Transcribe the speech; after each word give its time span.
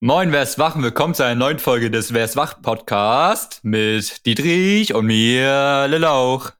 Moin, 0.00 0.30
wer 0.30 0.44
ist 0.44 0.60
wach? 0.60 0.76
und 0.76 0.84
Willkommen 0.84 1.12
zu 1.12 1.24
einer 1.24 1.34
neuen 1.34 1.58
Folge 1.58 1.90
des 1.90 2.14
Wer 2.14 2.24
ist 2.24 2.36
wach 2.36 2.62
Podcast 2.62 3.58
mit 3.64 4.24
Dietrich 4.26 4.94
und 4.94 5.06
mir, 5.06 5.88
Lelauch. 5.88 6.52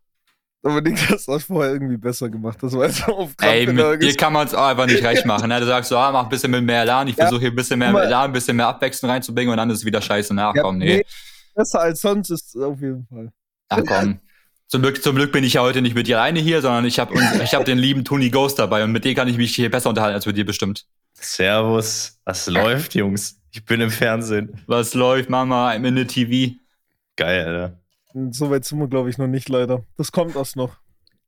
Dominik, 0.61 0.98
das 1.09 1.29
hast 1.29 1.29
du 1.29 1.38
vorher 1.38 1.74
irgendwie 1.74 1.98
besser 1.98 2.29
gemacht. 2.29 2.59
Das 2.61 2.72
war 2.72 2.87
jetzt 2.87 3.06
auf 3.06 3.30
Ey, 3.40 3.69
mit 3.69 4.03
dir 4.03 4.16
kann 4.16 4.32
man 4.32 4.48
es 4.48 4.56
auch 4.56 4.66
einfach 4.66 4.87
nicht 4.87 5.04
recht 5.04 5.24
machen. 5.24 5.51
Ne? 5.51 5.61
Du 5.61 5.66
sagst 5.66 5.88
so, 5.88 5.96
ah, 5.96 6.11
mach 6.11 6.24
ein 6.24 6.29
bisschen 6.30 6.51
mit 6.51 6.64
mehr 6.64 6.82
Elan. 6.82 7.06
Ich 7.06 7.14
ja. 7.14 7.27
versuche 7.27 7.43
hier 7.43 7.51
ein 7.51 7.54
bisschen 7.54 7.79
mehr 7.79 7.90
Elan, 7.90 8.24
ein 8.24 8.32
bisschen 8.32 8.56
mehr 8.56 8.66
Abwechslung 8.66 9.09
reinzubringen 9.09 9.52
und 9.52 9.57
dann 9.57 9.70
ist 9.70 9.79
es 9.79 9.84
wieder 9.84 10.02
scheiße 10.02 10.34
nachkommen. 10.34 10.80
Ja, 10.80 10.86
nee. 10.89 10.96
nee. 10.96 11.07
Besser 11.55 11.80
als 11.80 12.00
sonst 12.00 12.30
ist 12.30 12.57
es 12.57 12.61
auf 12.61 12.80
jeden 12.80 13.07
Fall. 13.07 13.30
Ach 13.68 13.82
komm. 13.86 14.18
Zum 14.66 14.82
Glück, 14.82 15.00
zum 15.00 15.14
Glück 15.14 15.30
bin 15.30 15.45
ich 15.45 15.52
ja 15.52 15.61
heute 15.61 15.80
nicht 15.80 15.95
mit 15.95 16.09
dir 16.09 16.18
alleine 16.18 16.41
hier, 16.41 16.61
sondern 16.61 16.84
ich 16.86 16.98
habe 16.98 17.14
ich 17.41 17.55
hab 17.55 17.64
den 17.64 17.79
lieben 17.79 18.05
Tony 18.05 18.30
Ghost 18.30 18.59
dabei 18.59 18.82
und 18.82 18.91
mit 18.91 19.05
dem 19.05 19.14
kann 19.14 19.29
ich 19.29 19.36
mich 19.36 19.55
hier 19.55 19.70
besser 19.70 19.91
unterhalten 19.91 20.16
als 20.16 20.27
mit 20.27 20.36
dir 20.36 20.45
bestimmt. 20.45 20.86
Servus, 21.21 22.19
was 22.25 22.46
läuft, 22.46 22.95
Jungs? 22.95 23.41
Ich 23.51 23.64
bin 23.64 23.80
im 23.80 23.91
Fernsehen. 23.91 24.62
Was 24.66 24.95
läuft, 24.95 25.30
Mama? 25.30 25.70
I'm 25.70 25.87
in 25.87 25.97
the 25.97 26.05
TV. 26.05 26.55
Geil, 27.16 27.47
Alter. 27.47 27.80
So 28.30 28.51
weit 28.51 28.65
sind 28.65 28.79
wir, 28.79 28.88
glaube 28.88 29.11
ich, 29.11 29.19
noch 29.19 29.27
nicht 29.27 29.48
leider. 29.48 29.84
Das 29.97 30.12
kommt 30.12 30.37
erst 30.37 30.56
noch. 30.56 30.77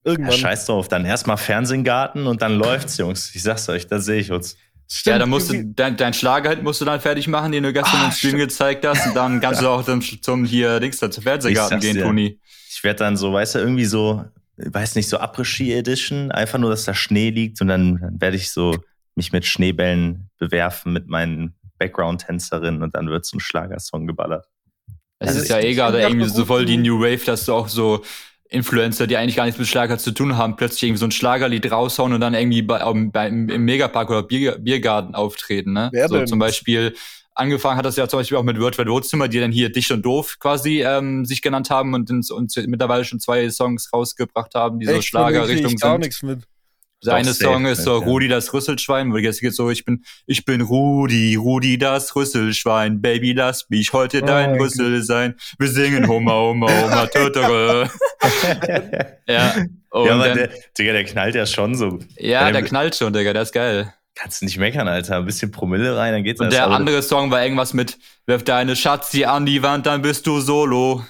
Irgendwann. 0.04 0.32
Ja, 0.32 0.38
scheiß 0.38 0.66
drauf, 0.66 0.88
dann 0.88 1.04
erstmal 1.04 1.36
Fernsehgarten 1.36 2.26
und 2.26 2.40
dann 2.42 2.56
läuft's, 2.56 2.96
Jungs. 2.96 3.34
Ich 3.34 3.42
sag's 3.42 3.68
euch, 3.68 3.86
da 3.86 3.98
sehe 3.98 4.20
ich 4.20 4.30
uns. 4.30 4.56
Stimmt, 4.92 5.12
ja, 5.12 5.18
dann 5.18 5.28
musst 5.28 5.52
du, 5.52 5.64
dein, 5.64 5.96
dein 5.96 6.14
Schlager 6.14 6.56
musst 6.62 6.80
du 6.80 6.84
dann 6.84 7.00
fertig 7.00 7.28
machen, 7.28 7.52
den 7.52 7.62
du 7.62 7.72
gestern 7.72 8.00
ah, 8.00 8.06
im 8.06 8.12
Stream 8.12 8.38
gezeigt 8.38 8.84
hast. 8.84 9.06
Und 9.06 9.14
dann 9.14 9.40
kannst 9.40 9.60
du 9.60 9.68
auch 9.68 9.84
zum, 9.84 10.00
zum 10.00 10.44
hier, 10.44 10.80
Dings, 10.80 10.98
da, 10.98 11.10
zum 11.10 11.22
Fernsehgarten 11.22 11.80
gehen, 11.80 11.96
dir. 11.96 12.04
Toni 12.04 12.40
ich 12.80 12.84
werde 12.84 13.00
dann 13.00 13.18
so, 13.18 13.30
weißt 13.30 13.56
du, 13.56 13.58
irgendwie 13.58 13.84
so, 13.84 14.24
weiß 14.56 14.94
nicht, 14.94 15.06
so 15.06 15.18
Après-Ski-Edition, 15.18 16.30
einfach 16.30 16.58
nur, 16.58 16.70
dass 16.70 16.84
da 16.84 16.94
Schnee 16.94 17.28
liegt 17.28 17.60
und 17.60 17.68
dann, 17.68 17.98
dann 17.98 18.20
werde 18.20 18.38
ich 18.38 18.50
so 18.52 18.74
mich 19.14 19.32
mit 19.32 19.44
Schneebällen 19.44 20.30
bewerfen 20.38 20.92
mit 20.92 21.08
meinen 21.08 21.54
Background-Tänzerinnen 21.78 22.82
und 22.82 22.94
dann 22.94 23.08
wird 23.08 23.24
so 23.24 23.36
ein 23.36 23.40
Schlagersong 23.40 24.06
geballert. 24.06 24.46
Es 25.18 25.28
also 25.28 25.40
ist 25.40 25.48
ja 25.48 25.58
eh 25.58 25.74
gerade 25.74 26.00
irgendwie 26.00 26.28
so 26.28 26.44
voll 26.44 26.64
die 26.64 26.78
New 26.78 27.00
Wave, 27.00 27.24
dass 27.24 27.44
du 27.44 27.52
auch 27.52 27.68
so 27.68 28.02
Influencer, 28.48 29.06
die 29.06 29.16
eigentlich 29.16 29.36
gar 29.36 29.44
nichts 29.44 29.58
mit 29.58 29.68
Schlager 29.68 29.98
zu 29.98 30.12
tun 30.12 30.36
haben, 30.36 30.56
plötzlich 30.56 30.84
irgendwie 30.84 30.98
so 30.98 31.06
ein 31.06 31.10
Schlagerlied 31.10 31.70
raushauen 31.70 32.12
und 32.12 32.20
dann 32.20 32.34
irgendwie 32.34 32.62
bei, 32.62 32.80
bei, 33.12 33.28
im 33.28 33.46
Megapark 33.64 34.10
oder 34.10 34.22
Bier, 34.22 34.58
Biergarten 34.58 35.14
auftreten, 35.14 35.72
ne? 35.72 35.90
Wer 35.92 36.08
so 36.08 36.16
denn? 36.16 36.26
zum 36.26 36.38
Beispiel 36.38 36.94
angefangen 37.34 37.78
hat 37.78 37.84
das 37.84 37.96
ja 37.96 38.08
zum 38.08 38.18
Beispiel 38.20 38.36
auch 38.36 38.42
mit 38.42 38.58
World 38.58 38.76
Wide 38.78 38.90
Wohnzimmer, 38.90 39.28
die 39.28 39.40
dann 39.40 39.52
hier 39.52 39.70
Dicht 39.70 39.90
und 39.90 40.02
Doof 40.02 40.36
quasi 40.38 40.82
ähm, 40.82 41.24
sich 41.24 41.42
genannt 41.42 41.70
haben 41.70 41.94
und, 41.94 42.10
ins, 42.10 42.30
und 42.30 42.52
mittlerweile 42.66 43.04
schon 43.04 43.20
zwei 43.20 43.48
Songs 43.50 43.90
rausgebracht 43.92 44.54
haben, 44.54 44.80
die 44.80 44.86
Echt? 44.86 44.96
so 44.96 45.02
Schlagerrichtung 45.02 45.70
sind. 45.70 45.80
gar 45.80 45.98
nichts 45.98 46.22
mit. 46.22 46.40
Der 47.04 47.14
eine 47.14 47.32
Song 47.32 47.64
ist 47.64 47.84
so 47.84 47.96
Rudi 47.96 48.28
das 48.28 48.52
Rüsselschwein, 48.52 49.10
wo 49.12 49.16
jetzt 49.16 49.40
geht 49.40 49.54
so, 49.54 49.70
ich 49.70 49.86
bin, 49.86 50.04
ich 50.26 50.44
bin 50.44 50.60
Rudi, 50.60 51.34
Rudi 51.34 51.78
das 51.78 52.14
Rüsselschwein, 52.14 53.00
Baby, 53.00 53.32
lass 53.32 53.70
mich 53.70 53.94
heute 53.94 54.22
oh, 54.22 54.26
dein 54.26 54.56
Rüssel 54.60 55.02
sein. 55.02 55.34
Wir 55.58 55.68
singen 55.68 56.08
Homa, 56.08 56.32
Homa, 56.32 56.70
Homa, 56.70 57.06
Tötere. 57.06 57.90
ja. 59.26 59.54
Und 59.88 60.06
ja, 60.06 60.14
aber 60.14 60.28
dann, 60.28 60.36
der, 60.36 60.50
Digga, 60.78 60.92
der 60.92 61.04
knallt 61.04 61.34
ja 61.34 61.46
schon 61.46 61.74
so. 61.74 61.98
Ja, 62.18 62.52
der 62.52 62.62
knallt 62.62 62.94
schon, 62.94 63.14
Digga, 63.14 63.32
der 63.32 63.42
ist 63.42 63.52
geil. 63.52 63.94
Kannst 64.14 64.42
du 64.42 64.44
nicht 64.44 64.58
meckern, 64.58 64.86
Alter. 64.86 65.16
Ein 65.16 65.24
bisschen 65.24 65.50
Promille 65.50 65.96
rein, 65.96 66.12
dann 66.12 66.22
geht's. 66.22 66.40
Und 66.40 66.52
der 66.52 66.68
andere 66.68 67.02
Song 67.02 67.30
war 67.30 67.42
irgendwas 67.42 67.72
mit 67.72 67.96
Wirf 68.26 68.44
deine 68.44 68.76
Schatzi 68.76 69.24
an 69.24 69.46
die 69.46 69.62
Wand, 69.62 69.86
dann 69.86 70.02
bist 70.02 70.26
du 70.26 70.40
solo. 70.40 71.02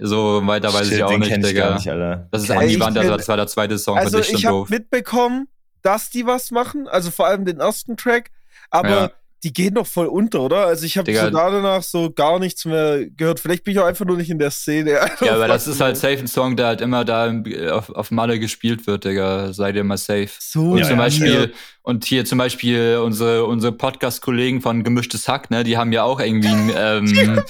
So 0.00 0.46
weiter 0.46 0.72
weiß 0.72 0.88
Shit, 0.88 0.98
ich 0.98 1.04
auch 1.04 1.16
nicht, 1.16 1.44
Digga. 1.44 1.74
Nicht, 1.74 1.86
das 2.30 2.42
ist 2.42 2.50
an 2.50 2.68
die 2.68 2.80
Wand, 2.80 2.96
also 2.98 3.16
das 3.16 3.28
war 3.28 3.36
der 3.36 3.46
zweite 3.46 3.78
Song 3.78 3.98
also 3.98 4.18
ich 4.18 4.46
habe 4.46 4.64
mitbekommen, 4.68 5.48
dass 5.82 6.10
die 6.10 6.26
was 6.26 6.50
machen, 6.50 6.88
also 6.88 7.10
vor 7.10 7.26
allem 7.26 7.44
den 7.44 7.60
ersten 7.60 7.96
Track, 7.96 8.30
aber 8.70 8.88
ja 8.88 9.10
die 9.44 9.52
gehen 9.52 9.74
doch 9.74 9.86
voll 9.86 10.06
unter, 10.06 10.40
oder? 10.40 10.66
Also 10.66 10.84
ich 10.84 10.98
habe 10.98 11.12
so 11.14 11.30
danach 11.30 11.82
so 11.82 12.10
gar 12.10 12.40
nichts 12.40 12.64
mehr 12.64 13.06
gehört. 13.08 13.38
Vielleicht 13.38 13.62
bin 13.62 13.72
ich 13.72 13.78
auch 13.78 13.86
einfach 13.86 14.04
nur 14.04 14.16
nicht 14.16 14.30
in 14.30 14.38
der 14.38 14.50
Szene. 14.50 14.90
ja, 15.20 15.34
aber 15.34 15.46
das 15.46 15.68
ist 15.68 15.80
halt 15.80 15.96
safe 15.96 16.18
ein 16.18 16.26
Song, 16.26 16.56
der 16.56 16.66
halt 16.66 16.80
immer 16.80 17.04
da 17.04 17.32
auf, 17.70 17.90
auf 17.90 18.10
Malle 18.10 18.40
gespielt 18.40 18.86
wird, 18.88 19.04
Digga. 19.04 19.52
Seid 19.52 19.76
ihr 19.76 19.84
mal 19.84 19.96
safe. 19.96 20.30
So, 20.40 20.72
und 20.72 20.78
ja, 20.78 20.88
zum 20.88 20.98
Beispiel, 20.98 21.40
ja. 21.52 21.58
und 21.82 22.04
hier 22.04 22.24
zum 22.24 22.38
Beispiel 22.38 23.00
unsere, 23.02 23.44
unsere 23.44 23.72
Podcast-Kollegen 23.72 24.60
von 24.60 24.82
Gemischtes 24.82 25.28
Hack, 25.28 25.52
ne, 25.52 25.62
die 25.62 25.76
haben 25.76 25.92
ja 25.92 26.02
auch 26.02 26.18
irgendwie 26.18 26.48
ähm, 26.76 27.40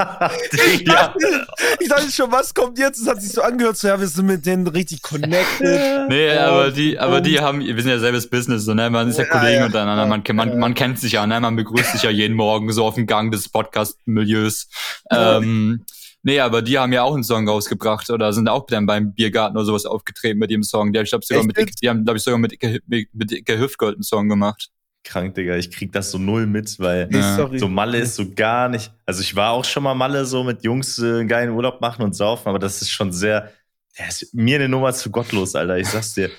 ich, 0.72 0.84
dachte, 0.84 1.46
ich 1.78 1.88
dachte 1.88 2.10
schon, 2.10 2.32
was 2.32 2.54
kommt 2.54 2.78
jetzt? 2.78 3.00
Es 3.00 3.08
hat 3.08 3.20
sich 3.20 3.32
so 3.32 3.42
angehört, 3.42 3.76
so 3.76 3.88
ja, 3.88 3.98
wir 3.98 4.06
sind 4.06 4.26
mit 4.26 4.46
denen 4.46 4.66
richtig 4.66 5.02
connected. 5.02 6.08
Nee, 6.08 6.30
aber 6.30 6.70
die, 6.70 6.98
aber 6.98 7.20
die 7.20 7.40
haben, 7.40 7.60
wir 7.60 7.82
sind 7.82 7.90
ja 7.90 7.98
selbes 7.98 8.28
Business, 8.28 8.64
so, 8.64 8.74
ne? 8.74 8.88
Man 8.90 9.08
ist 9.08 9.18
ja, 9.18 9.24
ja 9.24 9.30
Kollegen 9.30 9.60
ja, 9.60 9.66
untereinander, 9.66 10.06
man, 10.06 10.22
man, 10.34 10.58
man 10.58 10.74
kennt 10.74 10.98
sich 10.98 11.12
ja, 11.12 11.26
ne? 11.26 11.40
Man 11.40 11.56
begrüßt 11.56 11.92
sich 11.92 12.02
ja 12.02 12.10
jeden 12.10 12.36
Morgen 12.36 12.72
so 12.72 12.84
auf 12.84 12.94
dem 12.94 13.06
Gang 13.06 13.32
des 13.32 13.48
Podcast-Milieus. 13.48 14.68
Ähm, 15.10 15.84
Nee, 16.22 16.38
aber 16.40 16.60
die 16.60 16.78
haben 16.78 16.92
ja 16.92 17.02
auch 17.02 17.14
einen 17.14 17.24
Song 17.24 17.48
rausgebracht 17.48 18.10
oder 18.10 18.34
sind 18.34 18.46
auch 18.46 18.66
dann 18.66 18.84
beim 18.84 19.14
Biergarten 19.14 19.56
oder 19.56 19.64
sowas 19.64 19.86
aufgetreten 19.86 20.38
mit 20.38 20.50
dem 20.50 20.62
Song. 20.62 20.92
Die, 20.92 20.98
ich 20.98 21.08
glaub, 21.08 21.24
sogar 21.24 21.44
mit, 21.44 21.56
die 21.82 21.88
haben, 21.88 22.04
glaube 22.04 22.18
ich, 22.18 22.22
sogar 22.22 22.38
mit 22.38 22.62
mit, 22.86 23.08
mit 23.14 23.32
Icke 23.32 23.58
Hüftgold 23.58 23.94
einen 23.94 24.02
Song 24.02 24.28
gemacht 24.28 24.70
krank, 25.04 25.34
Digga. 25.34 25.56
Ich 25.56 25.70
krieg 25.70 25.92
das 25.92 26.10
so 26.10 26.18
null 26.18 26.46
mit, 26.46 26.78
weil 26.78 27.08
ja. 27.10 27.48
so 27.56 27.68
Malle 27.68 27.98
ist 27.98 28.16
so 28.16 28.30
gar 28.30 28.68
nicht. 28.68 28.92
Also 29.06 29.22
ich 29.22 29.34
war 29.34 29.52
auch 29.52 29.64
schon 29.64 29.82
mal 29.82 29.94
Malle 29.94 30.24
so 30.24 30.44
mit 30.44 30.64
Jungs 30.64 30.98
äh, 30.98 31.20
einen 31.20 31.28
geilen 31.28 31.50
Urlaub 31.50 31.80
machen 31.80 32.02
und 32.02 32.14
saufen, 32.14 32.48
aber 32.48 32.58
das 32.58 32.82
ist 32.82 32.90
schon 32.90 33.12
sehr, 33.12 33.50
der 33.98 34.08
ist 34.08 34.34
mir 34.34 34.56
eine 34.56 34.68
Nummer 34.68 34.92
zu 34.92 35.10
gottlos, 35.10 35.54
Alter. 35.54 35.78
Ich 35.78 35.88
sag's 35.88 36.14
dir. 36.14 36.30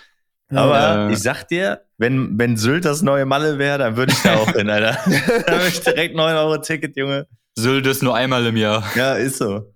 Aber 0.50 0.79
ja. 0.79 1.09
ich 1.09 1.19
sag 1.19 1.47
dir, 1.47 1.81
wenn, 1.97 2.38
wenn 2.38 2.57
Sylt 2.57 2.83
das 2.83 3.01
neue 3.01 3.25
Malle 3.25 3.57
wäre, 3.57 3.77
dann 3.77 3.95
würde 3.95 4.11
ich 4.11 4.21
da 4.21 4.35
auch 4.35 4.51
hin, 4.51 4.69
Alter. 4.69 4.97
dann 5.45 5.55
würde 5.55 5.67
ich 5.67 5.81
direkt 5.81 6.16
9 6.16 6.35
Euro 6.35 6.57
Ticket, 6.57 6.97
Junge. 6.97 7.27
Sylt 7.55 7.85
ist 7.88 8.03
nur 8.03 8.16
einmal 8.16 8.45
im 8.45 8.57
Jahr. 8.57 8.83
Ja, 8.95 9.16
ist 9.16 9.38
so. 9.38 9.73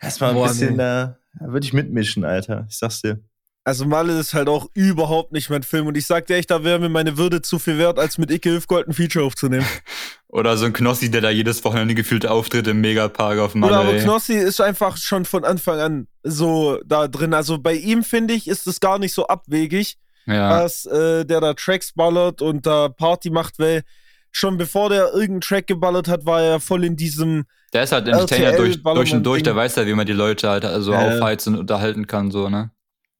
Erstmal 0.00 0.30
ein 0.30 0.36
Boah, 0.36 0.48
bisschen 0.48 0.72
nee. 0.72 0.78
da, 0.78 1.18
da 1.38 1.46
würde 1.46 1.64
ich 1.66 1.72
mitmischen, 1.72 2.24
Alter. 2.24 2.66
Ich 2.68 2.78
sag's 2.78 3.00
dir. 3.00 3.20
Also 3.68 3.84
Malle 3.84 4.18
ist 4.18 4.32
halt 4.32 4.48
auch 4.48 4.70
überhaupt 4.72 5.32
nicht 5.32 5.50
mein 5.50 5.62
Film. 5.62 5.88
Und 5.88 5.96
ich 5.98 6.06
sag 6.06 6.26
dir 6.26 6.36
echt, 6.36 6.50
da 6.50 6.64
wäre 6.64 6.78
mir 6.78 6.88
meine 6.88 7.18
Würde 7.18 7.42
zu 7.42 7.58
viel 7.58 7.76
wert, 7.76 7.98
als 7.98 8.16
mit 8.16 8.30
Icke 8.30 8.50
Hüfgold 8.50 8.88
ein 8.88 8.94
Feature 8.94 9.26
aufzunehmen. 9.26 9.66
Oder 10.28 10.56
so 10.56 10.64
ein 10.64 10.72
Knossi, 10.72 11.10
der 11.10 11.20
da 11.20 11.28
jedes 11.28 11.62
Wochenende 11.66 11.94
gefühlt 11.94 12.26
auftritt 12.26 12.66
im 12.66 12.80
Megapark 12.80 13.38
auf 13.38 13.54
Malle. 13.54 13.74
Oder 13.74 13.80
aber 13.82 13.98
Knossi 13.98 14.32
ist 14.32 14.62
einfach 14.62 14.96
schon 14.96 15.26
von 15.26 15.44
Anfang 15.44 15.80
an 15.80 16.06
so 16.22 16.80
da 16.86 17.08
drin. 17.08 17.34
Also 17.34 17.58
bei 17.58 17.74
ihm, 17.74 18.04
finde 18.04 18.32
ich, 18.32 18.48
ist 18.48 18.66
es 18.66 18.80
gar 18.80 18.98
nicht 18.98 19.12
so 19.12 19.26
abwegig, 19.26 19.98
ja. 20.24 20.60
dass 20.60 20.86
äh, 20.86 21.26
der 21.26 21.42
da 21.42 21.52
Tracks 21.52 21.92
ballert 21.92 22.40
und 22.40 22.64
da 22.64 22.88
Party 22.88 23.28
macht, 23.28 23.58
weil 23.58 23.82
schon 24.32 24.56
bevor 24.56 24.88
der 24.88 25.12
irgendeinen 25.12 25.42
Track 25.42 25.66
geballert 25.66 26.08
hat, 26.08 26.24
war 26.24 26.40
er 26.40 26.60
voll 26.60 26.84
in 26.84 26.96
diesem. 26.96 27.44
Der 27.74 27.82
ist 27.82 27.92
halt 27.92 28.08
Entertainer 28.08 28.52
durch, 28.52 28.82
durch 28.82 29.12
und 29.12 29.24
durch, 29.24 29.42
der 29.42 29.54
weiß 29.54 29.76
ja, 29.76 29.86
wie 29.86 29.92
man 29.92 30.06
die 30.06 30.14
Leute 30.14 30.48
halt 30.48 30.64
also 30.64 30.94
äh. 30.94 30.96
aufheizen 30.96 31.52
und 31.52 31.60
unterhalten 31.60 32.06
kann, 32.06 32.30
so, 32.30 32.48
ne? 32.48 32.70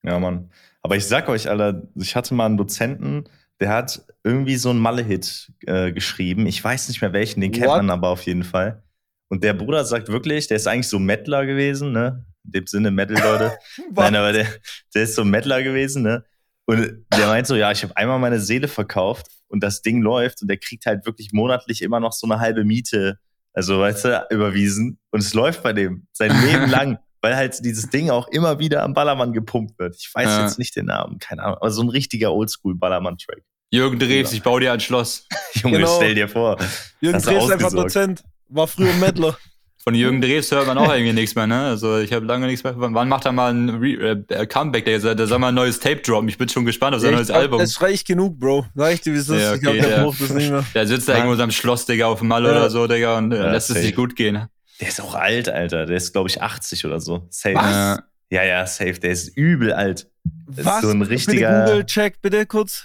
Ja, 0.03 0.19
Mann. 0.19 0.51
Aber 0.83 0.97
ich 0.97 1.07
sag 1.07 1.29
euch, 1.29 1.49
Alter, 1.49 1.83
ich 1.95 2.17
hatte 2.17 2.35
mal 2.35 2.47
einen 2.47 2.57
Dozenten, 2.57 3.25
der 3.61 3.71
hat 3.71 4.07
irgendwie 4.23 4.57
so 4.57 4.71
einen 4.71 4.79
Malle-Hit 4.79 5.53
äh, 5.67 5.93
geschrieben. 5.93 6.47
Ich 6.47 6.63
weiß 6.63 6.89
nicht 6.89 7.01
mehr 7.01 7.13
welchen, 7.13 7.41
den 7.41 7.53
kennt 7.53 7.67
What? 7.67 7.79
man 7.79 7.91
aber 7.91 8.09
auf 8.09 8.23
jeden 8.23 8.45
Fall. 8.45 8.83
Und 9.29 9.45
der 9.45 9.53
Bruder 9.53 9.85
sagt 9.85 10.09
wirklich, 10.09 10.47
der 10.47 10.57
ist 10.57 10.67
eigentlich 10.67 10.89
so 10.89 10.99
Mettler 10.99 11.45
gewesen, 11.45 11.93
ne? 11.93 12.25
In 12.45 12.53
dem 12.53 12.67
Sinne 12.67 12.91
Metal, 12.91 13.21
Leute. 13.23 13.59
Nein, 13.95 14.15
aber 14.15 14.33
der, 14.33 14.47
der 14.95 15.03
ist 15.03 15.15
so 15.15 15.25
Mettler 15.25 15.63
gewesen, 15.63 16.03
ne? 16.03 16.25
Und 16.67 17.07
der 17.13 17.27
meint 17.27 17.47
so, 17.47 17.57
ja, 17.57 17.73
ich 17.73 17.83
habe 17.83 17.97
einmal 17.97 18.19
meine 18.19 18.41
Seele 18.41 18.69
verkauft 18.69 19.27
und 19.49 19.63
das 19.63 19.83
Ding 19.83 20.03
läuft 20.03 20.43
und 20.43 20.49
der 20.49 20.59
kriegt 20.59 20.87
halt 20.87 21.07
wirklich 21.07 21.33
monatlich 21.33 21.83
immer 21.83 21.99
noch 21.99 22.13
so 22.13 22.27
eine 22.27 22.41
halbe 22.41 22.65
Miete, 22.65 23.19
also 23.55 23.81
weißt 23.81 24.05
du, 24.05 24.27
überwiesen. 24.31 24.99
Und 25.11 25.21
es 25.21 25.35
läuft 25.35 25.63
bei 25.63 25.73
dem 25.73 26.07
sein 26.13 26.31
Leben 26.43 26.71
lang 26.71 26.99
weil 27.21 27.37
halt 27.37 27.65
dieses 27.65 27.91
Ding 27.91 28.11
auch 28.11 28.29
immer 28.29 28.59
wieder 28.59 28.83
am 28.83 28.95
Ballermann 28.95 29.33
gepumpt 29.33 29.79
wird. 29.79 29.97
Ich 29.99 30.11
weiß 30.15 30.27
ja. 30.27 30.43
jetzt 30.45 30.59
nicht 30.59 30.77
den 30.77 30.87
Namen, 30.87 31.19
keine 31.19 31.43
Ahnung, 31.43 31.57
aber 31.57 31.71
so 31.71 31.83
ein 31.83 31.89
richtiger 31.89 32.33
Oldschool-Ballermann-Track. 32.33 33.43
Jürgen 33.71 33.99
Drews, 33.99 34.33
ich 34.33 34.43
baue 34.43 34.61
dir 34.61 34.73
ein 34.73 34.81
Schloss. 34.81 35.27
Junge, 35.55 35.79
genau. 35.79 35.97
stell 35.97 36.15
dir 36.15 36.29
vor. 36.29 36.57
Jürgen 37.01 37.21
Drews 37.21 37.45
ist 37.45 37.53
einfach 37.53 37.71
Dozent, 37.71 38.23
war 38.49 38.67
früher 38.67 38.93
Mettler. 38.95 39.37
Von 39.89 39.95
Jürgen 39.95 40.21
Drews 40.21 40.51
hört 40.51 40.67
man 40.67 40.77
auch 40.77 40.93
irgendwie 40.93 41.15
nichts 41.15 41.35
mehr, 41.35 41.47
ne? 41.47 41.63
Also 41.63 41.99
ich 41.99 42.13
habe 42.13 42.27
lange 42.27 42.47
nichts 42.47 42.63
mehr. 42.63 42.75
Wann 42.77 43.09
macht 43.09 43.25
er 43.25 43.33
mal 43.33 43.55
ein 43.55 43.71
Re 43.71 44.25
äh, 44.29 44.45
Comeback? 44.45 44.85
Der, 44.85 45.15
der 45.15 45.27
soll 45.27 45.39
mal 45.39 45.49
ein 45.49 45.55
neues 45.55 45.79
Tape 45.79 46.03
droppen. 46.03 46.29
Ich 46.29 46.37
bin 46.37 46.49
schon 46.49 46.67
gespannt 46.67 46.95
auf 46.95 47.01
sein 47.01 47.13
ja, 47.13 47.17
neues 47.17 47.29
glaub, 47.29 47.41
Album. 47.41 47.59
Das 47.61 47.81
reicht 47.81 48.07
genug, 48.07 48.39
Bro. 48.39 48.67
Sag 48.75 48.93
ich 48.93 49.01
dir, 49.01 49.15
wie 49.15 49.17
es 49.17 49.29
ist. 49.31 49.41
Ja, 49.41 49.49
okay, 49.51 49.55
ich 49.55 49.63
glaube, 49.63 49.79
der 49.79 49.91
ja. 49.91 50.03
braucht 50.03 50.21
das 50.21 50.31
nicht 50.31 50.51
mehr. 50.51 50.65
Der 50.75 50.87
sitzt 50.87 51.09
da 51.09 51.15
irgendwo 51.15 51.33
in 51.33 51.39
seinem 51.39 51.53
Schloss, 51.53 51.87
Digga, 51.87 52.07
auf 52.07 52.19
dem 52.19 52.29
Mal 52.29 52.45
ja. 52.45 52.51
oder 52.51 52.69
so, 52.69 52.87
Digga, 52.87 53.17
und 53.17 53.33
äh, 53.33 53.51
lässt 53.51 53.71
es 53.71 53.81
sich 53.81 53.95
gut 53.95 54.15
gehen. 54.15 54.49
Der 54.81 54.89
ist 54.89 55.01
auch 55.01 55.15
alt, 55.15 55.49
Alter. 55.49 55.87
Der 55.87 55.97
ist, 55.97 56.13
glaube 56.13 56.29
ich, 56.29 56.41
80 56.41 56.85
oder 56.87 57.01
so. 57.01 57.27
Safe. 57.31 57.55
Was? 57.55 57.99
Ja, 58.31 58.45
ja, 58.45 58.67
safe. 58.67 58.95
Der 58.95 59.11
ist 59.11 59.37
übel 59.37 59.73
alt. 59.73 60.11
Das 60.47 60.65
Was? 60.65 60.77
ist 60.77 60.83
so 60.83 60.91
ein 60.91 61.03
richtiger. 61.03 61.65
Google-Check, 61.65 62.21
bitte 62.21 62.47
kurz. 62.47 62.85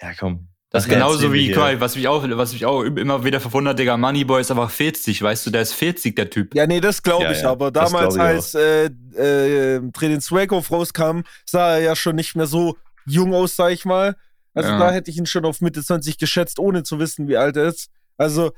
Ja, 0.00 0.12
komm. 0.18 0.48
Das 0.70 0.84
ist 0.84 0.90
genauso 0.90 1.32
wie, 1.32 1.50
Kai, 1.50 1.80
was 1.80 1.96
mich 1.96 2.06
auch, 2.08 2.22
was 2.28 2.52
mich 2.52 2.66
auch 2.66 2.82
immer 2.82 3.24
wieder 3.24 3.40
verwundert, 3.40 3.78
Digga, 3.78 3.96
Moneyboy 3.96 4.42
ist 4.42 4.50
einfach 4.50 4.70
40, 4.70 5.22
weißt 5.22 5.46
du, 5.46 5.50
der 5.50 5.62
ist 5.62 5.72
40, 5.72 6.14
der 6.14 6.28
Typ. 6.28 6.54
Ja, 6.54 6.66
nee, 6.66 6.80
das 6.80 7.02
glaube 7.02 7.32
ich 7.32 7.40
ja, 7.40 7.50
aber. 7.50 7.70
Damals, 7.70 8.18
als 8.18 8.54
äh, 8.54 8.90
äh, 9.16 9.80
Training 9.92 10.20
Swag 10.20 10.52
rauskam, 10.52 11.20
sah 11.46 11.76
er 11.76 11.80
ja 11.80 11.96
schon 11.96 12.16
nicht 12.16 12.36
mehr 12.36 12.46
so 12.46 12.76
jung 13.06 13.32
aus, 13.32 13.56
sag 13.56 13.72
ich 13.72 13.86
mal. 13.86 14.14
Also 14.52 14.70
ja. 14.70 14.78
da 14.78 14.90
hätte 14.90 15.10
ich 15.10 15.16
ihn 15.16 15.24
schon 15.24 15.46
auf 15.46 15.62
Mitte 15.62 15.82
20 15.82 16.18
geschätzt, 16.18 16.58
ohne 16.58 16.82
zu 16.82 16.98
wissen, 16.98 17.28
wie 17.28 17.38
alt 17.38 17.56
er 17.56 17.68
ist. 17.68 17.88
Also 18.18 18.52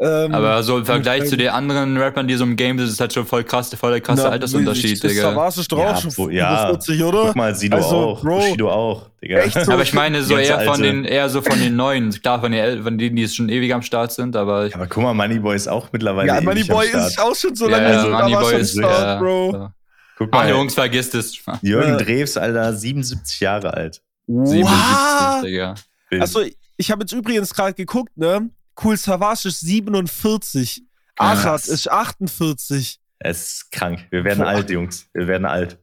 ähm, 0.00 0.34
aber 0.34 0.62
so 0.62 0.78
im 0.78 0.86
Vergleich 0.86 1.28
zu 1.28 1.36
den 1.36 1.50
anderen 1.50 1.98
Rappern, 1.98 2.26
die 2.26 2.34
so 2.34 2.44
im 2.44 2.56
Game 2.56 2.78
sind, 2.78 2.88
ist 2.88 2.98
halt 2.98 3.12
schon 3.12 3.26
voll 3.26 3.44
krass, 3.44 3.74
voll 3.74 3.90
der 3.90 4.00
krasse 4.00 4.22
na, 4.22 4.30
Altersunterschied, 4.30 5.02
Digga. 5.02 5.22
Savage 5.22 5.60
ist 5.60 5.70
doch 5.70 5.78
ja, 5.78 5.96
schon 5.96 6.16
wo, 6.16 6.30
ja. 6.30 6.66
40, 6.68 7.02
oder? 7.04 7.26
Guck 7.26 7.36
mal, 7.36 7.54
Sido 7.54 7.76
also, 7.76 7.96
auch, 7.96 8.22
Bro, 8.22 8.38
Bushido 8.38 8.70
auch, 8.70 9.10
Digga. 9.22 9.40
Echt 9.40 9.64
so? 9.64 9.70
Aber 9.70 9.82
ich 9.82 9.92
meine 9.92 10.22
so 10.22 10.36
eher 10.36 10.60
von 10.60 10.82
den, 10.82 11.04
eher 11.04 11.28
so 11.28 11.42
von 11.42 11.58
den 11.58 11.76
Neuen. 11.76 12.10
Klar, 12.10 12.40
von 12.40 12.52
den, 12.52 12.82
von 12.82 12.96
denen, 12.96 13.16
die 13.16 13.28
schon 13.28 13.50
ewig 13.50 13.74
am 13.74 13.82
Start 13.82 14.12
sind, 14.12 14.34
aber. 14.34 14.68
Ja, 14.68 14.76
aber 14.76 14.86
guck 14.86 15.02
mal, 15.02 15.12
Moneyboy 15.12 15.54
ist 15.54 15.68
auch 15.68 15.88
mittlerweile 15.92 16.28
Ja, 16.28 16.40
Moneyboy 16.40 16.86
ist 16.86 17.20
auch 17.20 17.36
schon 17.36 17.54
so 17.54 17.68
lange 17.68 17.92
ja, 17.92 18.06
ja, 18.06 18.22
Moneyboy 18.22 18.54
ist, 18.60 18.78
Start, 18.78 18.98
ja, 18.98 19.18
Bro. 19.18 19.52
So. 19.52 19.68
Guck 20.16 20.32
mal, 20.32 20.46
Ach, 20.46 20.48
Jungs, 20.48 20.74
vergisst 20.74 21.14
es. 21.14 21.38
Jürgen 21.60 21.98
Drews, 21.98 22.38
Alter, 22.38 22.72
77 22.72 23.40
Jahre 23.40 23.74
alt. 23.74 24.00
77, 24.26 25.42
Digga. 25.42 25.74
Achso, 26.18 26.40
ich 26.78 26.90
habe 26.90 27.02
jetzt 27.02 27.12
übrigens 27.12 27.52
gerade 27.52 27.74
geguckt, 27.74 28.16
ne? 28.16 28.48
Cool 28.80 28.96
Savage 28.96 29.48
ist 29.48 29.60
47. 29.60 30.84
Achat 31.16 31.66
ist 31.66 31.90
48. 31.90 33.00
Es 33.18 33.52
ist 33.52 33.72
krank. 33.72 34.06
Wir 34.10 34.24
werden 34.24 34.40
Boah. 34.40 34.48
alt, 34.48 34.70
Jungs. 34.70 35.08
Wir 35.12 35.28
werden 35.28 35.44
alt. 35.44 35.78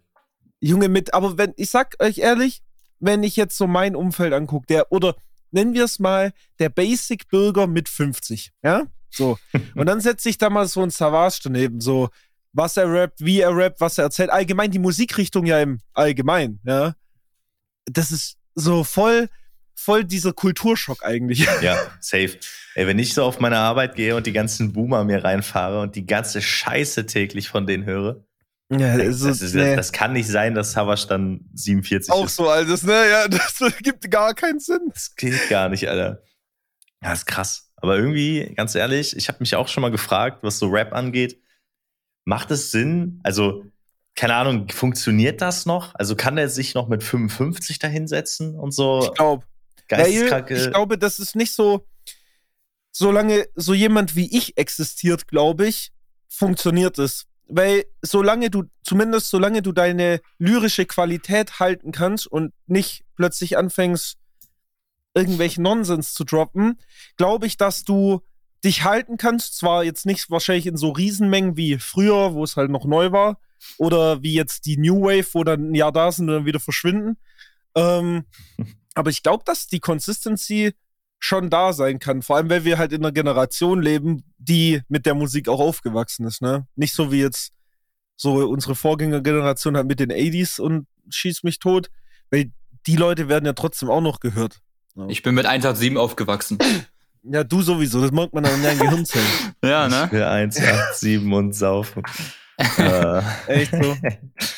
Junge, 0.59 0.89
mit, 0.89 1.13
aber 1.13 1.37
wenn, 1.37 1.53
ich 1.55 1.69
sag 1.69 1.95
euch 2.01 2.17
ehrlich, 2.17 2.61
wenn 2.99 3.23
ich 3.23 3.35
jetzt 3.35 3.57
so 3.57 3.65
mein 3.67 3.95
Umfeld 3.95 4.33
angucke, 4.33 4.65
der, 4.67 4.91
oder 4.91 5.15
nennen 5.51 5.73
wir 5.73 5.85
es 5.85 5.99
mal, 5.99 6.33
der 6.59 6.69
Basic-Bürger 6.69 7.67
mit 7.67 7.87
50, 7.87 8.51
ja? 8.63 8.83
So. 9.09 9.37
Und 9.75 9.85
dann 9.85 10.01
setze 10.01 10.29
ich 10.29 10.37
da 10.37 10.49
mal 10.49 10.67
so 10.67 10.81
ein 10.83 10.89
Savage 10.89 11.39
daneben, 11.43 11.79
so, 11.79 12.09
was 12.51 12.77
er 12.77 12.91
rappt, 12.91 13.23
wie 13.23 13.39
er 13.39 13.55
rappt, 13.55 13.79
was 13.79 13.97
er 13.97 14.05
erzählt. 14.05 14.31
Allgemein 14.31 14.71
die 14.71 14.79
Musikrichtung 14.79 15.45
ja 15.45 15.59
im 15.61 15.79
Allgemein, 15.93 16.59
ja? 16.63 16.95
Das 17.85 18.11
ist 18.11 18.37
so 18.55 18.83
voll, 18.83 19.29
voll 19.79 20.03
dieser 20.03 20.33
Kulturschock 20.33 21.03
eigentlich. 21.03 21.47
Ja, 21.61 21.77
safe. 21.99 22.37
Ey, 22.75 22.87
wenn 22.87 22.99
ich 22.99 23.13
so 23.13 23.23
auf 23.23 23.39
meine 23.39 23.57
Arbeit 23.57 23.95
gehe 23.95 24.15
und 24.15 24.25
die 24.27 24.31
ganzen 24.31 24.71
Boomer 24.73 25.03
mir 25.03 25.23
reinfahre 25.23 25.81
und 25.81 25.95
die 25.95 26.05
ganze 26.05 26.41
Scheiße 26.41 27.05
täglich 27.05 27.49
von 27.49 27.65
denen 27.65 27.85
höre, 27.85 28.23
ja, 28.71 28.97
das, 28.97 29.21
ist, 29.21 29.41
ist, 29.41 29.55
nee. 29.55 29.75
das, 29.75 29.91
kann 29.91 30.13
nicht 30.13 30.27
sein, 30.27 30.53
dass 30.53 30.73
Savas 30.73 31.07
dann 31.07 31.49
47 31.55 32.11
Auch 32.11 32.25
ist. 32.25 32.35
so 32.35 32.49
altes, 32.49 32.83
ne? 32.83 33.09
Ja, 33.09 33.27
das 33.27 33.59
gibt 33.81 34.09
gar 34.11 34.35
keinen 34.35 34.59
Sinn. 34.59 34.91
Das 34.93 35.15
geht 35.15 35.49
gar 35.49 35.69
nicht, 35.69 35.89
Alter. 35.89 36.21
Ja, 37.01 37.13
ist 37.13 37.25
krass. 37.25 37.71
Aber 37.77 37.97
irgendwie, 37.97 38.53
ganz 38.55 38.75
ehrlich, 38.75 39.15
ich 39.17 39.27
habe 39.27 39.39
mich 39.39 39.55
auch 39.55 39.67
schon 39.67 39.81
mal 39.81 39.89
gefragt, 39.89 40.43
was 40.43 40.59
so 40.59 40.67
Rap 40.67 40.93
angeht. 40.93 41.41
Macht 42.25 42.51
es 42.51 42.69
Sinn? 42.69 43.19
Also, 43.23 43.63
keine 44.15 44.35
Ahnung, 44.35 44.69
funktioniert 44.69 45.41
das 45.41 45.65
noch? 45.65 45.95
Also 45.95 46.15
kann 46.15 46.37
er 46.37 46.49
sich 46.49 46.75
noch 46.75 46.89
mit 46.89 47.03
55 47.03 47.79
da 47.79 47.87
hinsetzen 47.87 48.53
und 48.53 48.71
so? 48.71 48.99
Ich 49.03 49.13
glaube. 49.13 49.45
Geisteskranke. 49.89 50.55
Ich 50.55 50.71
glaube, 50.71 50.97
das 50.97 51.19
ist 51.19 51.35
nicht 51.35 51.53
so, 51.53 51.85
solange 52.91 53.47
so 53.55 53.73
jemand 53.73 54.15
wie 54.15 54.35
ich 54.35 54.57
existiert, 54.57 55.27
glaube 55.27 55.67
ich, 55.67 55.91
funktioniert 56.27 56.97
es. 56.99 57.25
Weil 57.47 57.85
solange 58.03 58.51
du, 58.51 58.65
zumindest 58.83 59.29
solange 59.29 59.61
du 59.61 59.71
deine 59.71 60.21
lyrische 60.37 60.85
Qualität 60.85 61.59
halten 61.59 61.91
kannst 61.91 62.27
und 62.27 62.53
nicht 62.67 63.03
plötzlich 63.15 63.57
anfängst, 63.57 64.17
irgendwelchen 65.15 65.63
Nonsens 65.63 66.13
zu 66.13 66.23
droppen, 66.23 66.79
glaube 67.17 67.47
ich, 67.47 67.57
dass 67.57 67.83
du 67.83 68.21
dich 68.63 68.83
halten 68.83 69.17
kannst. 69.17 69.57
Zwar 69.57 69.83
jetzt 69.83 70.05
nicht 70.05 70.29
wahrscheinlich 70.29 70.67
in 70.67 70.77
so 70.77 70.91
Riesenmengen 70.91 71.57
wie 71.57 71.79
früher, 71.79 72.33
wo 72.33 72.43
es 72.43 72.55
halt 72.55 72.69
noch 72.69 72.85
neu 72.85 73.11
war, 73.11 73.39
oder 73.77 74.21
wie 74.21 74.33
jetzt 74.33 74.65
die 74.65 74.77
New 74.77 75.01
Wave, 75.01 75.27
wo 75.33 75.43
dann 75.43 75.71
ein 75.71 75.75
Jahr 75.75 75.91
da 75.91 76.11
sind 76.11 76.29
und 76.29 76.35
dann 76.35 76.45
wieder 76.45 76.59
verschwinden. 76.59 77.17
Ähm, 77.75 78.25
Aber 78.95 79.09
ich 79.09 79.23
glaube, 79.23 79.43
dass 79.45 79.67
die 79.67 79.79
Consistency 79.79 80.73
schon 81.19 81.49
da 81.49 81.73
sein 81.73 81.99
kann. 81.99 82.21
Vor 82.21 82.37
allem, 82.37 82.49
weil 82.49 82.63
wir 82.63 82.77
halt 82.77 82.93
in 82.93 83.03
einer 83.03 83.11
Generation 83.11 83.81
leben, 83.81 84.23
die 84.37 84.81
mit 84.87 85.05
der 85.05 85.15
Musik 85.15 85.49
auch 85.49 85.59
aufgewachsen 85.59 86.25
ist. 86.25 86.41
Ne? 86.41 86.65
Nicht 86.75 86.93
so 86.93 87.11
wie 87.11 87.21
jetzt 87.21 87.51
so 88.15 88.35
unsere 88.47 88.75
Vorgängergeneration 88.75 89.75
halt 89.75 89.87
mit 89.87 89.99
den 89.99 90.11
80s 90.11 90.59
und 90.59 90.87
schießt 91.09 91.43
mich 91.43 91.59
tot. 91.59 91.89
Weil 92.31 92.51
die 92.87 92.95
Leute 92.95 93.27
werden 93.27 93.45
ja 93.45 93.53
trotzdem 93.53 93.89
auch 93.89 94.01
noch 94.01 94.19
gehört. 94.19 94.61
Ich 95.07 95.23
bin 95.23 95.35
mit 95.35 95.45
187 95.45 95.97
aufgewachsen. 95.97 96.57
Ja, 97.21 97.43
du 97.43 97.61
sowieso, 97.61 97.99
das 97.99 98.11
merkt 98.11 98.33
man 98.33 98.45
an 98.45 98.63
deinen 98.63 98.79
Gehirnzellen. 98.79 99.27
ja, 99.63 99.89
ne? 99.89 100.05
Ich 100.05 100.11
will 100.13 100.23
187 100.23 101.21
und 101.33 101.53
saufen. 101.53 102.01
Äh. 102.77 103.21
Echt 103.47 103.71
so. 103.71 103.95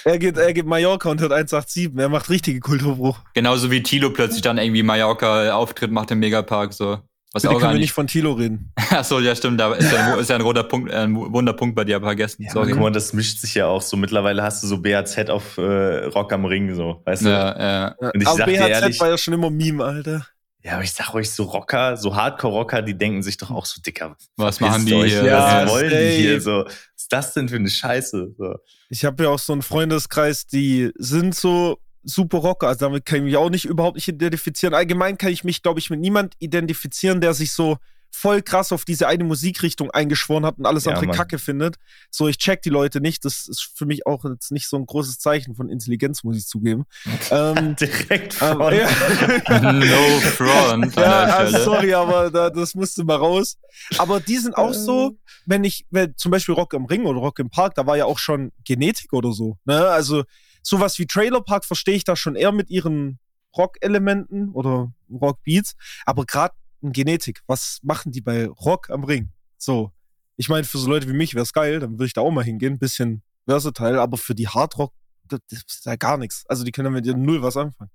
Er 0.03 0.17
geht, 0.17 0.37
er 0.37 0.53
geht 0.53 0.65
Mallorca 0.65 1.09
und 1.09 1.21
hört 1.21 1.31
187. 1.31 1.91
Er 1.95 2.09
macht 2.09 2.29
richtige 2.29 2.59
Kulturbruch. 2.59 3.19
Genauso 3.35 3.69
wie 3.69 3.83
Tilo 3.83 4.09
plötzlich 4.09 4.41
dann 4.41 4.57
irgendwie 4.57 4.81
Mallorca-Auftritt 4.81 5.91
macht 5.91 6.09
im 6.09 6.19
Megapark. 6.19 6.73
So. 6.73 6.97
Was 7.33 7.43
Bitte 7.43 7.55
auch 7.55 7.59
können 7.59 7.73
wir 7.73 7.79
nicht 7.79 7.93
von 7.93 8.07
Tilo 8.07 8.33
reden. 8.33 8.73
Achso, 8.89 9.19
ja, 9.19 9.35
stimmt. 9.35 9.59
Da 9.59 9.73
ist 9.73 9.91
ja, 9.91 10.15
ist 10.15 10.29
ja 10.29 10.35
ein, 10.35 10.41
roter 10.41 10.63
Punkt, 10.63 10.91
ein 10.91 11.15
Wunderpunkt 11.15 11.75
bei 11.75 11.83
dir 11.85 12.01
vergessen. 12.01 12.43
Ja, 12.43 12.51
Sorry. 12.51 12.71
Guck 12.71 12.81
mal, 12.81 12.91
das 12.91 13.13
mischt 13.13 13.39
sich 13.39 13.55
ja 13.55 13.67
auch 13.67 13.81
so. 13.81 13.95
Mittlerweile 13.95 14.43
hast 14.43 14.63
du 14.63 14.67
so 14.67 14.81
BAZ 14.81 15.29
auf 15.29 15.57
äh, 15.57 16.05
Rock 16.05 16.33
am 16.33 16.45
Ring, 16.45 16.73
so. 16.75 17.01
Weißt 17.05 17.23
du? 17.23 17.29
Ja, 17.29 17.59
ja. 17.59 17.95
Und 17.99 18.21
ich 18.21 18.27
Aber 18.27 18.37
BAZ 18.39 18.49
ehrlich, 18.49 18.99
war 18.99 19.09
ja 19.09 19.17
schon 19.17 19.33
immer 19.33 19.49
Meme, 19.49 19.83
Alter. 19.83 20.25
Ja, 20.63 20.73
aber 20.73 20.83
ich 20.83 20.93
sag 20.93 21.13
euch, 21.15 21.31
so 21.31 21.43
Rocker, 21.43 21.97
so 21.97 22.15
Hardcore-Rocker, 22.15 22.83
die 22.83 22.95
denken 22.95 23.23
sich 23.23 23.37
doch 23.37 23.49
auch 23.49 23.65
so 23.65 23.81
dicker. 23.81 24.15
Was 24.35 24.59
machen 24.59 24.85
die 24.85 24.93
euch, 24.93 25.11
hier? 25.11 25.25
Ja, 25.25 25.65
was 25.65 25.71
wollen 25.71 25.89
die 25.89 26.21
hier? 26.21 26.39
So, 26.39 26.65
was 26.65 26.73
ist 26.95 27.11
das 27.11 27.33
denn 27.33 27.49
für 27.49 27.55
eine 27.55 27.69
Scheiße? 27.69 28.35
So. 28.37 28.55
Ich 28.89 29.03
habe 29.03 29.23
ja 29.23 29.29
auch 29.29 29.39
so 29.39 29.53
einen 29.53 29.63
Freundeskreis, 29.63 30.45
die 30.45 30.91
sind 30.97 31.33
so 31.33 31.79
super 32.03 32.39
Rocker. 32.39 32.67
Also 32.67 32.85
damit 32.85 33.05
kann 33.05 33.17
ich 33.17 33.23
mich 33.23 33.37
auch 33.37 33.49
nicht 33.49 33.65
überhaupt 33.65 33.95
nicht 33.95 34.07
identifizieren. 34.07 34.73
Allgemein 34.73 35.17
kann 35.17 35.31
ich 35.31 35.43
mich, 35.43 35.63
glaube 35.63 35.79
ich, 35.79 35.89
mit 35.89 35.99
niemand 35.99 36.35
identifizieren, 36.39 37.21
der 37.21 37.33
sich 37.33 37.53
so 37.53 37.77
voll 38.11 38.41
krass 38.41 38.71
auf 38.71 38.85
diese 38.85 39.07
eine 39.07 39.23
Musikrichtung 39.23 39.89
eingeschworen 39.89 40.45
hat 40.45 40.57
und 40.57 40.65
alles 40.65 40.85
ja, 40.85 40.91
andere 40.91 41.07
Mann. 41.07 41.15
Kacke 41.15 41.39
findet. 41.39 41.77
So, 42.09 42.27
ich 42.27 42.37
check 42.37 42.61
die 42.61 42.69
Leute 42.69 43.01
nicht. 43.01 43.25
Das 43.25 43.47
ist 43.47 43.71
für 43.73 43.85
mich 43.85 44.05
auch 44.05 44.25
jetzt 44.25 44.51
nicht 44.51 44.67
so 44.67 44.77
ein 44.77 44.85
großes 44.85 45.17
Zeichen 45.19 45.55
von 45.55 45.69
Intelligenz, 45.69 46.23
muss 46.23 46.37
ich 46.37 46.45
zugeben. 46.45 46.85
ähm, 47.31 47.75
Direkt 47.77 48.33
von. 48.33 48.73
Ähm, 48.73 48.79
ja. 48.79 49.71
no 49.71 50.19
front. 50.19 50.95
ja, 50.95 51.23
also 51.23 51.57
sorry, 51.63 51.93
aber 51.93 52.29
da, 52.29 52.49
das 52.49 52.75
musste 52.75 53.03
mal 53.03 53.15
raus. 53.15 53.57
Aber 53.97 54.19
die 54.19 54.37
sind 54.37 54.55
auch 54.57 54.73
so, 54.73 55.17
wenn 55.45 55.63
ich, 55.63 55.85
wenn 55.89 56.15
zum 56.17 56.31
Beispiel 56.31 56.53
Rock 56.53 56.73
im 56.73 56.85
Ring 56.85 57.05
oder 57.05 57.19
Rock 57.19 57.39
im 57.39 57.49
Park, 57.49 57.75
da 57.75 57.87
war 57.87 57.97
ja 57.97 58.05
auch 58.05 58.19
schon 58.19 58.51
Genetik 58.65 59.13
oder 59.13 59.31
so. 59.31 59.57
Ne? 59.65 59.87
Also 59.87 60.23
sowas 60.61 60.99
wie 60.99 61.07
Trailer 61.07 61.41
Park 61.41 61.65
verstehe 61.65 61.95
ich 61.95 62.03
da 62.03 62.15
schon 62.15 62.35
eher 62.35 62.51
mit 62.51 62.69
ihren 62.69 63.19
Rock-Elementen 63.57 64.49
oder 64.49 64.91
Rock-Beats. 65.09 65.75
Aber 66.05 66.25
gerade 66.25 66.53
Genetik. 66.81 67.41
Was 67.47 67.79
machen 67.83 68.11
die 68.11 68.21
bei 68.21 68.47
Rock 68.47 68.89
am 68.89 69.03
Ring? 69.03 69.29
So. 69.57 69.91
Ich 70.37 70.49
meine, 70.49 70.63
für 70.63 70.77
so 70.77 70.89
Leute 70.89 71.07
wie 71.07 71.13
mich 71.13 71.35
wäre 71.35 71.43
es 71.43 71.53
geil, 71.53 71.79
dann 71.79 71.93
würde 71.93 72.05
ich 72.05 72.13
da 72.13 72.21
auch 72.21 72.31
mal 72.31 72.43
hingehen. 72.43 72.79
Bisschen 72.79 73.21
versatile, 73.45 74.01
aber 74.01 74.17
für 74.17 74.33
die 74.33 74.47
Hardrock, 74.47 74.93
das, 75.27 75.39
das 75.49 75.63
ist 75.67 75.85
ja 75.85 75.95
gar 75.95 76.17
nichts. 76.17 76.45
Also 76.47 76.63
die 76.63 76.71
können 76.71 76.93
mit 76.93 77.05
dir 77.05 77.15
null 77.15 77.41
was 77.41 77.57
anfangen. 77.57 77.91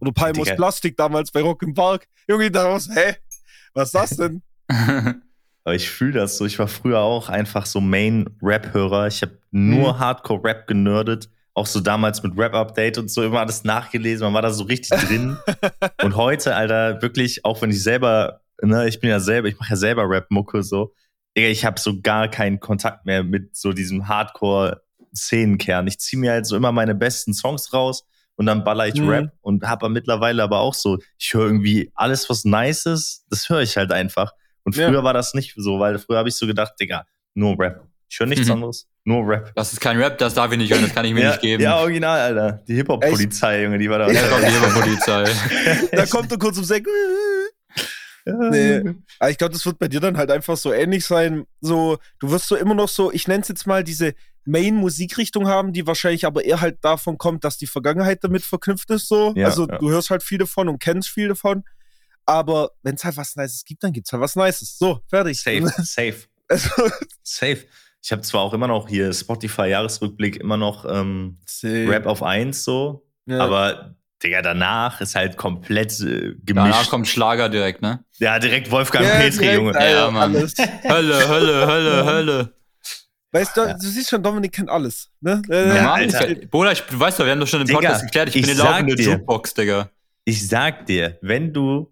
Oder 0.00 0.12
Palmos 0.12 0.48
Plastik 0.54 0.96
damals 0.96 1.30
bei 1.30 1.42
Rock 1.42 1.62
im 1.62 1.74
Park. 1.74 2.06
Junge, 2.28 2.50
daraus, 2.50 2.88
hä? 2.88 3.16
Was 3.74 3.88
ist 3.88 3.94
das 3.94 4.10
denn? 4.16 4.42
Aber 5.64 5.74
ich 5.74 5.90
fühle 5.90 6.12
das 6.12 6.38
so. 6.38 6.46
Ich 6.46 6.58
war 6.58 6.68
früher 6.68 7.00
auch 7.00 7.28
einfach 7.28 7.66
so 7.66 7.80
Main-Rap-Hörer. 7.80 9.06
Ich 9.06 9.22
habe 9.22 9.38
nur 9.50 9.94
mhm. 9.94 9.98
Hardcore-Rap 9.98 10.66
genördet 10.66 11.30
auch 11.54 11.66
so 11.66 11.80
damals 11.80 12.22
mit 12.22 12.36
Rap-Update 12.36 12.98
und 12.98 13.10
so 13.10 13.22
immer 13.22 13.40
alles 13.40 13.64
nachgelesen, 13.64 14.24
man 14.24 14.34
war 14.34 14.42
da 14.42 14.50
so 14.50 14.64
richtig 14.64 14.98
drin. 15.06 15.36
und 16.02 16.16
heute, 16.16 16.54
Alter, 16.54 17.02
wirklich, 17.02 17.44
auch 17.44 17.60
wenn 17.62 17.70
ich 17.70 17.82
selber, 17.82 18.40
ne, 18.62 18.88
ich 18.88 19.00
bin 19.00 19.10
ja 19.10 19.20
selber, 19.20 19.48
ich 19.48 19.58
mache 19.58 19.70
ja 19.70 19.76
selber 19.76 20.08
Rap-Mucke 20.08 20.62
so, 20.62 20.94
Digga, 21.36 21.48
ich 21.48 21.64
habe 21.64 21.80
so 21.80 22.00
gar 22.00 22.28
keinen 22.28 22.60
Kontakt 22.60 23.06
mehr 23.06 23.22
mit 23.22 23.56
so 23.56 23.72
diesem 23.72 24.08
Hardcore-Szenenkern. 24.08 25.86
Ich 25.86 25.98
ziehe 25.98 26.20
mir 26.20 26.32
halt 26.32 26.46
so 26.46 26.56
immer 26.56 26.72
meine 26.72 26.94
besten 26.94 27.32
Songs 27.32 27.72
raus 27.72 28.04
und 28.36 28.46
dann 28.46 28.64
baller 28.64 28.88
ich 28.88 29.00
mhm. 29.00 29.08
Rap 29.08 29.32
und 29.40 29.64
habe 29.64 29.88
mittlerweile 29.88 30.42
aber 30.42 30.60
auch 30.60 30.74
so, 30.74 30.98
ich 31.18 31.32
höre 31.32 31.46
irgendwie 31.46 31.90
alles, 31.94 32.28
was 32.28 32.44
nice 32.44 32.86
ist, 32.86 33.24
das 33.30 33.48
höre 33.48 33.60
ich 33.60 33.76
halt 33.76 33.92
einfach. 33.92 34.32
Und 34.64 34.74
früher 34.74 34.92
ja. 34.92 35.04
war 35.04 35.14
das 35.14 35.34
nicht 35.34 35.54
so, 35.56 35.80
weil 35.80 35.98
früher 35.98 36.18
habe 36.18 36.28
ich 36.28 36.36
so 36.36 36.46
gedacht, 36.46 36.74
Digga, 36.80 37.06
nur 37.34 37.58
Rap. 37.58 37.86
Ich 38.08 38.20
höre 38.20 38.26
nichts 38.26 38.46
mhm. 38.46 38.52
anderes. 38.52 38.88
Nur 39.04 39.26
Rap. 39.26 39.52
Das 39.56 39.72
ist 39.72 39.80
kein 39.80 40.00
Rap, 40.00 40.18
das 40.18 40.34
darf 40.34 40.52
ich 40.52 40.58
nicht 40.58 40.72
hören, 40.72 40.82
das 40.82 40.94
kann 40.94 41.04
ich 41.04 41.12
mir 41.12 41.22
ja, 41.22 41.30
nicht 41.30 41.40
geben. 41.40 41.62
Ja, 41.62 41.78
original, 41.78 42.20
Alter. 42.20 42.62
Die 42.68 42.74
Hip-Hop-Polizei, 42.74 43.64
Junge, 43.64 43.78
die 43.78 43.90
war 43.90 43.98
da. 43.98 44.10
Ja, 44.10 44.28
kommt 44.28 44.42
die 44.42 44.52
Hip-Hop-Polizei. 44.52 45.24
da 45.92 46.06
kommt 46.06 46.30
er 46.30 46.38
kurz 46.38 46.58
um 46.58 46.64
Sek. 46.64 46.86
Nee. 48.24 48.94
Aber 49.18 49.30
ich 49.30 49.38
glaube, 49.38 49.52
das 49.52 49.66
wird 49.66 49.80
bei 49.80 49.88
dir 49.88 49.98
dann 49.98 50.16
halt 50.16 50.30
einfach 50.30 50.56
so 50.56 50.72
ähnlich 50.72 51.04
sein. 51.04 51.46
So, 51.60 51.98
du 52.20 52.30
wirst 52.30 52.46
so 52.46 52.54
immer 52.54 52.74
noch 52.74 52.88
so, 52.88 53.10
ich 53.12 53.26
nenne 53.26 53.42
es 53.42 53.48
jetzt 53.48 53.66
mal 53.66 53.82
diese 53.82 54.14
Main-Musikrichtung 54.44 55.48
haben, 55.48 55.72
die 55.72 55.86
wahrscheinlich 55.86 56.24
aber 56.24 56.44
eher 56.44 56.60
halt 56.60 56.78
davon 56.82 57.18
kommt, 57.18 57.44
dass 57.44 57.58
die 57.58 57.66
Vergangenheit 57.66 58.22
damit 58.22 58.42
verknüpft 58.42 58.90
ist. 58.90 59.08
So. 59.08 59.32
Ja, 59.36 59.46
also 59.46 59.66
ja. 59.66 59.78
du 59.78 59.90
hörst 59.90 60.10
halt 60.10 60.22
viel 60.22 60.38
davon 60.38 60.68
und 60.68 60.80
kennst 60.80 61.08
viel 61.08 61.28
davon. 61.28 61.64
Aber 62.24 62.70
wenn 62.82 62.94
es 62.94 63.04
halt 63.04 63.16
was 63.16 63.34
Nices 63.34 63.64
gibt, 63.64 63.82
dann 63.82 63.92
gibt 63.92 64.06
es 64.06 64.12
halt 64.12 64.22
was 64.22 64.36
Nices. 64.36 64.78
So, 64.78 65.00
fertig. 65.08 65.40
Safe, 65.40 65.66
safe. 65.82 66.26
Also, 66.48 66.70
safe. 67.22 67.64
Ich 68.02 68.10
habe 68.10 68.22
zwar 68.22 68.40
auch 68.40 68.52
immer 68.52 68.66
noch 68.66 68.88
hier 68.88 69.12
Spotify-Jahresrückblick 69.12 70.36
immer 70.36 70.56
noch 70.56 70.84
ähm, 70.84 71.38
Rap 71.62 72.06
auf 72.06 72.22
1 72.22 72.64
so, 72.64 73.06
ja. 73.26 73.38
aber 73.38 73.94
Digga, 74.22 74.42
danach 74.42 75.00
ist 75.00 75.14
halt 75.14 75.36
komplett 75.36 75.98
äh, 76.00 76.34
gemischt. 76.42 76.46
Danach 76.46 76.90
kommt 76.90 77.08
Schlager 77.08 77.48
direkt, 77.48 77.82
ne? 77.82 78.04
Ja, 78.18 78.38
direkt 78.38 78.70
Wolfgang 78.70 79.04
ja, 79.04 79.16
Petri, 79.16 79.38
direkt, 79.38 79.58
Junge. 79.58 79.72
Ja, 79.72 80.10
Mann. 80.10 80.34
Hölle, 80.34 81.28
Hölle, 81.28 81.66
Hölle, 81.66 82.04
Hölle. 82.04 82.54
Weißt 83.32 83.56
du, 83.56 83.62
ja. 83.62 83.74
du 83.74 83.86
siehst 83.86 84.10
schon, 84.10 84.22
Dominik 84.22 84.52
kennt 84.52 84.68
alles. 84.68 85.10
Ne? 85.20 85.42
Ja, 85.48 85.94
Alter. 85.94 86.34
Bruder, 86.50 86.72
ich, 86.72 86.82
du 86.82 87.00
weißt 87.00 87.18
doch, 87.18 87.24
wir 87.24 87.32
haben 87.32 87.40
doch 87.40 87.46
schon 87.46 87.62
im 87.62 87.66
Podcast 87.66 88.02
geklärt, 88.02 88.28
ich, 88.28 88.36
ich 88.36 88.42
bin 88.42 88.60
eine 88.60 88.62
laufende 88.62 89.02
Jukebox, 89.02 89.54
Digga. 89.54 89.90
Ich 90.24 90.46
sag 90.46 90.86
dir, 90.86 91.18
wenn 91.22 91.52
du 91.52 91.91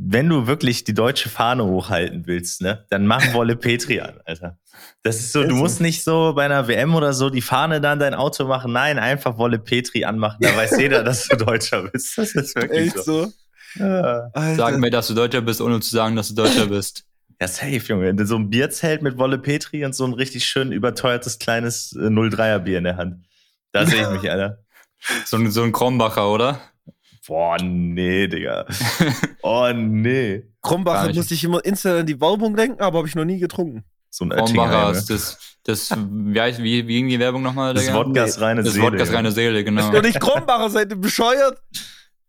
wenn 0.00 0.28
du 0.28 0.46
wirklich 0.46 0.84
die 0.84 0.94
deutsche 0.94 1.28
Fahne 1.28 1.64
hochhalten 1.64 2.26
willst, 2.26 2.60
ne, 2.60 2.84
dann 2.90 3.06
mach 3.06 3.22
Wolle 3.34 3.56
Petri 3.56 4.00
an, 4.00 4.20
Alter. 4.24 4.58
Das 5.02 5.16
ist 5.16 5.32
so, 5.32 5.42
du 5.42 5.54
musst 5.54 5.80
nicht 5.80 6.04
so 6.04 6.32
bei 6.34 6.44
einer 6.44 6.68
WM 6.68 6.94
oder 6.94 7.12
so 7.12 7.30
die 7.30 7.42
Fahne 7.42 7.80
dann 7.80 7.98
dein 7.98 8.14
Auto 8.14 8.46
machen. 8.46 8.72
Nein, 8.72 8.98
einfach 8.98 9.38
Wolle 9.38 9.58
Petri 9.58 10.04
anmachen. 10.04 10.38
Da 10.40 10.56
weiß 10.56 10.78
jeder, 10.78 11.02
dass 11.02 11.26
du 11.26 11.36
Deutscher 11.36 11.82
bist. 11.90 12.16
Das 12.16 12.32
ist 12.34 12.54
wirklich 12.56 12.94
Echt 12.94 13.04
so. 13.04 13.24
so? 13.24 13.32
Ja. 13.74 14.30
Sag 14.56 14.78
mir, 14.78 14.90
dass 14.90 15.08
du 15.08 15.14
Deutscher 15.14 15.40
bist, 15.40 15.60
ohne 15.60 15.80
zu 15.80 15.90
sagen, 15.90 16.14
dass 16.16 16.28
du 16.28 16.34
Deutscher 16.34 16.66
bist. 16.66 17.04
Ja, 17.40 17.48
safe, 17.48 17.78
Junge. 17.78 18.26
So 18.26 18.36
ein 18.36 18.50
Bierzelt 18.50 19.02
mit 19.02 19.18
Wolle 19.18 19.38
Petri 19.38 19.84
und 19.84 19.94
so 19.94 20.04
ein 20.04 20.12
richtig 20.12 20.44
schön 20.44 20.72
überteuertes 20.72 21.38
kleines 21.38 21.94
03er 21.94 22.56
äh, 22.56 22.58
Bier 22.60 22.78
in 22.78 22.84
der 22.84 22.96
Hand. 22.96 23.26
Da 23.72 23.86
sehe 23.86 24.02
ich 24.02 24.10
mich, 24.10 24.30
Alter. 24.30 24.58
So 25.24 25.36
ein, 25.36 25.50
so 25.50 25.62
ein 25.62 25.72
Krombacher, 25.72 26.28
oder? 26.30 26.60
Boah, 27.28 27.58
nee, 27.62 28.26
Digga. 28.26 28.64
Oh, 29.42 29.70
nee. 29.72 30.44
Krombacher 30.62 31.12
muss 31.12 31.30
ich 31.30 31.44
immer 31.44 31.64
instant 31.64 32.00
an 32.00 32.06
die 32.06 32.18
Werbung 32.20 32.56
denken, 32.56 32.80
aber 32.80 32.98
habe 32.98 33.08
ich 33.08 33.14
noch 33.14 33.24
nie 33.24 33.38
getrunken. 33.38 33.84
So 34.10 34.24
ein 34.24 34.30
Krombacher 34.30 34.92
ist 34.92 35.10
das, 35.10 35.38
das 35.62 35.90
wie, 35.90 36.40
heißt, 36.40 36.62
wie, 36.62 36.88
wie 36.88 36.94
ging 36.96 37.08
die 37.08 37.18
Werbung 37.18 37.42
nochmal? 37.42 37.74
Das 37.74 37.92
Wodkas 37.92 38.40
reine 38.40 38.62
das 38.62 38.72
Seele. 38.72 38.84
Das 38.84 38.92
Wodkas 38.92 39.12
reine 39.12 39.30
Seele, 39.30 39.62
genau. 39.62 39.88
Ist 39.88 39.94
doch 39.94 40.02
nicht 40.02 40.18
Krombacher, 40.18 40.70
seid 40.70 40.90
ihr 40.90 40.96
bescheuert? 40.96 41.60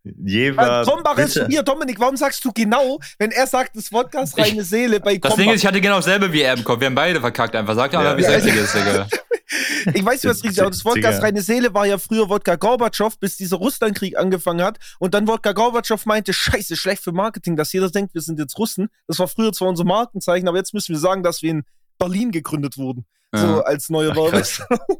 Jever. 0.03 0.83
Krombacher 0.85 1.23
ist 1.23 1.45
hier, 1.49 1.63
Dominik, 1.63 1.99
warum 1.99 2.17
sagst 2.17 2.43
du 2.43 2.51
genau, 2.51 2.99
wenn 3.17 3.31
er 3.31 3.47
sagt, 3.47 3.77
das 3.77 3.91
Wodkas 3.93 4.37
reine 4.37 4.63
Seele 4.63 4.99
bei 4.99 5.13
Krombacher? 5.13 5.29
Das 5.29 5.35
Ding 5.37 5.49
ist, 5.49 5.61
ich 5.61 5.65
hatte 5.65 5.79
genau 5.79 5.95
dasselbe 5.95 6.31
wie 6.33 6.41
er 6.41 6.55
im 6.55 6.63
Kopf. 6.65 6.81
Wir 6.81 6.87
haben 6.87 6.95
beide 6.95 7.21
verkackt 7.21 7.55
einfach. 7.55 7.75
Sag 7.75 7.91
doch 7.91 8.03
mal, 8.03 8.17
wie 8.17 8.23
es 8.23 8.29
richtig 8.29 8.55
ist, 8.55 8.75
Digga. 8.75 9.07
Ich 9.93 10.05
weiß 10.05 10.23
nicht, 10.23 10.29
was 10.29 10.43
richtig 10.43 10.51
ist, 10.51 10.59
aber 10.59 10.69
das 10.69 10.85
Wodkas 10.85 11.21
reine 11.21 11.41
Seele 11.41 11.73
war 11.73 11.85
ja 11.85 11.97
früher 11.97 12.29
Wodka 12.29 12.55
Gorbatschow, 12.55 13.17
bis 13.19 13.37
dieser 13.37 13.57
Russlandkrieg 13.57 14.17
angefangen 14.17 14.61
hat. 14.61 14.77
Und 14.99 15.13
dann 15.13 15.27
Wodka 15.27 15.53
Gorbatschow 15.53 16.05
meinte, 16.05 16.33
scheiße, 16.33 16.75
schlecht 16.75 17.03
für 17.03 17.11
Marketing, 17.11 17.55
dass 17.55 17.73
jeder 17.73 17.89
denkt, 17.89 18.13
wir 18.13 18.21
sind 18.21 18.39
jetzt 18.39 18.57
Russen. 18.57 18.89
Das 19.07 19.19
war 19.19 19.27
früher 19.27 19.51
zwar 19.51 19.69
unser 19.69 19.85
Markenzeichen, 19.85 20.47
aber 20.47 20.57
jetzt 20.57 20.73
müssen 20.73 20.93
wir 20.93 20.99
sagen, 20.99 21.23
dass 21.23 21.41
wir 21.41 21.51
in 21.51 21.63
Berlin 21.97 22.31
gegründet 22.31 22.77
wurden. 22.77 23.05
Ja. 23.33 23.39
So 23.39 23.63
als 23.63 23.89
neue 23.89 24.15
Werbung. 24.15 24.41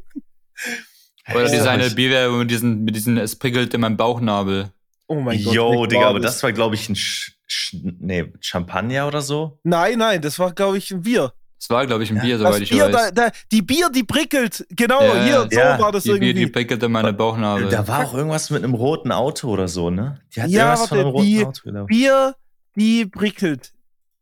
Oder 1.33 1.49
diese 1.49 1.69
eine 1.69 1.89
Bierwerbung 1.91 2.39
mit 2.39 2.51
diesen, 2.51 2.83
mit 2.83 2.95
diesen, 2.95 3.17
es 3.17 3.35
prickelt 3.35 3.73
in 3.73 3.81
meinem 3.81 3.97
Bauchnabel. 3.97 4.71
Oh 5.07 5.19
mein 5.19 5.41
Gott. 5.43 5.53
Yo, 5.53 5.85
Digga, 5.85 6.07
aber 6.07 6.19
das 6.19 6.41
war, 6.43 6.51
glaube 6.53 6.75
ich, 6.75 6.89
ein 6.89 6.95
Sch 6.95 7.33
Sch 7.47 7.75
nee, 7.81 8.31
Champagner 8.41 9.07
oder 9.07 9.21
so? 9.21 9.59
Nein, 9.63 9.97
nein, 9.97 10.21
das 10.21 10.37
war, 10.37 10.53
glaube 10.53 10.77
ich, 10.77 10.91
ein 10.91 11.01
Bier. 11.01 11.33
Das 11.59 11.69
war, 11.69 11.85
glaube 11.85 12.03
ich, 12.03 12.09
ein 12.09 12.15
ja, 12.17 12.23
Bier, 12.23 12.37
soweit 12.37 12.61
ich 12.61 12.69
Bier, 12.69 12.85
weiß. 12.85 13.11
Da, 13.13 13.29
da, 13.29 13.31
die 13.51 13.61
Bier, 13.61 13.89
die 13.89 14.03
prickelt. 14.03 14.65
Genau, 14.69 15.03
ja, 15.03 15.23
hier, 15.23 15.47
so 15.51 15.59
ja. 15.59 15.77
war 15.77 15.91
das 15.91 16.03
die 16.03 16.09
irgendwie. 16.09 16.33
Bier, 16.33 16.45
die 16.45 16.51
prickelt 16.51 16.81
in 16.81 16.91
meine 16.91 17.11
Bauchnabel. 17.11 17.67
Da 17.69 17.85
war 17.85 18.05
auch 18.05 18.13
irgendwas 18.13 18.49
mit 18.49 18.63
einem 18.63 18.73
roten 18.73 19.11
Auto 19.11 19.49
oder 19.49 19.67
so, 19.67 19.89
ne? 19.89 20.21
Die 20.33 20.41
hat 20.41 20.49
ja, 20.49 20.61
irgendwas 20.61 20.79
warte, 20.79 20.89
von 20.89 20.99
einem 20.99 21.09
roten 21.09 21.25
die 21.25 21.45
Auto, 21.45 21.61
genau. 21.65 21.85
Bier, 21.85 22.35
die 22.75 23.05
prickelt. 23.05 23.73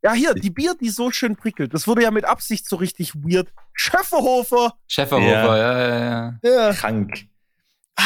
Ja, 0.03 0.13
hier, 0.13 0.33
die 0.33 0.49
Bier, 0.49 0.75
die 0.79 0.89
so 0.89 1.11
schön 1.11 1.35
prickelt. 1.35 1.73
Das 1.73 1.87
wurde 1.87 2.03
ja 2.03 2.11
mit 2.11 2.25
Absicht 2.25 2.67
so 2.67 2.75
richtig 2.77 3.13
weird. 3.13 3.49
Schäferhofer. 3.73 4.73
Schäferhofer, 4.87 5.57
ja, 5.57 5.79
ja, 5.79 5.99
ja. 5.99 6.39
ja. 6.43 6.73
Krank. 6.73 7.27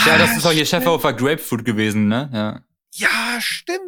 Ja, 0.05 0.17
das 0.17 0.35
ist 0.35 0.45
auch 0.45 0.51
hier 0.51 0.65
Schäferhofer 0.65 1.13
Grapefruit 1.13 1.63
gewesen, 1.63 2.07
ne? 2.07 2.29
Ja. 2.33 2.61
Ja, 2.93 3.39
stimmt. 3.39 3.79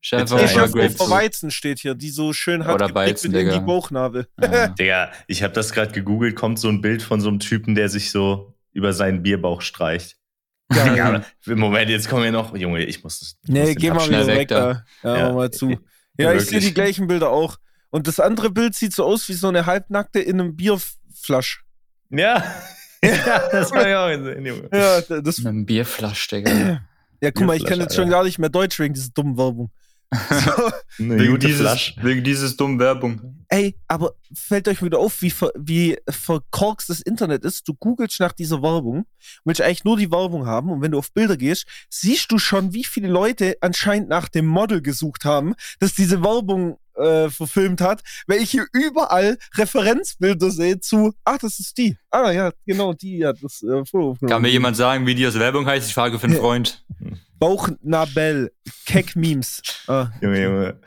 Schäferhofer, 0.00 0.48
Schäferhofer 0.48 1.10
Weizen 1.10 1.50
steht 1.50 1.78
hier, 1.78 1.94
die 1.94 2.08
so 2.08 2.32
schön 2.32 2.64
hat 2.64 2.74
Oder 2.74 2.94
Weizen, 2.94 3.34
in 3.34 3.50
die 3.50 3.60
Bauchnabel. 3.60 4.28
Ja. 4.40 4.68
Digga, 4.78 5.12
ich 5.26 5.42
habe 5.42 5.52
das 5.52 5.72
gerade 5.72 5.92
gegoogelt, 5.92 6.36
kommt 6.36 6.58
so 6.58 6.68
ein 6.68 6.80
Bild 6.80 7.02
von 7.02 7.20
so 7.20 7.28
einem 7.28 7.38
Typen, 7.38 7.74
der 7.74 7.88
sich 7.90 8.10
so 8.10 8.54
über 8.72 8.92
seinen 8.92 9.22
Bierbauch 9.22 9.62
streicht. 9.62 10.16
Ja, 10.72 10.94
ja. 10.94 11.24
Moment, 11.46 11.90
jetzt 11.90 12.08
kommen 12.08 12.22
wir 12.22 12.30
noch. 12.30 12.54
Junge, 12.56 12.84
ich 12.84 13.02
muss 13.02 13.18
das. 13.18 13.36
Nee, 13.48 13.74
geh 13.74 13.90
mal 13.90 14.08
wieder 14.08 14.24
weg 14.28 14.46
da. 14.46 14.84
da. 15.02 15.16
Ja, 15.16 15.26
ja, 15.26 15.32
mal 15.32 15.50
zu. 15.50 15.76
Ja, 16.16 16.32
ich 16.32 16.46
sehe 16.46 16.60
die 16.60 16.72
gleichen 16.72 17.08
Bilder 17.08 17.30
auch. 17.30 17.56
Und 17.90 18.06
das 18.06 18.20
andere 18.20 18.50
Bild 18.50 18.76
sieht 18.76 18.92
so 18.92 19.04
aus 19.04 19.28
wie 19.28 19.32
so 19.32 19.48
eine 19.48 19.66
halbnackte 19.66 20.20
in 20.20 20.40
einem 20.40 20.54
Bierflasch. 20.54 21.64
Ja. 22.10 22.44
ja, 23.02 23.48
das 23.50 23.72
war 23.72 23.88
ja 23.88 24.06
auch 24.06 24.16
gesehen, 24.16 24.46
Junge. 24.46 24.68
Ja, 24.72 25.00
das. 25.00 25.38
Mit 25.38 25.46
einem 25.48 25.66
Bierflasch, 25.66 26.28
Digga. 26.28 26.82
Ja, 27.20 27.30
guck 27.32 27.46
mal, 27.46 27.56
ich 27.56 27.64
kann 27.64 27.80
jetzt 27.80 27.96
schon 27.96 28.08
gar 28.08 28.22
nicht 28.22 28.38
mehr 28.38 28.48
Deutsch 28.48 28.78
wegen 28.78 28.94
dieser 28.94 29.10
dummen 29.10 29.36
Werbung. 29.36 29.72
So. 30.30 30.72
wegen, 30.98 31.38
dieses, 31.38 31.94
wegen 32.02 32.24
dieses 32.24 32.56
dummen 32.56 32.78
Werbung. 32.78 33.44
Ey, 33.48 33.76
aber 33.86 34.14
fällt 34.34 34.68
euch 34.68 34.82
wieder 34.82 34.98
auf, 34.98 35.22
wie, 35.22 35.30
ver, 35.30 35.52
wie 35.56 35.96
verkorkst 36.08 36.88
das 36.88 37.00
Internet 37.00 37.44
ist? 37.44 37.66
Du 37.68 37.74
googelst 37.74 38.18
nach 38.20 38.32
dieser 38.32 38.60
Werbung, 38.62 39.06
willst 39.44 39.60
eigentlich 39.60 39.84
nur 39.84 39.96
die 39.96 40.10
Werbung 40.10 40.46
haben 40.46 40.70
und 40.70 40.82
wenn 40.82 40.92
du 40.92 40.98
auf 40.98 41.12
Bilder 41.12 41.36
gehst, 41.36 41.66
siehst 41.88 42.30
du 42.32 42.38
schon, 42.38 42.74
wie 42.74 42.84
viele 42.84 43.08
Leute 43.08 43.56
anscheinend 43.60 44.08
nach 44.08 44.28
dem 44.28 44.46
Model 44.46 44.82
gesucht 44.82 45.24
haben, 45.24 45.54
dass 45.78 45.94
diese 45.94 46.22
Werbung 46.22 46.78
äh, 46.96 47.30
verfilmt 47.30 47.80
hat, 47.80 48.02
weil 48.26 48.40
ich 48.40 48.50
hier 48.50 48.66
überall 48.72 49.38
Referenzbilder 49.56 50.50
sehe 50.50 50.80
zu, 50.80 51.14
ach, 51.24 51.38
das 51.38 51.60
ist 51.60 51.78
die. 51.78 51.96
Ah 52.10 52.30
ja, 52.30 52.52
genau, 52.66 52.94
die 52.94 53.24
hat 53.24 53.38
das 53.42 53.62
äh, 53.62 53.82
Kann 54.26 54.42
mir 54.42 54.50
jemand 54.50 54.76
sagen, 54.76 55.06
wie 55.06 55.14
die 55.14 55.26
aus 55.26 55.38
Werbung 55.38 55.66
heißt? 55.66 55.88
Ich 55.88 55.94
frage 55.94 56.18
für 56.18 56.26
einen 56.26 56.36
Freund. 56.40 56.84
Bauchnabel, 57.40 58.52
Keck-Memes. 58.86 59.62
Ah. 59.88 60.08
Junge, 60.20 60.42
Junge. 60.42 60.80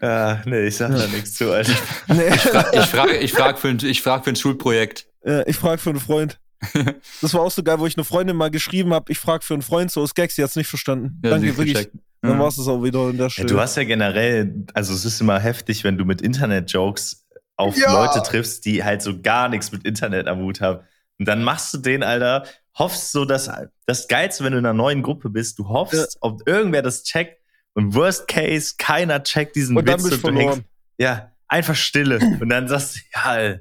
Ah, 0.00 0.42
nee, 0.44 0.66
ich 0.66 0.76
sag 0.76 0.94
da 0.94 1.06
nichts 1.06 1.34
zu, 1.34 1.50
Alter. 1.50 1.72
Nee. 2.08 2.28
Ich 2.28 2.40
frage 2.42 2.76
ich 2.78 2.86
frag, 2.86 3.22
ich 3.22 3.32
frag 3.32 3.58
für, 3.58 3.68
ein, 3.68 3.78
ich 3.82 4.02
frag 4.02 4.24
für 4.24 4.30
ein 4.30 4.36
Schulprojekt. 4.36 5.08
Äh, 5.24 5.50
ich 5.50 5.56
frage 5.56 5.78
für 5.78 5.90
einen 5.90 6.00
Freund. 6.00 6.38
das 7.22 7.34
war 7.34 7.40
auch 7.40 7.50
so 7.50 7.62
geil, 7.62 7.78
wo 7.78 7.86
ich 7.86 7.96
eine 7.96 8.04
Freundin 8.04 8.36
mal 8.36 8.50
geschrieben 8.50 8.92
habe, 8.92 9.10
ich 9.10 9.18
frage 9.18 9.44
für 9.44 9.54
einen 9.54 9.62
Freund 9.62 9.90
so 9.90 10.02
aus 10.02 10.14
Gags, 10.14 10.36
sie 10.36 10.42
hat 10.42 10.50
es 10.50 10.56
nicht 10.56 10.68
verstanden. 10.68 11.20
Ja, 11.24 11.30
Danke, 11.30 11.56
wirklich. 11.56 11.88
Dann 12.22 12.36
mhm. 12.36 12.40
war 12.40 12.48
es 12.48 12.58
auch 12.58 12.82
wieder 12.82 13.10
in 13.10 13.18
der 13.18 13.30
Stelle. 13.30 13.48
Ja, 13.48 13.54
du 13.54 13.60
hast 13.60 13.76
ja 13.76 13.84
generell, 13.84 14.64
also 14.74 14.94
es 14.94 15.04
ist 15.04 15.20
immer 15.20 15.38
heftig, 15.38 15.84
wenn 15.84 15.96
du 15.96 16.04
mit 16.04 16.22
Internet-Jokes 16.22 17.26
auf 17.56 17.76
ja. 17.76 17.92
Leute 17.92 18.22
triffst, 18.22 18.64
die 18.66 18.84
halt 18.84 19.02
so 19.02 19.20
gar 19.20 19.48
nichts 19.48 19.72
mit 19.72 19.84
Internet 19.84 20.28
am 20.28 20.40
Hut 20.40 20.60
haben. 20.60 20.80
Und 21.18 21.26
dann 21.26 21.42
machst 21.42 21.72
du 21.72 21.78
den, 21.78 22.02
Alter, 22.02 22.44
hoffst 22.78 23.12
so, 23.12 23.24
dass 23.24 23.50
das 23.86 24.08
Geilste, 24.08 24.44
wenn 24.44 24.52
du 24.52 24.58
in 24.58 24.66
einer 24.66 24.74
neuen 24.74 25.02
Gruppe 25.02 25.30
bist, 25.30 25.58
du 25.58 25.68
hoffst, 25.68 25.94
ja. 25.94 26.06
ob 26.20 26.46
irgendwer 26.46 26.82
das 26.82 27.02
checkt 27.02 27.40
und 27.74 27.94
worst 27.94 28.28
case, 28.28 28.74
keiner 28.78 29.22
checkt 29.22 29.56
diesen 29.56 29.76
und 29.76 29.86
Witz 29.86 30.02
dann 30.02 30.10
bist 30.10 30.24
und 30.24 30.34
du 30.34 30.40
hängst, 30.40 30.62
ja, 30.98 31.32
einfach 31.48 31.74
Stille. 31.74 32.18
und 32.40 32.48
dann 32.48 32.68
sagst 32.68 32.96
du, 32.96 33.00
ja, 33.14 33.58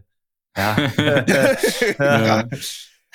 ja. 0.57 0.89
ja. 1.99 2.43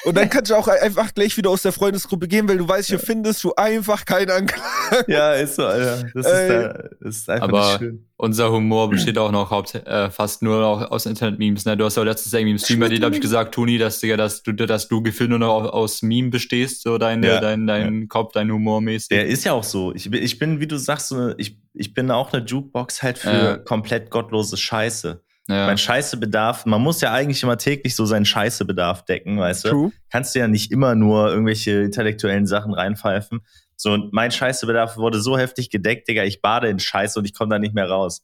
Und 0.05 0.17
dann 0.17 0.29
kannst 0.31 0.51
du 0.51 0.55
auch 0.55 0.69
einfach 0.69 1.13
gleich 1.15 1.37
wieder 1.37 1.51
aus 1.51 1.63
der 1.63 1.73
Freundesgruppe 1.73 2.27
gehen, 2.27 2.49
weil 2.49 2.59
du 2.59 2.67
weißt, 2.67 2.89
hier 2.89 2.99
findest 2.99 3.45
du 3.45 3.55
einfach 3.55 4.05
keinen 4.05 4.31
Anklang. 4.31 4.67
Ja, 5.07 5.35
ist 5.35 5.57
so, 5.57 5.65
Alter. 5.65 6.05
Das 6.15 6.27
ist, 6.27 6.49
da, 6.49 6.89
das 7.01 7.17
ist 7.17 7.31
einfach 7.31 7.49
Aber 7.49 7.79
schön. 7.79 8.07
Unser 8.17 8.51
Humor 8.51 8.91
besteht 8.91 9.17
auch 9.17 9.31
noch 9.31 9.51
haupt, 9.51 9.75
äh, 9.75 10.11
fast 10.11 10.43
nur 10.43 10.61
noch 10.61 10.91
aus 10.91 11.07
Internet-Memes. 11.07 11.65
Ne? 11.65 11.77
Du 11.77 11.85
hast 11.85 11.97
ja 11.97 12.03
letztens 12.03 12.35
irgendwie 12.35 12.53
im 12.53 12.59
Stream 12.59 12.81
bei 12.81 12.89
dir, 12.89 12.99
glaube 12.99 13.15
ich, 13.15 13.21
gesagt, 13.21 13.55
Toni, 13.55 13.79
dass, 13.79 14.01
Digga, 14.01 14.17
dass 14.17 14.43
du, 14.43 14.53
dass 14.53 14.89
du 14.89 15.03
gefühlt 15.03 15.31
nur 15.31 15.39
noch 15.39 15.73
aus 15.73 16.03
Meme 16.03 16.31
bestehst, 16.31 16.83
so 16.83 16.99
dein, 16.99 17.23
ja, 17.23 17.41
dein, 17.41 17.67
dein 17.67 18.01
ja. 18.01 18.07
Kopf, 18.09 18.33
dein 18.33 18.51
Humor 18.51 18.81
mäßig. 18.81 19.09
Der 19.09 19.27
ist 19.27 19.45
ja 19.45 19.53
auch 19.53 19.65
so. 19.65 19.95
Ich, 19.95 20.13
ich 20.13 20.39
bin, 20.39 20.61
wie 20.61 20.67
du 20.67 20.77
sagst, 20.77 21.09
so, 21.09 21.33
ich, 21.39 21.59
ich 21.73 21.95
bin 21.95 22.11
auch 22.11 22.33
eine 22.33 22.45
Jukebox 22.45 23.03
halt 23.03 23.19
für 23.19 23.31
ja. 23.31 23.57
komplett 23.57 24.11
gottlose 24.11 24.57
Scheiße. 24.57 25.23
Ja. 25.51 25.67
Mein 25.67 25.79
Scheißebedarf, 25.79 26.65
man 26.67 26.81
muss 26.81 27.01
ja 27.01 27.13
eigentlich 27.13 27.43
immer 27.43 27.59
täglich 27.59 27.97
so 27.97 28.07
seinen 28.07 28.25
Scheißebedarf 28.25 29.05
decken, 29.05 29.39
weißt 29.39 29.67
True. 29.67 29.91
du? 29.91 29.93
Kannst 30.11 30.35
du 30.35 30.39
ja 30.39 30.49
nicht 30.49 30.71
immer 30.71 30.95
nur 30.95 31.31
irgendwelche 31.31 31.83
intellektuellen 31.83 32.47
Sachen 32.47 32.73
reinpfeifen. 32.73 33.41
So, 33.77 33.93
und 33.93 34.13
mein 34.13 34.31
Scheißebedarf 34.31 34.97
wurde 34.97 35.21
so 35.21 35.37
heftig 35.37 35.71
gedeckt, 35.71 36.09
Digga, 36.09 36.25
ich 36.25 36.41
bade 36.41 36.69
in 36.69 36.79
Scheiße 36.79 37.19
und 37.19 37.25
ich 37.25 37.35
komme 37.35 37.51
da 37.51 37.59
nicht 37.59 37.75
mehr 37.75 37.89
raus. 37.89 38.23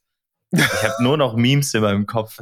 Ich 0.52 0.60
habe 0.60 1.02
nur 1.02 1.16
noch 1.16 1.34
Memes 1.34 1.74
in 1.74 1.82
meinem 1.82 2.06
Kopf. 2.06 2.38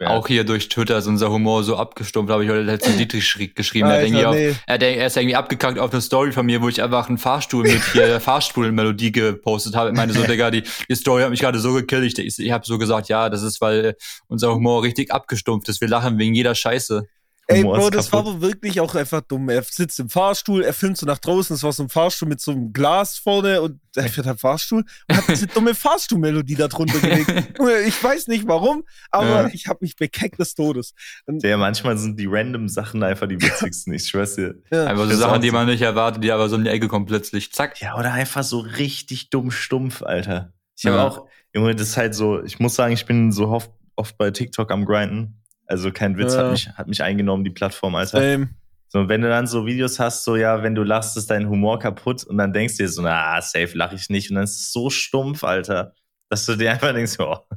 Auch 0.00 0.26
hier 0.26 0.44
durch 0.44 0.68
Twitter 0.68 0.98
ist 0.98 1.06
unser 1.06 1.30
Humor 1.30 1.62
so 1.62 1.76
abgestumpft, 1.76 2.32
habe 2.32 2.44
ich 2.44 2.50
heute 2.50 2.62
letztens 2.62 2.96
Dietrich 2.98 3.54
geschrieben. 3.54 3.88
Alter, 3.88 4.06
er, 4.06 4.10
nee. 4.10 4.50
auf, 4.50 4.56
er, 4.66 4.82
er, 4.82 5.06
ist 5.06 5.16
irgendwie 5.16 5.36
abgekackt 5.36 5.78
auf 5.78 5.92
eine 5.92 6.00
Story 6.00 6.32
von 6.32 6.44
mir, 6.46 6.60
wo 6.62 6.68
ich 6.68 6.82
einfach 6.82 7.08
einen 7.08 7.18
Fahrstuhl 7.18 7.62
mit 7.62 7.82
hier 7.92 8.20
Fahrstuhlmelodie 8.20 9.12
gepostet 9.12 9.76
habe. 9.76 9.90
Ich 9.90 9.96
meine 9.96 10.12
so, 10.12 10.22
Digga, 10.22 10.50
die, 10.50 10.64
die 10.88 10.94
Story 10.94 11.22
hat 11.22 11.30
mich 11.30 11.40
gerade 11.40 11.58
so 11.58 11.72
gekillt. 11.72 12.18
Ich, 12.18 12.18
ich, 12.18 12.44
ich 12.44 12.52
habe 12.52 12.66
so 12.66 12.76
gesagt, 12.76 13.08
ja, 13.08 13.30
das 13.30 13.42
ist, 13.42 13.60
weil 13.60 13.96
unser 14.26 14.52
Humor 14.54 14.82
richtig 14.82 15.12
abgestumpft 15.12 15.68
ist. 15.68 15.80
Wir 15.80 15.88
lachen 15.88 16.18
wegen 16.18 16.34
jeder 16.34 16.54
Scheiße. 16.54 17.06
Ey, 17.46 17.62
Bro, 17.62 17.90
das 17.90 18.10
kaputt. 18.10 18.26
war 18.26 18.32
aber 18.32 18.42
wirklich 18.42 18.80
auch 18.80 18.94
einfach 18.94 19.20
dumm. 19.20 19.50
Er 19.50 19.62
sitzt 19.62 20.00
im 20.00 20.08
Fahrstuhl, 20.08 20.62
er 20.62 20.72
filmt 20.72 20.96
so 20.96 21.04
nach 21.04 21.18
draußen, 21.18 21.54
es 21.54 21.62
war 21.62 21.72
so 21.72 21.82
ein 21.82 21.90
Fahrstuhl 21.90 22.26
mit 22.26 22.40
so 22.40 22.52
einem 22.52 22.72
Glas 22.72 23.18
vorne 23.18 23.60
und 23.60 23.80
er 23.94 24.08
fährt 24.08 24.26
halt 24.26 24.40
Fahrstuhl 24.40 24.82
und 25.08 25.16
hat 25.16 25.28
diese 25.28 25.46
dumme 25.46 25.74
Fahrstuhlmelodie 25.74 26.54
da 26.54 26.68
drunter 26.68 26.98
gelegt. 27.00 27.30
ich 27.86 28.02
weiß 28.02 28.28
nicht 28.28 28.48
warum, 28.48 28.84
aber 29.10 29.42
ja. 29.42 29.50
ich 29.52 29.66
habe 29.66 29.80
mich 29.82 29.94
bekeckt 29.96 30.38
des 30.38 30.54
Todes. 30.54 30.94
Und 31.26 31.42
ja, 31.42 31.58
manchmal 31.58 31.98
sind 31.98 32.18
die 32.18 32.26
random 32.26 32.68
Sachen 32.68 33.02
einfach 33.02 33.28
die 33.28 33.40
witzigsten, 33.40 33.92
ich 33.92 34.06
schwör's 34.06 34.36
dir. 34.36 34.54
Ja. 34.72 34.86
Einfach 34.86 35.10
so 35.10 35.16
Sachen, 35.16 35.42
die 35.42 35.50
man 35.50 35.66
nicht 35.66 35.82
erwartet, 35.82 36.24
die 36.24 36.32
aber 36.32 36.48
so 36.48 36.56
in 36.56 36.64
die 36.64 36.70
Ecke 36.70 36.88
kommen 36.88 37.04
plötzlich. 37.04 37.52
Zack. 37.52 37.78
Ja, 37.80 37.98
oder 37.98 38.12
einfach 38.12 38.42
so 38.42 38.60
richtig 38.60 39.28
dumm 39.28 39.50
stumpf, 39.50 40.02
Alter. 40.02 40.54
Ich 40.76 40.86
habe 40.86 40.96
ja. 40.96 41.06
auch, 41.06 41.26
Junge, 41.54 41.74
das 41.74 41.90
ist 41.90 41.96
halt 41.98 42.14
so, 42.14 42.42
ich 42.42 42.58
muss 42.58 42.74
sagen, 42.74 42.94
ich 42.94 43.04
bin 43.04 43.32
so 43.32 43.48
oft, 43.48 43.70
oft 43.96 44.16
bei 44.16 44.30
TikTok 44.30 44.72
am 44.72 44.86
Grinden 44.86 45.43
also 45.66 45.90
kein 45.92 46.16
Witz, 46.18 46.34
ja. 46.34 46.40
hat, 46.40 46.50
mich, 46.50 46.68
hat 46.68 46.88
mich 46.88 47.02
eingenommen, 47.02 47.44
die 47.44 47.50
Plattform, 47.50 47.94
Alter. 47.94 48.20
Same. 48.20 48.48
So, 48.88 49.08
wenn 49.08 49.22
du 49.22 49.28
dann 49.28 49.48
so 49.48 49.66
Videos 49.66 49.98
hast, 49.98 50.22
so, 50.22 50.36
ja, 50.36 50.62
wenn 50.62 50.76
du 50.76 50.84
lachst, 50.84 51.16
ist 51.16 51.28
dein 51.28 51.48
Humor 51.48 51.80
kaputt 51.80 52.22
und 52.22 52.38
dann 52.38 52.52
denkst 52.52 52.76
du 52.76 52.84
dir 52.84 52.88
so, 52.88 53.02
na, 53.02 53.40
safe 53.40 53.76
lach 53.76 53.92
ich 53.92 54.08
nicht. 54.08 54.30
Und 54.30 54.36
dann 54.36 54.44
ist 54.44 54.60
es 54.60 54.72
so 54.72 54.88
stumpf, 54.88 55.42
Alter, 55.42 55.94
dass 56.28 56.46
du 56.46 56.54
dir 56.54 56.70
einfach 56.70 56.92
denkst, 56.92 57.18
oh, 57.18 57.38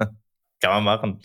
kann 0.61 0.71
man 0.71 0.83
machen. 0.83 1.21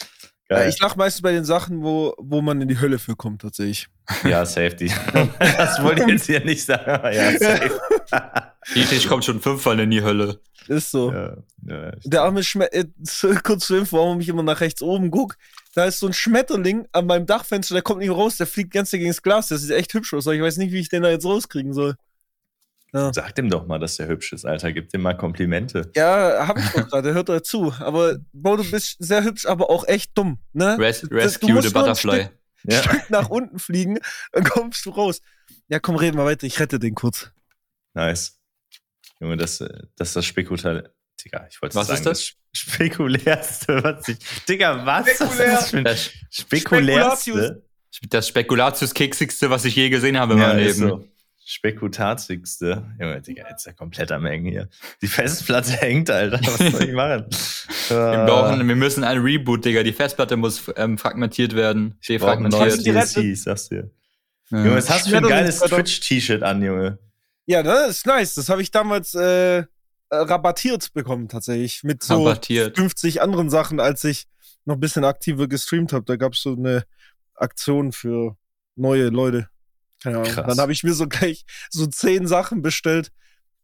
Geil. 0.53 0.69
Ich 0.69 0.81
lach 0.81 0.97
meistens 0.97 1.23
bei 1.23 1.33
den 1.33 1.45
Sachen, 1.45 1.83
wo, 1.83 2.15
wo 2.19 2.43
man 2.43 2.61
in 2.61 2.69
die 2.69 2.81
Hölle 2.81 2.99
für 2.99 3.17
kommt, 3.17 3.43
tatsächlich. 3.43 3.89
Ja, 4.25 4.45
Safety. 4.45 4.91
das 5.39 5.83
wollte 5.83 6.03
ich 6.03 6.09
jetzt 6.09 6.27
hier 6.27 6.45
nicht 6.45 6.65
sagen, 6.65 6.91
aber 6.91 7.13
ja, 7.13 7.39
safe. 7.39 7.81
Dietrich 8.75 9.09
kommt 9.09 9.25
schon 9.25 9.41
fünfmal 9.41 9.81
in 9.81 9.91
die 9.91 10.03
Hölle. 10.03 10.41
Ist 10.69 10.91
so. 10.91 11.13
Ja, 11.13 11.37
ja, 11.67 11.93
der 12.05 12.23
arme 12.23 12.45
Schmetterling, 12.45 12.93
äh, 13.07 13.35
kurz 13.43 13.67
zur 13.67 13.79
Info, 13.79 13.97
warum 13.99 14.21
ich 14.21 14.29
immer 14.29 14.43
nach 14.43 14.61
rechts 14.61 14.83
oben 14.83 15.11
gucke. 15.11 15.37
Da 15.75 15.87
ist 15.87 16.01
so 16.01 16.07
ein 16.07 16.13
Schmetterling 16.13 16.87
an 16.93 17.07
meinem 17.07 17.27
Dachfenster, 17.27 17.75
der 17.75 17.83
kommt 17.83 18.01
nicht 18.01 18.11
raus, 18.11 18.37
der 18.37 18.47
fliegt 18.47 18.73
ganz 18.73 18.91
gegen 18.91 19.09
das 19.09 19.23
Glas. 19.23 19.49
Das 19.49 19.63
sieht 19.63 19.71
echt 19.73 19.95
hübsch 19.95 20.13
aus, 20.15 20.27
aber 20.27 20.37
ich 20.37 20.43
weiß 20.43 20.59
nicht, 20.59 20.73
wie 20.73 20.81
ich 20.81 20.89
den 20.89 21.03
da 21.03 21.11
jetzt 21.11 21.25
rauskriegen 21.25 21.73
soll. 21.73 21.97
Ja. 22.95 23.11
Sag 23.13 23.35
dem 23.35 23.49
doch 23.49 23.67
mal, 23.67 23.79
dass 23.79 23.97
der 23.97 24.07
hübsch 24.07 24.33
ist, 24.35 24.45
Alter. 24.45 24.73
Gib 24.73 24.91
dem 24.91 25.01
mal 25.01 25.17
Komplimente. 25.17 25.91
Ja, 25.97 26.47
hab 26.47 26.59
ich 26.59 26.69
doch 26.71 26.89
gerade, 26.89 27.03
der 27.05 27.15
hört 27.15 27.29
dazu. 27.31 27.73
Aber 27.79 28.19
Bo, 28.33 28.57
du 28.57 28.71
bist 28.71 28.97
sehr 28.99 29.25
hübsch, 29.25 29.47
aber 29.47 29.71
auch 29.71 29.89
echt 29.89 30.11
dumm. 30.17 30.39
Ne? 30.53 30.79
Res 30.79 31.11
Rescue 31.11 31.63
the 31.63 31.71
Butterfly. 31.71 32.21
Ein 32.21 32.29
Stück, 32.29 32.73
ja. 32.73 32.83
Stück 32.83 33.11
nach 33.11 33.31
unten 33.31 33.59
fliegen, 33.59 33.99
dann 34.33 34.45
kommst 34.45 34.85
du 34.85 34.91
raus. 34.91 35.23
Ja, 35.69 35.81
komm, 35.81 35.97
reden 35.97 36.19
wir 36.19 36.27
weiter. 36.27 36.47
Ich 36.47 36.61
rette 36.61 36.79
den 36.79 36.95
kurz. 36.95 37.31
Nice. 37.95 38.39
Junge, 39.21 39.39
das, 39.39 39.59
das 39.59 40.09
ist 40.09 40.17
das 40.17 40.27
Spekutal. 40.27 40.93
Digga, 41.25 41.47
ich 41.49 41.63
wollte 41.63 41.75
was 41.77 41.87
sagen. 41.87 42.05
Was 42.05 42.21
ist 42.21 42.35
das? 42.35 42.61
Spekulärste, 42.61 43.83
was 43.83 44.09
ich. 44.09 44.19
Digga, 44.47 44.85
was? 44.85 45.09
Spekulär. 45.09 45.53
Das 45.53 45.73
ist 45.73 45.77
das 45.81 46.13
Spekulärste? 46.31 47.63
Das 48.09 48.29
Spekulatius-Keksigste, 48.29 49.51
was 49.51 49.65
ich 49.65 49.77
je 49.77 49.89
gesehen 49.89 50.19
habe 50.19 50.35
in 50.35 50.41
ja, 50.41 50.49
meinem 50.49 50.59
Leben. 50.59 50.75
So. 50.75 51.09
Spekutatigste. 51.53 52.83
Junge, 52.99 53.21
Digga, 53.21 53.45
jetzt 53.51 53.61
ist 53.61 53.67
ja 53.67 53.73
komplett 53.73 54.11
am 54.11 54.25
Hängen 54.25 54.47
hier. 54.47 54.69
Die 55.03 55.07
Festplatte 55.07 55.73
hängt, 55.81 56.09
Alter. 56.09 56.41
Was 56.41 56.73
soll 56.73 56.89
ich 56.89 56.95
machen? 56.95 57.27
wir, 57.89 58.25
brauchen, 58.25 58.67
wir 58.67 58.75
müssen 58.75 59.05
ein 59.05 59.19
Reboot, 59.19 59.63
Digga. 59.63 59.83
Die 59.83 59.93
Festplatte 59.93 60.39
muss 60.39 60.73
ähm, 60.77 60.97
fragmentiert 60.97 61.55
werden. 61.55 61.99
Defragmentiert. 62.09 62.87
DLC, 62.87 63.37
sagst 63.37 63.71
du. 63.71 63.91
Ja. 64.51 64.59
Junge, 64.65 64.77
was 64.77 64.89
hast 64.89 65.07
du 65.07 65.11
für 65.11 65.19
ein 65.19 65.25
geiles 65.25 65.61
Twitch-T-Shirt 65.61 66.43
an, 66.43 66.63
Junge? 66.63 66.99
Ja, 67.45 67.63
das 67.63 67.91
ist 67.91 68.07
nice. 68.07 68.35
Das 68.35 68.49
habe 68.49 68.63
ich 68.63 68.71
damals 68.71 69.15
äh, 69.15 69.59
äh, 69.59 69.67
rabattiert 70.11 70.95
bekommen, 70.95 71.29
tatsächlich. 71.29 71.85
Mit 71.85 72.03
so 72.03 72.25
rabattiert. 72.25 72.79
50 72.79 73.21
anderen 73.21 73.51
Sachen, 73.51 73.79
als 73.79 74.05
ich 74.05 74.27
noch 74.65 74.77
ein 74.77 74.81
bisschen 74.81 75.05
aktiver 75.05 75.49
gestreamt 75.49 75.93
habe. 75.93 76.07
Da 76.07 76.17
gab 76.17 76.33
es 76.33 76.41
so 76.41 76.55
eine 76.55 76.85
Aktion 77.35 77.93
für 77.93 78.39
neue 78.75 79.09
Leute. 79.09 79.49
Ahnung. 80.05 80.25
Krass. 80.25 80.47
Dann 80.47 80.59
habe 80.59 80.73
ich 80.73 80.83
mir 80.83 80.95
so 80.95 81.07
gleich 81.07 81.45
so 81.71 81.87
zehn 81.87 82.27
Sachen 82.27 82.63
bestellt. 82.63 83.11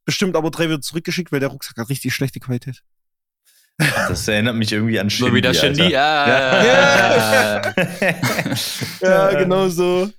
Bestimmt 0.05 0.37
aber 0.37 0.51
drei 0.51 0.67
wieder 0.67 0.81
zurückgeschickt, 0.81 1.33
weil 1.33 1.41
der 1.41 1.51
Rucksack 1.51 1.77
hat 1.77 1.89
richtig 1.89 2.15
schlechte 2.15 2.41
Qualität. 2.41 2.83
Das 3.77 4.27
erinnert 4.27 4.57
mich 4.57 4.73
irgendwie 4.73 4.99
an 4.99 5.09
Shindy. 5.09 5.31
So 5.31 5.37
wie 5.37 5.41
der 5.41 5.55
Shindy. 5.55 5.95
Ah. 5.95 6.65
Ja. 6.65 7.75
ja, 9.01 9.39
genau 9.39 9.69
so. 9.69 10.11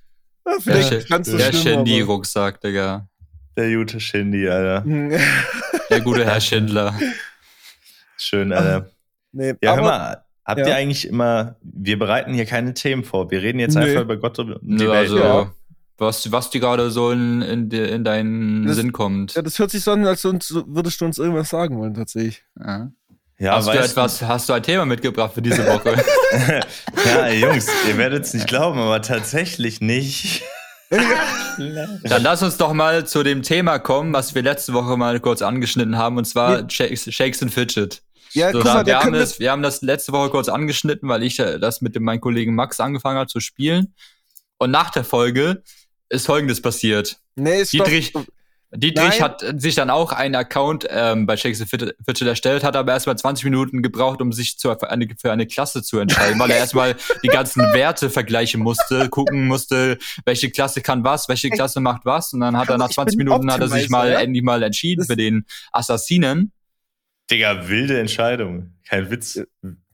Ja, 0.46 0.52
vielleicht 0.60 1.10
der, 1.10 1.18
der 1.18 1.52
Shindy-Rucksack, 1.52 2.60
Digga. 2.60 3.06
Der 3.56 3.74
gute 3.74 4.00
Shindy, 4.00 4.48
Alter. 4.48 4.84
Der 5.90 6.00
gute 6.00 6.24
Herr 6.24 6.40
Schindler. 6.40 6.98
Schön, 8.16 8.52
Alter. 8.52 8.88
Nee, 9.32 9.54
ja, 9.62 9.76
hör 9.76 9.82
mal, 9.82 10.24
habt 10.44 10.60
ja. 10.60 10.68
ihr 10.68 10.76
eigentlich 10.76 11.06
immer, 11.06 11.56
wir 11.62 11.98
bereiten 11.98 12.32
hier 12.32 12.46
keine 12.46 12.74
Themen 12.74 13.04
vor, 13.04 13.30
wir 13.30 13.42
reden 13.42 13.58
jetzt 13.58 13.74
nee. 13.74 13.82
einfach 13.82 14.02
über 14.02 14.16
Gott 14.16 14.38
und 14.38 14.58
die 14.62 14.84
ja, 14.84 14.90
Welt. 14.90 15.10
Also, 15.10 15.18
ja. 15.18 15.52
Was, 16.00 16.32
was 16.32 16.50
dir 16.50 16.60
gerade 16.60 16.90
so 16.90 17.10
in, 17.10 17.42
in, 17.42 17.70
in 17.70 18.04
deinen 18.04 18.66
das, 18.66 18.76
Sinn 18.76 18.92
kommt. 18.92 19.34
Ja, 19.34 19.42
das 19.42 19.58
hört 19.58 19.70
sich 19.70 19.84
so 19.84 19.92
an, 19.92 20.06
als 20.06 20.24
würdest 20.24 21.00
du 21.00 21.04
uns 21.04 21.18
irgendwas 21.18 21.50
sagen 21.50 21.78
wollen, 21.78 21.94
tatsächlich. 21.94 22.42
Ja. 22.58 22.90
Ja, 23.38 23.56
hast, 23.56 23.68
du 23.68 23.72
etwas, 23.72 24.20
hast 24.20 24.48
du 24.50 24.52
ein 24.52 24.62
Thema 24.62 24.84
mitgebracht 24.84 25.32
für 25.32 25.40
diese 25.40 25.66
Woche? 25.66 25.94
ja, 27.06 27.28
Jungs, 27.28 27.68
ihr 27.88 27.96
werdet 27.96 28.24
es 28.24 28.34
nicht 28.34 28.46
glauben, 28.46 28.78
aber 28.78 29.00
tatsächlich 29.00 29.80
nicht. 29.80 30.42
Dann 30.90 32.22
lass 32.22 32.42
uns 32.42 32.56
doch 32.58 32.72
mal 32.72 33.06
zu 33.06 33.22
dem 33.22 33.42
Thema 33.42 33.78
kommen, 33.78 34.12
was 34.12 34.34
wir 34.34 34.42
letzte 34.42 34.74
Woche 34.74 34.96
mal 34.96 35.20
kurz 35.20 35.40
angeschnitten 35.40 35.96
haben, 35.96 36.18
und 36.18 36.26
zwar. 36.26 36.68
Shakes, 36.68 37.12
Shakes 37.14 37.42
and 37.42 37.52
Fidget. 37.52 38.02
Ja, 38.32 38.52
so, 38.52 38.62
da, 38.62 38.84
wir, 38.84 38.98
haben 38.98 39.12
das, 39.12 39.40
wir 39.40 39.50
haben 39.50 39.62
das 39.62 39.82
letzte 39.82 40.12
Woche 40.12 40.30
kurz 40.30 40.48
angeschnitten, 40.48 41.08
weil 41.08 41.22
ich 41.22 41.38
äh, 41.38 41.58
das 41.58 41.80
mit 41.80 41.94
dem, 41.94 42.04
meinem 42.04 42.20
Kollegen 42.20 42.54
Max 42.54 42.78
angefangen 42.78 43.18
habe 43.18 43.28
zu 43.28 43.40
spielen. 43.40 43.94
Und 44.58 44.70
nach 44.70 44.90
der 44.90 45.04
Folge 45.04 45.62
ist 46.10 46.26
Folgendes 46.26 46.60
passiert. 46.60 47.18
Nee, 47.36 47.62
ist 47.62 47.72
Dietrich, 47.72 48.12
doch, 48.12 48.26
Dietrich 48.72 49.18
Nein. 49.18 49.20
hat 49.20 49.44
sich 49.56 49.74
dann 49.74 49.90
auch 49.90 50.12
einen 50.12 50.36
Account 50.36 50.86
ähm, 50.88 51.26
bei 51.26 51.36
Shakespeare 51.36 51.92
Fidget 52.04 52.28
erstellt, 52.28 52.62
hat 52.62 52.76
aber 52.76 52.92
erstmal 52.92 53.18
20 53.18 53.44
Minuten 53.44 53.82
gebraucht, 53.82 54.20
um 54.20 54.32
sich 54.32 54.58
zu, 54.58 54.68
für, 54.68 54.90
eine, 54.90 55.08
für 55.20 55.32
eine 55.32 55.46
Klasse 55.46 55.82
zu 55.82 55.98
entscheiden, 55.98 56.38
weil 56.38 56.52
er 56.52 56.56
erstmal 56.58 56.94
die 57.24 57.28
ganzen 57.28 57.62
Werte 57.72 58.10
vergleichen 58.10 58.60
musste, 58.60 59.08
gucken 59.08 59.48
musste, 59.48 59.98
welche 60.24 60.50
Klasse 60.50 60.82
kann 60.82 61.02
was, 61.02 61.28
welche 61.28 61.50
Klasse 61.50 61.80
macht 61.80 62.04
was. 62.04 62.32
Und 62.32 62.40
dann 62.40 62.56
hat 62.56 62.68
er 62.68 62.78
nach 62.78 62.90
20 62.90 63.16
Minuten 63.16 63.50
hat 63.50 63.60
er 63.60 63.68
sich 63.68 63.88
mal 63.88 64.12
ja? 64.12 64.20
endlich 64.20 64.44
mal 64.44 64.62
entschieden 64.62 65.04
für 65.04 65.16
den 65.16 65.46
Assassinen. 65.72 66.52
Digga, 67.28 67.68
wilde 67.68 67.98
Entscheidung. 67.98 68.74
Kein 68.88 69.10
Witz. 69.10 69.40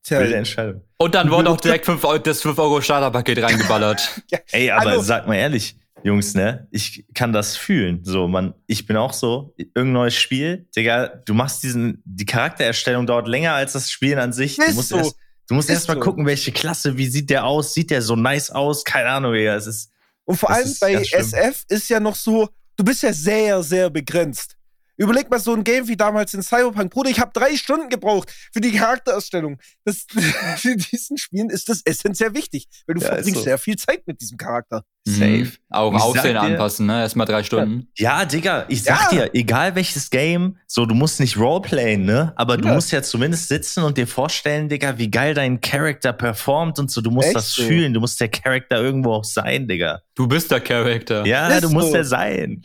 Tja, 0.02 0.20
wilde 0.20 0.36
Entscheidung. 0.36 0.82
Und 0.98 1.14
dann 1.14 1.30
wurde 1.32 1.48
auch 1.48 1.60
direkt 1.60 1.86
5 1.86 2.04
Euro, 2.04 2.18
das 2.18 2.42
5 2.42 2.58
Euro 2.58 2.82
Starterpaket 2.82 3.42
reingeballert. 3.42 4.22
Ey, 4.52 4.70
aber 4.70 4.90
also, 4.90 5.02
sag 5.02 5.26
mal 5.26 5.36
ehrlich, 5.36 5.76
Jungs, 6.06 6.34
ne? 6.34 6.68
Ich 6.70 7.04
kann 7.14 7.32
das 7.32 7.56
fühlen. 7.56 8.00
So, 8.04 8.28
man, 8.28 8.54
ich 8.66 8.86
bin 8.86 8.96
auch 8.96 9.12
so. 9.12 9.54
Irgendein 9.56 9.92
neues 9.92 10.14
Spiel, 10.14 10.68
Digga, 10.76 11.08
du 11.08 11.34
machst 11.34 11.62
diesen, 11.62 12.02
die 12.04 12.24
Charaktererstellung 12.24 13.06
dauert 13.06 13.28
länger 13.28 13.54
als 13.54 13.72
das 13.72 13.90
Spielen 13.90 14.18
an 14.18 14.32
sich. 14.32 14.58
Ist 14.58 14.70
du 14.70 14.74
musst 14.74 14.88
so. 14.90 14.96
erst, 14.98 15.16
du 15.48 15.54
musst 15.54 15.68
erst 15.68 15.88
mal 15.88 15.94
so. 15.94 16.00
gucken, 16.00 16.24
welche 16.24 16.52
Klasse, 16.52 16.96
wie 16.96 17.08
sieht 17.08 17.28
der 17.30 17.44
aus? 17.44 17.74
Sieht 17.74 17.90
der 17.90 18.02
so 18.02 18.16
nice 18.16 18.50
aus? 18.50 18.84
Keine 18.84 19.10
Ahnung, 19.10 19.34
Digga. 19.34 19.56
Es 19.56 19.66
ist. 19.66 19.90
Und 20.24 20.36
vor 20.36 20.50
allem 20.50 20.72
bei 20.80 20.94
SF 20.94 21.64
ist 21.68 21.88
ja 21.88 22.00
noch 22.00 22.16
so, 22.16 22.48
du 22.76 22.84
bist 22.84 23.02
ja 23.02 23.12
sehr, 23.12 23.62
sehr 23.62 23.90
begrenzt. 23.90 24.55
Überleg 24.96 25.30
mal 25.30 25.38
so 25.38 25.54
ein 25.54 25.62
Game 25.62 25.88
wie 25.88 25.96
damals 25.96 26.32
in 26.34 26.42
Cyberpunk. 26.42 26.90
Bruder, 26.90 27.10
ich 27.10 27.20
habe 27.20 27.30
drei 27.34 27.56
Stunden 27.56 27.88
gebraucht 27.88 28.32
für 28.52 28.60
die 28.60 28.72
Charakterausstellung. 28.72 29.58
Das, 29.84 30.06
für 30.56 30.76
diesen 30.76 31.18
Spielen 31.18 31.50
ist 31.50 31.68
das 31.68 31.82
essentiell 31.84 32.34
wichtig, 32.34 32.66
weil 32.86 32.94
du 32.94 33.02
ja, 33.02 33.08
verbringst 33.08 33.34
so. 33.34 33.42
sehr 33.42 33.58
viel 33.58 33.76
Zeit 33.76 34.06
mit 34.06 34.20
diesem 34.20 34.38
Charakter. 34.38 34.84
Mhm. 35.06 35.12
Safe. 35.12 35.52
Auch 35.70 35.94
ich 35.94 36.00
Aussehen 36.00 36.36
anpassen, 36.36 36.86
ne? 36.86 37.00
Erstmal 37.00 37.26
drei 37.26 37.42
Stunden. 37.42 37.88
Ja, 37.96 38.24
Digga, 38.24 38.64
ich 38.68 38.82
sag 38.82 39.12
ja. 39.12 39.26
dir, 39.26 39.34
egal 39.34 39.74
welches 39.74 40.10
Game, 40.10 40.58
so, 40.66 40.86
du 40.86 40.94
musst 40.94 41.20
nicht 41.20 41.36
Roleplayen, 41.36 42.04
ne? 42.04 42.32
Aber 42.36 42.56
du 42.56 42.68
musst 42.68 42.90
ja 42.90 43.02
zumindest 43.02 43.48
sitzen 43.48 43.84
und 43.84 43.98
dir 43.98 44.06
vorstellen, 44.06 44.68
Digga, 44.68 44.98
wie 44.98 45.10
geil 45.10 45.34
dein 45.34 45.60
Charakter 45.60 46.12
performt 46.12 46.78
und 46.78 46.90
so. 46.90 47.00
Du 47.00 47.10
musst 47.10 47.28
Echt 47.28 47.36
das 47.36 47.52
so? 47.52 47.62
fühlen. 47.62 47.92
Du 47.94 48.00
musst 48.00 48.20
der 48.20 48.28
Charakter 48.28 48.80
irgendwo 48.80 49.12
auch 49.12 49.24
sein, 49.24 49.68
Digga. 49.68 50.00
Du 50.14 50.26
bist 50.26 50.50
der 50.50 50.60
Charakter. 50.60 51.24
Ja, 51.26 51.48
ist 51.48 51.64
du 51.64 51.70
musst 51.70 51.88
so. 51.88 51.92
der 51.92 52.04
sein. 52.04 52.62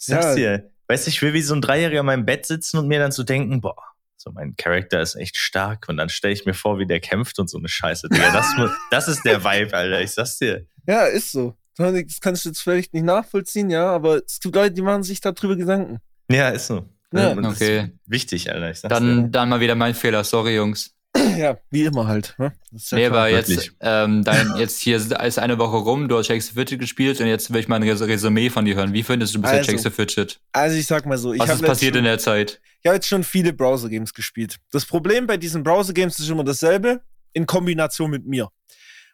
Ich 0.00 0.06
sag's 0.06 0.34
dir. 0.34 0.70
Weißt 0.88 1.06
du, 1.06 1.10
ich 1.10 1.22
will 1.22 1.34
wie 1.34 1.42
so 1.42 1.54
ein 1.54 1.60
Dreijähriger 1.60 2.00
in 2.00 2.06
meinem 2.06 2.24
Bett 2.24 2.46
sitzen 2.46 2.78
und 2.78 2.88
mir 2.88 2.98
dann 2.98 3.12
zu 3.12 3.22
so 3.22 3.24
denken, 3.24 3.60
boah, 3.60 3.76
so 4.16 4.32
mein 4.32 4.56
Charakter 4.56 5.00
ist 5.00 5.14
echt 5.14 5.36
stark. 5.36 5.86
Und 5.88 5.98
dann 5.98 6.08
stelle 6.08 6.34
ich 6.34 6.46
mir 6.46 6.54
vor, 6.54 6.78
wie 6.78 6.86
der 6.86 7.00
kämpft 7.00 7.38
und 7.38 7.48
so 7.48 7.58
eine 7.58 7.68
Scheiße. 7.68 8.08
Digga, 8.08 8.32
das, 8.32 8.54
das 8.90 9.08
ist 9.08 9.24
der 9.24 9.44
Vibe, 9.44 9.74
Alter. 9.74 10.00
Ich 10.00 10.12
sag's 10.12 10.38
dir. 10.38 10.66
Ja, 10.86 11.04
ist 11.04 11.30
so. 11.30 11.54
Das 11.76 12.20
kannst 12.20 12.44
du 12.44 12.48
jetzt 12.48 12.60
vielleicht 12.60 12.92
nicht 12.92 13.04
nachvollziehen, 13.04 13.70
ja, 13.70 13.88
aber 13.88 14.16
es 14.24 14.40
gibt 14.40 14.56
Leute, 14.56 14.74
die 14.74 14.82
machen 14.82 15.04
sich 15.04 15.20
darüber 15.20 15.54
Gedanken. 15.54 15.98
Ja, 16.28 16.48
ist 16.48 16.66
so. 16.66 16.88
Ja. 17.12 17.36
Okay. 17.36 17.92
wichtig, 18.06 18.50
Alter. 18.50 18.70
Ich 18.70 18.80
sag's 18.80 18.92
dann, 18.92 19.24
dir. 19.24 19.28
dann 19.30 19.48
mal 19.48 19.60
wieder 19.60 19.76
mein 19.76 19.94
Fehler. 19.94 20.24
Sorry, 20.24 20.56
Jungs. 20.56 20.94
Ja, 21.36 21.58
wie 21.70 21.84
immer 21.84 22.06
halt. 22.06 22.34
Ne? 22.38 22.52
Ja 22.72 22.98
nee, 22.98 23.06
aber 23.06 23.28
jetzt, 23.28 23.72
ähm, 23.80 24.24
dein, 24.24 24.56
jetzt 24.56 24.80
hier 24.80 24.96
ist 24.96 25.38
eine 25.38 25.58
Woche 25.58 25.76
rum, 25.76 26.08
du 26.08 26.18
hast 26.18 26.26
Shakespeare 26.26 26.60
Fidget 26.66 26.80
gespielt 26.80 27.20
und 27.20 27.26
jetzt 27.26 27.52
will 27.52 27.60
ich 27.60 27.68
mal 27.68 27.76
ein 27.76 27.82
Resümee 27.82 28.50
von 28.50 28.64
dir 28.64 28.76
hören. 28.76 28.92
Wie 28.92 29.02
findest 29.02 29.34
du 29.34 29.40
bisher 29.40 29.58
also, 29.58 29.70
Shakespeare 29.70 29.94
Fidget? 29.94 30.40
Also 30.52 30.76
ich 30.76 30.86
sag 30.86 31.06
mal 31.06 31.18
so. 31.18 31.32
Ich 31.32 31.40
Was 31.40 31.50
ist 31.50 31.62
passiert 31.62 31.94
schon, 31.94 32.00
in 32.00 32.04
der 32.04 32.18
Zeit? 32.18 32.60
Ich 32.80 32.86
habe 32.86 32.96
jetzt 32.96 33.08
schon 33.08 33.24
viele 33.24 33.52
Browser-Games 33.52 34.14
gespielt. 34.14 34.58
Das 34.70 34.86
Problem 34.86 35.26
bei 35.26 35.36
diesen 35.36 35.62
Browser-Games 35.62 36.18
ist 36.18 36.28
immer 36.28 36.44
dasselbe, 36.44 37.02
in 37.32 37.46
Kombination 37.46 38.10
mit 38.10 38.26
mir. 38.26 38.50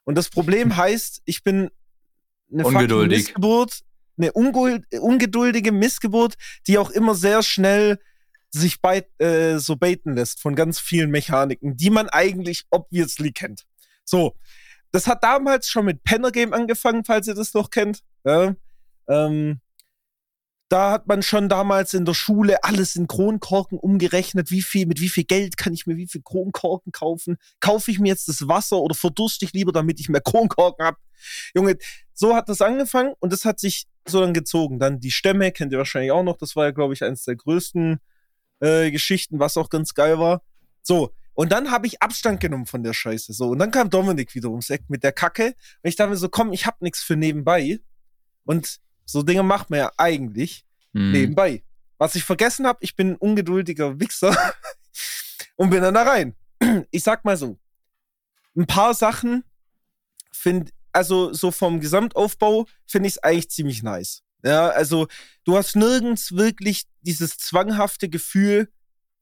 Und 0.05 0.17
das 0.17 0.29
Problem 0.29 0.77
heißt, 0.77 1.23
ich 1.25 1.43
bin 1.43 1.71
eine 2.53 2.65
Missgeburt, 3.07 3.81
eine 4.17 4.33
ungeduldige 4.33 5.73
Missgeburt, 5.73 6.35
die 6.67 6.79
auch 6.79 6.91
immer 6.91 7.15
sehr 7.15 7.43
schnell 7.43 7.99
sich 8.59 8.81
bei, 8.81 9.07
äh, 9.19 9.59
so 9.59 9.77
baiten 9.77 10.15
lässt 10.15 10.41
von 10.41 10.55
ganz 10.55 10.79
vielen 10.79 11.11
Mechaniken, 11.11 11.77
die 11.77 11.91
man 11.91 12.09
eigentlich 12.09 12.65
obviously 12.71 13.33
kennt. 13.33 13.65
So, 14.05 14.35
das 14.93 15.07
hat 15.07 15.25
damals 15.25 15.69
schon 15.69 15.87
mit 15.87 16.05
Penner 16.05 16.31
Game 16.31 16.53
angefangen, 16.53 17.05
falls 17.05 17.27
ihr 17.27 17.35
das 17.35 17.55
noch 17.55 17.71
kennt. 17.71 18.01
Ja? 18.25 18.55
Ähm, 19.09 19.61
da 20.69 20.93
hat 20.93 21.07
man 21.07 21.23
schon 21.23 21.49
damals 21.49 21.95
in 21.95 22.05
der 22.05 22.15
Schule 22.15 22.65
alles 22.65 22.97
in 22.97 23.07
Kronkorken 23.07 23.79
umgerechnet, 23.79 24.51
wie 24.51 24.63
viel, 24.63 24.87
mit 24.87 25.01
wie 25.01 25.09
viel 25.09 25.25
Geld 25.25 25.57
kann 25.57 25.75
ich 25.75 25.87
mir 25.87 25.97
wie 25.97 26.09
viel 26.09 26.23
Kronkorken 26.23 26.91
kaufen? 26.91 27.37
Kaufe 27.61 27.91
ich 27.91 27.99
mir 27.99 28.09
jetzt 28.09 28.29
das 28.29 28.49
Wasser 28.49 28.79
oder 28.79 28.95
verdurste 28.95 29.45
ich 29.45 29.53
lieber, 29.53 29.73
damit 29.73 30.01
ich 30.01 30.09
mehr 30.09 30.21
Kronkorken 30.21 30.87
habe? 30.87 30.97
Junge, 31.55 31.77
so 32.13 32.35
hat 32.35 32.49
das 32.49 32.61
angefangen 32.61 33.15
und 33.21 33.33
das 33.33 33.45
hat 33.45 33.61
sich 33.61 33.87
so 34.07 34.21
dann 34.21 34.35
gezogen. 34.35 34.79
Dann 34.79 35.01
die 35.01 35.11
Stämme, 35.11 35.53
kennt 35.53 35.73
ihr 35.73 35.79
wahrscheinlich 35.79 36.13
auch 36.13 36.23
noch, 36.23 36.37
das 36.37 36.57
war 36.57 36.65
ja, 36.65 36.71
glaube 36.71 36.95
ich, 36.95 37.03
eines 37.03 37.25
der 37.25 37.37
größten 37.37 38.01
äh, 38.61 38.91
Geschichten, 38.91 39.39
was 39.39 39.57
auch 39.57 39.71
ganz 39.71 39.95
geil 39.95 40.19
war. 40.19 40.43
So, 40.83 41.13
und 41.35 41.51
dann 41.51 41.71
habe 41.71 41.87
ich 41.87 42.01
Abstand 42.01 42.41
genommen 42.41 42.67
von 42.67 42.83
der 42.83 42.93
Scheiße. 42.93 43.33
So, 43.33 43.49
und 43.51 43.59
dann 43.59 43.71
kam 43.71 43.91
Dominik 43.91 44.35
wieder 44.35 44.51
ums 44.51 44.71
Eck 44.71 44.85
mit 44.89 45.03
der 45.03 45.13
Kacke. 45.13 45.47
Und 45.47 45.89
ich 45.89 45.97
dachte 45.97 46.11
mir 46.11 46.17
so, 46.17 46.29
komm, 46.29 46.53
ich 46.53 46.67
hab 46.67 46.81
nichts 46.81 47.03
für 47.03 47.17
nebenbei. 47.17 47.81
Und 48.45 48.81
so 49.05 49.23
Dinge 49.23 49.43
macht 49.43 49.71
man 49.71 49.81
ja 49.81 49.93
eigentlich 49.97 50.65
mhm. 50.93 51.13
nebenbei. 51.13 51.63
Was 51.99 52.15
ich 52.15 52.25
vergessen 52.25 52.67
habe, 52.67 52.79
ich 52.83 52.97
bin 52.97 53.13
ein 53.13 53.17
ungeduldiger 53.17 53.99
Wichser 54.01 54.37
und 55.57 55.71
bin 55.71 55.83
dann 55.83 55.95
da 55.95 56.03
rein. 56.03 56.35
Ich 56.91 57.03
sag 57.03 57.25
mal 57.25 57.37
so, 57.37 57.59
ein 58.57 58.67
paar 58.67 58.95
Sachen 58.95 59.45
finde, 60.33 60.73
also 60.93 61.33
so 61.33 61.51
vom 61.51 61.81
Gesamtaufbau 61.81 62.67
finde 62.87 63.09
ich 63.09 63.15
es 63.15 63.23
eigentlich 63.23 63.51
ziemlich 63.51 63.83
nice. 63.83 64.23
Ja, 64.45 64.69
also 64.69 65.09
du 65.45 65.57
hast 65.57 65.75
nirgends 65.75 66.37
wirklich 66.37 66.85
dieses 67.01 67.39
zwanghafte 67.39 68.09
Gefühl, 68.09 68.69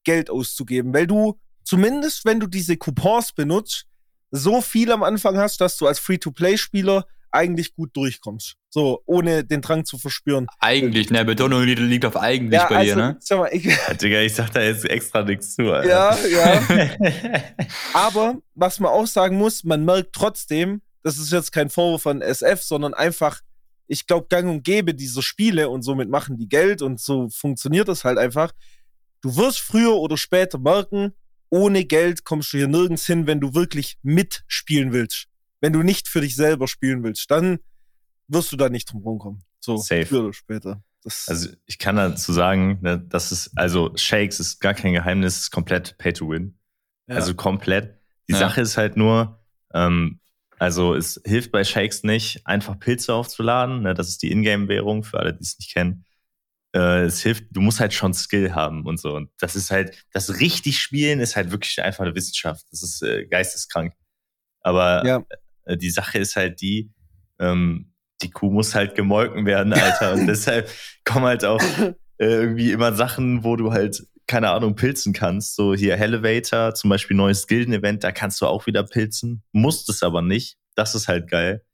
Geld 0.05 0.31
auszugeben, 0.31 0.93
weil 0.93 1.07
du 1.07 1.39
zumindest, 1.65 2.25
wenn 2.25 2.41
du 2.41 2.49
diese 2.49 2.77
Coupons 2.77 3.33
benutzt, 3.33 3.87
so 4.33 4.61
viel 4.61 4.91
am 4.91 5.03
Anfang 5.03 5.37
hast, 5.37 5.61
dass 5.61 5.77
du 5.77 5.87
als 5.87 6.01
Free-to-Play-Spieler 6.01 7.07
eigentlich 7.31 7.75
gut 7.75 7.97
durchkommst. 7.97 8.57
So, 8.69 9.03
ohne 9.07 9.45
den 9.45 9.63
Drang 9.63 9.85
zu 9.85 9.99
verspüren. 9.99 10.47
Eigentlich, 10.59 11.11
ne? 11.11 11.25
Betonung 11.25 11.63
liegt 11.63 12.05
auf 12.05 12.17
eigentlich 12.17 12.61
ja, 12.61 12.69
bei 12.69 12.77
also, 12.77 12.95
dir, 12.95 12.97
ne? 12.97 13.17
Sag 13.21 13.39
mal, 13.39 13.49
ich, 13.53 13.65
ja, 13.65 13.95
Digga, 13.95 14.21
ich 14.21 14.35
sag 14.35 14.51
da 14.51 14.61
jetzt 14.61 14.85
extra 14.89 15.23
nichts 15.23 15.55
zu, 15.55 15.73
Alter. 15.73 15.89
Ja, 15.89 16.17
ja. 16.27 16.91
Aber, 17.95 18.37
was 18.55 18.81
man 18.81 18.91
auch 18.91 19.07
sagen 19.07 19.37
muss, 19.37 19.65
man 19.65 19.85
merkt 19.85 20.15
trotzdem, 20.15 20.83
das 21.03 21.19
ist 21.19 21.33
jetzt 21.33 21.53
kein 21.53 21.71
Vorwurf 21.71 22.03
von 22.03 22.23
SF, 22.23 22.63
sondern 22.63 22.95
einfach, 22.95 23.41
ich 23.87 24.07
glaube, 24.07 24.27
gang 24.29 24.49
und 24.49 24.65
gäbe 24.65 24.95
diese 24.95 25.23
Spiele 25.23 25.69
und 25.69 25.83
somit 25.83 26.09
machen 26.09 26.37
die 26.37 26.49
Geld 26.49 26.83
und 26.83 27.01
so 27.01 27.29
funktioniert 27.31 27.89
das 27.89 28.05
halt 28.05 28.19
einfach. 28.19 28.53
Du 29.21 29.37
wirst 29.37 29.61
früher 29.61 29.95
oder 29.95 30.17
später 30.17 30.59
merken, 30.59 31.13
ohne 31.51 31.85
Geld 31.85 32.25
kommst 32.25 32.53
du 32.53 32.57
hier 32.57 32.69
nirgends 32.69 33.07
hin, 33.07 33.27
wenn 33.27 33.41
du 33.41 33.55
wirklich 33.55 33.99
mitspielen 34.03 34.93
willst. 34.93 35.27
Wenn 35.61 35.73
du 35.73 35.83
nicht 35.83 36.09
für 36.09 36.21
dich 36.21 36.35
selber 36.35 36.67
spielen 36.67 37.03
willst, 37.05 37.31
dann 37.31 37.59
wirst 38.29 38.51
du 38.53 38.57
da 38.57 38.69
nicht 38.69 38.91
drum 38.91 39.03
rumkommen. 39.03 39.45
So, 39.61 39.77
Safe. 39.77 40.07
früher 40.07 40.25
oder 40.25 40.33
später. 40.33 40.83
Das 41.05 41.29
also 41.29 41.51
ich 41.67 41.79
kann 41.79 41.97
dazu 41.97 42.33
sagen, 42.33 42.79
ne, 42.81 42.99
das 42.99 43.33
ist, 43.33 43.51
also 43.57 43.93
Shakes 43.97 44.41
ist 44.41 44.61
gar 44.61 44.75
kein 44.75 44.93
Geheimnis, 44.93 45.39
ist 45.39 45.51
komplett 45.51 45.99
Pay 45.99 46.13
to 46.13 46.29
Win. 46.31 46.57
Ja. 47.07 47.17
Also 47.17 47.35
komplett. 47.35 47.99
Die 48.29 48.33
ja. 48.33 48.39
Sache 48.39 48.61
ist 48.61 48.77
halt 48.77 48.97
nur, 48.97 49.41
ähm, 49.75 50.21
also 50.63 50.95
es 50.95 51.21
hilft 51.25 51.51
bei 51.51 51.65
Shakes 51.65 52.05
nicht, 52.05 52.47
einfach 52.47 52.79
Pilze 52.79 53.13
aufzuladen. 53.15 53.83
Ne? 53.83 53.95
Das 53.95 54.07
ist 54.07 54.23
die 54.23 54.31
Ingame-Währung 54.31 55.03
für 55.03 55.19
alle, 55.19 55.35
die 55.35 55.43
es 55.43 55.59
nicht 55.59 55.75
kennen. 55.75 56.05
Äh, 56.73 57.03
es 57.03 57.21
hilft, 57.21 57.47
du 57.51 57.61
musst 57.61 57.81
halt 57.81 57.93
schon 57.93 58.15
Skill 58.15 58.55
haben 58.55 58.87
und 58.87 59.01
so. 59.01 59.17
Und 59.17 59.29
das 59.41 59.57
ist 59.57 59.73
halt, 59.73 60.07
das 60.13 60.39
richtig 60.39 60.79
Spielen 60.79 61.19
ist 61.19 61.35
halt 61.35 61.51
wirklich 61.51 61.83
einfach 61.83 62.05
eine 62.05 62.15
Wissenschaft. 62.15 62.65
Das 62.71 62.85
ist 62.85 63.03
äh, 63.03 63.27
geisteskrank. 63.27 63.93
Aber 64.61 65.05
ja. 65.05 65.25
äh, 65.65 65.77
die 65.77 65.91
Sache 65.91 66.19
ist 66.19 66.37
halt 66.37 66.61
die, 66.61 66.93
ähm, 67.41 67.93
die 68.23 68.31
Kuh 68.31 68.53
muss 68.53 68.77
halt 68.77 68.95
gemolken 68.95 69.45
werden, 69.47 69.73
Alter. 69.73 70.13
und 70.13 70.27
deshalb 70.29 70.71
kommen 71.05 71.27
halt 71.27 71.45
auch 71.45 71.61
äh, 71.81 71.89
irgendwie 72.19 72.71
immer 72.71 72.93
Sachen, 72.93 73.43
wo 73.43 73.57
du 73.57 73.73
halt 73.73 74.07
keine 74.27 74.51
Ahnung, 74.51 74.75
pilzen 74.75 75.13
kannst. 75.13 75.57
So 75.57 75.75
hier 75.75 75.97
Elevator, 75.97 76.75
zum 76.75 76.91
Beispiel 76.91 77.17
neues 77.17 77.47
Gilden-Event, 77.47 78.05
da 78.05 78.13
kannst 78.13 78.41
du 78.41 78.47
auch 78.47 78.67
wieder 78.67 78.83
pilzen. 78.83 79.43
Musst 79.53 79.89
es 79.89 80.03
aber 80.03 80.23
nicht. 80.23 80.57
Das 80.75 80.95
ist 80.95 81.09
halt 81.09 81.31
geil. 81.31 81.65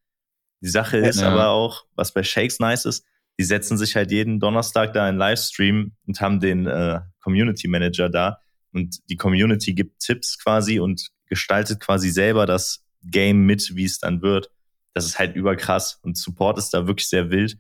Die 0.61 0.69
Sache 0.69 0.97
ist 0.97 1.21
ja. 1.21 1.31
aber 1.31 1.51
auch, 1.51 1.85
was 1.95 2.13
bei 2.13 2.23
Shakes 2.23 2.59
nice 2.59 2.85
ist, 2.85 3.05
die 3.39 3.45
setzen 3.45 3.79
sich 3.79 3.95
halt 3.95 4.11
jeden 4.11 4.41
Donnerstag 4.41 4.93
da 4.93 5.09
in 5.09 5.17
Livestream 5.17 5.93
und 6.07 6.21
haben 6.21 6.41
den 6.41 6.67
äh, 6.67 7.01
Community 7.21 7.69
Manager 7.69 8.09
da. 8.09 8.39
Und 8.73 8.99
die 9.09 9.17
Community 9.17 9.75
gibt 9.75 10.01
Tipps 10.01 10.39
quasi 10.43 10.81
und 10.81 11.09
gestaltet 11.27 11.81
quasi 11.81 12.11
selber 12.11 12.47
das 12.47 12.85
Game 13.03 13.47
mit, 13.47 13.77
wie 13.77 13.85
es 13.85 14.01
dann 14.01 14.23
wird. 14.23 14.51
Das 14.95 15.07
ist 15.07 15.19
halt 15.19 15.37
überkrass 15.37 16.01
und 16.03 16.19
Support 16.19 16.59
ist 16.59 16.71
da 16.75 16.87
wirklich 16.89 17.09
sehr 17.09 17.31
wild. 17.31 17.59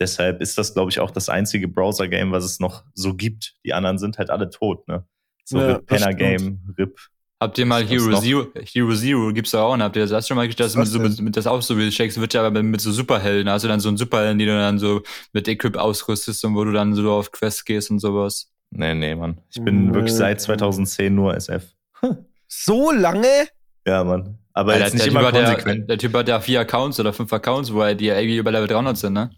Deshalb 0.00 0.40
ist 0.40 0.56
das, 0.56 0.72
glaube 0.72 0.90
ich, 0.90 0.98
auch 0.98 1.10
das 1.10 1.28
einzige 1.28 1.68
Browser-Game, 1.68 2.32
was 2.32 2.44
es 2.44 2.58
noch 2.58 2.84
so 2.94 3.14
gibt. 3.14 3.54
Die 3.64 3.74
anderen 3.74 3.98
sind 3.98 4.18
halt 4.18 4.30
alle 4.30 4.48
tot, 4.48 4.88
ne? 4.88 5.04
So 5.44 5.58
ja, 5.58 5.74
RIP 5.74 5.86
Penner 5.86 6.14
Game, 6.14 6.60
RIP. 6.78 6.98
Habt 7.38 7.56
ihr 7.58 7.66
mal 7.66 7.84
Hero 7.84 8.20
Zero, 8.20 8.46
Hero 8.54 8.94
Zero 8.94 9.32
gibt's 9.32 9.52
da 9.52 9.62
auch, 9.62 9.72
und 9.72 9.82
habt 9.82 9.96
ihr 9.96 10.06
das 10.06 10.28
schon 10.28 10.36
mal 10.36 10.46
gestellt, 10.46 10.74
das, 10.76 10.94
mit, 10.94 11.20
mit, 11.20 11.36
das 11.36 11.46
auch 11.46 11.62
so 11.62 11.78
wie 11.78 11.90
Shakes 11.90 12.20
wird 12.20 12.34
ja 12.34 12.42
aber 12.42 12.62
mit 12.62 12.82
so 12.82 12.92
Superhelden, 12.92 13.48
also 13.48 13.66
dann 13.66 13.80
so 13.80 13.88
ein 13.88 13.96
Superhelden, 13.96 14.38
die 14.38 14.44
du 14.44 14.52
dann 14.52 14.78
so 14.78 15.02
mit 15.32 15.48
Equip 15.48 15.76
ausrüstest 15.76 16.44
und 16.44 16.54
wo 16.54 16.64
du 16.64 16.72
dann 16.72 16.94
so 16.94 17.10
auf 17.10 17.32
Quest 17.32 17.64
gehst 17.64 17.90
und 17.90 17.98
sowas. 17.98 18.52
Nee, 18.70 18.94
nee, 18.94 19.14
Mann. 19.14 19.40
Ich 19.50 19.62
bin 19.62 19.86
nee. 19.86 19.94
wirklich 19.94 20.14
seit 20.14 20.40
2010 20.40 21.14
nur 21.14 21.34
SF. 21.34 21.64
so 22.46 22.92
lange? 22.92 23.48
Ja, 23.86 24.04
Mann. 24.04 24.38
Aber 24.52 24.72
Alter, 24.72 24.84
jetzt 24.84 24.94
nicht 24.94 25.06
immer 25.06 25.30
konsequent. 25.30 25.88
Der, 25.88 25.96
der, 25.96 25.98
Typ 25.98 26.14
hat 26.14 26.28
ja 26.28 26.40
vier 26.40 26.60
Accounts 26.60 27.00
oder 27.00 27.12
fünf 27.12 27.32
Accounts, 27.32 27.72
wo 27.72 27.80
er 27.80 27.94
die 27.94 28.08
irgendwie 28.08 28.36
über 28.36 28.50
Level 28.50 28.68
300 28.68 28.96
sind, 28.96 29.14
ne? 29.14 29.30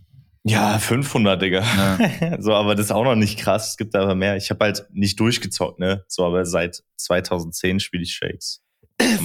Ja, 0.44 0.78
500, 0.78 1.40
Digga. 1.40 1.60
Ja. 1.60 2.36
so, 2.40 2.52
aber 2.54 2.74
das 2.74 2.86
ist 2.86 2.92
auch 2.92 3.04
noch 3.04 3.14
nicht 3.14 3.38
krass. 3.38 3.70
Es 3.70 3.76
gibt 3.76 3.94
aber 3.94 4.14
mehr. 4.14 4.36
Ich 4.36 4.50
habe 4.50 4.64
halt 4.64 4.86
nicht 4.90 5.20
durchgezockt, 5.20 5.78
ne? 5.78 6.04
So, 6.08 6.24
aber 6.24 6.44
seit 6.44 6.82
2010 6.96 7.80
spiele 7.80 8.02
ich 8.02 8.14
Shakes. 8.14 8.60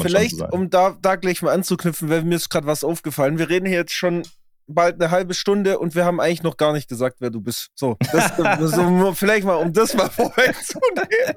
Vielleicht, 0.01 0.38
so 0.38 0.45
um 0.47 0.69
da, 0.69 0.97
da 1.01 1.15
gleich 1.15 1.41
mal 1.41 1.53
anzuknüpfen, 1.53 2.10
weil 2.10 2.23
mir 2.23 2.36
ist 2.36 2.49
gerade 2.49 2.67
was 2.67 2.84
aufgefallen. 2.84 3.38
Wir 3.38 3.49
reden 3.49 3.65
hier 3.65 3.77
jetzt 3.77 3.93
schon 3.93 4.23
bald 4.67 4.95
eine 4.95 5.12
halbe 5.12 5.34
Stunde 5.34 5.80
und 5.80 5.95
wir 5.95 6.03
haben 6.03 6.19
eigentlich 6.19 6.43
noch 6.43 6.58
gar 6.58 6.73
nicht 6.73 6.89
gesagt, 6.89 7.17
wer 7.19 7.30
du 7.30 7.41
bist. 7.41 7.69
So, 7.75 7.95
das, 8.12 8.34
so 8.75 9.13
vielleicht 9.13 9.45
mal, 9.45 9.56
um 9.56 9.71
das 9.73 9.93
mal 9.95 10.10
vorwegzunehmen. 10.10 11.36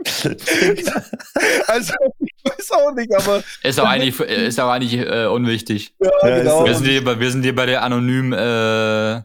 also, 1.66 1.94
ich 2.18 2.34
weiß 2.44 2.72
auch 2.72 2.92
nicht, 2.94 3.14
aber. 3.14 3.42
Ist 3.62 3.80
auch 3.80 3.88
eigentlich, 3.88 4.18
ist 4.20 4.60
auch 4.60 4.70
eigentlich 4.70 4.98
äh, 4.98 5.26
unwichtig. 5.26 5.94
Ja, 6.00 6.10
ja 6.28 6.38
genau. 6.38 6.64
Wir 6.64 6.74
sind, 6.74 6.86
hier, 6.86 7.20
wir 7.20 7.30
sind 7.30 7.42
hier 7.42 7.54
bei 7.54 7.66
der 7.66 7.82
anonymen 7.82 8.32
äh, 8.32 9.22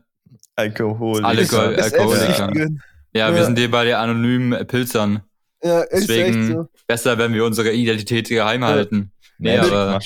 Alkohol. 0.56 1.24
Alkohol, 1.26 1.76
Alkoholiker. 1.76 2.52
Ja, 3.14 3.30
ja, 3.30 3.36
wir 3.36 3.46
sind 3.46 3.58
hier 3.58 3.72
bei 3.72 3.86
den 3.86 3.96
anonymen 3.96 4.68
Pilzern. 4.68 5.22
Ja, 5.64 5.82
ist 5.82 6.10
Deswegen 6.10 6.54
so. 6.54 6.68
besser, 6.88 7.18
wenn 7.18 7.34
wir 7.34 7.46
unsere 7.46 7.72
Identität 7.72 8.30
geheim 8.30 8.64
halten. 8.64 9.12
Nee, 9.38 9.58
aber 9.58 10.00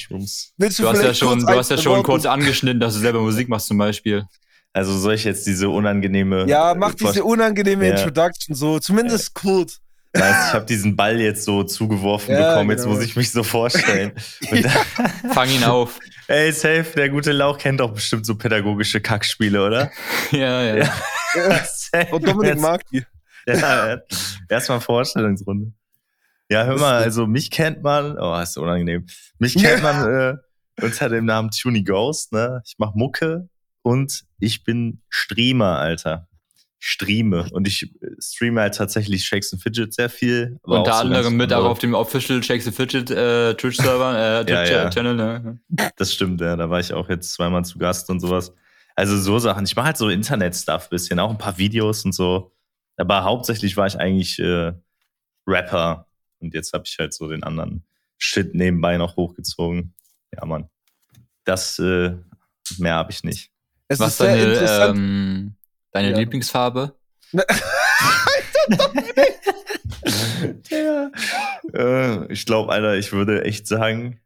Willst 0.58 0.80
du, 0.80 0.84
du 0.84 0.90
hast 0.90 1.04
ja 1.04 1.14
schon, 1.14 1.40
du 1.40 1.48
hast 1.48 1.70
ja 1.70 1.78
schon 1.78 2.02
kurz 2.04 2.26
angeschnitten, 2.26 2.80
dass 2.80 2.94
du 2.96 3.00
selber 3.00 3.22
Musik 3.22 3.48
machst 3.50 3.68
zum 3.68 3.78
Beispiel. 3.78 4.26
Also 4.74 4.98
soll 4.98 5.16
ich 5.16 5.24
jetzt 5.24 5.46
diese 5.46 5.70
unangenehme. 5.70 6.46
Ja, 6.48 6.74
mach 6.76 6.94
diese 6.94 7.24
unangenehme 7.24 7.88
ja. 7.88 7.96
Introduction 7.96 8.56
so, 8.56 8.80
zumindest 8.80 9.34
kurz. 9.34 9.80
Weißt, 10.14 10.48
ich 10.48 10.54
habe 10.54 10.66
diesen 10.66 10.96
Ball 10.96 11.20
jetzt 11.20 11.44
so 11.46 11.64
zugeworfen 11.64 12.34
ja, 12.34 12.52
bekommen, 12.54 12.72
jetzt 12.72 12.84
genau. 12.84 12.96
muss 12.96 13.04
ich 13.04 13.16
mich 13.16 13.32
so 13.32 13.44
vorstellen. 13.44 14.14
Fang 15.34 15.50
ihn 15.50 15.64
auf. 15.64 16.00
Ey, 16.30 16.52
safe, 16.52 16.94
der 16.96 17.10
gute 17.10 17.32
Lauch 17.32 17.58
kennt 17.58 17.80
doch 17.80 17.92
bestimmt 17.92 18.24
so 18.24 18.38
pädagogische 18.38 19.02
Kackspiele, 19.02 19.66
oder? 19.66 19.92
ja, 20.32 20.62
ja. 20.62 20.76
ja. 20.76 20.94
ja. 21.36 22.12
Und 22.12 22.28
Dominik 22.28 22.54
jetzt, 22.54 22.62
mag 22.62 22.86
die. 22.92 23.04
Ja, 23.48 23.98
erstmal 24.48 24.80
Vorstellungsrunde. 24.80 25.74
Ja, 26.48 26.66
hör 26.66 26.78
mal, 26.78 27.02
also 27.02 27.26
mich 27.26 27.50
kennt 27.50 27.82
man, 27.82 28.16
oh, 28.20 28.40
ist 28.40 28.54
so 28.54 28.62
unangenehm. 28.62 29.08
Mich 29.40 29.56
kennt 29.60 29.82
man 29.82 30.08
äh, 30.08 30.38
unter 30.80 31.10
dem 31.10 31.26
Namen 31.26 31.50
Tuny 31.50 31.82
Ghost, 31.82 32.32
ne? 32.32 32.62
Ich 32.64 32.76
mach 32.78 32.94
Mucke 32.94 33.50
und 33.82 34.24
ich 34.38 34.64
bin 34.64 35.02
Streamer, 35.10 35.80
Alter 35.80 36.29
streame. 36.80 37.48
Und 37.52 37.68
ich 37.68 37.94
äh, 38.02 38.08
streame 38.20 38.62
halt 38.62 38.76
tatsächlich 38.76 39.26
Shakes 39.26 39.54
and 39.54 39.62
Fidget 39.62 39.94
sehr 39.94 40.10
viel. 40.10 40.58
Unter 40.64 40.96
anderem 40.96 41.36
mit 41.36 41.54
auch 41.54 41.66
auf 41.66 41.80
dem 41.80 41.94
Official 41.94 42.42
Shakes 42.42 42.66
and 42.66 42.76
Fidget 42.76 43.12
äh, 43.12 43.54
Twitch-Server, 43.56 44.40
äh, 44.40 44.46
Twitch-Channel. 44.46 45.20
Ja, 45.20 45.34
ja. 45.34 45.40
ne? 45.40 45.60
Das 45.98 46.14
stimmt, 46.14 46.42
ja. 46.42 46.56
Da 46.56 46.70
war 46.70 46.80
ich 46.80 46.94
auch 46.94 47.10
jetzt 47.10 47.34
zweimal 47.34 47.66
zu 47.66 47.78
Gast 47.78 48.10
und 48.10 48.22
sowas. 48.22 48.54
Also 48.96 49.18
so 49.18 49.40
Sachen. 49.40 49.66
Ich 49.66 49.76
mache 49.76 49.88
halt 49.88 49.98
so 49.98 50.10
Internet-Stuff 50.10 50.90
bisschen, 50.90 51.20
auch 51.20 51.30
ein 51.30 51.38
paar 51.38 51.58
Videos 51.58 52.06
und 52.06 52.14
so. 52.14 52.54
Aber 52.98 53.24
hauptsächlich 53.24 53.78
war 53.78 53.88
ich 53.88 54.00
eigentlich 54.00 54.40
äh, 54.40 54.74
Rapper. 55.46 56.08
Und 56.40 56.54
jetzt 56.54 56.74
habe 56.74 56.84
ich 56.86 56.98
halt 56.98 57.14
so 57.14 57.28
den 57.30 57.44
anderen 57.44 57.84
Shit 58.18 58.56
nebenbei 58.56 58.98
noch 58.98 59.16
hochgezogen. 59.18 59.94
Ja, 60.34 60.46
Mann. 60.46 60.70
Das, 61.44 61.80
äh, 61.80 62.16
mehr 62.78 62.96
habe 62.96 63.12
ich 63.12 63.24
nicht. 63.24 63.52
Es 63.88 64.00
Was 64.00 64.12
ist 64.12 64.22
deine, 64.22 64.90
ähm, 64.90 65.56
deine 65.92 66.12
ja. 66.12 66.18
Lieblingsfarbe? 66.18 66.96
ja. 70.70 71.12
äh, 71.74 72.32
ich 72.32 72.46
glaube, 72.46 72.72
Alter, 72.72 72.96
ich 72.96 73.12
würde 73.12 73.44
echt 73.46 73.68
sagen, 73.68 74.20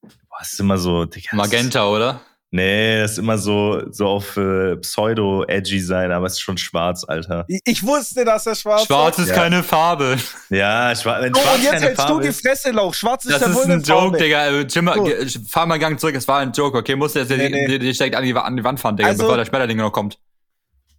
boah, 0.00 0.40
ist 0.42 0.60
immer 0.60 0.78
so. 0.78 1.04
Digga, 1.04 1.36
Magenta, 1.36 1.86
oder? 1.88 2.20
Nee, 2.56 3.00
das 3.00 3.12
ist 3.12 3.18
immer 3.18 3.36
so, 3.36 3.82
so 3.90 4.06
auf 4.06 4.36
äh, 4.36 4.76
Pseudo-edgy 4.76 5.80
sein, 5.80 6.12
aber 6.12 6.26
es 6.26 6.34
ist 6.34 6.40
schon 6.40 6.56
schwarz, 6.56 7.02
Alter. 7.02 7.44
Ich, 7.48 7.60
ich 7.64 7.84
wusste, 7.84 8.24
dass 8.24 8.46
er 8.46 8.54
schwarz 8.54 8.82
ist. 8.82 8.86
Schwarz 8.86 9.18
ist 9.18 9.30
ja. 9.30 9.34
keine 9.34 9.64
Farbe. 9.64 10.16
Ja, 10.50 10.94
schwa 10.94 11.20
wenn 11.20 11.34
oh, 11.34 11.40
schwarz 11.40 11.56
und 11.56 11.62
jetzt 11.64 11.82
hältst 11.82 11.96
Farbe 11.96 12.22
du 12.22 12.28
die 12.28 12.32
Fresse, 12.32 12.70
Lauch. 12.70 12.94
Schwarz 12.94 13.24
ist 13.24 13.32
das 13.32 13.40
ja 13.40 13.54
wohl 13.56 13.64
eine 13.64 13.82
Joke, 13.82 14.18
Digga. 14.18 14.46
Äh, 14.46 14.60
Jim, 14.70 14.88
fahr 15.48 15.66
mal 15.66 15.74
einen 15.74 15.80
Gang 15.80 15.98
zurück, 15.98 16.14
es 16.14 16.28
war 16.28 16.38
ein 16.38 16.52
Joke, 16.52 16.78
okay? 16.78 16.94
Musst 16.94 17.16
du 17.16 17.18
jetzt 17.18 17.30
nee, 17.30 17.48
nee. 17.48 17.76
die, 17.76 18.14
an 18.14 18.22
die, 18.22 18.34
an 18.36 18.56
die 18.56 18.62
Wand 18.62 18.78
fahren, 18.78 18.96
Digga, 18.96 19.08
also, 19.08 19.24
bevor 19.24 19.36
der 19.36 19.46
Schmetterling 19.46 19.78
noch 19.78 19.90
kommt. 19.90 20.16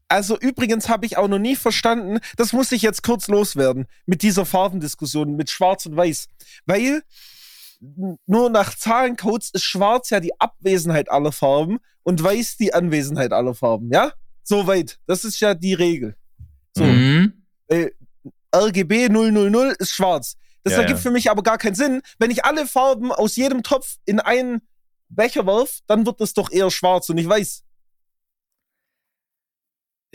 Also 0.07 0.37
übrigens 0.37 0.87
habe 0.87 1.05
ich 1.05 1.17
auch 1.17 1.27
noch 1.27 1.39
nie 1.39 1.55
verstanden, 1.55 2.19
das 2.37 2.53
muss 2.53 2.71
ich 2.71 2.83
jetzt 2.83 3.01
kurz 3.01 3.27
loswerden, 3.27 3.87
mit 4.05 4.21
dieser 4.21 4.45
Farbendiskussion, 4.45 5.35
mit 5.35 5.49
Schwarz 5.49 5.85
und 5.87 5.97
Weiß. 5.97 6.27
Weil 6.65 7.01
nur 8.25 8.49
nach 8.49 8.75
Zahlencodes 8.75 9.49
ist 9.51 9.63
Schwarz 9.63 10.09
ja 10.11 10.19
die 10.19 10.39
Abwesenheit 10.39 11.09
aller 11.09 11.31
Farben 11.31 11.79
und 12.03 12.23
Weiß 12.23 12.57
die 12.57 12.73
Anwesenheit 12.73 13.33
aller 13.33 13.55
Farben, 13.55 13.91
ja? 13.91 14.11
Soweit. 14.43 14.99
Das 15.07 15.23
ist 15.23 15.39
ja 15.39 15.55
die 15.55 15.73
Regel. 15.73 16.15
So. 16.77 16.83
Mhm. 16.83 17.45
Äh, 17.67 17.89
RGB 18.55 19.09
000 19.09 19.75
ist 19.79 19.91
schwarz. 19.91 20.37
Das 20.63 20.73
ja, 20.73 20.79
ergibt 20.79 20.99
ja. 20.99 21.03
für 21.03 21.11
mich 21.11 21.29
aber 21.29 21.43
gar 21.43 21.57
keinen 21.57 21.75
Sinn. 21.75 22.01
Wenn 22.19 22.31
ich 22.31 22.45
alle 22.45 22.67
Farben 22.67 23.11
aus 23.11 23.35
jedem 23.35 23.63
Topf 23.63 23.97
in 24.05 24.19
einen 24.19 24.61
Becher 25.09 25.45
wirf, 25.45 25.79
dann 25.87 26.05
wird 26.05 26.21
das 26.21 26.33
doch 26.33 26.51
eher 26.51 26.71
schwarz 26.71 27.09
und 27.09 27.15
nicht 27.15 27.29
weiß. 27.29 27.64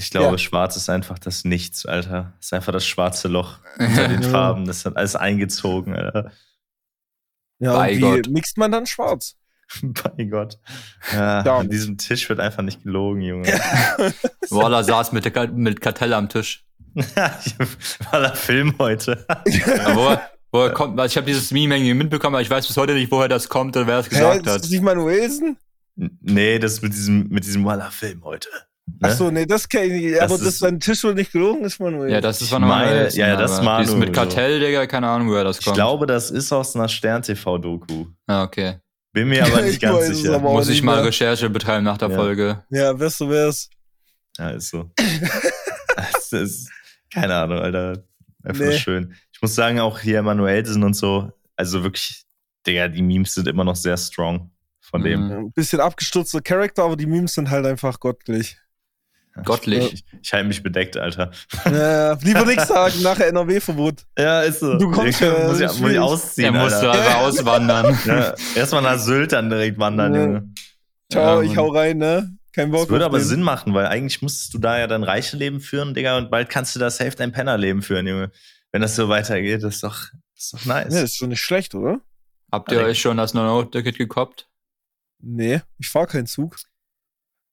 Ich 0.00 0.10
glaube, 0.10 0.30
ja. 0.32 0.38
schwarz 0.38 0.76
ist 0.76 0.88
einfach 0.88 1.18
das 1.18 1.44
Nichts, 1.44 1.84
Alter. 1.84 2.32
Das 2.38 2.46
ist 2.46 2.52
einfach 2.54 2.72
das 2.72 2.86
schwarze 2.86 3.28
Loch 3.28 3.58
unter 3.78 4.08
den 4.08 4.22
Farben. 4.22 4.64
Das 4.64 4.86
hat 4.86 4.96
alles 4.96 5.14
eingezogen, 5.14 5.94
Alter. 5.94 6.32
Ja, 7.58 7.74
Bei 7.76 7.94
wie 7.94 8.00
Gott. 8.00 8.28
mixt 8.30 8.56
man 8.56 8.72
dann 8.72 8.86
schwarz? 8.86 9.36
Bei 9.82 10.24
Gott. 10.24 10.58
Ja, 11.12 11.42
an 11.42 11.68
diesem 11.68 11.98
Tisch 11.98 12.30
wird 12.30 12.40
einfach 12.40 12.62
nicht 12.62 12.82
gelogen, 12.82 13.20
Junge. 13.20 13.48
Walla 14.48 14.82
saß 14.82 15.12
mit, 15.12 15.30
mit 15.54 15.82
Kartell 15.82 16.14
am 16.14 16.30
Tisch. 16.30 16.64
War 16.94 18.20
der 18.20 18.34
Film 18.34 18.76
heute. 18.78 19.26
ja, 19.44 19.94
woher, 19.94 20.30
woher 20.50 20.70
kommt, 20.70 20.98
ich 21.04 21.16
habe 21.18 21.26
dieses 21.26 21.50
Meme 21.50 21.76
irgendwie 21.76 21.92
mitbekommen, 21.92 22.36
aber 22.36 22.42
ich 22.42 22.48
weiß 22.48 22.66
bis 22.66 22.76
heute 22.78 22.94
nicht, 22.94 23.12
woher 23.12 23.28
das 23.28 23.50
kommt 23.50 23.76
oder 23.76 23.86
wer 23.86 23.98
das 23.98 24.08
gesagt 24.08 24.46
Hä, 24.46 24.48
hat. 24.48 24.56
Ist 24.56 24.64
das 24.64 24.70
nicht 24.70 24.82
Manuelsen? 24.82 25.58
Nee, 25.94 26.58
das 26.58 26.80
mit 26.80 26.94
diesem, 26.94 27.28
mit 27.28 27.44
diesem 27.44 27.66
Walla-Film 27.66 28.24
heute. 28.24 28.48
Ne? 28.98 29.09
Achso, 29.09 29.31
nee, 29.31 29.46
das 29.46 29.68
kenne 29.68 29.87
ich 29.87 30.03
nicht. 30.03 30.20
Aber 30.20 30.35
das 30.35 30.44
dass 30.44 30.59
sein 30.59 30.81
Tisch 30.81 31.05
wohl 31.05 31.14
nicht 31.14 31.33
gelogen 31.33 31.64
ist, 31.64 31.79
Manuel. 31.81 32.11
Ja, 32.11 32.20
das 32.20 32.40
ist 32.40 32.48
von 32.50 32.62
meine, 32.62 33.09
Ja, 33.11 33.29
ja, 33.29 33.37
das 33.37 33.53
ist 33.53 33.62
Manu. 33.62 33.96
mit 33.96 34.12
Kartell, 34.12 34.61
Digga, 34.61 34.87
keine 34.87 35.09
Ahnung, 35.09 35.29
woher 35.29 35.44
das 35.44 35.59
kommt. 35.59 35.68
Ich 35.68 35.74
glaube, 35.74 36.07
das 36.07 36.31
ist 36.31 36.53
aus 36.53 36.74
einer 36.74 36.88
Stern-TV-Doku. 36.88 38.07
Ah, 38.26 38.42
okay. 38.42 38.79
Bin 39.12 39.29
mir 39.29 39.44
aber 39.44 39.62
nicht 39.62 39.81
ganz 39.81 40.07
sicher. 40.07 40.38
Muss 40.38 40.68
ich 40.68 40.83
mal 40.83 41.00
Recherche 41.00 41.50
betreiben 41.50 41.85
nach 41.85 41.98
der 41.98 42.11
ja. 42.11 42.16
Folge. 42.16 42.64
Ja, 42.70 42.98
wirst 42.98 43.20
du 43.20 43.29
wär's. 43.29 43.68
Ja, 44.38 44.50
ist 44.50 44.70
so. 44.70 44.90
das 45.96 46.33
ist, 46.33 46.70
keine 47.12 47.35
Ahnung, 47.35 47.59
Alter. 47.59 48.05
Einfach 48.42 48.64
nee. 48.64 48.79
schön. 48.79 49.14
Ich 49.33 49.42
muss 49.42 49.55
sagen, 49.55 49.81
auch 49.81 49.98
hier 49.98 50.22
Manuelsen 50.22 50.83
und 50.83 50.94
so, 50.94 51.33
also 51.57 51.83
wirklich, 51.83 52.24
Digga, 52.66 52.88
die 52.88 53.03
Memes 53.03 53.35
sind 53.35 53.48
immer 53.48 53.64
noch 53.64 53.76
sehr 53.76 53.96
strong 53.96 54.50
von 54.81 55.03
dem. 55.03 55.26
Mhm. 55.26 55.33
Ein 55.33 55.53
bisschen 55.53 55.81
abgestürzter 55.81 56.40
Charakter, 56.40 56.85
aber 56.85 56.96
die 56.96 57.07
Memes 57.07 57.35
sind 57.35 57.50
halt 57.50 57.66
einfach 57.66 58.00
gottlich. 58.00 58.59
Gottlich. 59.45 59.93
Ich, 59.93 60.05
ich 60.23 60.33
halte 60.33 60.49
mich 60.49 60.62
bedeckt, 60.62 60.97
Alter. 60.97 61.31
Ja, 61.64 62.14
lieber 62.14 62.45
nichts 62.45 62.69
sagen, 62.69 62.95
nachher 63.03 63.29
NRW-Verbot. 63.29 64.05
Ja, 64.19 64.43
ist 64.43 64.61
so. 64.61 64.77
Du 64.77 64.90
kommst 64.90 65.21
ja, 65.21 65.47
muss, 65.47 65.61
ich, 65.61 65.81
muss 65.81 65.90
ich 65.93 65.99
ausziehen. 65.99 66.55
Er 66.55 66.62
musste 66.62 66.90
aber 66.90 67.19
auswandern. 67.19 67.99
Ja, 68.07 68.35
erstmal 68.57 68.83
nach 68.83 68.99
Sylt 68.99 69.33
dann 69.33 69.51
direkt 69.51 69.79
wandern, 69.79 70.14
ja. 70.14 70.21
Junge. 70.21 70.55
Ciao, 71.11 71.43
ja, 71.43 71.51
ich 71.51 71.57
hau 71.57 71.69
rein, 71.69 71.99
ne? 71.99 72.37
Kein 72.53 72.71
Bock. 72.71 72.83
Das 72.83 72.90
würde 72.90 73.05
aber 73.05 73.19
den. 73.19 73.27
Sinn 73.27 73.43
machen, 73.43 73.75
weil 73.75 73.87
eigentlich 73.87 74.21
musstest 74.23 74.55
du 74.55 74.59
da 74.59 74.79
ja 74.79 74.87
dein 74.87 75.05
reiche 75.05 75.37
Leben 75.37 75.61
führen, 75.61 75.95
Digga, 75.95 76.19
und 76.19 76.31
bald 76.31 76.49
kannst 76.49 76.75
du 76.75 76.81
da 76.81 76.90
safe 76.90 77.16
dein 77.16 77.33
Pennerleben 77.33 77.83
führen, 77.83 78.07
Junge. 78.07 78.33
Wenn 78.73 78.83
das 78.83 78.97
so 78.97 79.09
weitergeht, 79.09 79.62
das 79.62 79.77
ist 79.77 79.85
doch, 79.85 80.09
das 80.35 80.45
ist 80.45 80.55
doch 80.55 80.64
nice. 80.64 80.95
Ja, 80.95 81.03
ist 81.03 81.16
schon 81.16 81.29
nicht 81.29 81.40
schlecht, 81.40 81.75
oder? 81.75 82.01
Habt 82.51 82.73
ihr 82.73 82.81
euch 82.81 83.01
schon 83.01 83.16
das 83.16 83.35
9-Euro-Ticket 83.35 83.97
gekoppt? 83.97 84.49
Nee, 85.21 85.61
ich 85.79 85.88
fahr 85.88 86.07
keinen 86.07 86.27
Zug. 86.27 86.57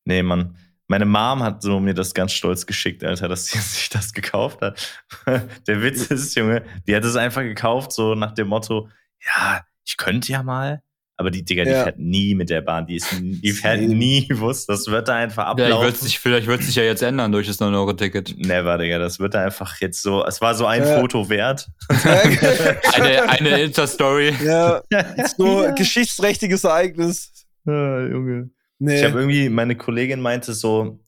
Nee, 0.06 0.24
Mann. 0.24 0.58
Meine 0.88 1.06
Mom 1.06 1.44
hat 1.44 1.62
so 1.62 1.80
mir 1.80 1.94
das 1.94 2.14
ganz 2.14 2.32
stolz 2.32 2.66
geschickt, 2.66 3.04
Alter, 3.04 3.28
dass 3.28 3.48
sie 3.48 3.58
sich 3.60 3.90
das 3.90 4.14
gekauft 4.14 4.62
hat. 4.62 5.02
Der 5.68 5.82
Witz 5.82 6.06
ist, 6.08 6.36
Junge, 6.36 6.64
die 6.88 6.96
hat 6.96 7.04
es 7.04 7.16
einfach 7.16 7.42
gekauft, 7.42 7.92
so 7.92 8.16
nach 8.16 8.34
dem 8.34 8.48
Motto, 8.48 8.90
ja, 9.24 9.62
ich 9.86 9.98
könnte 9.98 10.32
ja 10.32 10.44
mal. 10.44 10.82
Aber 11.20 11.32
die 11.32 11.44
Digga, 11.44 11.64
die 11.64 11.72
ja. 11.72 11.84
fährt 11.84 11.98
nie 11.98 12.36
mit 12.36 12.52
der 12.52 12.62
Bahn. 12.62 12.86
Die, 12.86 12.98
ist, 12.98 13.08
die 13.20 13.52
fährt 13.52 13.82
nie 13.82 14.28
Bus. 14.40 14.68
Das 14.68 14.86
wird 14.86 15.08
da 15.08 15.16
einfach 15.16 15.48
ablaufen. 15.48 15.74
Ja, 15.74 15.82
wird 15.82 15.98
sich, 15.98 16.20
vielleicht 16.20 16.46
wird 16.46 16.62
sich 16.62 16.76
ja 16.76 16.84
jetzt 16.84 17.02
ändern 17.02 17.32
durch 17.32 17.48
das 17.48 17.60
9-Euro-Ticket. 17.60 18.38
Never, 18.38 18.78
Digga. 18.78 19.00
Das 19.00 19.20
wird 19.20 19.34
da 19.34 19.44
einfach 19.44 19.82
jetzt 19.82 20.04
so. 20.04 20.24
Es 20.24 20.42
war 20.42 20.54
so 20.54 20.68
ein 20.68 20.84
ja. 20.84 21.00
Foto 21.00 21.28
wert. 21.28 21.68
eine 22.94 23.30
eine 23.30 23.62
Insta-Story. 23.62 24.36
Ja, 24.44 24.84
so 25.36 25.64
ja. 25.64 25.72
geschichtsträchtiges 25.72 26.64
Ereignis. 26.64 27.32
Ah, 27.66 28.02
Junge. 28.02 28.52
Nee. 28.80 29.00
Ich 29.00 29.06
habe 29.06 29.20
irgendwie, 29.20 29.50
meine 29.50 29.76
Kollegin 29.76 30.22
meinte 30.22 30.54
so, 30.54 31.00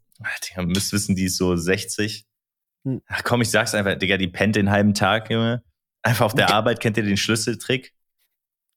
Digga, 0.47 0.63
müsst 0.63 0.91
wissen, 0.91 1.15
die 1.15 1.25
ist 1.25 1.37
so 1.37 1.55
60. 1.55 2.25
Hm. 2.85 3.01
Ach 3.07 3.23
komm, 3.23 3.41
ich 3.41 3.49
sag's 3.49 3.75
einfach, 3.75 3.95
Digga, 3.95 4.17
die 4.17 4.27
pennt 4.27 4.55
den 4.55 4.69
halben 4.69 4.93
Tag, 4.93 5.29
Junge. 5.29 5.63
Einfach 6.01 6.25
auf 6.25 6.33
der 6.33 6.45
okay. 6.45 6.53
Arbeit 6.55 6.79
kennt 6.79 6.97
ihr 6.97 7.03
den 7.03 7.17
Schlüsseltrick. 7.17 7.93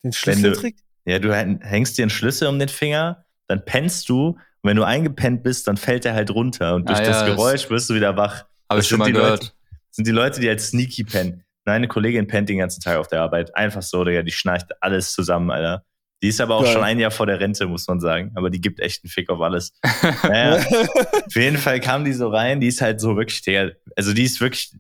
Den 0.05 0.13
Schlüsseltrick? 0.13 0.77
Du, 1.05 1.11
ja, 1.11 1.19
du 1.19 1.35
hängst 1.35 1.99
dir 1.99 2.03
einen 2.03 2.11
Schlüssel 2.11 2.49
um 2.49 2.59
den 2.59 2.69
Finger, 2.69 3.25
dann 3.49 3.65
pennst 3.65 4.09
du 4.09 4.39
und 4.63 4.69
wenn 4.69 4.77
du 4.77 4.85
eingepennt 4.85 5.43
bist, 5.43 5.67
dann 5.67 5.77
fällt 5.77 6.05
der 6.05 6.15
halt 6.15 6.31
runter 6.31 6.75
und 6.75 6.89
durch 6.89 7.01
ah, 7.01 7.05
das 7.05 7.21
ja, 7.23 7.27
Geräusch 7.27 7.69
wirst 7.71 7.91
du 7.91 7.95
wieder 7.95 8.17
wach. 8.17 8.45
Habe 8.71 8.81
ich 8.81 8.89
schon 8.89 8.99
mal 8.99 9.13
gehört. 9.13 9.43
Leute, 9.43 9.53
sind 9.91 10.07
die 10.07 10.13
Leute, 10.13 10.41
die 10.41 10.49
halt 10.49 10.61
sneaky 10.61 11.05
pennen. 11.05 11.45
Meine 11.65 11.89
Kollegin 11.89 12.27
pennt 12.27 12.49
den 12.49 12.59
ganzen 12.59 12.81
Tag 12.81 12.99
auf 12.99 13.09
der 13.09 13.21
Arbeit. 13.21 13.55
Einfach 13.57 13.83
so, 13.83 14.05
Digga, 14.05 14.23
die 14.23 14.33
schnarcht 14.33 14.71
alles 14.81 15.13
zusammen, 15.13 15.51
Alter. 15.51 15.85
Die 16.23 16.29
ist 16.29 16.41
aber 16.41 16.55
auch 16.55 16.63
Geil. 16.63 16.73
schon 16.73 16.85
ein 16.85 17.01
Jahr 17.01 17.11
vor 17.11 17.27
der 17.27 17.41
Rente, 17.41 17.67
muss 17.67 17.89
man 17.89 17.99
sagen. 17.99 18.31
Aber 18.37 18.49
die 18.49 18.61
gibt 18.61 18.79
echt 18.79 19.03
einen 19.03 19.11
Fick 19.11 19.29
auf 19.29 19.41
alles. 19.41 19.73
naja, 20.23 20.57
auf 20.57 21.35
jeden 21.35 21.59
Fall 21.59 21.81
kam 21.81 22.05
die 22.05 22.13
so 22.13 22.29
rein. 22.29 22.61
Die 22.61 22.69
ist 22.69 22.81
halt 22.81 23.01
so 23.01 23.17
wirklich 23.17 23.43
der, 23.43 23.73
also 23.97 24.13
die 24.13 24.23
ist 24.23 24.41
wirklich 24.41 24.73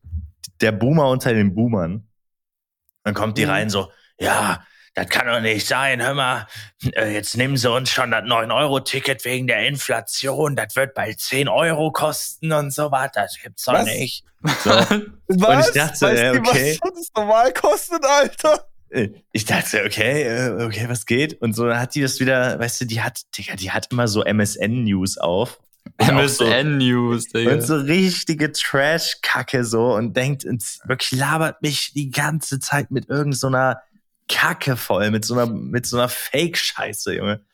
der 0.61 0.71
Boomer 0.71 1.09
unter 1.09 1.35
den 1.35 1.55
Boomern. 1.55 2.07
Dann 3.03 3.15
kommt 3.15 3.39
die 3.39 3.45
mhm. 3.45 3.51
rein 3.51 3.71
so, 3.71 3.91
ja, 4.21 4.65
das 4.95 5.09
kann 5.09 5.27
doch 5.27 5.41
nicht 5.41 5.67
sein. 5.67 6.01
Hör 6.01 6.15
mal, 6.15 6.47
äh, 6.95 7.13
jetzt 7.13 7.37
nehmen 7.37 7.57
sie 7.57 7.69
uns 7.69 7.91
schon 7.91 8.13
das 8.13 8.23
9-Euro-Ticket 8.23 9.25
wegen 9.25 9.49
der 9.49 9.67
Inflation. 9.67 10.55
Das 10.55 10.77
wird 10.77 10.95
bald 10.95 11.19
10 11.19 11.49
Euro 11.49 11.91
kosten 11.91 12.53
und 12.53 12.73
so 12.73 12.93
was. 12.93 13.11
Das 13.13 13.37
gibt's 13.43 13.65
doch 13.65 13.83
nicht. 13.85 14.25
So. 14.65 14.71
Was? 14.71 14.89
Und 14.89 15.61
ich 15.61 15.81
dachte, 15.81 16.01
weißt 16.01 16.21
ja, 16.21 16.33
okay. 16.33 16.79
Du, 16.83 16.89
was 16.89 16.95
das 16.95 17.11
normal 17.15 17.53
kostet, 17.53 18.05
Alter? 18.05 18.72
Ich 19.33 19.45
dachte, 19.45 19.85
okay, 19.87 20.23
äh, 20.23 20.65
okay, 20.65 20.85
was 20.89 21.07
geht? 21.07 21.41
Und 21.41 21.55
so 21.55 21.75
hat 21.75 21.95
die 21.95 22.03
das 22.03 22.21
wieder, 22.21 22.59
weißt 22.59 22.83
du, 22.83 22.85
die 22.85 23.01
hat, 23.01 23.23
Digga, 23.37 23.57
die 23.57 23.71
hat 23.71 23.91
immer 23.91 24.07
so 24.07 24.23
MSN-News 24.25 25.19
auf. 25.19 25.61
MSN-News, 25.99 27.25
so, 27.25 27.39
Digga. 27.39 27.53
Und 27.53 27.63
so 27.63 27.77
richtige 27.77 28.53
Trash-Kacke 28.53 29.65
so 29.65 29.95
und 29.95 30.17
denkt, 30.17 30.45
und 30.45 30.63
wirklich 30.85 31.13
labert 31.13 31.63
mich 31.63 31.93
die 31.95 32.11
ganze 32.11 32.61
Zeit 32.61 32.91
mit 32.91 33.09
irgendeiner 33.09 33.81
so 34.29 34.35
Kacke 34.35 34.77
voll, 34.77 35.11
mit 35.11 35.25
so 35.25 35.35
einer, 35.35 35.47
mit 35.47 35.87
so 35.87 35.97
einer 35.97 36.09
Fake-Scheiße, 36.09 37.15
Junge. 37.15 37.45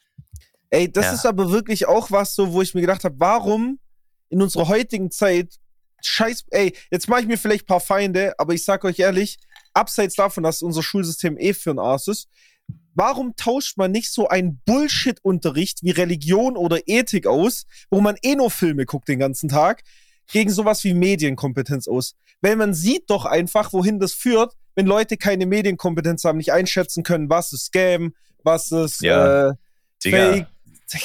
Ey, 0.70 0.90
das 0.90 1.06
ja. 1.06 1.12
ist 1.12 1.26
aber 1.26 1.50
wirklich 1.50 1.86
auch 1.86 2.10
was 2.10 2.34
so, 2.34 2.52
wo 2.52 2.62
ich 2.62 2.74
mir 2.74 2.82
gedacht 2.82 3.04
habe, 3.04 3.14
warum 3.18 3.78
in 4.28 4.42
unserer 4.42 4.68
heutigen 4.68 5.10
Zeit, 5.10 5.54
scheiß, 6.02 6.44
ey, 6.50 6.74
jetzt 6.90 7.08
mache 7.08 7.22
ich 7.22 7.26
mir 7.26 7.38
vielleicht 7.38 7.64
ein 7.64 7.66
paar 7.66 7.80
Feinde, 7.80 8.34
aber 8.38 8.54
ich 8.54 8.64
sag 8.64 8.84
euch 8.84 8.98
ehrlich, 8.98 9.38
abseits 9.78 10.16
davon, 10.16 10.42
dass 10.42 10.62
unser 10.62 10.82
Schulsystem 10.82 11.38
eh 11.38 11.54
für 11.54 11.70
ein 11.70 11.78
Arsch 11.78 12.08
ist, 12.08 12.28
warum 12.94 13.36
tauscht 13.36 13.78
man 13.78 13.92
nicht 13.92 14.12
so 14.12 14.28
einen 14.28 14.60
Bullshit-Unterricht 14.66 15.82
wie 15.82 15.90
Religion 15.90 16.56
oder 16.56 16.80
Ethik 16.86 17.26
aus, 17.26 17.66
wo 17.90 18.00
man 18.00 18.16
eh 18.22 18.34
nur 18.34 18.50
Filme 18.50 18.86
guckt 18.86 19.08
den 19.08 19.18
ganzen 19.18 19.48
Tag, 19.48 19.82
gegen 20.30 20.50
sowas 20.50 20.84
wie 20.84 20.94
Medienkompetenz 20.94 21.88
aus? 21.88 22.16
Weil 22.40 22.56
man 22.56 22.74
sieht 22.74 23.08
doch 23.08 23.24
einfach, 23.24 23.72
wohin 23.72 24.00
das 24.00 24.14
führt, 24.14 24.54
wenn 24.74 24.86
Leute 24.86 25.16
keine 25.16 25.46
Medienkompetenz 25.46 26.24
haben, 26.24 26.38
nicht 26.38 26.52
einschätzen 26.52 27.02
können, 27.02 27.30
was 27.30 27.52
ist 27.52 27.66
Scam, 27.66 28.14
was 28.42 28.70
ist 28.72 29.02
ja. 29.02 29.50
äh, 29.50 29.54
Fake. 30.02 30.46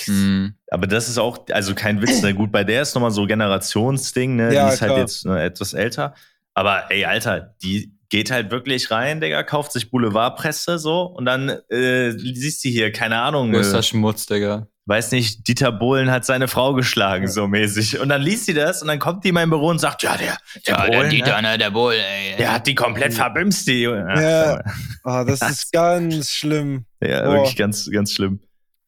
Mhm. 0.07 0.55
Aber 0.69 0.87
das 0.87 1.09
ist 1.09 1.17
auch, 1.17 1.45
also 1.51 1.75
kein 1.75 2.01
Witz, 2.01 2.21
ne? 2.21 2.33
gut, 2.33 2.51
bei 2.51 2.63
der 2.63 2.83
ist 2.83 2.95
nochmal 2.95 3.11
so 3.11 3.25
Generationsding, 3.25 4.35
ne? 4.35 4.53
Ja, 4.53 4.67
die 4.67 4.73
ist 4.73 4.81
halt 4.81 4.89
klar. 4.89 4.97
halt 4.97 5.09
jetzt 5.09 5.25
ne, 5.25 5.43
etwas 5.43 5.73
älter. 5.73 6.13
Aber 6.53 6.91
ey, 6.91 7.05
Alter, 7.05 7.55
die 7.61 7.92
geht 8.13 8.29
halt 8.29 8.51
wirklich 8.51 8.91
rein, 8.91 9.21
Digga, 9.21 9.41
kauft 9.41 9.71
sich 9.71 9.89
Boulevardpresse 9.89 10.77
so 10.77 11.01
und 11.01 11.25
dann 11.25 11.49
äh, 11.49 12.11
siehst 12.11 12.63
du 12.63 12.69
hier, 12.69 12.91
keine 12.91 13.19
Ahnung. 13.19 13.51
Größter 13.51 13.79
äh, 13.79 13.83
Schmutz, 13.83 14.27
Digga. 14.27 14.67
weiß 14.85 15.13
nicht, 15.13 15.47
Dieter 15.47 15.71
Bohlen 15.71 16.11
hat 16.11 16.23
seine 16.23 16.47
Frau 16.47 16.75
geschlagen, 16.75 17.27
so 17.27 17.47
mäßig. 17.47 17.99
Und 17.99 18.09
dann 18.09 18.21
liest 18.21 18.45
sie 18.45 18.53
das 18.53 18.83
und 18.83 18.87
dann 18.87 18.99
kommt 18.99 19.23
die 19.23 19.29
in 19.29 19.33
mein 19.33 19.49
Büro 19.49 19.69
und 19.69 19.79
sagt, 19.79 20.03
ja, 20.03 20.15
der, 20.15 20.37
der 20.67 20.75
ja, 20.75 20.85
Bohlen, 20.85 20.99
der 20.99 21.09
Dieter, 21.09 21.41
ne, 21.41 21.57
der 21.57 21.71
Bohlen, 21.71 21.99
ey. 21.99 22.35
Der 22.37 22.53
hat 22.53 22.67
die 22.67 22.75
komplett 22.75 23.15
verbimst, 23.15 23.67
die. 23.67 23.81
Ja, 23.81 24.61
oh, 25.05 25.23
das 25.25 25.41
ist 25.49 25.71
ganz 25.71 26.29
schlimm. 26.29 26.85
Ja, 27.01 27.23
Boah. 27.23 27.33
wirklich 27.33 27.55
ganz, 27.55 27.89
ganz 27.89 28.11
schlimm. 28.11 28.41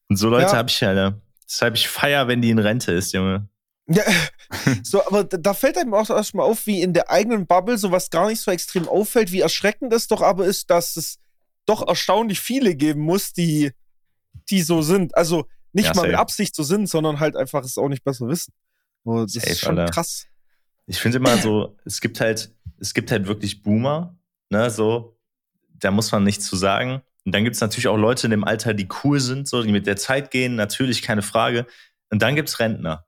Und 0.07 0.17
so 0.17 0.29
Leute 0.29 0.51
ja. 0.51 0.55
habe 0.55 0.69
ich 0.69 0.79
ja, 0.79 0.93
ne? 0.93 1.19
Deshalb 1.49 1.73
ich 1.73 1.87
feier, 1.87 2.27
wenn 2.27 2.43
die 2.43 2.51
in 2.51 2.59
Rente 2.59 2.91
ist, 2.91 3.11
Junge. 3.11 3.49
Ja, 3.87 4.03
so, 4.83 5.05
aber 5.05 5.23
da 5.25 5.53
fällt 5.53 5.77
einem 5.77 5.93
auch 5.93 6.09
erstmal 6.09 6.47
auf, 6.47 6.65
wie 6.65 6.81
in 6.81 6.93
der 6.93 7.09
eigenen 7.09 7.45
Bubble 7.45 7.77
sowas 7.77 8.09
gar 8.09 8.27
nicht 8.27 8.41
so 8.41 8.51
extrem 8.51 8.87
auffällt, 8.87 9.31
wie 9.31 9.41
erschreckend 9.41 9.93
es 9.93 10.07
doch 10.07 10.21
aber 10.21 10.45
ist, 10.45 10.69
dass 10.69 10.97
es 10.97 11.19
doch 11.65 11.87
erstaunlich 11.87 12.39
viele 12.39 12.75
geben 12.75 13.01
muss, 13.01 13.33
die, 13.33 13.71
die 14.49 14.61
so 14.61 14.81
sind. 14.81 15.15
Also 15.15 15.47
nicht 15.73 15.87
ja, 15.87 15.93
mal 15.93 16.01
safe. 16.01 16.07
mit 16.07 16.17
Absicht 16.17 16.55
so 16.55 16.63
sind, 16.63 16.87
sondern 16.87 17.19
halt 17.19 17.35
einfach 17.35 17.63
es 17.63 17.77
auch 17.77 17.89
nicht 17.89 18.03
besser 18.03 18.27
wissen. 18.27 18.53
Das 19.03 19.33
safe, 19.33 19.49
ist 19.49 19.59
schon 19.59 19.77
Alter. 19.77 19.91
krass. 19.91 20.25
Ich 20.87 20.99
finde 20.99 21.17
immer 21.17 21.37
so, 21.37 21.77
es 21.85 22.01
gibt 22.01 22.19
halt, 22.19 22.55
es 22.79 22.93
gibt 22.93 23.11
halt 23.11 23.27
wirklich 23.27 23.61
Boomer, 23.61 24.17
ne, 24.49 24.69
so, 24.69 25.17
da 25.69 25.91
muss 25.91 26.11
man 26.11 26.23
nichts 26.23 26.45
zu 26.45 26.55
sagen. 26.55 27.01
Und 27.23 27.33
dann 27.33 27.43
gibt 27.43 27.55
es 27.55 27.61
natürlich 27.61 27.87
auch 27.87 27.97
Leute 27.97 28.27
in 28.27 28.31
dem 28.31 28.43
Alter, 28.43 28.73
die 28.73 28.87
cool 29.03 29.19
sind, 29.19 29.47
so, 29.47 29.63
die 29.63 29.71
mit 29.71 29.87
der 29.87 29.97
Zeit 29.97 30.31
gehen, 30.31 30.55
natürlich 30.55 31.01
keine 31.01 31.23
Frage. 31.23 31.65
Und 32.11 32.21
dann 32.21 32.35
gibt 32.35 32.49
es 32.49 32.59
Rentner. 32.59 33.05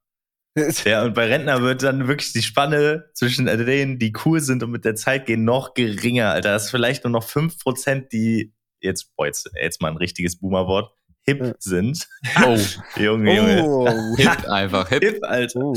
Ja, 0.85 1.03
und 1.03 1.13
bei 1.13 1.27
Rentner 1.27 1.61
wird 1.61 1.83
dann 1.83 2.07
wirklich 2.07 2.33
die 2.33 2.41
Spanne 2.41 3.09
zwischen 3.13 3.45
denen, 3.45 3.99
die 3.99 4.13
cool 4.25 4.39
sind 4.39 4.63
und 4.63 4.71
mit 4.71 4.85
der 4.85 4.95
Zeit 4.95 5.25
gehen, 5.25 5.43
noch 5.43 5.73
geringer, 5.73 6.31
Alter. 6.31 6.53
Das 6.53 6.65
ist 6.65 6.71
vielleicht 6.71 7.03
nur 7.03 7.11
noch 7.11 7.25
5%, 7.25 8.09
die 8.09 8.53
jetzt, 8.79 9.15
boah, 9.15 9.25
jetzt, 9.25 9.49
jetzt 9.61 9.81
mal 9.81 9.89
ein 9.89 9.97
richtiges 9.97 10.39
Boomer-Wort, 10.39 10.91
hip 11.23 11.55
sind. 11.59 12.07
Oh, 12.43 12.57
Junge, 12.99 13.35
Junge. 13.35 13.63
Oh. 13.63 14.15
Hip 14.17 14.45
einfach, 14.49 14.89
hip. 14.89 15.03
Hip, 15.03 15.23
Alter. 15.23 15.59
Oh. 15.59 15.75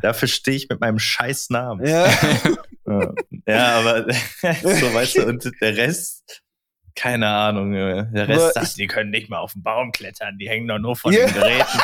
Dafür 0.00 0.28
stehe 0.28 0.56
ich 0.56 0.68
mit 0.68 0.80
meinem 0.80 0.98
scheiß 0.98 1.50
Namen. 1.50 1.86
Ja, 1.86 2.10
ja 3.46 3.78
aber 3.78 4.12
so 4.12 4.94
weißt 4.94 5.16
du, 5.16 5.26
und 5.26 5.50
der 5.60 5.76
Rest, 5.76 6.42
keine 6.94 7.28
Ahnung, 7.28 7.72
der 7.72 8.28
Rest 8.28 8.56
aber 8.56 8.66
sagt, 8.66 8.78
die 8.78 8.86
können 8.86 9.10
nicht 9.10 9.28
mal 9.28 9.38
auf 9.38 9.52
den 9.52 9.62
Baum 9.62 9.92
klettern, 9.92 10.38
die 10.38 10.48
hängen 10.48 10.68
doch 10.68 10.78
nur 10.78 10.96
von 10.96 11.12
yeah. 11.12 11.26
den 11.26 11.34
Geräten. 11.34 11.80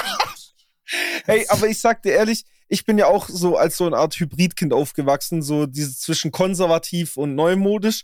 Hey, 1.27 1.47
aber 1.49 1.69
ich 1.69 1.81
sag 1.81 2.03
dir 2.03 2.13
ehrlich, 2.13 2.45
ich 2.69 2.85
bin 2.85 2.99
ja 2.99 3.07
auch 3.07 3.29
so 3.29 3.57
als 3.57 3.77
so 3.77 3.87
eine 3.87 3.97
Art 3.97 4.15
Hybridkind 4.15 4.73
aufgewachsen, 4.73 5.43
so 5.43 5.67
dieses 5.67 6.01
zwischen 6.01 6.31
konservativ 6.31 7.17
und 7.17 7.35
neumodisch. 7.35 8.03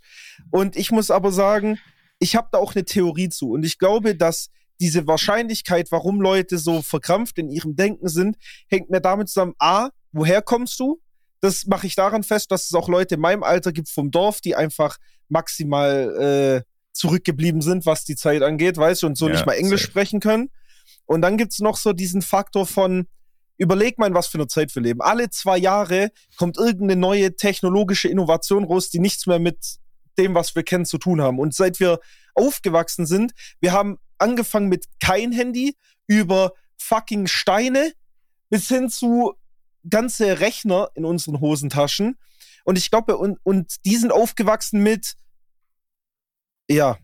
Und 0.50 0.76
ich 0.76 0.90
muss 0.90 1.10
aber 1.10 1.32
sagen, 1.32 1.78
ich 2.18 2.36
habe 2.36 2.48
da 2.52 2.58
auch 2.58 2.74
eine 2.74 2.84
Theorie 2.84 3.28
zu. 3.28 3.50
Und 3.50 3.64
ich 3.64 3.78
glaube, 3.78 4.16
dass 4.16 4.48
diese 4.80 5.06
Wahrscheinlichkeit, 5.06 5.92
warum 5.92 6.20
Leute 6.20 6.58
so 6.58 6.82
verkrampft 6.82 7.38
in 7.38 7.50
ihrem 7.50 7.76
Denken 7.76 8.08
sind, 8.08 8.36
hängt 8.68 8.90
mir 8.90 9.00
damit 9.00 9.28
zusammen, 9.28 9.54
a, 9.58 9.90
woher 10.12 10.42
kommst 10.42 10.80
du? 10.80 11.00
Das 11.40 11.66
mache 11.66 11.86
ich 11.86 11.94
daran 11.94 12.22
fest, 12.22 12.50
dass 12.50 12.64
es 12.64 12.74
auch 12.74 12.88
Leute 12.88 13.16
in 13.16 13.20
meinem 13.20 13.42
Alter 13.42 13.72
gibt 13.72 13.90
vom 13.90 14.10
Dorf, 14.10 14.40
die 14.40 14.56
einfach 14.56 14.96
maximal 15.28 16.62
äh, 16.64 16.70
zurückgeblieben 16.92 17.60
sind, 17.60 17.86
was 17.86 18.04
die 18.04 18.16
Zeit 18.16 18.42
angeht, 18.42 18.76
weißt 18.76 19.02
du, 19.02 19.08
und 19.08 19.18
so 19.18 19.26
ja, 19.26 19.34
nicht 19.34 19.46
mal 19.46 19.52
Englisch 19.52 19.82
safe. 19.82 19.90
sprechen 19.90 20.20
können. 20.20 20.50
Und 21.06 21.22
dann 21.22 21.36
gibt's 21.36 21.60
noch 21.60 21.76
so 21.76 21.92
diesen 21.92 22.22
Faktor 22.22 22.66
von, 22.66 23.06
überleg 23.56 23.98
mal, 23.98 24.06
in 24.06 24.14
was 24.14 24.26
für 24.26 24.38
eine 24.38 24.46
Zeit 24.46 24.74
wir 24.74 24.82
leben. 24.82 25.00
Alle 25.00 25.30
zwei 25.30 25.58
Jahre 25.58 26.10
kommt 26.36 26.56
irgendeine 26.56 26.96
neue 26.96 27.36
technologische 27.36 28.08
Innovation 28.08 28.64
raus, 28.64 28.90
die 28.90 28.98
nichts 28.98 29.26
mehr 29.26 29.38
mit 29.38 29.78
dem, 30.18 30.34
was 30.34 30.54
wir 30.54 30.62
kennen, 30.62 30.86
zu 30.86 30.98
tun 30.98 31.20
haben. 31.20 31.38
Und 31.38 31.54
seit 31.54 31.80
wir 31.80 32.00
aufgewachsen 32.34 33.06
sind, 33.06 33.32
wir 33.60 33.72
haben 33.72 33.98
angefangen 34.18 34.68
mit 34.68 34.86
kein 35.00 35.32
Handy 35.32 35.76
über 36.06 36.52
fucking 36.78 37.26
Steine 37.26 37.92
bis 38.50 38.68
hin 38.68 38.88
zu 38.88 39.34
ganze 39.88 40.40
Rechner 40.40 40.90
in 40.94 41.04
unseren 41.04 41.40
Hosentaschen. 41.40 42.16
Und 42.64 42.78
ich 42.78 42.90
glaube, 42.90 43.16
und, 43.18 43.38
und 43.42 43.84
die 43.84 43.96
sind 43.96 44.12
aufgewachsen 44.12 44.82
mit, 44.82 45.14
ja, 46.68 46.96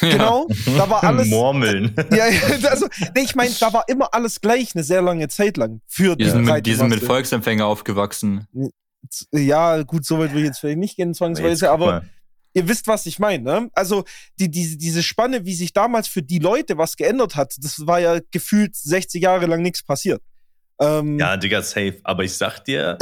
Genau, 0.00 0.48
ja. 0.48 0.78
da 0.78 0.90
war 0.90 1.04
alles. 1.04 1.28
Mormeln. 1.28 1.94
Ja, 2.10 2.24
also, 2.68 2.86
nee, 3.14 3.22
ich 3.22 3.34
meine, 3.34 3.54
da 3.60 3.72
war 3.72 3.84
immer 3.88 4.12
alles 4.12 4.40
gleich 4.40 4.74
eine 4.74 4.82
sehr 4.82 5.02
lange 5.02 5.28
Zeit 5.28 5.56
lang. 5.56 5.80
Für 5.86 6.16
die 6.16 6.28
sind, 6.28 6.44
mit, 6.44 6.66
die 6.66 6.74
sind 6.74 6.88
mit 6.88 7.02
Volksempfänger 7.02 7.66
aufgewachsen. 7.66 8.46
Ja, 9.32 9.82
gut, 9.82 10.04
so 10.04 10.18
weit 10.18 10.32
will 10.32 10.40
ich 10.40 10.46
jetzt 10.46 10.58
vielleicht 10.58 10.78
nicht 10.78 10.96
gehen, 10.96 11.14
zwangsweise, 11.14 11.70
aber 11.70 12.04
ihr 12.54 12.68
wisst, 12.68 12.86
was 12.86 13.06
ich 13.06 13.18
meine. 13.18 13.42
Ne? 13.44 13.70
Also 13.74 14.04
die, 14.38 14.50
die, 14.50 14.78
diese 14.78 15.02
Spanne, 15.02 15.44
wie 15.44 15.54
sich 15.54 15.72
damals 15.72 16.08
für 16.08 16.22
die 16.22 16.38
Leute 16.38 16.78
was 16.78 16.96
geändert 16.96 17.36
hat, 17.36 17.54
das 17.58 17.86
war 17.86 18.00
ja 18.00 18.18
gefühlt 18.30 18.74
60 18.74 19.22
Jahre 19.22 19.46
lang 19.46 19.62
nichts 19.62 19.82
passiert. 19.82 20.22
Ähm, 20.80 21.18
ja, 21.18 21.36
Digga, 21.36 21.62
safe. 21.62 22.00
Aber 22.04 22.24
ich 22.24 22.34
sag 22.34 22.60
dir, 22.60 22.98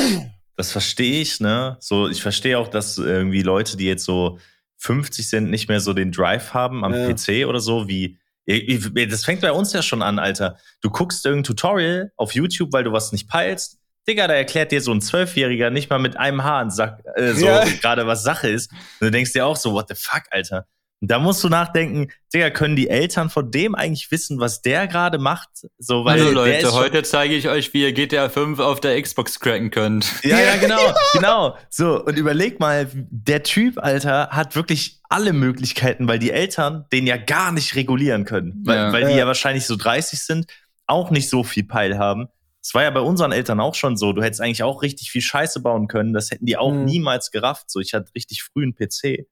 das 0.57 0.73
verstehe 0.73 1.21
ich, 1.21 1.41
ne? 1.41 1.77
So, 1.81 2.09
ich 2.09 2.23
verstehe 2.23 2.59
auch, 2.59 2.69
dass 2.69 2.99
irgendwie 2.99 3.43
Leute, 3.43 3.77
die 3.77 3.87
jetzt 3.87 4.05
so 4.05 4.39
50 4.83 5.29
sind, 5.29 5.51
nicht 5.51 5.69
mehr 5.69 5.81
so 5.81 5.93
den 5.93 6.11
Drive 6.11 6.55
haben 6.55 6.85
am 6.85 6.93
ja. 6.93 7.13
PC 7.13 7.47
oder 7.47 7.61
so, 7.61 7.89
wie 7.89 8.19
das 8.47 9.25
fängt 9.25 9.41
bei 9.41 9.53
uns 9.53 9.73
ja 9.73 9.83
schon 9.83 10.03
an, 10.03 10.19
Alter. 10.19 10.59
Du 10.81 10.91
guckst 10.91 11.25
irgendein 11.25 11.45
Tutorial 11.45 12.13
auf 12.17 12.35
YouTube, 12.35 12.73
weil 12.73 12.83
du 12.83 12.91
was 12.91 13.13
nicht 13.13 13.29
peilst, 13.29 13.79
Digga, 14.09 14.27
da 14.27 14.35
erklärt 14.35 14.73
dir 14.73 14.81
so 14.81 14.93
ein 14.93 15.01
Zwölfjähriger 15.01 15.71
nicht 15.71 15.89
mal 15.89 16.01
mit 16.01 16.17
einem 16.17 16.43
Haar 16.43 16.69
Sack, 16.71 17.03
äh, 17.15 17.35
so 17.35 17.47
ja. 17.47 17.65
gerade 17.81 18.07
was 18.07 18.25
Sache 18.25 18.49
ist. 18.49 18.73
Und 18.73 19.07
du 19.07 19.11
denkst 19.13 19.33
dir 19.33 19.47
auch 19.47 19.57
so, 19.57 19.73
what 19.73 19.87
the 19.89 19.95
fuck, 19.95 20.23
Alter. 20.31 20.67
Da 21.05 21.19
musst 21.19 21.43
du 21.43 21.49
nachdenken, 21.49 22.13
Digga, 22.33 22.51
können 22.51 22.77
die 22.77 22.89
Eltern 22.89 23.29
von 23.29 23.51
dem 23.51 23.75
eigentlich 23.75 24.13
wissen, 24.13 24.39
was 24.39 24.63
der 24.63 24.87
gerade 24.87 25.19
macht? 25.19 25.67
So, 25.79 26.05
weil 26.05 26.21
Hallo 26.21 26.31
Leute, 26.31 26.73
heute 26.73 27.03
zeige 27.03 27.35
ich 27.35 27.49
euch, 27.49 27.75
wie 27.75 27.83
ihr 27.83 27.93
GTA 27.93 28.29
5 28.29 28.61
auf 28.61 28.79
der 28.79 29.03
Xbox 29.03 29.41
cracken 29.41 29.71
könnt. 29.71 30.07
Ja, 30.23 30.39
ja, 30.39 30.57
genau, 30.57 30.79
genau. 31.13 31.57
So, 31.69 32.05
und 32.05 32.17
überleg 32.17 32.61
mal, 32.61 32.89
der 32.95 33.43
Typ, 33.43 33.83
Alter, 33.83 34.29
hat 34.31 34.55
wirklich 34.55 35.01
alle 35.09 35.33
Möglichkeiten, 35.33 36.07
weil 36.07 36.21
die 36.21 36.31
Eltern 36.31 36.87
den 36.93 37.09
ja 37.09 37.17
gar 37.17 37.51
nicht 37.51 37.75
regulieren 37.75 38.25
können. 38.25 38.63
Weil, 38.65 38.77
ja. 38.77 38.93
weil 38.93 39.09
die 39.09 39.19
ja 39.19 39.27
wahrscheinlich 39.27 39.67
so 39.67 39.75
30 39.75 40.21
sind, 40.21 40.47
auch 40.87 41.11
nicht 41.11 41.29
so 41.29 41.43
viel 41.43 41.65
Peil 41.65 41.99
haben. 41.99 42.29
Es 42.63 42.75
war 42.75 42.85
ja 42.85 42.91
bei 42.91 43.01
unseren 43.01 43.33
Eltern 43.33 43.59
auch 43.59 43.75
schon 43.75 43.97
so. 43.97 44.13
Du 44.13 44.23
hättest 44.23 44.41
eigentlich 44.41 44.63
auch 44.63 44.83
richtig 44.83 45.11
viel 45.11 45.23
Scheiße 45.23 45.61
bauen 45.61 45.89
können. 45.89 46.13
Das 46.13 46.31
hätten 46.31 46.47
die 46.47 46.57
auch 46.57 46.73
mhm. 46.73 46.85
niemals 46.85 47.33
gerafft. 47.33 47.71
So, 47.73 47.81
ich 47.81 47.93
hatte 47.93 48.15
richtig 48.15 48.45
früh 48.45 48.63
einen 48.63 48.75
PC. 48.77 49.27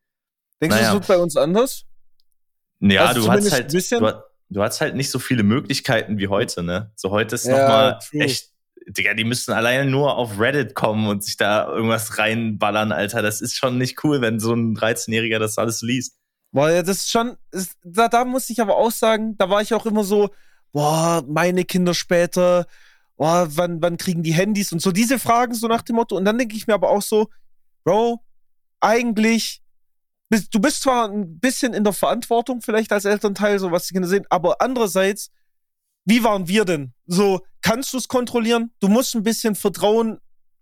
Denkst 0.61 0.77
naja. 0.77 0.91
du, 0.93 0.99
es 0.99 1.01
wird 1.01 1.07
bei 1.07 1.19
uns 1.19 1.37
anders? 1.37 1.85
Ja, 2.81 3.07
also 3.07 3.23
du 3.23 3.31
hast 3.31 3.53
halt, 3.53 3.73
du, 3.73 4.23
du 4.49 4.63
hast 4.63 4.81
halt 4.81 4.95
nicht 4.95 5.11
so 5.11 5.19
viele 5.19 5.43
Möglichkeiten 5.43 6.19
wie 6.19 6.29
heute, 6.29 6.63
ne? 6.63 6.93
So 6.97 7.11
heute 7.11 7.35
ist 7.35 7.47
ja, 7.47 7.59
nochmal 7.59 7.99
echt, 8.13 8.51
Digga, 8.87 9.15
die 9.15 9.25
müssen 9.25 9.53
alleine 9.53 9.91
nur 9.91 10.17
auf 10.17 10.39
Reddit 10.39 10.75
kommen 10.75 11.07
und 11.07 11.23
sich 11.23 11.37
da 11.37 11.69
irgendwas 11.69 12.19
reinballern, 12.19 12.93
Alter. 12.93 13.23
Das 13.23 13.41
ist 13.41 13.57
schon 13.57 13.79
nicht 13.79 14.03
cool, 14.05 14.21
wenn 14.21 14.41
so 14.41 14.55
ein 14.55 14.77
13-Jähriger 14.77 15.39
das 15.39 15.59
alles 15.59 15.83
liest. 15.83 16.17
Boah, 16.53 16.71
ja, 16.71 16.83
das 16.83 16.99
ist 16.99 17.11
schon, 17.11 17.37
ist, 17.53 17.77
da, 17.85 18.09
da 18.09 18.25
muss 18.25 18.51
ich 18.51 18.61
aber 18.61 18.77
auch 18.77 18.91
sagen, 18.91 19.37
da 19.37 19.49
war 19.49 19.63
ich 19.63 19.73
auch 19.75 19.87
immer 19.87 20.03
so, 20.03 20.31
boah, 20.73 21.23
meine 21.29 21.65
Kinder 21.65 21.95
später, 21.95 22.67
oh, 23.17 23.47
wann, 23.49 23.81
wann 23.83 23.99
kriegen 23.99 24.23
die 24.23 24.33
Handys 24.33 24.73
und 24.73 24.83
so 24.83 24.91
diese 24.91 25.19
Fragen 25.19 25.55
so 25.55 25.69
nach 25.69 25.83
dem 25.83 25.97
Motto. 25.97 26.17
Und 26.17 26.25
dann 26.25 26.39
denke 26.39 26.57
ich 26.57 26.67
mir 26.67 26.75
aber 26.75 26.91
auch 26.91 27.03
so, 27.03 27.29
Bro, 27.85 28.21
eigentlich, 28.81 29.63
du 30.31 30.61
bist 30.61 30.83
zwar 30.83 31.09
ein 31.09 31.39
bisschen 31.41 31.75
in 31.75 31.85
der 31.85 31.93
Verantwortung 31.93 32.63
vielleicht 32.63 32.93
als 32.93 33.05
Elternteil, 33.05 33.59
so 33.59 33.71
was 33.71 33.87
die 33.87 33.95
Kinder 33.95 34.09
sehen, 34.09 34.25
aber 34.31 34.61
andererseits, 34.61 35.31
wie 36.05 36.23
waren 36.25 36.49
wir 36.49 36.65
denn? 36.65 36.93
So, 37.07 37.41
kannst 37.63 37.93
du 37.93 37.99
es 37.99 38.09
kontrollieren? 38.09 38.73
Du 38.81 38.89
musst 38.89 39.15
ein 39.15 39.23
bisschen 39.23 39.55
Vertrauen 39.55 40.19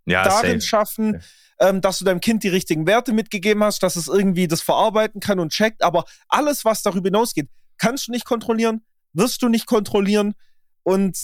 ja, 0.07 0.25
darin 0.25 0.61
safe. 0.61 0.69
schaffen, 0.69 1.23
ähm, 1.61 1.81
dass 1.81 1.99
du 1.99 2.05
deinem 2.05 2.21
Kind 2.21 2.43
die 2.43 2.49
richtigen 2.49 2.87
Werte 2.87 3.13
mitgegeben 3.13 3.63
hast, 3.63 3.83
dass 3.83 3.97
es 3.97 4.09
irgendwie 4.09 4.49
das 4.49 4.63
verarbeiten 4.63 5.21
kann 5.21 5.39
und 5.39 5.53
checkt. 5.53 5.83
Aber 5.83 6.05
alles, 6.29 6.65
was 6.65 6.83
darüber 6.83 7.09
hinausgeht, 7.09 7.49
kannst 7.77 8.09
du 8.09 8.13
nicht 8.13 8.25
kontrollieren, 8.25 8.85
wirst 9.13 9.43
du 9.43 9.49
nicht 9.49 9.67
kontrollieren. 9.67 10.35
Und 10.83 11.19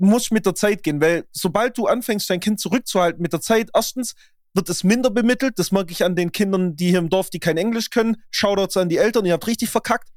muss 0.00 0.30
mit 0.30 0.46
der 0.46 0.54
Zeit 0.54 0.82
gehen, 0.82 1.00
weil 1.00 1.26
sobald 1.30 1.76
du 1.76 1.86
anfängst, 1.86 2.30
dein 2.30 2.40
Kind 2.40 2.58
zurückzuhalten 2.58 3.20
mit 3.20 3.34
der 3.34 3.42
Zeit, 3.42 3.68
erstens 3.74 4.14
wird 4.54 4.68
es 4.68 4.84
minder 4.84 5.10
bemittelt. 5.10 5.58
Das 5.58 5.72
mag 5.72 5.90
ich 5.90 6.04
an 6.04 6.16
den 6.16 6.32
Kindern, 6.32 6.76
die 6.76 6.90
hier 6.90 6.98
im 6.98 7.08
Dorf, 7.08 7.30
die 7.30 7.38
kein 7.38 7.56
Englisch 7.56 7.90
können. 7.90 8.16
Shoutouts 8.30 8.76
an 8.76 8.88
die 8.88 8.96
Eltern, 8.98 9.24
ihr 9.26 9.34
habt 9.34 9.46
richtig 9.46 9.70
verkackt. 9.70 10.08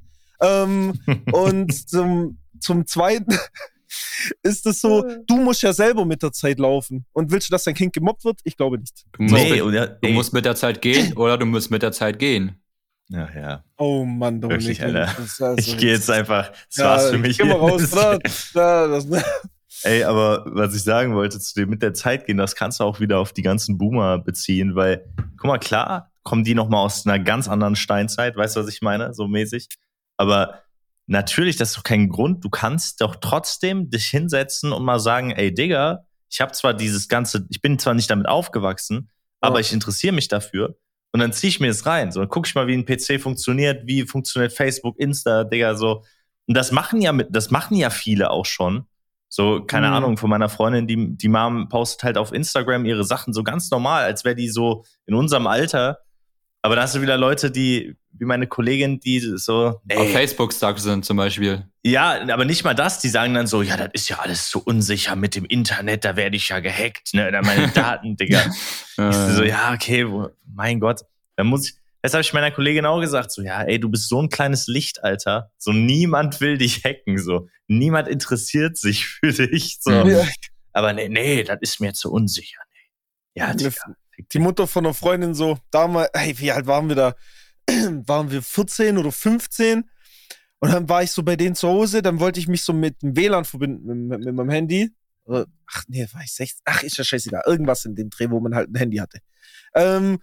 Ähm, 0.41 0.99
und 1.31 1.89
zum, 1.89 2.37
zum 2.59 2.85
Zweiten 2.87 3.37
ist 4.43 4.65
es 4.65 4.81
so, 4.81 5.03
du 5.27 5.37
musst 5.37 5.61
ja 5.61 5.73
selber 5.73 6.05
mit 6.05 6.23
der 6.23 6.31
Zeit 6.31 6.59
laufen. 6.59 7.05
Und 7.13 7.31
willst 7.31 7.49
du, 7.49 7.51
dass 7.51 7.63
dein 7.63 7.75
Kind 7.75 7.93
gemobbt 7.93 8.25
wird? 8.25 8.39
Ich 8.43 8.57
glaube 8.57 8.77
nicht. 8.79 9.05
Du 9.13 9.23
musst, 9.23 9.35
nee, 9.35 9.61
mit, 9.61 9.89
du 10.01 10.09
musst 10.09 10.33
mit 10.33 10.45
der 10.45 10.55
Zeit 10.55 10.81
gehen 10.81 11.13
oder 11.17 11.37
du 11.37 11.45
musst 11.45 11.71
mit 11.71 11.81
der 11.81 11.91
Zeit 11.91 12.19
gehen. 12.19 12.59
Ja, 13.09 13.29
ja. 13.35 13.63
Oh 13.77 14.05
Mann, 14.05 14.39
Dominik. 14.39 14.79
Wirklich, 14.79 14.83
Alter. 14.83 15.15
Also 15.17 15.55
ich 15.57 15.77
gehe 15.77 15.91
jetzt 15.91 16.09
einfach. 16.09 16.51
Das 16.69 16.77
ja, 16.77 16.85
war's 16.85 17.09
für 17.09 17.17
mich. 17.17 17.37
Geh 17.37 17.43
mal 17.43 17.57
raus, 17.57 17.91
ja, 18.55 18.87
das, 18.87 19.07
Ey, 19.83 20.03
aber 20.03 20.45
was 20.45 20.73
ich 20.75 20.83
sagen 20.83 21.13
wollte, 21.13 21.39
zu 21.39 21.53
dem 21.55 21.69
mit 21.69 21.81
der 21.81 21.93
Zeit 21.93 22.25
gehen, 22.25 22.37
das 22.37 22.55
kannst 22.55 22.79
du 22.79 22.85
auch 22.85 22.99
wieder 22.99 23.19
auf 23.19 23.33
die 23.33 23.41
ganzen 23.41 23.77
Boomer 23.77 24.17
beziehen, 24.17 24.75
weil, 24.75 25.05
guck 25.37 25.47
mal, 25.47 25.57
klar, 25.57 26.11
kommen 26.23 26.43
die 26.43 26.55
nochmal 26.55 26.85
aus 26.85 27.05
einer 27.05 27.19
ganz 27.19 27.49
anderen 27.49 27.75
Steinzeit, 27.75 28.35
weißt 28.35 28.55
du, 28.55 28.61
was 28.61 28.69
ich 28.69 28.81
meine, 28.81 29.13
so 29.13 29.27
mäßig. 29.27 29.67
Aber 30.17 30.63
natürlich, 31.07 31.57
das 31.57 31.69
ist 31.69 31.77
doch 31.77 31.83
kein 31.83 32.07
Grund. 32.07 32.43
Du 32.43 32.49
kannst 32.49 33.01
doch 33.01 33.17
trotzdem 33.17 33.89
dich 33.89 34.05
hinsetzen 34.05 34.71
und 34.71 34.85
mal 34.85 34.99
sagen, 34.99 35.31
ey 35.31 35.53
Digga, 35.53 36.05
ich 36.29 36.41
habe 36.41 36.53
zwar 36.53 36.73
dieses 36.73 37.07
ganze, 37.07 37.45
ich 37.49 37.61
bin 37.61 37.77
zwar 37.77 37.93
nicht 37.93 38.09
damit 38.09 38.27
aufgewachsen, 38.27 39.09
ja. 39.09 39.49
aber 39.49 39.59
ich 39.59 39.73
interessiere 39.73 40.13
mich 40.13 40.29
dafür. 40.29 40.77
Und 41.11 41.19
dann 41.19 41.31
ziehe 41.31 41.49
ich 41.49 41.59
mir 41.59 41.67
das 41.67 41.85
rein. 41.85 42.11
So, 42.11 42.21
dann 42.21 42.29
gucke 42.29 42.47
ich 42.47 42.55
mal, 42.55 42.67
wie 42.67 42.73
ein 42.73 42.85
PC 42.85 43.21
funktioniert, 43.21 43.85
wie 43.85 44.03
funktioniert 44.03 44.51
Facebook, 44.53 44.97
Insta, 44.97 45.43
Digga, 45.43 45.75
so. 45.75 46.03
Und 46.47 46.55
das 46.57 46.71
machen 46.71 47.01
ja 47.01 47.11
mit, 47.11 47.27
das 47.31 47.51
machen 47.51 47.77
ja 47.77 47.89
viele 47.89 48.31
auch 48.31 48.45
schon. 48.45 48.87
So, 49.35 49.63
keine 49.65 49.87
mhm. 49.87 49.93
Ahnung, 49.93 50.17
von 50.17 50.29
meiner 50.29 50.47
Freundin, 50.47 50.85
die, 50.85 51.17
die 51.17 51.27
Mom 51.27 51.67
postet 51.67 52.03
halt 52.03 52.17
auf 52.19 52.33
Instagram 52.33 52.85
ihre 52.85 53.03
Sachen 53.03 53.33
so 53.33 53.41
ganz 53.41 53.71
normal, 53.71 54.03
als 54.03 54.23
wäre 54.23 54.35
die 54.35 54.47
so 54.47 54.85
in 55.07 55.15
unserem 55.15 55.47
Alter. 55.47 55.97
Aber 56.61 56.75
da 56.75 56.83
hast 56.83 56.93
du 56.93 57.01
wieder 57.01 57.17
Leute, 57.17 57.49
die, 57.49 57.95
wie 58.11 58.25
meine 58.25 58.45
Kollegin, 58.45 58.99
die 58.99 59.19
so. 59.19 59.81
Nee. 59.85 59.95
Auf 59.95 60.11
Facebook 60.11 60.53
stuck 60.53 60.77
sind 60.77 61.03
zum 61.03 61.17
Beispiel. 61.17 61.65
Ja, 61.81 62.21
aber 62.31 62.45
nicht 62.45 62.63
mal 62.63 62.75
das. 62.75 62.99
Die 62.99 63.09
sagen 63.09 63.33
dann 63.33 63.47
so, 63.47 63.63
ja, 63.63 63.75
das 63.75 63.89
ist 63.93 64.07
ja 64.07 64.19
alles 64.19 64.51
so 64.51 64.59
unsicher 64.59 65.15
mit 65.15 65.35
dem 65.35 65.45
Internet, 65.45 66.05
da 66.05 66.15
werde 66.15 66.35
ich 66.35 66.49
ja 66.49 66.59
gehackt, 66.59 67.15
ne? 67.15 67.31
Da 67.31 67.41
meine 67.41 67.69
Daten, 67.73 68.15
Digga. 68.15 68.39
ich 68.45 69.35
so, 69.35 69.41
ja, 69.41 69.73
okay, 69.73 70.07
mein 70.45 70.79
Gott. 70.79 71.01
Da 71.37 71.43
muss 71.43 71.71
ich. 71.71 71.75
Das 72.03 72.13
habe 72.13 72.21
ich 72.21 72.33
meiner 72.33 72.51
Kollegin 72.51 72.85
auch 72.85 72.99
gesagt, 72.99 73.31
so, 73.31 73.41
ja, 73.41 73.63
ey, 73.63 73.79
du 73.79 73.87
bist 73.89 74.09
so 74.09 74.21
ein 74.21 74.27
kleines 74.27 74.67
Licht, 74.67 75.01
Alter. 75.05 75.51
So, 75.57 75.71
niemand 75.71 76.41
will 76.41 76.57
dich 76.57 76.83
hacken, 76.83 77.17
so. 77.17 77.47
Niemand 77.67 78.09
interessiert 78.09 78.77
sich 78.77 79.05
für 79.23 79.31
dich, 79.31 79.77
so. 79.79 79.91
Ja. 79.91 80.27
Aber 80.73 80.91
nee, 80.91 81.07
nee, 81.07 81.43
das 81.43 81.59
ist 81.61 81.79
mir 81.79 81.93
zu 81.93 82.11
unsicher, 82.11 82.59
nee. 82.73 83.41
Ja, 83.41 83.53
Digga. 83.53 83.71
Die 84.33 84.39
Mutter 84.39 84.67
von 84.67 84.85
einer 84.85 84.93
Freundin 84.93 85.33
so, 85.33 85.57
damals, 85.71 86.09
hey, 86.13 86.37
wie 86.37 86.51
alt 86.51 86.67
waren 86.67 86.89
wir 86.89 86.95
da? 86.95 87.15
waren 88.05 88.29
wir 88.29 88.41
14 88.41 88.97
oder 88.97 89.13
15? 89.13 89.89
Und 90.59 90.73
dann 90.73 90.89
war 90.89 91.03
ich 91.03 91.11
so 91.11 91.23
bei 91.23 91.37
denen 91.37 91.55
zu 91.55 91.69
Hause, 91.69 92.01
dann 92.01 92.19
wollte 92.19 92.37
ich 92.41 92.49
mich 92.49 92.63
so 92.63 92.73
mit 92.73 93.01
dem 93.01 93.15
WLAN 93.15 93.45
verbinden, 93.45 93.85
mit, 93.85 93.97
mit, 93.97 94.25
mit 94.25 94.35
meinem 94.35 94.49
Handy. 94.49 94.89
Ach 95.25 95.83
nee, 95.87 96.05
war 96.11 96.21
ich 96.21 96.33
16? 96.33 96.61
Ach, 96.65 96.83
ist 96.83 96.97
ja 96.97 97.05
scheißegal. 97.05 97.43
Irgendwas 97.45 97.85
in 97.85 97.95
dem 97.95 98.09
Dreh, 98.09 98.29
wo 98.29 98.41
man 98.41 98.53
halt 98.55 98.69
ein 98.69 98.75
Handy 98.75 98.97
hatte. 98.97 99.19
Ähm, 99.73 100.19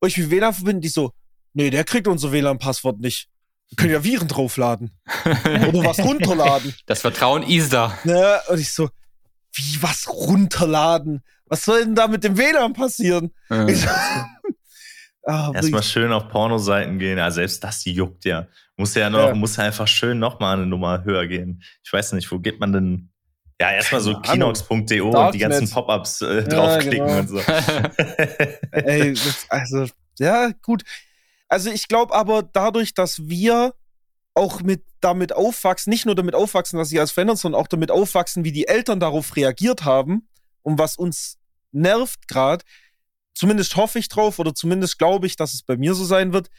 und 0.00 0.08
ich 0.08 0.18
mit 0.18 0.30
WLAN 0.30 0.54
verbinden, 0.54 0.80
die 0.82 0.88
so, 0.88 1.12
nee, 1.52 1.70
der 1.70 1.84
kriegt 1.84 2.06
unser 2.08 2.32
WLAN-Passwort 2.32 3.00
nicht. 3.00 3.28
Wir 3.68 3.76
können 3.76 3.92
ja 3.92 4.04
Viren 4.04 4.28
draufladen. 4.28 4.92
Oder 5.24 5.84
was 5.84 5.98
runterladen. 5.98 6.74
Das 6.86 7.00
Vertrauen 7.00 7.42
ist 7.42 7.72
da. 7.72 7.98
Ja, 8.04 8.40
und 8.48 8.60
ich 8.60 8.72
so, 8.72 8.88
wie 9.54 9.82
was 9.82 10.08
runterladen? 10.08 11.22
Was 11.46 11.64
soll 11.64 11.84
denn 11.84 11.94
da 11.94 12.06
mit 12.08 12.24
dem 12.24 12.36
WLAN 12.36 12.72
passieren? 12.74 13.32
Ja. 13.50 13.68
So, 13.68 13.88
ah, 15.24 15.52
Erstmal 15.54 15.82
schön 15.82 16.12
auf 16.12 16.28
Pornoseiten 16.28 16.98
gehen. 16.98 17.18
Ja, 17.18 17.30
selbst 17.30 17.62
das 17.64 17.84
juckt 17.84 18.24
ja. 18.24 18.46
Muss 18.76 18.94
ja 18.94 19.10
noch, 19.10 19.28
ja. 19.28 19.34
muss 19.34 19.58
einfach 19.58 19.88
schön 19.88 20.18
nochmal 20.18 20.56
eine 20.56 20.66
Nummer 20.66 21.04
höher 21.04 21.26
gehen. 21.26 21.62
Ich 21.82 21.92
weiß 21.92 22.12
nicht, 22.12 22.30
wo 22.30 22.38
geht 22.38 22.60
man 22.60 22.72
denn? 22.72 23.10
Ja, 23.60 23.72
erstmal 23.72 24.02
so 24.02 24.20
kinox.de 24.20 25.00
und 25.00 25.34
die 25.34 25.38
ganzen 25.38 25.70
Pop-ups 25.70 26.20
äh, 26.20 26.44
draufklicken 26.44 27.06
genau. 27.06 27.18
und 27.20 27.28
so. 27.28 27.38
Ey, 28.72 29.14
das, 29.14 29.46
also, 29.48 29.86
ja, 30.18 30.50
gut. 30.62 30.82
Also 31.48 31.70
ich 31.70 31.88
glaube 31.88 32.14
aber 32.14 32.42
dadurch, 32.42 32.92
dass 32.92 33.28
wir 33.28 33.72
auch 34.34 34.60
mit 34.60 34.84
damit 35.00 35.32
aufwachsen, 35.32 35.90
nicht 35.90 36.04
nur 36.04 36.14
damit 36.14 36.34
aufwachsen, 36.34 36.78
dass 36.78 36.90
sie 36.90 37.00
als 37.00 37.12
verändern, 37.12 37.36
sondern 37.36 37.60
auch 37.60 37.68
damit 37.68 37.90
aufwachsen, 37.90 38.44
wie 38.44 38.52
die 38.52 38.68
Eltern 38.68 39.00
darauf 39.00 39.34
reagiert 39.36 39.84
haben 39.84 40.28
und 40.62 40.78
was 40.78 40.96
uns 40.96 41.38
nervt 41.72 42.28
gerade, 42.28 42.64
zumindest 43.34 43.76
hoffe 43.76 43.98
ich 43.98 44.08
drauf 44.08 44.38
oder 44.38 44.54
zumindest 44.54 44.98
glaube 44.98 45.26
ich, 45.26 45.36
dass 45.36 45.54
es 45.54 45.62
bei 45.62 45.76
mir 45.76 45.94
so 45.94 46.04
sein 46.04 46.32
wird, 46.34 46.50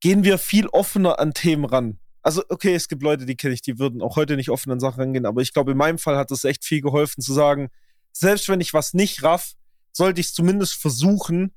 gehen 0.00 0.24
wir 0.24 0.38
viel 0.38 0.66
offener 0.68 1.18
an 1.18 1.34
Themen 1.34 1.64
ran. 1.64 1.98
Also, 2.22 2.42
okay, 2.48 2.74
es 2.74 2.88
gibt 2.88 3.02
Leute, 3.02 3.26
die 3.26 3.36
kenne 3.36 3.54
ich, 3.54 3.62
die 3.62 3.78
würden 3.78 4.00
auch 4.00 4.16
heute 4.16 4.36
nicht 4.36 4.50
offen 4.50 4.70
an 4.70 4.80
Sachen 4.80 5.00
rangehen, 5.00 5.26
aber 5.26 5.42
ich 5.42 5.52
glaube, 5.52 5.72
in 5.72 5.78
meinem 5.78 5.98
Fall 5.98 6.16
hat 6.16 6.30
es 6.30 6.44
echt 6.44 6.64
viel 6.64 6.80
geholfen 6.80 7.20
zu 7.20 7.32
sagen, 7.32 7.68
selbst 8.12 8.48
wenn 8.48 8.60
ich 8.60 8.72
was 8.72 8.94
nicht 8.94 9.22
raff, 9.22 9.52
sollte 9.92 10.20
ich 10.20 10.28
es 10.28 10.34
zumindest 10.34 10.74
versuchen, 10.74 11.52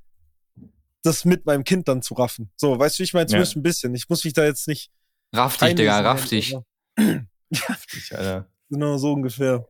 das 1.02 1.24
mit 1.24 1.46
meinem 1.46 1.64
Kind 1.64 1.88
dann 1.88 2.02
zu 2.02 2.14
raffen. 2.14 2.50
So, 2.56 2.78
weißt 2.78 2.98
du, 2.98 3.02
ich 3.02 3.14
meine, 3.14 3.26
zumindest 3.26 3.54
ja. 3.54 3.60
ein 3.60 3.62
bisschen. 3.62 3.94
Ich 3.94 4.08
muss 4.08 4.24
mich 4.24 4.32
da 4.32 4.44
jetzt 4.44 4.66
nicht. 4.68 4.90
Raff 5.32 5.56
dich, 5.56 5.74
Digga, 5.74 6.00
raff 6.00 6.28
dich. 6.28 6.54
raff 6.98 7.86
dich, 7.86 8.14
Alter. 8.14 8.48
Genau, 8.68 8.98
so 8.98 9.12
ungefähr. 9.12 9.64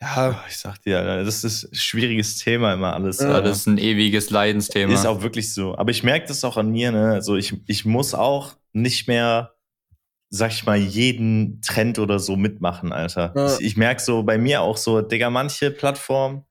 Ja, 0.00 0.30
oh, 0.30 0.46
ich 0.48 0.56
sag 0.56 0.82
dir, 0.82 0.98
Alter, 0.98 1.24
das 1.24 1.44
ist 1.44 1.72
ein 1.72 1.74
schwieriges 1.76 2.38
Thema 2.38 2.74
immer 2.74 2.94
alles. 2.94 3.20
Ja, 3.20 3.40
das 3.40 3.58
ist 3.58 3.66
ein 3.66 3.78
ewiges 3.78 4.30
Leidensthema. 4.30 4.92
Ist 4.92 5.06
auch 5.06 5.22
wirklich 5.22 5.54
so. 5.54 5.78
Aber 5.78 5.92
ich 5.92 6.02
merke 6.02 6.26
das 6.26 6.42
auch 6.42 6.56
an 6.56 6.72
mir, 6.72 6.90
ne? 6.90 7.12
Also 7.12 7.36
ich, 7.36 7.54
ich 7.68 7.84
muss 7.84 8.12
auch 8.12 8.56
nicht 8.72 9.06
mehr, 9.06 9.54
sag 10.30 10.50
ich 10.52 10.66
mal, 10.66 10.76
jeden 10.76 11.60
Trend 11.62 11.98
oder 11.98 12.18
so 12.18 12.36
mitmachen, 12.36 12.92
Alter. 12.92 13.32
Ja. 13.34 13.54
Ich, 13.54 13.64
ich 13.64 13.76
merke 13.76 14.02
so 14.02 14.22
bei 14.22 14.38
mir 14.38 14.62
auch 14.62 14.76
so, 14.76 15.00
Digga, 15.00 15.30
manche 15.30 15.70
Plattformen 15.70 16.44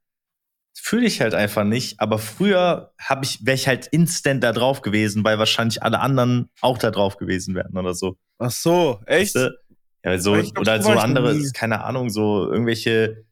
fühle 0.77 1.07
ich 1.07 1.21
halt 1.21 1.33
einfach 1.33 1.63
nicht. 1.63 1.99
Aber 1.99 2.19
früher 2.19 2.93
habe 2.99 3.25
ich, 3.25 3.45
wäre 3.45 3.55
ich 3.55 3.67
halt 3.67 3.87
instant 3.87 4.43
da 4.43 4.51
drauf 4.51 4.81
gewesen, 4.81 5.23
weil 5.23 5.39
wahrscheinlich 5.39 5.81
alle 5.81 5.99
anderen 5.99 6.49
auch 6.61 6.77
da 6.77 6.91
drauf 6.91 7.17
gewesen 7.17 7.55
wären 7.55 7.75
oder 7.77 7.93
so. 7.93 8.17
Ach 8.37 8.51
so, 8.51 8.99
echt? 9.05 9.35
Weißt 9.35 9.35
du? 9.35 9.59
Ja, 10.03 10.19
so, 10.19 10.33
oder 10.33 10.81
so 10.83 10.91
andere, 10.91 11.35
keine 11.53 11.83
Ahnung, 11.83 12.11
so 12.11 12.51
irgendwelche, 12.51 13.25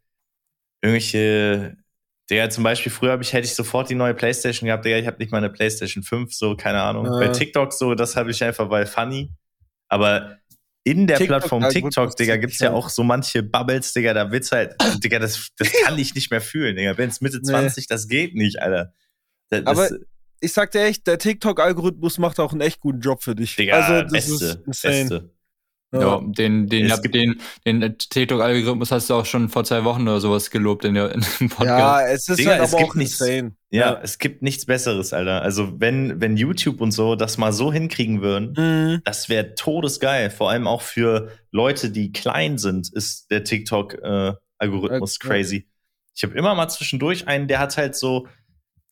irgendwelche, 0.81 1.77
der 2.31 2.49
zum 2.49 2.63
Beispiel, 2.63 2.91
früher 2.91 3.19
ich, 3.21 3.33
hätte 3.33 3.45
ich 3.45 3.53
sofort 3.53 3.91
die 3.91 3.95
neue 3.95 4.15
Playstation 4.15 4.65
gehabt, 4.65 4.85
der 4.85 4.97
ich 4.97 5.05
habe 5.05 5.17
nicht 5.19 5.31
mal 5.31 5.37
eine 5.37 5.51
Playstation 5.51 6.03
5, 6.03 6.33
so, 6.33 6.55
keine 6.55 6.81
Ahnung. 6.81 7.05
Ja. 7.05 7.19
Bei 7.19 7.27
TikTok 7.27 7.73
so, 7.73 7.93
das 7.93 8.15
habe 8.15 8.31
ich 8.31 8.43
einfach, 8.43 8.71
weil 8.71 8.87
funny. 8.87 9.29
Aber 9.87 10.37
in 10.83 11.07
der 11.07 11.17
TikTok, 11.17 11.39
Plattform 11.39 11.69
TikTok, 11.69 12.15
Digga, 12.15 12.35
gibt's 12.37 12.59
ja 12.59 12.73
auch 12.73 12.89
so 12.89 13.03
manche 13.03 13.41
Bubbles, 13.41 13.93
Digga, 13.93 14.13
da 14.13 14.31
wird's 14.31 14.51
halt, 14.51 14.75
Digga, 15.03 15.19
das, 15.19 15.49
das 15.57 15.71
kann 15.71 15.97
ich 15.97 16.13
nicht 16.13 16.29
mehr 16.29 16.41
fühlen, 16.41 16.75
Digga. 16.75 16.97
Wenn's 16.97 17.21
Mitte 17.21 17.41
20, 17.41 17.87
das 17.87 18.07
geht 18.07 18.35
nicht, 18.35 18.61
Alter. 18.61 18.93
Das, 19.49 19.65
Aber 19.65 19.89
ich 20.41 20.51
sag 20.51 20.71
dir 20.71 20.83
echt, 20.83 21.07
der 21.07 21.17
TikTok-Algorithmus 21.17 22.17
macht 22.17 22.39
auch 22.39 22.51
einen 22.51 22.61
echt 22.61 22.81
guten 22.81 22.99
Job 22.99 23.23
für 23.23 23.33
dich. 23.33 23.55
Digga, 23.55 23.79
also, 23.79 24.01
das 24.01 24.11
beste, 24.11 24.45
ist 24.45 24.59
insane. 24.65 24.93
beste. 24.93 25.32
Ja, 25.93 26.21
den, 26.23 26.67
den, 26.67 26.87
ja, 26.87 26.97
den, 26.97 27.39
den 27.65 27.97
TikTok-Algorithmus 27.97 28.91
hast 28.91 29.11
du 29.11 29.13
auch 29.13 29.25
schon 29.25 29.47
vor 29.49 29.63
zwei 29.63 29.83
Wochen 29.83 30.01
oder 30.01 30.19
sowas 30.19 30.49
gelobt 30.49 30.85
in, 30.85 30.95
der, 30.95 31.11
in 31.11 31.23
dem 31.39 31.49
Podcast. 31.49 31.67
Ja, 31.67 32.07
es 32.07 32.27
ist 32.27 32.39
Digga, 32.39 32.51
halt 32.51 32.63
es 32.63 32.73
aber 32.73 32.83
auch 32.83 32.95
nichts, 32.95 33.21
insane. 33.21 33.55
Ja, 33.69 33.93
ja, 33.93 33.99
es 34.01 34.17
gibt 34.17 34.41
nichts 34.41 34.65
Besseres, 34.65 35.13
Alter. 35.13 35.43
Also 35.43 35.79
wenn, 35.79 36.19
wenn 36.19 36.35
YouTube 36.35 36.81
und 36.81 36.91
so 36.91 37.15
das 37.15 37.37
mal 37.37 37.53
so 37.53 37.71
hinkriegen 37.71 38.23
würden, 38.23 38.53
mhm. 38.57 39.01
das 39.05 39.29
wäre 39.29 39.53
todesgeil. 39.53 40.31
Vor 40.31 40.49
allem 40.49 40.65
auch 40.65 40.81
für 40.81 41.29
Leute, 41.51 41.91
die 41.91 42.11
klein 42.11 42.57
sind, 42.57 42.91
ist 42.91 43.29
der 43.29 43.43
TikTok-Algorithmus 43.43 45.17
äh, 45.17 45.19
crazy. 45.19 45.67
Ich 46.15 46.23
habe 46.23 46.33
immer 46.33 46.55
mal 46.55 46.69
zwischendurch 46.69 47.27
einen, 47.27 47.47
der 47.47 47.59
hat 47.59 47.77
halt 47.77 47.95
so, 47.95 48.27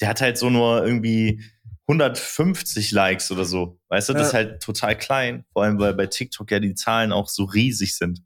der 0.02 0.10
hat 0.10 0.22
halt 0.22 0.38
so 0.38 0.52
nur 0.52 0.86
irgendwie 0.86 1.41
150 1.88 2.92
Likes 2.92 3.32
oder 3.32 3.46
so. 3.46 3.80
Weißt 3.90 4.10
du, 4.10 4.14
das 4.14 4.28
ist 4.28 4.34
halt 4.34 4.62
total 4.62 4.98
klein. 4.98 5.46
Vor 5.52 5.64
allem, 5.64 5.80
weil 5.80 5.94
bei 5.94 6.08
TikTok 6.08 6.50
ja 6.52 6.60
die 6.60 6.76
Zahlen 6.76 7.12
auch 7.12 7.28
so 7.28 7.44
riesig 7.44 7.98
sind. 7.98 8.22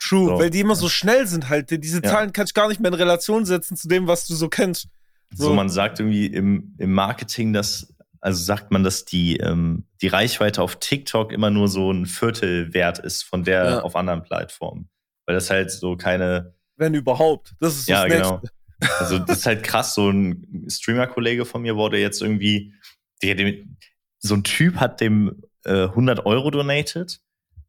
True, 0.00 0.30
so. 0.30 0.38
weil 0.38 0.50
die 0.50 0.60
immer 0.60 0.76
so 0.76 0.88
schnell 0.88 1.26
sind 1.26 1.48
halt. 1.48 1.70
Diese 1.70 2.02
ja. 2.02 2.10
Zahlen 2.10 2.32
kann 2.32 2.46
ich 2.46 2.54
gar 2.54 2.68
nicht 2.68 2.80
mehr 2.80 2.90
in 2.90 2.98
Relation 2.98 3.44
setzen 3.44 3.76
zu 3.76 3.88
dem, 3.88 4.06
was 4.06 4.26
du 4.26 4.34
so 4.34 4.48
kennst. 4.48 4.88
So, 5.34 5.48
so 5.48 5.54
man 5.54 5.68
sagt 5.68 6.00
irgendwie 6.00 6.26
im, 6.26 6.74
im 6.78 6.92
Marketing, 6.92 7.52
dass, 7.52 7.94
also 8.20 8.42
sagt 8.42 8.70
man, 8.70 8.84
dass 8.84 9.04
die, 9.04 9.36
ähm, 9.38 9.84
die 10.00 10.08
Reichweite 10.08 10.62
auf 10.62 10.76
TikTok 10.76 11.32
immer 11.32 11.50
nur 11.50 11.68
so 11.68 11.90
ein 11.90 12.06
Viertel 12.06 12.72
wert 12.72 12.98
ist 12.98 13.22
von 13.22 13.44
der 13.44 13.64
ja. 13.64 13.80
auf 13.80 13.96
anderen 13.96 14.22
Plattformen. 14.22 14.88
Weil 15.26 15.34
das 15.34 15.50
halt 15.50 15.70
so 15.70 15.96
keine. 15.96 16.54
Wenn 16.76 16.94
überhaupt. 16.94 17.54
Das 17.60 17.76
ist 17.76 17.88
ja, 17.88 18.06
genau. 18.06 18.42
Also 18.98 19.18
das 19.18 19.38
ist 19.38 19.46
halt 19.46 19.62
krass. 19.62 19.94
So 19.94 20.10
ein 20.10 20.66
Streamer-Kollege 20.68 21.44
von 21.44 21.62
mir 21.62 21.76
wurde 21.76 21.98
jetzt 21.98 22.20
irgendwie 22.20 22.74
so 24.18 24.34
ein 24.34 24.44
Typ 24.44 24.76
hat 24.76 25.00
dem 25.00 25.42
äh, 25.64 25.84
100 25.84 26.26
Euro 26.26 26.50
donated 26.50 27.20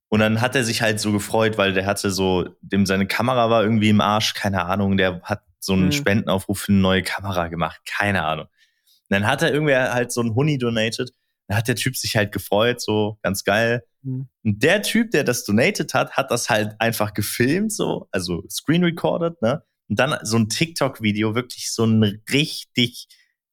und 0.09 0.19
dann 0.19 0.41
hat 0.41 0.55
er 0.55 0.63
sich 0.63 0.81
halt 0.81 0.99
so 0.99 1.11
gefreut, 1.11 1.57
weil 1.57 1.73
der 1.73 1.85
hatte 1.85 2.11
so, 2.11 2.47
dem 2.61 2.85
seine 2.85 3.07
Kamera 3.07 3.49
war 3.49 3.63
irgendwie 3.63 3.89
im 3.89 4.01
Arsch, 4.01 4.33
keine 4.33 4.65
Ahnung, 4.65 4.97
der 4.97 5.21
hat 5.23 5.43
so 5.59 5.73
einen 5.73 5.87
mhm. 5.87 5.91
Spendenaufruf 5.91 6.59
für 6.59 6.71
eine 6.71 6.81
neue 6.81 7.03
Kamera 7.03 7.47
gemacht, 7.47 7.81
keine 7.85 8.23
Ahnung. 8.23 8.45
Und 8.45 9.09
dann 9.09 9.27
hat 9.27 9.41
er 9.41 9.53
irgendwie 9.53 9.75
halt 9.75 10.11
so 10.11 10.21
einen 10.21 10.35
Huni 10.35 10.57
donated, 10.57 11.11
dann 11.47 11.57
hat 11.57 11.67
der 11.67 11.75
Typ 11.75 11.97
sich 11.97 12.15
halt 12.15 12.31
gefreut, 12.31 12.81
so 12.81 13.17
ganz 13.23 13.43
geil. 13.43 13.83
Mhm. 14.03 14.29
Und 14.43 14.63
der 14.63 14.81
Typ, 14.83 15.11
der 15.11 15.23
das 15.23 15.43
donated 15.43 15.93
hat, 15.93 16.13
hat 16.13 16.31
das 16.31 16.49
halt 16.49 16.79
einfach 16.79 17.13
gefilmt, 17.13 17.73
so, 17.73 18.07
also 18.11 18.43
screen 18.49 18.83
recorded, 18.83 19.41
ne? 19.41 19.63
Und 19.87 19.99
dann 19.99 20.17
so 20.23 20.37
ein 20.37 20.49
TikTok-Video, 20.49 21.35
wirklich 21.35 21.71
so 21.71 21.85
ein 21.85 22.21
richtig 22.31 23.07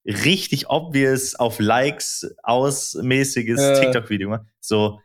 richtig 0.05 0.69
obvious 0.69 1.35
auf 1.35 1.59
Likes 1.59 2.35
ausmäßiges 2.43 3.61
äh. 3.61 3.79
TikTok-Video 3.81 4.29
gemacht. 4.29 4.45
So 4.59 4.99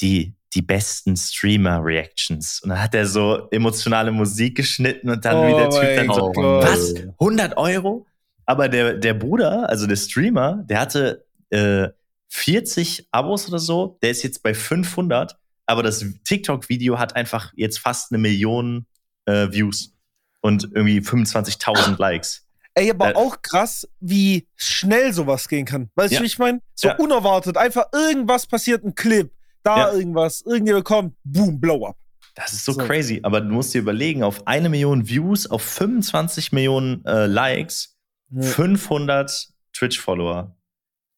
die, 0.00 0.34
die 0.54 0.62
besten 0.62 1.16
Streamer-Reactions. 1.16 2.60
Und 2.62 2.70
dann 2.70 2.80
hat 2.80 2.94
er 2.94 3.06
so 3.06 3.48
emotionale 3.50 4.10
Musik 4.12 4.56
geschnitten 4.56 5.10
und 5.10 5.24
dann 5.24 5.36
oh 5.36 5.48
wie 5.48 5.54
der 5.54 5.70
Typ 5.70 5.96
dann 5.96 6.14
so, 6.14 6.32
Gott. 6.32 6.64
was? 6.64 6.94
100 7.20 7.56
Euro? 7.56 8.06
Aber 8.46 8.68
der, 8.68 8.94
der 8.94 9.14
Bruder, 9.14 9.68
also 9.68 9.86
der 9.86 9.96
Streamer, 9.96 10.64
der 10.68 10.80
hatte 10.80 11.26
äh, 11.50 11.88
40 12.30 13.08
Abos 13.10 13.48
oder 13.48 13.58
so. 13.58 13.98
Der 14.02 14.10
ist 14.10 14.22
jetzt 14.22 14.42
bei 14.42 14.54
500. 14.54 15.36
aber 15.66 15.82
das 15.82 16.04
TikTok-Video 16.24 16.98
hat 16.98 17.14
einfach 17.14 17.52
jetzt 17.56 17.78
fast 17.78 18.10
eine 18.10 18.18
Million 18.18 18.86
äh, 19.26 19.52
Views 19.52 19.94
und 20.40 20.64
irgendwie 20.74 21.00
25.000 21.00 21.96
Likes. 21.98 22.47
Ey, 22.78 22.90
aber 22.90 23.10
äh, 23.10 23.14
auch 23.14 23.42
krass, 23.42 23.88
wie 24.00 24.46
schnell 24.54 25.12
sowas 25.12 25.48
gehen 25.48 25.64
kann. 25.64 25.90
Weißt 25.96 26.12
ja. 26.12 26.18
du, 26.18 26.22
wie 26.22 26.28
ich 26.28 26.38
meine? 26.38 26.60
So 26.74 26.88
ja. 26.88 26.96
unerwartet. 26.96 27.56
Einfach 27.56 27.86
irgendwas 27.92 28.46
passiert, 28.46 28.84
ein 28.84 28.94
Clip, 28.94 29.32
da 29.62 29.78
ja. 29.78 29.92
irgendwas, 29.92 30.42
irgendjemand 30.42 30.84
kommt, 30.84 31.14
boom, 31.24 31.60
blow 31.60 31.86
up. 31.86 31.96
Das 32.34 32.52
ist 32.52 32.64
so, 32.64 32.72
so, 32.72 32.80
crazy. 32.86 33.18
Aber 33.24 33.40
du 33.40 33.48
musst 33.48 33.74
dir 33.74 33.80
überlegen, 33.80 34.22
auf 34.22 34.46
eine 34.46 34.68
Million 34.68 35.08
Views, 35.08 35.50
auf 35.50 35.62
25 35.62 36.52
Millionen 36.52 37.04
äh, 37.04 37.26
Likes, 37.26 37.96
500 38.32 39.48
Twitch-Follower. 39.72 40.56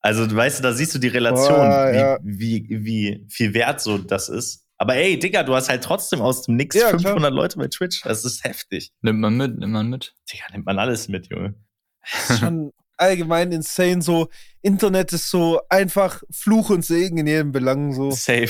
Also, 0.01 0.27
du 0.27 0.35
weißt, 0.35 0.65
da 0.65 0.73
siehst 0.73 0.95
du 0.95 0.99
die 0.99 1.09
Relation, 1.09 1.57
Boah, 1.57 2.19
wie, 2.23 2.65
wie, 2.71 2.85
wie 2.85 3.27
viel 3.29 3.53
wert 3.53 3.83
so 3.83 3.99
das 3.99 4.31
ist. 4.31 4.60
Aber 4.81 4.97
ey, 4.97 5.19
Digga, 5.19 5.43
du 5.43 5.55
hast 5.55 5.69
halt 5.69 5.85
trotzdem 5.85 6.23
aus 6.23 6.41
dem 6.41 6.57
Nix 6.57 6.75
ja, 6.75 6.89
500 6.89 7.19
klar. 7.19 7.31
Leute 7.31 7.59
bei 7.59 7.69
Twitch. 7.69 8.01
Das 8.01 8.25
ist 8.25 8.45
heftig. 8.45 8.93
Nimmt 9.03 9.21
man 9.21 9.37
mit, 9.37 9.59
nimmt 9.59 9.75
man 9.75 9.91
mit. 9.91 10.15
Digga, 10.33 10.45
nimmt 10.53 10.65
man 10.65 10.79
alles 10.79 11.07
mit, 11.07 11.29
Junge. 11.29 11.55
Das 12.01 12.31
ist 12.31 12.39
schon 12.41 12.73
allgemein 12.97 13.53
insane. 13.53 14.01
So, 14.01 14.31
Internet 14.63 15.13
ist 15.13 15.29
so 15.29 15.61
einfach 15.69 16.23
Fluch 16.31 16.71
und 16.71 16.83
Segen 16.83 17.19
in 17.19 17.27
jedem 17.27 17.53
Belang. 17.53 17.93
So. 17.93 18.11
Safe. 18.11 18.49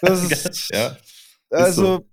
Das 0.00 0.22
ist, 0.32 0.70
ja. 0.72 0.96
Also, 1.50 1.96
so. 1.96 2.06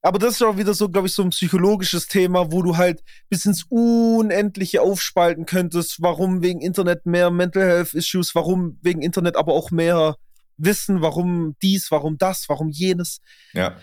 aber 0.00 0.20
das 0.20 0.34
ist 0.34 0.42
auch 0.42 0.56
wieder 0.56 0.72
so, 0.72 0.88
glaube 0.88 1.08
ich, 1.08 1.14
so 1.14 1.24
ein 1.24 1.30
psychologisches 1.30 2.06
Thema, 2.06 2.52
wo 2.52 2.62
du 2.62 2.76
halt 2.76 3.02
bis 3.28 3.44
ins 3.44 3.64
Unendliche 3.70 4.82
aufspalten 4.82 5.46
könntest, 5.46 6.00
warum 6.00 6.44
wegen 6.44 6.60
Internet 6.60 7.06
mehr 7.06 7.32
Mental 7.32 7.64
Health 7.64 7.92
Issues, 7.92 8.36
warum 8.36 8.78
wegen 8.82 9.02
Internet 9.02 9.34
aber 9.34 9.52
auch 9.52 9.72
mehr 9.72 10.14
wissen, 10.56 11.02
warum 11.02 11.56
dies, 11.62 11.90
warum 11.90 12.18
das, 12.18 12.48
warum 12.48 12.70
jenes. 12.70 13.20
Ja. 13.52 13.76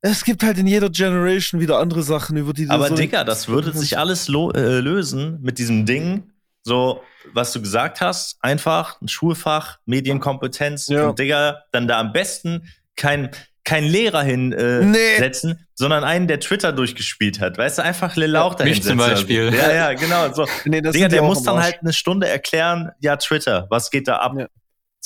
Es 0.00 0.24
gibt 0.24 0.42
halt 0.42 0.58
in 0.58 0.66
jeder 0.66 0.90
Generation 0.90 1.60
wieder 1.60 1.78
andere 1.78 2.02
Sachen, 2.02 2.36
über 2.36 2.52
die 2.52 2.66
du 2.66 2.72
Aber 2.72 2.88
so 2.88 2.94
Digga, 2.94 3.24
das 3.24 3.48
würde 3.48 3.72
sich 3.72 3.98
alles 3.98 4.28
äh, 4.28 4.78
lösen 4.78 5.40
mit 5.42 5.58
diesem 5.58 5.86
Ding, 5.86 6.30
so, 6.62 7.02
was 7.32 7.52
du 7.52 7.60
gesagt 7.60 8.00
hast, 8.00 8.38
einfach 8.40 9.00
ein 9.00 9.08
Schulfach, 9.08 9.78
Medienkompetenz 9.86 10.88
ja. 10.88 11.08
und 11.08 11.18
Digga, 11.18 11.62
dann 11.72 11.88
da 11.88 11.98
am 11.98 12.12
besten 12.12 12.68
kein, 12.96 13.30
kein 13.64 13.84
Lehrer 13.84 14.22
hinsetzen, 14.22 15.50
äh, 15.50 15.54
nee. 15.54 15.60
sondern 15.74 16.04
einen, 16.04 16.28
der 16.28 16.40
Twitter 16.40 16.72
durchgespielt 16.72 17.40
hat. 17.40 17.56
Weißt 17.56 17.78
du, 17.78 17.82
einfach 17.82 18.16
Lil 18.16 18.36
auch 18.36 18.54
dahin 18.54 18.74
Mich 18.74 18.82
zum 18.82 18.98
Beispiel. 18.98 19.52
Ja, 19.54 19.72
ja, 19.72 19.92
genau. 19.94 20.32
So. 20.32 20.46
Nee, 20.64 20.82
Digga, 20.82 21.08
der 21.08 21.22
muss 21.22 21.42
dann 21.42 21.60
halt 21.60 21.78
eine 21.80 21.92
Stunde 21.92 22.28
erklären, 22.28 22.90
ja, 23.00 23.16
Twitter, 23.16 23.66
was 23.70 23.90
geht 23.90 24.08
da 24.08 24.16
ab? 24.16 24.34
Ja. 24.38 24.46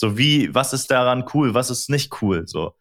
So 0.01 0.17
wie, 0.17 0.55
was 0.55 0.73
ist 0.73 0.91
daran 0.91 1.27
cool, 1.35 1.53
was 1.53 1.69
ist 1.69 1.91
nicht 1.91 2.23
cool, 2.23 2.45
so. 2.47 2.75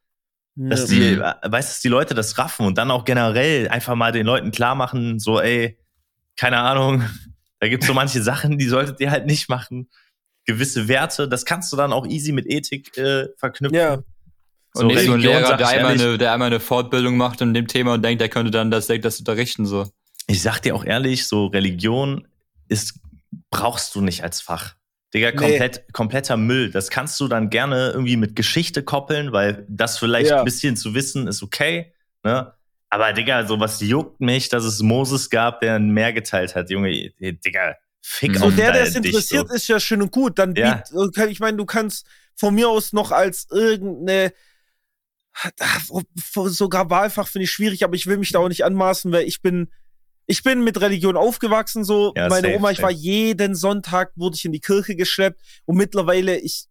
Dass 0.55 0.85
die, 0.85 1.17
mhm. 1.17 1.21
äh, 1.21 1.51
weißt 1.51 1.75
du, 1.77 1.81
die 1.85 1.91
Leute 1.91 2.13
das 2.13 2.37
raffen 2.37 2.65
und 2.65 2.77
dann 2.77 2.91
auch 2.91 3.03
generell 3.03 3.67
einfach 3.67 3.95
mal 3.95 4.13
den 4.13 4.25
Leuten 4.25 4.51
klar 4.51 4.73
machen, 4.73 5.19
so, 5.19 5.41
ey, 5.41 5.77
keine 6.37 6.59
Ahnung, 6.59 7.03
da 7.59 7.67
gibt 7.67 7.83
es 7.83 7.87
so 7.87 7.93
manche 7.93 8.23
Sachen, 8.23 8.57
die 8.57 8.67
solltet 8.67 9.01
ihr 9.01 9.11
halt 9.11 9.25
nicht 9.25 9.49
machen. 9.49 9.89
Gewisse 10.45 10.87
Werte, 10.87 11.27
das 11.27 11.43
kannst 11.43 11.73
du 11.73 11.75
dann 11.75 11.91
auch 11.91 12.07
easy 12.07 12.31
mit 12.31 12.45
Ethik 12.49 12.97
äh, 12.97 13.27
verknüpfen. 13.35 13.75
Ja. 13.75 13.95
Und 13.95 14.03
so 14.73 14.87
nicht 14.87 15.03
so 15.03 15.11
ein 15.11 15.19
Lehrer, 15.19 15.57
der 15.57 15.67
einmal, 15.67 15.91
eine, 15.95 16.17
der 16.17 16.31
einmal 16.31 16.47
eine 16.47 16.61
Fortbildung 16.61 17.17
macht 17.17 17.41
in 17.41 17.53
dem 17.53 17.67
Thema 17.67 17.95
und 17.95 18.01
denkt, 18.01 18.21
der 18.21 18.29
könnte 18.29 18.49
dann 18.49 18.71
das, 18.71 18.87
das 18.87 19.19
unterrichten, 19.19 19.65
so. 19.65 19.91
Ich 20.27 20.41
sag 20.41 20.61
dir 20.61 20.73
auch 20.73 20.85
ehrlich, 20.85 21.27
so 21.27 21.47
Religion 21.47 22.29
ist, 22.69 22.97
brauchst 23.49 23.93
du 23.95 23.99
nicht 23.99 24.23
als 24.23 24.39
Fach. 24.39 24.75
Digga, 25.13 25.31
komplett, 25.31 25.77
nee. 25.77 25.91
kompletter 25.91 26.37
Müll. 26.37 26.71
Das 26.71 26.89
kannst 26.89 27.19
du 27.19 27.27
dann 27.27 27.49
gerne 27.49 27.91
irgendwie 27.93 28.17
mit 28.17 28.35
Geschichte 28.35 28.83
koppeln, 28.83 29.31
weil 29.31 29.65
das 29.67 29.97
vielleicht 29.97 30.29
ja. 30.29 30.39
ein 30.39 30.45
bisschen 30.45 30.77
zu 30.77 30.93
wissen 30.93 31.27
ist 31.27 31.41
okay. 31.41 31.93
Ne? 32.23 32.53
Aber 32.89 33.13
Digga, 33.13 33.45
sowas 33.45 33.79
juckt 33.81 34.19
mich, 34.21 34.49
dass 34.49 34.63
es 34.63 34.81
Moses 34.81 35.29
gab, 35.29 35.61
der 35.61 35.75
ein 35.75 35.89
Meer 35.89 36.13
geteilt 36.13 36.55
hat. 36.55 36.69
Junge, 36.69 37.11
Digga, 37.19 37.75
fick 38.01 38.37
so, 38.37 38.45
auf 38.45 38.55
Der, 38.55 38.71
der 38.71 38.83
es 38.83 38.95
interessiert, 38.95 39.49
so. 39.49 39.55
ist 39.55 39.67
ja 39.67 39.79
schön 39.79 40.01
und 40.01 40.11
gut. 40.11 40.37
Dann 40.37 40.53
ja. 40.55 40.83
biet, 40.91 41.29
ich 41.29 41.39
meine, 41.39 41.57
du 41.57 41.65
kannst 41.65 42.05
von 42.35 42.53
mir 42.53 42.69
aus 42.69 42.93
noch 42.93 43.11
als 43.11 43.47
irgendeine 43.51 44.31
sogar 46.45 46.89
Wahlfach 46.89 47.27
finde 47.27 47.45
ich 47.45 47.51
schwierig, 47.51 47.83
aber 47.83 47.95
ich 47.95 48.07
will 48.07 48.17
mich 48.17 48.31
da 48.31 48.39
auch 48.39 48.49
nicht 48.49 48.65
anmaßen, 48.65 49.11
weil 49.11 49.25
ich 49.25 49.41
bin 49.41 49.71
ich 50.29 50.43
bin 50.43 50.63
mit 50.63 50.79
Religion 50.79 51.17
aufgewachsen, 51.17 51.83
so. 51.83 52.13
Ja, 52.15 52.29
Meine 52.29 52.49
safe, 52.49 52.57
Oma, 52.57 52.69
ich 52.69 52.77
safe. 52.77 52.83
war 52.83 52.91
jeden 52.91 53.55
Sonntag, 53.55 54.11
wurde 54.15 54.35
ich 54.35 54.45
in 54.45 54.51
die 54.51 54.59
Kirche 54.59 54.95
geschleppt 54.95 55.41
und 55.65 55.75
mittlerweile, 55.75 56.37
ich, 56.37 56.65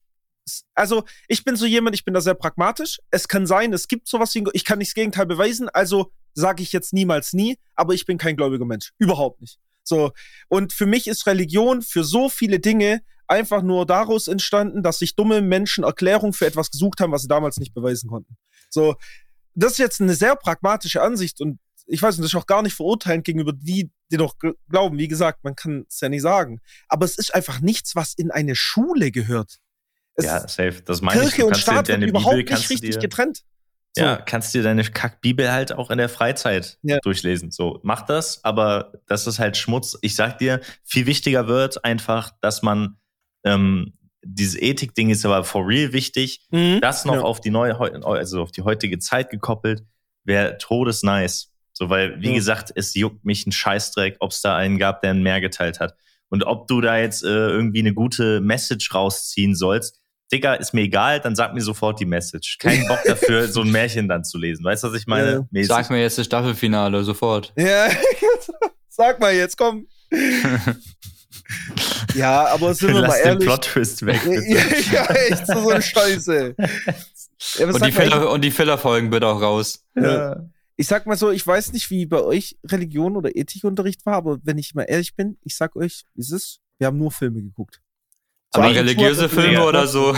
also, 0.74 1.02
ich 1.26 1.42
bin 1.42 1.56
so 1.56 1.66
jemand, 1.66 1.96
ich 1.96 2.04
bin 2.04 2.14
da 2.14 2.20
sehr 2.20 2.34
pragmatisch. 2.34 3.00
Es 3.10 3.26
kann 3.26 3.48
sein, 3.48 3.72
es 3.72 3.88
gibt 3.88 4.06
sowas, 4.06 4.32
ich 4.34 4.64
kann 4.64 4.78
nicht 4.78 4.90
das 4.90 4.94
Gegenteil 4.94 5.26
beweisen, 5.26 5.68
also 5.68 6.12
sage 6.34 6.62
ich 6.62 6.72
jetzt 6.72 6.92
niemals 6.92 7.32
nie, 7.32 7.58
aber 7.74 7.94
ich 7.94 8.06
bin 8.06 8.16
kein 8.16 8.36
gläubiger 8.36 8.64
Mensch. 8.64 8.92
Überhaupt 8.98 9.40
nicht. 9.40 9.58
So. 9.82 10.12
Und 10.46 10.72
für 10.72 10.86
mich 10.86 11.08
ist 11.08 11.26
Religion 11.26 11.82
für 11.82 12.04
so 12.04 12.28
viele 12.28 12.60
Dinge 12.60 13.00
einfach 13.26 13.62
nur 13.62 13.86
daraus 13.86 14.28
entstanden, 14.28 14.84
dass 14.84 15.00
sich 15.00 15.16
dumme 15.16 15.42
Menschen 15.42 15.82
Erklärung 15.82 16.32
für 16.32 16.46
etwas 16.46 16.70
gesucht 16.70 17.00
haben, 17.00 17.10
was 17.10 17.22
sie 17.22 17.28
damals 17.28 17.56
nicht 17.56 17.74
beweisen 17.74 18.08
konnten. 18.08 18.36
So. 18.70 18.94
Das 19.56 19.72
ist 19.72 19.78
jetzt 19.78 20.00
eine 20.00 20.14
sehr 20.14 20.36
pragmatische 20.36 21.02
Ansicht 21.02 21.40
und 21.40 21.58
ich 21.88 22.02
weiß 22.02 22.16
nicht, 22.16 22.24
das 22.24 22.32
ist 22.32 22.40
auch 22.40 22.46
gar 22.46 22.62
nicht 22.62 22.74
verurteilend 22.74 23.24
gegenüber 23.24 23.52
die, 23.52 23.90
die 24.10 24.16
doch 24.16 24.36
glauben. 24.68 24.98
Wie 24.98 25.08
gesagt, 25.08 25.42
man 25.42 25.56
kann 25.56 25.86
es 25.88 26.00
ja 26.00 26.08
nicht 26.08 26.22
sagen. 26.22 26.60
Aber 26.88 27.04
es 27.04 27.18
ist 27.18 27.34
einfach 27.34 27.60
nichts, 27.60 27.96
was 27.96 28.14
in 28.14 28.30
eine 28.30 28.54
Schule 28.54 29.10
gehört. 29.10 29.58
Es 30.14 30.26
ja, 30.26 30.40
safe. 30.46 30.82
Das 30.84 31.00
meine 31.00 31.20
Kirche 31.20 31.42
ich. 31.42 31.44
und 31.44 31.56
Staat 31.56 31.88
wird 31.88 32.02
überhaupt 32.02 32.36
Bibel, 32.36 32.54
nicht 32.54 32.70
richtig 32.70 32.90
dir, 32.90 32.98
getrennt. 32.98 33.42
So. 33.96 34.04
Ja, 34.04 34.16
kannst 34.16 34.54
dir 34.54 34.62
deine 34.62 34.84
Kack-Bibel 34.84 35.50
halt 35.50 35.72
auch 35.72 35.90
in 35.90 35.98
der 35.98 36.08
Freizeit 36.08 36.78
ja. 36.82 36.98
durchlesen. 37.02 37.50
So, 37.50 37.80
mach 37.82 38.02
das, 38.02 38.44
aber 38.44 38.92
das 39.06 39.26
ist 39.26 39.38
halt 39.38 39.56
Schmutz. 39.56 39.96
Ich 40.02 40.14
sag 40.14 40.38
dir, 40.38 40.60
viel 40.84 41.06
wichtiger 41.06 41.48
wird 41.48 41.84
einfach, 41.84 42.32
dass 42.42 42.62
man 42.62 42.98
ähm, 43.44 43.94
dieses 44.22 44.60
Ethik-Ding 44.60 45.10
ist 45.10 45.24
aber 45.24 45.42
for 45.44 45.66
real 45.66 45.92
wichtig. 45.92 46.46
Mhm. 46.50 46.80
Das 46.80 47.04
noch 47.06 47.14
ja. 47.14 47.22
auf 47.22 47.40
die 47.40 47.50
neue, 47.50 47.78
also 48.04 48.42
auf 48.42 48.52
die 48.52 48.62
heutige 48.62 48.98
Zeit 48.98 49.30
gekoppelt, 49.30 49.84
wäre 50.24 50.58
todes 50.58 51.02
nice. 51.02 51.50
So, 51.78 51.88
weil, 51.90 52.20
wie 52.20 52.30
ja. 52.30 52.34
gesagt, 52.34 52.72
es 52.74 52.92
juckt 52.94 53.24
mich 53.24 53.46
ein 53.46 53.52
Scheißdreck, 53.52 54.16
ob 54.18 54.32
es 54.32 54.40
da 54.40 54.56
einen 54.56 54.78
gab, 54.78 55.00
der 55.00 55.10
einen 55.10 55.22
mehr 55.22 55.40
geteilt 55.40 55.78
hat. 55.78 55.94
Und 56.28 56.42
ob 56.42 56.66
du 56.66 56.80
da 56.80 56.98
jetzt 56.98 57.22
äh, 57.22 57.28
irgendwie 57.28 57.78
eine 57.78 57.94
gute 57.94 58.40
Message 58.40 58.92
rausziehen 58.92 59.54
sollst, 59.54 60.00
Digga, 60.32 60.54
ist 60.54 60.74
mir 60.74 60.80
egal, 60.80 61.20
dann 61.20 61.36
sag 61.36 61.54
mir 61.54 61.60
sofort 61.60 62.00
die 62.00 62.04
Message. 62.04 62.58
Kein 62.58 62.84
Bock 62.88 62.98
dafür, 63.04 63.46
so 63.46 63.60
ein 63.60 63.70
Märchen 63.70 64.08
dann 64.08 64.24
zu 64.24 64.38
lesen. 64.38 64.64
Weißt 64.64 64.82
du, 64.82 64.88
was 64.88 64.98
ich 64.98 65.06
meine? 65.06 65.46
Ja. 65.52 65.64
Sag 65.64 65.88
mir 65.88 66.02
jetzt 66.02 66.18
das 66.18 66.26
Staffelfinale, 66.26 67.04
sofort. 67.04 67.52
Ja, 67.56 67.86
sag 68.88 69.20
mal 69.20 69.32
jetzt, 69.32 69.56
komm. 69.56 69.86
ja, 72.16 72.44
aber 72.46 72.74
sind 72.74 72.92
wir 72.92 73.02
Lass 73.02 73.10
mal 73.10 73.18
ehrlich. 73.18 73.38
den 73.38 73.46
Plot-Twist 73.46 74.04
weg, 74.04 74.20
bitte. 74.24 74.92
ja, 74.92 75.04
echt, 75.10 75.46
so 75.46 75.68
eine 75.68 75.80
Scheiße. 75.80 76.56
Ja, 77.58 77.66
und, 77.68 77.86
die 77.86 77.92
Filler, 77.92 78.32
und 78.32 78.40
die 78.44 78.50
Filler-Folgen 78.50 79.10
bitte 79.10 79.28
auch 79.28 79.40
raus. 79.40 79.84
Ja 79.94 80.42
ich 80.78 80.86
sag 80.86 81.06
mal 81.06 81.16
so, 81.16 81.30
ich 81.30 81.44
weiß 81.44 81.72
nicht, 81.72 81.90
wie 81.90 82.06
bei 82.06 82.22
euch 82.22 82.56
Religion 82.64 83.16
oder 83.16 83.34
Ethikunterricht 83.34 84.06
war, 84.06 84.14
aber 84.14 84.38
wenn 84.44 84.58
ich 84.58 84.74
mal 84.76 84.84
ehrlich 84.84 85.16
bin, 85.16 85.36
ich 85.42 85.56
sag 85.56 85.74
euch, 85.74 86.04
wie 86.14 86.20
ist 86.20 86.30
es? 86.30 86.60
Wir 86.78 86.86
haben 86.86 86.98
nur 86.98 87.10
Filme 87.10 87.42
geguckt. 87.42 87.82
So 88.54 88.62
aber 88.62 88.72
religiöse 88.72 89.28
Filme 89.28 89.64
oder 89.64 89.88
so? 89.88 90.16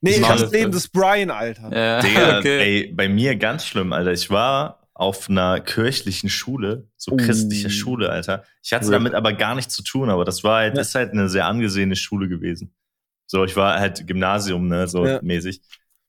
Nee, 0.00 0.12
ich 0.12 0.28
hab 0.28 0.38
das 0.38 0.50
Leben 0.50 0.72
des 0.72 0.88
Brian, 0.88 1.30
Alter. 1.30 1.70
Ja, 1.76 2.00
Digga, 2.00 2.38
okay. 2.38 2.58
ey, 2.58 2.92
bei 2.92 3.08
mir 3.08 3.36
ganz 3.36 3.66
schlimm, 3.66 3.92
Alter. 3.92 4.12
Ich 4.12 4.30
war 4.30 4.88
auf 4.94 5.28
einer 5.28 5.60
kirchlichen 5.60 6.30
Schule, 6.30 6.88
so 6.96 7.14
christliche 7.14 7.66
uh. 7.66 7.70
Schule, 7.70 8.08
Alter. 8.08 8.44
Ich 8.62 8.72
hatte 8.72 8.90
damit 8.90 9.14
aber 9.14 9.34
gar 9.34 9.54
nichts 9.56 9.74
zu 9.74 9.82
tun, 9.82 10.08
aber 10.08 10.24
das 10.24 10.42
war 10.42 10.60
halt, 10.60 10.74
ja. 10.74 10.80
ist 10.80 10.94
halt 10.94 11.12
eine 11.12 11.28
sehr 11.28 11.46
angesehene 11.46 11.96
Schule 11.96 12.28
gewesen. 12.28 12.74
So, 13.26 13.44
ich 13.44 13.56
war 13.56 13.78
halt 13.78 14.06
Gymnasium, 14.06 14.68
ne, 14.68 14.88
so 14.88 15.04
ja. 15.04 15.20
mäßig. 15.22 15.60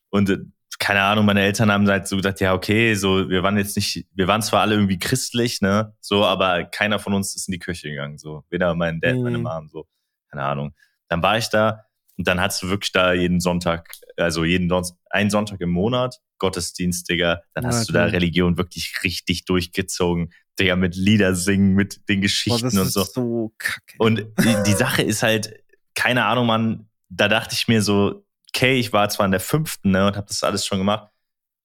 Und 0.10 0.30
äh, 0.30 0.38
keine 0.80 1.02
Ahnung, 1.02 1.26
meine 1.26 1.42
Eltern 1.42 1.72
haben 1.72 1.88
halt 1.88 2.08
so 2.08 2.16
gedacht, 2.16 2.40
ja, 2.40 2.54
okay, 2.54 2.96
so, 2.96 3.30
wir 3.30 3.44
waren 3.44 3.58
jetzt 3.58 3.76
nicht, 3.76 4.08
wir 4.14 4.28
waren 4.28 4.42
zwar 4.42 4.62
alle 4.62 4.76
irgendwie 4.76 4.98
christlich, 4.98 5.62
ne, 5.62 5.94
so, 6.00 6.26
aber 6.26 6.64
keiner 6.64 7.00
von 7.00 7.14
uns 7.14 7.36
ist 7.36 7.48
in 7.50 7.52
die 7.52 7.60
Kirche 7.60 7.90
gegangen, 7.90 8.18
so. 8.18 8.46
Weder 8.50 8.74
mein 8.76 9.02
Dad, 9.02 9.16
mhm. 9.16 9.24
meine 9.24 9.38
Mom, 9.38 9.68
so. 9.68 9.86
Keine 10.32 10.44
Ahnung. 10.44 10.74
Dann 11.10 11.22
war 11.22 11.38
ich 11.38 11.50
da 11.50 11.86
und 12.18 12.28
dann 12.28 12.40
hast 12.40 12.64
du 12.64 12.70
wirklich 12.70 12.92
da 12.92 13.14
jeden 13.14 13.40
Sonntag, 13.40 13.92
also 14.16 14.46
jeden 14.46 14.72
einen 15.10 15.30
Sonntag 15.30 15.60
im 15.62 15.70
Monat 15.70 16.20
Gottesdienst, 16.38 17.10
Digga. 17.10 17.42
Dann 17.54 17.66
hast 17.68 17.84
okay. 17.84 17.86
du 17.88 17.94
da 17.94 18.06
Religion 18.06 18.58
wirklich 18.58 19.04
richtig 19.04 19.46
durchgezogen, 19.46 20.34
Digga, 20.60 20.76
mit 20.76 20.96
Lieder 20.96 21.36
singen, 21.36 21.74
mit 21.74 22.08
den 22.10 22.22
Geschichten 22.22 22.72
Boah, 22.72 22.82
und 22.82 22.92
so. 22.92 23.04
so 23.04 23.54
kacke. 23.58 23.96
Und 23.98 24.20
die, 24.20 24.56
die 24.66 24.74
Sache 24.74 25.04
ist 25.04 25.24
halt, 25.24 25.54
keine 25.94 26.26
Ahnung, 26.26 26.48
man, 26.48 26.90
da 27.10 27.28
dachte 27.28 27.54
ich 27.54 27.68
mir 27.68 27.82
so, 27.82 28.26
okay, 28.54 28.80
ich 28.80 28.94
war 28.94 29.10
zwar 29.10 29.26
in 29.26 29.32
der 29.32 29.40
fünften 29.40 29.92
ne, 29.92 30.08
und 30.08 30.16
habe 30.16 30.28
das 30.28 30.44
alles 30.44 30.66
schon 30.66 30.78
gemacht, 30.78 31.10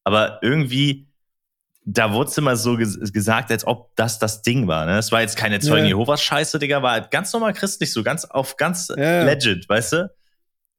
aber 0.04 0.38
irgendwie, 0.42 1.08
da 1.84 2.12
wurde 2.12 2.30
es 2.30 2.38
immer 2.38 2.56
so 2.56 2.76
ges 2.76 3.12
gesagt, 3.12 3.50
als 3.50 3.66
ob 3.66 3.94
das 3.96 4.18
das 4.18 4.42
Ding 4.42 4.68
war. 4.68 4.86
Ne? 4.86 4.98
Es 4.98 5.12
war 5.12 5.20
jetzt 5.20 5.36
keine 5.36 5.60
Zeugen 5.60 5.84
ja. 5.84 5.90
Jehovas 5.90 6.22
Scheiße, 6.22 6.58
Digga, 6.58 6.82
war 6.82 6.92
halt 6.92 7.10
ganz 7.10 7.32
normal 7.32 7.52
christlich, 7.52 7.92
so 7.92 8.02
ganz 8.02 8.24
auf 8.24 8.56
ganz 8.56 8.88
ja. 8.88 9.24
legit, 9.24 9.68
weißt 9.68 9.92
du? 9.92 10.10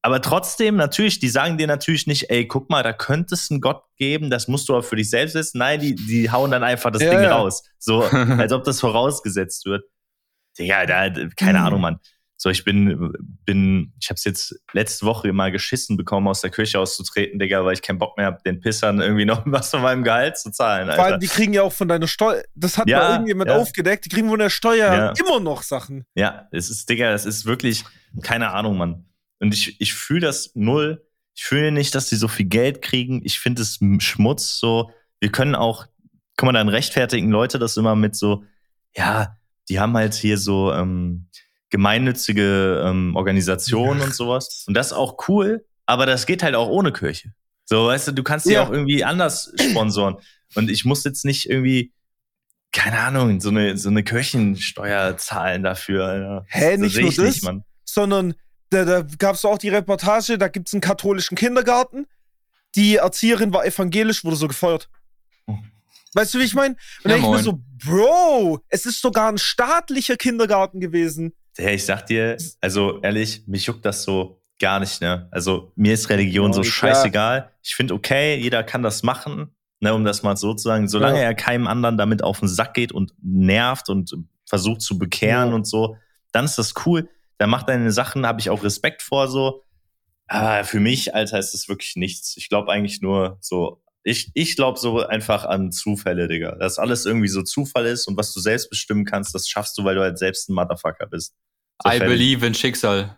Aber 0.06 0.22
trotzdem, 0.22 0.76
natürlich, 0.76 1.18
die 1.18 1.30
sagen 1.30 1.58
dir 1.58 1.66
natürlich 1.66 2.06
nicht, 2.06 2.30
ey, 2.30 2.48
guck 2.48 2.70
mal, 2.70 2.84
da 2.84 2.94
könnte 2.94 3.34
es 3.34 3.50
einen 3.50 3.60
Gott 3.60 3.82
geben, 3.98 4.30
das 4.30 4.48
musst 4.48 4.70
du 4.70 4.74
aber 4.74 4.84
für 4.84 4.98
dich 4.98 5.10
selbst 5.10 5.34
wissen. 5.34 5.58
Nein, 5.58 5.80
die, 5.80 5.96
die 5.96 6.30
hauen 6.30 6.52
dann 6.52 6.64
einfach 6.64 6.92
das 6.92 7.02
ja, 7.02 7.10
Ding 7.10 7.28
raus. 7.28 7.64
So, 7.80 8.04
als 8.38 8.54
ob 8.54 8.64
das 8.66 8.80
vorausgesetzt 8.80 9.66
wird. 9.66 9.84
Digga, 10.60 10.86
da, 10.86 11.10
keine 11.36 11.60
mhm. 11.60 11.66
Ahnung, 11.66 11.82
Mann. 11.82 12.00
So, 12.38 12.50
ich 12.50 12.66
bin, 12.66 13.14
bin, 13.46 13.94
ich 14.00 14.10
habe 14.10 14.16
es 14.16 14.26
jetzt 14.26 14.60
letzte 14.74 15.06
Woche 15.06 15.32
mal 15.32 15.52
geschissen 15.52 15.96
bekommen, 15.96 16.28
aus 16.28 16.42
der 16.42 16.50
Kirche 16.50 16.80
auszutreten, 16.80 17.40
Digga, 17.40 17.64
weil 17.64 17.74
ich 17.74 17.82
keinen 17.82 17.98
Bock 17.98 18.18
mehr 18.18 18.26
habe, 18.26 18.40
den 18.46 18.60
Pissern 18.60 19.00
irgendwie 19.00 19.26
noch 19.26 19.44
was 19.46 19.70
von 19.70 19.82
meinem 19.82 20.04
Gehalt 20.04 20.38
zu 20.38 20.52
zahlen. 20.52 20.90
Alter. 20.90 21.02
Vor 21.02 21.06
allem, 21.06 21.20
die 21.22 21.28
kriegen 21.28 21.54
ja 21.54 21.64
auch 21.64 21.72
von 21.72 21.88
deiner 21.88 22.08
Steuer, 22.08 22.44
das 22.54 22.78
hat 22.78 22.90
ja, 22.90 23.00
mal 23.00 23.12
irgendjemand 23.14 23.50
ja. 23.50 23.58
aufgedeckt, 23.58 24.06
die 24.06 24.10
kriegen 24.10 24.30
von 24.30 24.40
der 24.40 24.50
Steuer 24.50 24.94
ja. 24.94 25.14
immer 25.18 25.40
noch 25.40 25.64
Sachen. 25.64 26.06
Ja, 26.14 26.48
es 26.52 26.70
ist, 26.70 26.90
Digga, 26.90 27.14
es 27.14 27.26
ist 27.26 27.46
wirklich, 27.46 27.86
keine 28.22 28.52
Ahnung, 28.52 28.78
Mann. 28.78 29.06
Und 29.40 29.54
ich, 29.54 29.80
ich 29.80 29.94
fühle 29.94 30.22
das 30.22 30.52
null. 30.56 31.06
Ich 31.36 31.46
fühle 31.46 31.72
nicht, 31.72 31.96
dass 31.96 32.10
die 32.10 32.16
so 32.16 32.28
viel 32.28 32.46
Geld 32.46 32.82
kriegen. 32.82 33.22
Ich 33.24 33.40
finde 33.40 33.62
es 33.62 33.80
Schmutz 34.00 34.58
so. 34.60 34.92
Wir 35.20 35.32
können 35.32 35.56
auch, 35.56 35.86
kann 36.38 36.48
man 36.48 36.56
dann 36.56 36.70
rechtfertigen 36.70 37.30
Leute 37.30 37.60
das 37.60 37.78
immer 37.78 37.96
mit 37.96 38.16
so, 38.16 38.44
ja, 38.96 39.38
die 39.70 39.80
haben 39.80 39.96
halt 39.96 40.14
hier 40.14 40.38
so, 40.38 40.72
ähm, 40.74 41.28
gemeinnützige 41.76 42.86
ähm, 42.88 43.18
Organisationen 43.18 44.02
und 44.02 44.16
sowas. 44.16 44.64
Und 44.66 44.76
das 44.76 44.88
ist 44.88 44.94
auch 44.94 45.28
cool, 45.28 45.66
aber 45.86 46.06
das 46.06 46.26
geht 46.26 46.42
halt 46.42 46.56
auch 46.56 46.70
ohne 46.70 46.94
Kirche. 46.94 47.34
So, 47.66 47.88
weißt 47.88 48.08
du, 48.08 48.12
du 48.14 48.24
kannst 48.24 48.46
die 48.46 48.54
ja. 48.54 48.64
auch 48.64 48.72
irgendwie 48.72 49.04
anders 49.04 49.52
sponsoren. 49.60 50.16
Und 50.56 50.72
ich 50.72 50.86
muss 50.86 51.04
jetzt 51.04 51.26
nicht 51.26 51.50
irgendwie, 51.50 51.92
keine 52.72 53.00
Ahnung, 53.00 53.42
so 53.42 53.50
eine, 53.50 53.78
so 53.78 53.90
eine 53.90 54.04
Kirchensteuer 54.04 55.18
zahlen 55.18 55.64
dafür. 55.64 56.46
Hä, 56.48 56.78
nicht 56.78 56.98
nur 56.98 57.12
das, 57.12 57.18
nicht, 57.18 57.46
sondern 57.84 58.36
da, 58.70 58.86
da 58.86 59.06
gab 59.18 59.36
es 59.36 59.44
auch 59.44 59.58
die 59.58 59.68
Reportage, 59.68 60.38
da 60.38 60.48
gibt 60.48 60.70
es 60.70 60.74
einen 60.74 60.80
katholischen 60.82 61.36
Kindergarten. 61.36 62.08
Die 62.76 62.96
Erzieherin 62.96 63.52
war 63.52 63.66
evangelisch, 63.66 64.24
wurde 64.24 64.38
so 64.38 64.48
gefeuert. 64.48 64.90
Weißt 66.14 66.34
du, 66.34 66.40
wie 66.40 66.44
ich 66.44 66.56
meine? 66.56 66.76
Und 67.04 67.12
ja, 67.12 67.18
dann 67.18 67.26
ich 67.26 67.30
mir 67.30 67.44
so, 67.44 67.60
Bro, 67.84 68.62
es 68.70 68.86
ist 68.86 69.02
sogar 69.02 69.30
ein 69.30 69.38
staatlicher 69.38 70.16
Kindergarten 70.16 70.80
gewesen. 70.80 71.34
Ja, 71.58 71.70
ich 71.70 71.86
sag 71.86 72.06
dir, 72.06 72.38
also 72.62 73.00
ehrlich, 73.02 73.44
mich 73.48 73.66
juckt 73.66 73.86
das 73.86 74.04
so 74.04 74.42
gar 74.60 74.80
nicht, 74.80 75.02
ne? 75.02 75.28
Also 75.32 75.72
mir 75.76 75.94
ist 75.94 76.10
Religion 76.10 76.54
so 76.54 76.64
scheißegal. 76.64 77.42
Klar. 77.42 77.52
Ich 77.62 77.76
finde, 77.76 77.94
okay, 77.94 78.36
jeder 78.38 78.64
kann 78.64 78.84
das 78.84 79.04
machen, 79.04 79.56
ne, 79.80 79.94
um 79.94 80.04
das 80.04 80.24
mal 80.24 80.38
so 80.38 80.54
zu 80.54 80.64
sagen, 80.64 80.88
solange 80.88 81.20
ja. 81.20 81.26
er 81.26 81.36
keinem 81.36 81.68
anderen 81.68 81.98
damit 81.98 82.24
auf 82.24 82.40
den 82.40 82.48
Sack 82.48 82.74
geht 82.74 82.92
und 82.92 83.14
nervt 83.22 83.90
und 83.90 84.14
versucht 84.46 84.82
zu 84.82 84.98
bekehren 84.98 85.50
ja. 85.50 85.56
und 85.56 85.68
so, 85.68 85.98
dann 86.32 86.46
ist 86.46 86.58
das 86.58 86.74
cool. 86.86 87.10
Der 87.40 87.48
macht 87.48 87.68
deine 87.70 87.92
Sachen, 87.92 88.26
habe 88.26 88.40
ich 88.40 88.50
auch 88.50 88.64
Respekt 88.64 89.02
vor 89.02 89.28
so. 89.28 89.64
Aber 90.28 90.64
für 90.64 90.80
mich, 90.80 91.14
Alter, 91.14 91.38
ist 91.38 91.54
das 91.54 91.68
wirklich 91.68 91.96
nichts. 91.96 92.36
Ich 92.38 92.50
glaube 92.50 92.72
eigentlich 92.72 93.02
nur 93.02 93.38
so 93.42 93.82
ich, 94.06 94.30
ich 94.36 94.56
glaube 94.56 94.80
so 94.80 95.06
einfach 95.06 95.46
an 95.46 95.72
Zufälle, 95.72 96.28
Digga. 96.28 96.56
Dass 96.56 96.78
alles 96.78 97.06
irgendwie 97.06 97.28
so 97.28 97.42
Zufall 97.42 97.88
ist 97.88 98.08
und 98.08 98.16
was 98.16 98.34
du 98.34 98.40
selbst 98.40 98.70
bestimmen 98.70 99.04
kannst, 99.04 99.34
das 99.34 99.50
schaffst 99.50 99.78
du, 99.78 99.84
weil 99.84 99.96
du 99.96 100.02
halt 100.02 100.20
selbst 100.20 100.48
ein 100.48 100.54
Motherfucker 100.54 101.08
bist. 101.08 101.34
So 101.84 101.92
I 101.92 102.00
believe 102.00 102.46
in 102.46 102.54
Schicksal. 102.54 103.18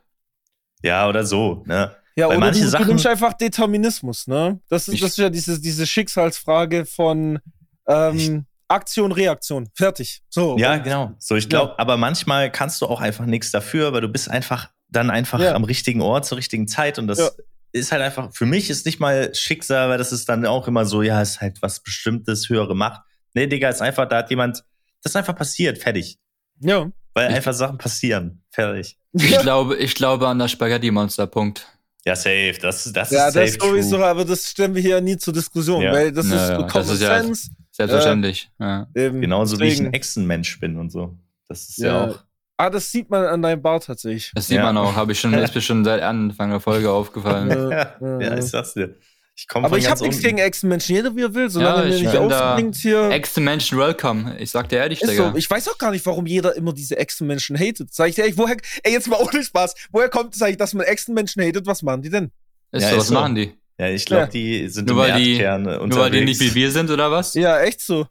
Ja, 0.81 1.09
oder 1.09 1.25
so, 1.25 1.63
ne? 1.67 1.93
Ja, 2.15 2.29
Weil 2.29 2.38
oder 2.38 2.45
manche 2.47 2.61
du, 2.61 2.69
Sachen, 2.69 2.85
du 2.85 2.91
nimmst 2.91 3.05
einfach 3.05 3.33
Determinismus, 3.33 4.27
ne? 4.27 4.61
Das 4.69 4.88
ist, 4.88 5.03
das 5.03 5.11
ist 5.11 5.17
ja 5.17 5.29
diese, 5.29 5.59
diese 5.59 5.85
Schicksalsfrage 5.85 6.85
von 6.85 7.39
ähm, 7.85 8.45
Aktion, 8.69 9.11
Reaktion. 9.11 9.69
Fertig. 9.75 10.23
So. 10.29 10.57
Ja, 10.57 10.77
genau. 10.77 11.11
So, 11.19 11.35
ich 11.35 11.49
glaube, 11.49 11.71
ja. 11.71 11.79
aber 11.79 11.97
manchmal 11.97 12.49
kannst 12.49 12.81
du 12.81 12.85
auch 12.85 13.01
einfach 13.01 13.25
nichts 13.25 13.51
dafür, 13.51 13.91
weil 13.91 14.01
du 14.01 14.09
bist 14.09 14.31
einfach 14.31 14.69
dann 14.88 15.09
einfach 15.09 15.41
ja. 15.41 15.53
am 15.53 15.65
richtigen 15.65 16.01
Ort 16.01 16.25
zur 16.25 16.38
richtigen 16.38 16.67
Zeit 16.67 16.97
und 16.97 17.07
das 17.07 17.19
ja 17.19 17.29
ist 17.78 17.91
halt 17.91 18.01
einfach, 18.01 18.34
für 18.34 18.45
mich 18.45 18.69
ist 18.69 18.86
nicht 18.86 18.99
mal 18.99 19.34
Schicksal, 19.34 19.89
weil 19.89 19.97
das 19.97 20.11
ist 20.11 20.28
dann 20.30 20.45
auch 20.45 20.67
immer 20.67 20.86
so, 20.86 21.01
ja, 21.01 21.21
ist 21.21 21.41
halt 21.41 21.61
was 21.61 21.82
Bestimmtes, 21.82 22.49
höhere 22.49 22.75
Macht. 22.75 23.01
Nee, 23.34 23.47
Digga, 23.47 23.69
ist 23.69 23.82
einfach, 23.82 24.07
da 24.07 24.17
hat 24.17 24.30
jemand, 24.30 24.63
das 25.03 25.11
ist 25.11 25.15
einfach 25.15 25.36
passiert, 25.36 25.78
fertig. 25.78 26.17
Ja. 26.59 26.89
Weil 27.13 27.28
einfach 27.28 27.53
Sachen 27.53 27.78
passieren, 27.78 28.43
fertig. 28.49 28.97
Ich 29.13 29.39
glaube, 29.39 29.75
ich 29.78 29.95
glaube 29.95 30.28
an 30.28 30.39
das 30.39 30.51
Spaghetti-Monster, 30.51 31.28
Punkt. 31.28 31.67
Ja, 32.05 32.15
safe. 32.15 32.55
Das, 32.61 32.91
das 32.93 33.11
ja, 33.11 33.28
ist 33.28 33.34
safe. 33.34 33.45
Ja, 33.45 33.57
das 33.57 33.67
sowieso, 33.67 34.03
aber 34.03 34.23
das 34.23 34.49
stellen 34.49 34.75
wir 34.75 34.82
hier 34.82 35.01
nie 35.01 35.17
zur 35.17 35.34
Diskussion, 35.34 35.82
ja. 35.82 35.91
weil 35.91 36.11
das 36.11 36.30
ja, 36.30 36.36
ist 36.36 36.49
ja. 36.49 36.55
Common 36.57 36.71
das 36.73 36.89
ist 36.89 36.99
Sense. 36.99 37.49
Ja 37.49 37.57
selbstverständlich. 37.78 38.49
Äh, 38.59 38.63
ja. 38.63 38.88
Genauso 38.93 39.55
deswegen. 39.55 39.69
wie 39.69 39.73
ich 39.73 39.88
ein 39.88 39.93
Echsenmensch 39.93 40.59
bin 40.59 40.78
und 40.78 40.91
so. 40.91 41.17
Das 41.47 41.69
ist 41.69 41.78
ja, 41.78 42.05
auch. 42.05 42.23
Ah, 42.58 42.72
das 42.72 42.91
sieht 42.91 43.10
man 43.10 43.24
an 43.26 43.41
deinem 43.43 43.62
Bart 43.62 43.86
tatsächlich. 43.86 44.32
Das 44.34 44.47
sieht 44.47 44.58
ja. 44.58 44.64
man 44.64 44.78
auch, 44.78 44.95
habe 44.95 45.12
ich 45.12 45.20
schon, 45.20 45.34
ist 45.36 45.53
mir 45.53 45.62
schon 45.62 45.86
seit 45.86 46.01
Anfang 46.01 46.49
der 46.49 46.60
Folge 46.60 46.91
aufgefallen. 46.91 47.72
ja, 47.72 47.95
ja, 48.20 48.38
ich 48.38 48.45
sag's 48.45 48.74
dir. 48.74 48.95
Ich 49.39 49.45
Aber 49.53 49.78
ich 49.78 49.88
habe 49.88 50.01
nichts 50.01 50.20
gegen 50.20 50.39
Echsenmenschen, 50.39 50.95
jeder 50.95 51.16
wie 51.16 51.22
er 51.22 51.36
will, 51.36 51.47
solange 51.47 51.89
ja, 51.89 51.95
er 51.95 52.01
mir 52.01 52.10
nicht 52.10 52.18
aufbringt 52.18 52.76
hier. 52.76 53.12
Echsenmenschen 53.12 53.78
welcome. 53.78 54.36
Ich 54.39 54.49
sag 54.49 54.68
dir 54.70 54.78
ehrlich, 54.78 54.99
Digga. 54.99 55.32
So. 55.32 55.38
Ich 55.38 55.47
weiß 55.47 55.70
auch 55.70 55.78
gar 55.78 55.91
nicht, 55.91 56.03
warum 56.08 56.26
jeder 56.26 56.55
immer 56.55 56.74
diese 56.74 56.97
Echsenmenschen 56.97 57.55
hatet. 57.55 57.93
Sag 57.93 58.10
ich 58.10 58.16
dir 58.16 58.22
ehrlich, 58.24 58.39
woher, 58.39 58.58
ey, 58.82 58.91
jetzt 58.91 59.08
mal 59.08 59.20
ohne 59.22 59.43
Spaß, 59.43 59.76
woher 59.91 60.10
kommt 60.10 60.34
es 60.34 60.41
eigentlich, 60.41 60.58
dass 60.58 60.74
man 60.74 60.88
Echsenmenschen 60.88 61.43
hatet? 61.43 61.68
Was 61.68 61.84
machen 61.84 62.01
die 62.01 62.10
denn? 62.10 62.32
Ist 62.72 62.82
ja, 62.82 62.89
so, 62.89 62.97
was 62.97 63.08
so. 63.10 63.14
machen 63.14 63.36
die? 63.36 63.53
Ja, 63.78 63.89
ich 63.89 64.05
glaube, 64.05 64.30
die 64.30 64.68
sind 64.70 64.89
nur 64.89 64.97
weil 64.97 65.22
die, 65.22 65.38
Nur 65.38 65.95
weil 65.97 66.10
die 66.10 66.26
nicht 66.26 66.39
wie 66.39 66.55
wir 66.55 66.72
sind, 66.72 66.89
oder 66.89 67.12
was? 67.12 67.36
Ja, 67.36 67.60
echt 67.60 67.82
so. 67.82 68.08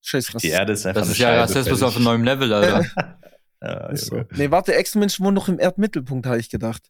Scheiße, 0.00 0.38
Die 0.38 0.48
Erde 0.48 0.72
ist 0.72 0.86
einfach 0.86 1.02
Das 1.02 1.10
ist 1.10 1.18
ja 1.18 1.34
Rassismus 1.34 1.82
auf 1.82 1.96
einem 1.96 2.04
neuen 2.04 2.24
Level, 2.24 2.50
Alter. 2.50 2.86
Ja, 3.64 3.96
so. 3.96 4.24
Nee, 4.36 4.50
warte, 4.50 4.74
Echsenmenschen 4.74 5.24
wohnen 5.24 5.34
noch 5.34 5.48
im 5.48 5.58
Erdmittelpunkt, 5.58 6.26
habe 6.26 6.38
ich 6.38 6.50
gedacht. 6.50 6.82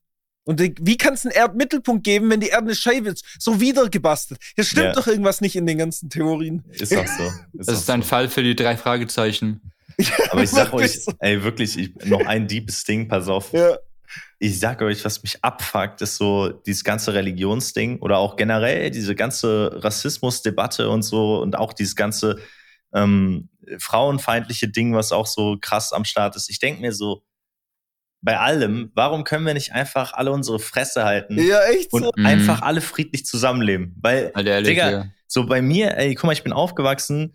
Und 0.45 0.61
wie 0.61 0.97
kann 0.99 1.14
es 1.14 1.25
einen 1.25 1.33
Erdmittelpunkt 1.35 2.05
geben, 2.05 2.29
wenn 2.31 2.41
die 2.41 2.49
Erde 2.49 2.66
eine 2.66 2.75
Scheibe 2.75 3.11
ist? 3.11 3.25
So 3.39 3.61
wiedergebastelt. 3.61 4.41
Hier 4.55 4.64
stimmt 4.64 4.87
ja. 4.87 4.93
doch 4.93 5.07
irgendwas 5.07 5.41
nicht 5.41 5.57
in 5.57 5.66
den 5.66 5.79
ganzen 5.79 6.11
Theorien. 6.11 6.64
Ist 6.70 6.95
auch 6.95 7.07
so. 7.07 7.22
Ist 7.59 7.68
das 7.68 7.79
ist 7.79 7.91
ein 7.91 8.03
so. 8.03 8.09
Fall 8.09 8.29
für 8.29 8.43
die 8.43 8.55
drei 8.55 8.77
Fragezeichen. 8.77 9.72
Aber 10.31 10.43
ich 10.43 10.51
sag 10.51 10.75
euch, 10.75 11.07
ey, 11.20 11.43
wirklich, 11.43 11.79
ich, 11.79 11.95
noch 12.05 12.27
ein 12.27 12.47
deepes 12.47 12.85
Ding, 12.85 13.09
pass 13.09 13.29
auf. 13.29 13.53
Ja. 13.53 13.79
Ich 14.39 14.61
sag 14.61 14.83
euch, 14.83 15.05
was 15.05 15.22
mich 15.22 15.43
abfuckt, 15.43 16.03
ist 16.03 16.16
so 16.16 16.51
dieses 16.51 16.85
ganze 16.85 17.14
Religionsding 17.14 18.01
oder 18.01 18.18
auch 18.18 18.37
generell 18.37 18.91
diese 18.91 19.14
ganze 19.14 19.70
Rassismusdebatte 19.83 20.91
und 20.91 21.03
so 21.03 21.41
und 21.41 21.57
auch 21.57 21.72
dieses 21.72 21.97
ganze 21.97 22.39
ähm, 22.93 23.49
frauenfeindliche 23.79 24.69
Ding, 24.69 24.95
was 24.95 25.12
auch 25.12 25.27
so 25.27 25.57
krass 25.61 25.93
am 25.93 26.05
Start 26.05 26.37
ist. 26.37 26.51
Ich 26.51 26.59
denke 26.59 26.81
mir 26.81 26.93
so, 26.93 27.23
bei 28.25 28.39
allem, 28.39 28.91
warum 28.95 29.25
können 29.25 29.45
wir 29.45 29.53
nicht 29.53 29.73
einfach 29.73 30.15
alle 30.15 30.33
unsere 30.33 30.59
Fresse 30.59 31.05
halten 31.05 31.39
ja, 31.39 31.62
echt 31.65 31.93
und 31.93 32.05
so. 32.05 32.12
Mhm. 32.17 32.25
einfach 32.25 32.62
alle 32.62 32.81
friedlich 32.81 33.27
zusammenleben? 33.27 33.95
Weil, 34.01 34.33
halt 34.35 34.47
ehrlich, 34.47 34.71
Digga, 34.71 34.91
ja. 34.91 35.05
so 35.27 35.45
bei 35.45 35.61
mir, 35.61 35.99
ey, 35.99 36.15
guck 36.15 36.25
mal, 36.25 36.33
ich 36.33 36.43
bin 36.43 36.55
aufgewachsen, 36.55 37.35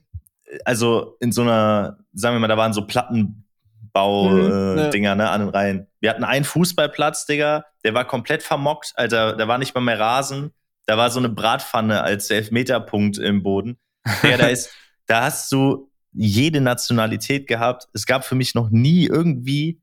also 0.66 1.16
in 1.20 1.32
so 1.32 1.44
einer, 1.44 2.00
sagen 2.14 2.36
wir 2.36 2.40
mal, 2.40 2.48
da 2.48 2.58
waren 2.58 2.74
so 2.74 2.88
Plattenbau-Dinger, 2.88 4.90
mhm, 4.90 4.94
äh, 4.94 5.00
ja. 5.00 5.16
ne, 5.16 5.30
an 5.30 5.42
den 5.42 5.50
Reihen. 5.50 5.86
Wir 6.00 6.10
hatten 6.10 6.24
einen 6.24 6.44
Fußballplatz, 6.44 7.28
Digga, 7.28 7.66
der 7.84 7.94
war 7.94 8.06
komplett 8.06 8.42
vermockt, 8.42 8.94
Alter, 8.96 9.38
da 9.38 9.48
war 9.48 9.60
nicht 9.60 9.76
mal 9.76 9.82
mehr 9.82 10.00
Rasen, 10.00 10.56
da 10.88 10.98
war 10.98 11.12
so 11.12 11.20
eine 11.20 11.30
Bratpfanne 11.30 12.02
als 12.02 12.32
Elfmeterpunkt 12.32 13.20
im 13.20 13.44
Boden. 13.44 13.78
Digga, 14.24 14.38
da 14.38 14.48
ist, 14.48 14.72
da 15.06 15.26
hast 15.26 15.52
du 15.52 15.89
jede 16.12 16.62
Nationalität 16.62 17.48
gehabt. 17.48 17.88
Es 17.94 18.06
gab 18.06 18.26
für 18.26 18.36
mich 18.36 18.56
noch 18.56 18.70
nie 18.70 19.06
irgendwie 19.06 19.82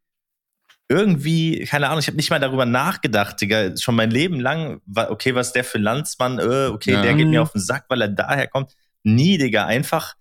irgendwie, 0.88 1.64
keine 1.64 1.88
Ahnung, 1.88 1.98
ich 1.98 2.06
habe 2.06 2.16
nicht 2.16 2.30
mal 2.30 2.38
darüber 2.38 2.64
nachgedacht, 2.64 3.40
Digga. 3.40 3.76
Schon 3.76 3.96
mein 3.96 4.10
Leben 4.10 4.38
lang, 4.38 4.80
okay, 4.94 5.34
was 5.34 5.48
ist 5.48 5.52
der 5.54 5.64
für 5.64 5.78
Landsmann? 5.78 6.38
Äh, 6.38 6.68
okay, 6.68 6.92
ja. 6.92 7.02
der 7.02 7.14
geht 7.14 7.26
mir 7.26 7.42
auf 7.42 7.52
den 7.52 7.60
Sack, 7.60 7.86
weil 7.88 8.02
er 8.02 8.08
daher 8.08 8.46
kommt. 8.46 8.76
Nie, 9.02 9.38
Digga, 9.38 9.66
einfach 9.66 10.14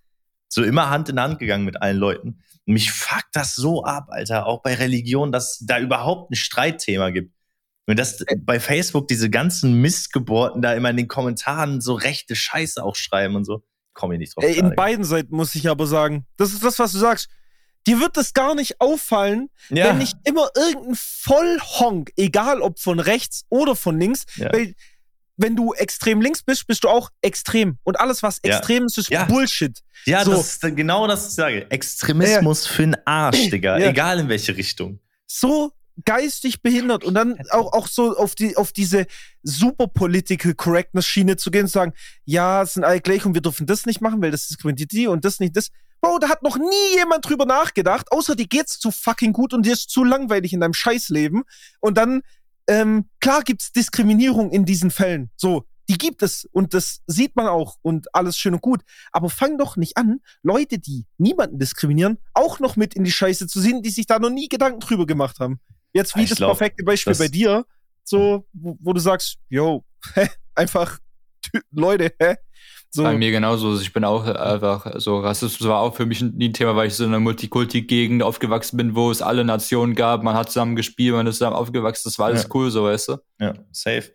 so 0.48 0.62
immer 0.62 0.90
Hand 0.90 1.08
in 1.08 1.20
Hand 1.20 1.38
gegangen 1.38 1.64
mit 1.64 1.80
allen 1.82 1.96
Leuten. 1.96 2.40
Und 2.66 2.72
mich 2.72 2.90
fuckt 2.90 3.34
das 3.34 3.54
so 3.54 3.84
ab, 3.84 4.06
Alter, 4.10 4.46
auch 4.46 4.62
bei 4.62 4.74
Religion, 4.74 5.30
dass 5.30 5.58
da 5.64 5.78
überhaupt 5.78 6.32
ein 6.32 6.36
Streitthema 6.36 7.10
gibt. 7.10 7.32
Und 7.88 7.98
dass 7.98 8.24
bei 8.38 8.58
Facebook 8.58 9.06
diese 9.06 9.30
ganzen 9.30 9.80
Missgeburten 9.80 10.60
da 10.62 10.74
immer 10.74 10.90
in 10.90 10.96
den 10.96 11.06
Kommentaren 11.06 11.80
so 11.80 11.94
rechte 11.94 12.34
Scheiße 12.34 12.82
auch 12.82 12.96
schreiben 12.96 13.36
und 13.36 13.44
so. 13.44 13.62
Komme 13.96 14.14
ich 14.14 14.20
nicht 14.20 14.36
drauf. 14.36 14.44
Ey, 14.44 14.58
in 14.58 14.74
beiden 14.74 15.04
Seiten 15.04 15.34
muss 15.34 15.54
ich 15.54 15.68
aber 15.68 15.86
sagen, 15.86 16.26
das 16.36 16.52
ist 16.52 16.62
das, 16.62 16.78
was 16.78 16.92
du 16.92 16.98
sagst 16.98 17.28
dir 17.86 18.00
wird 18.00 18.16
es 18.16 18.34
gar 18.34 18.54
nicht 18.54 18.80
auffallen, 18.80 19.48
ja. 19.70 19.86
wenn 19.86 19.98
nicht 19.98 20.16
immer 20.24 20.48
irgendein 20.56 20.96
Vollhonk, 20.96 22.10
egal 22.16 22.60
ob 22.60 22.78
von 22.80 22.98
rechts 22.98 23.44
oder 23.48 23.76
von 23.76 23.98
links, 23.98 24.24
ja. 24.36 24.52
weil 24.52 24.74
wenn 25.36 25.54
du 25.54 25.74
extrem 25.74 26.20
links 26.20 26.42
bist, 26.42 26.66
bist 26.66 26.84
du 26.84 26.88
auch 26.88 27.10
extrem. 27.20 27.78
Und 27.84 28.00
alles, 28.00 28.22
was 28.22 28.38
extrem 28.38 28.86
ist, 28.86 28.96
ist 28.96 29.10
ja. 29.10 29.24
Bullshit. 29.24 29.82
Ja, 30.06 30.24
so. 30.24 30.30
das 30.30 30.54
ist 30.54 30.76
genau 30.76 31.06
das, 31.06 31.24
was 31.24 31.28
ich 31.28 31.34
sage. 31.34 31.70
Extremismus 31.70 32.66
für 32.66 32.82
den 32.82 32.96
Arsch, 33.06 33.50
Digga. 33.50 33.78
Egal 33.78 34.20
in 34.20 34.28
welche 34.28 34.56
Richtung. 34.56 34.98
So 35.26 35.72
geistig 36.04 36.62
behindert 36.62 37.04
und 37.04 37.14
dann 37.14 37.38
auch, 37.50 37.72
auch 37.72 37.88
so 37.88 38.16
auf, 38.16 38.34
die, 38.34 38.56
auf 38.56 38.72
diese 38.72 39.06
super 39.42 39.86
Political 39.86 40.54
Correctness 40.54 41.06
Schiene 41.06 41.36
zu 41.36 41.50
gehen 41.50 41.62
und 41.62 41.70
sagen, 41.70 41.92
ja, 42.24 42.62
es 42.62 42.74
sind 42.74 42.84
alle 42.84 43.00
gleich 43.00 43.24
und 43.24 43.34
wir 43.34 43.40
dürfen 43.40 43.66
das 43.66 43.86
nicht 43.86 44.00
machen, 44.00 44.20
weil 44.20 44.30
das 44.30 44.50
ist 44.50 44.62
die 44.62 45.06
und 45.06 45.24
das 45.24 45.40
nicht 45.40 45.56
das. 45.56 45.68
Bro, 46.00 46.18
da 46.18 46.28
hat 46.28 46.42
noch 46.42 46.58
nie 46.58 46.96
jemand 46.96 47.28
drüber 47.28 47.46
nachgedacht, 47.46 48.12
außer 48.12 48.36
dir 48.36 48.46
geht's 48.46 48.78
zu 48.78 48.90
fucking 48.90 49.32
gut 49.32 49.54
und 49.54 49.64
dir 49.64 49.72
ist 49.72 49.90
zu 49.90 50.04
langweilig 50.04 50.52
in 50.52 50.60
deinem 50.60 50.74
Scheißleben. 50.74 51.42
Und 51.80 51.96
dann 51.96 52.20
ähm, 52.68 53.08
klar 53.20 53.42
gibt's 53.42 53.72
Diskriminierung 53.72 54.50
in 54.50 54.64
diesen 54.64 54.90
Fällen. 54.90 55.30
So, 55.36 55.64
die 55.88 55.98
gibt 55.98 56.22
es 56.22 56.46
und 56.52 56.74
das 56.74 57.00
sieht 57.06 57.36
man 57.36 57.46
auch 57.46 57.76
und 57.82 58.14
alles 58.14 58.36
schön 58.36 58.54
und 58.54 58.62
gut. 58.62 58.82
Aber 59.12 59.30
fang 59.30 59.56
doch 59.56 59.76
nicht 59.76 59.96
an, 59.96 60.20
Leute, 60.42 60.78
die 60.78 61.06
niemanden 61.16 61.58
diskriminieren, 61.58 62.18
auch 62.34 62.60
noch 62.60 62.76
mit 62.76 62.94
in 62.94 63.04
die 63.04 63.12
Scheiße 63.12 63.46
zu 63.46 63.60
sehen, 63.60 63.82
die 63.82 63.90
sich 63.90 64.06
da 64.06 64.18
noch 64.18 64.30
nie 64.30 64.48
Gedanken 64.48 64.80
drüber 64.80 65.06
gemacht 65.06 65.38
haben. 65.40 65.60
Jetzt 65.96 66.16
wie 66.16 66.22
ich 66.22 66.28
das 66.28 66.38
glaub, 66.38 66.50
perfekte 66.56 66.84
Beispiel 66.84 67.14
bei 67.14 67.28
dir, 67.28 67.64
so, 68.04 68.46
wo, 68.52 68.76
wo 68.80 68.92
du 68.92 69.00
sagst, 69.00 69.38
yo, 69.48 69.84
einfach 70.54 70.98
Leute, 71.72 72.12
hä? 72.20 72.36
So. 72.90 73.02
Bei 73.02 73.16
mir 73.16 73.30
genauso. 73.30 73.78
Ich 73.78 73.92
bin 73.92 74.04
auch 74.04 74.24
einfach 74.26 75.00
so 75.00 75.18
Rassismus 75.18 75.68
war 75.68 75.80
auch 75.80 75.94
für 75.94 76.06
mich 76.06 76.22
nie 76.22 76.48
ein 76.48 76.52
Thema, 76.54 76.76
weil 76.76 76.88
ich 76.88 76.94
so 76.94 77.04
in 77.04 77.10
einer 77.10 77.20
Multikulti-Gegend 77.20 78.22
aufgewachsen 78.22 78.76
bin, 78.76 78.94
wo 78.94 79.10
es 79.10 79.20
alle 79.20 79.44
Nationen 79.44 79.94
gab. 79.94 80.22
Man 80.22 80.34
hat 80.34 80.50
zusammen 80.50 80.76
gespielt, 80.76 81.14
man 81.14 81.26
ist 81.26 81.38
zusammen 81.38 81.56
aufgewachsen. 81.56 82.02
Das 82.04 82.18
war 82.18 82.26
alles 82.26 82.44
ja. 82.44 82.48
cool, 82.54 82.70
so 82.70 82.84
weißt 82.84 83.08
du. 83.08 83.16
Ja, 83.38 83.54
safe. 83.72 84.12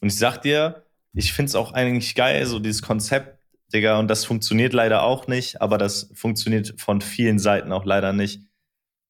Und 0.00 0.08
ich 0.08 0.18
sag 0.18 0.42
dir, 0.42 0.84
ich 1.12 1.32
find's 1.32 1.54
auch 1.54 1.72
eigentlich 1.72 2.14
geil, 2.14 2.46
so 2.46 2.58
dieses 2.58 2.82
Konzept, 2.82 3.38
Digga, 3.72 3.98
und 3.98 4.08
das 4.08 4.24
funktioniert 4.24 4.72
leider 4.72 5.02
auch 5.02 5.26
nicht, 5.26 5.60
aber 5.60 5.78
das 5.78 6.10
funktioniert 6.14 6.74
von 6.78 7.00
vielen 7.00 7.38
Seiten 7.38 7.72
auch 7.72 7.84
leider 7.84 8.12
nicht. 8.12 8.42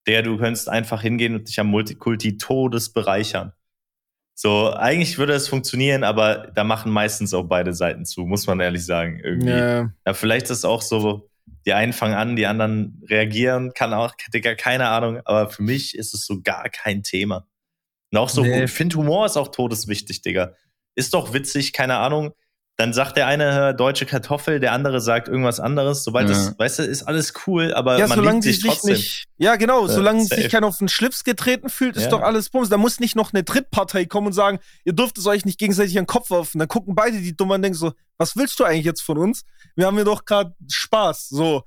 Der, 0.07 0.22
du 0.22 0.38
könntest 0.38 0.68
einfach 0.68 1.03
hingehen 1.03 1.34
und 1.34 1.48
dich 1.48 1.61
am 1.61 1.68
Multikulti 1.68 2.38
Todes 2.38 2.92
bereichern. 2.92 3.53
So, 4.34 4.72
eigentlich 4.72 5.18
würde 5.18 5.34
es 5.34 5.48
funktionieren, 5.48 6.03
aber 6.03 6.51
da 6.55 6.64
machen 6.64 6.90
meistens 6.90 7.34
auch 7.34 7.44
beide 7.44 7.74
Seiten 7.74 8.07
zu, 8.07 8.22
muss 8.22 8.46
man 8.46 8.61
ehrlich 8.61 8.86
sagen. 8.86 9.20
Irgendwie. 9.22 9.51
Ja. 9.51 9.92
ja 10.07 10.14
vielleicht 10.14 10.46
ist 10.46 10.59
es 10.59 10.64
auch 10.64 10.80
so, 10.80 11.28
die 11.66 11.74
einen 11.74 11.92
fangen 11.92 12.14
an, 12.14 12.36
die 12.36 12.46
anderen 12.46 13.03
reagieren, 13.09 13.74
kann 13.74 13.92
auch, 13.92 14.14
Digga, 14.32 14.55
keine 14.55 14.88
Ahnung, 14.88 15.20
aber 15.24 15.51
für 15.51 15.62
mich 15.62 15.94
ist 15.94 16.14
es 16.14 16.24
so 16.24 16.40
gar 16.40 16.70
kein 16.70 17.03
Thema. 17.03 17.46
Und 18.11 18.18
auch 18.18 18.30
so, 18.30 18.42
nee. 18.42 18.64
ich 18.64 18.70
finde 18.70 18.96
Humor 18.96 19.26
ist 19.26 19.36
auch 19.36 19.48
todeswichtig, 19.48 20.22
Digga. 20.22 20.55
Ist 20.94 21.12
doch 21.12 21.34
witzig, 21.34 21.72
keine 21.74 21.98
Ahnung 21.98 22.32
dann 22.81 22.95
sagt 22.95 23.18
der 23.18 23.26
eine 23.26 23.74
deutsche 23.74 24.07
Kartoffel, 24.07 24.59
der 24.59 24.72
andere 24.72 25.03
sagt 25.03 25.28
irgendwas 25.28 25.61
anderes. 25.61 26.03
Sobald 26.03 26.31
ja. 26.31 26.35
das, 26.35 26.59
weißt 26.59 26.78
du, 26.78 26.83
ist 26.85 27.03
alles 27.03 27.35
cool, 27.47 27.74
aber 27.74 27.99
ja, 27.99 28.07
man 28.07 28.24
liebt 28.24 28.43
sich 28.43 28.61
trotzdem. 28.61 28.95
Nicht, 28.95 29.26
ja, 29.37 29.57
genau, 29.57 29.87
solange 29.87 30.24
safe. 30.24 30.41
sich 30.41 30.51
keiner 30.51 30.66
auf 30.66 30.78
den 30.78 30.89
Schlips 30.89 31.22
getreten 31.22 31.68
fühlt, 31.68 31.97
ist 31.97 32.05
ja. 32.05 32.09
doch 32.09 32.22
alles 32.22 32.49
Bums. 32.49 32.70
Da 32.70 32.78
muss 32.78 32.99
nicht 32.99 33.16
noch 33.16 33.35
eine 33.35 33.45
Drittpartei 33.45 34.07
kommen 34.07 34.28
und 34.28 34.33
sagen, 34.33 34.61
ihr 34.85 34.95
dürft 34.95 35.18
es 35.18 35.26
euch 35.26 35.45
nicht 35.45 35.59
gegenseitig 35.59 35.99
an 35.99 36.05
den 36.05 36.07
Kopf 36.09 36.31
werfen. 36.31 36.59
Dann 36.59 36.68
gucken 36.68 36.95
beide 36.95 37.18
die 37.18 37.37
dumm 37.37 37.51
und 37.51 37.61
denken 37.61 37.76
so, 37.76 37.93
was 38.16 38.35
willst 38.35 38.59
du 38.59 38.64
eigentlich 38.64 38.87
jetzt 38.87 39.03
von 39.03 39.18
uns? 39.18 39.43
Wir 39.76 39.85
haben 39.85 39.97
hier 39.97 40.07
doch 40.07 40.24
gerade 40.24 40.55
Spaß. 40.66 41.28
So, 41.28 41.64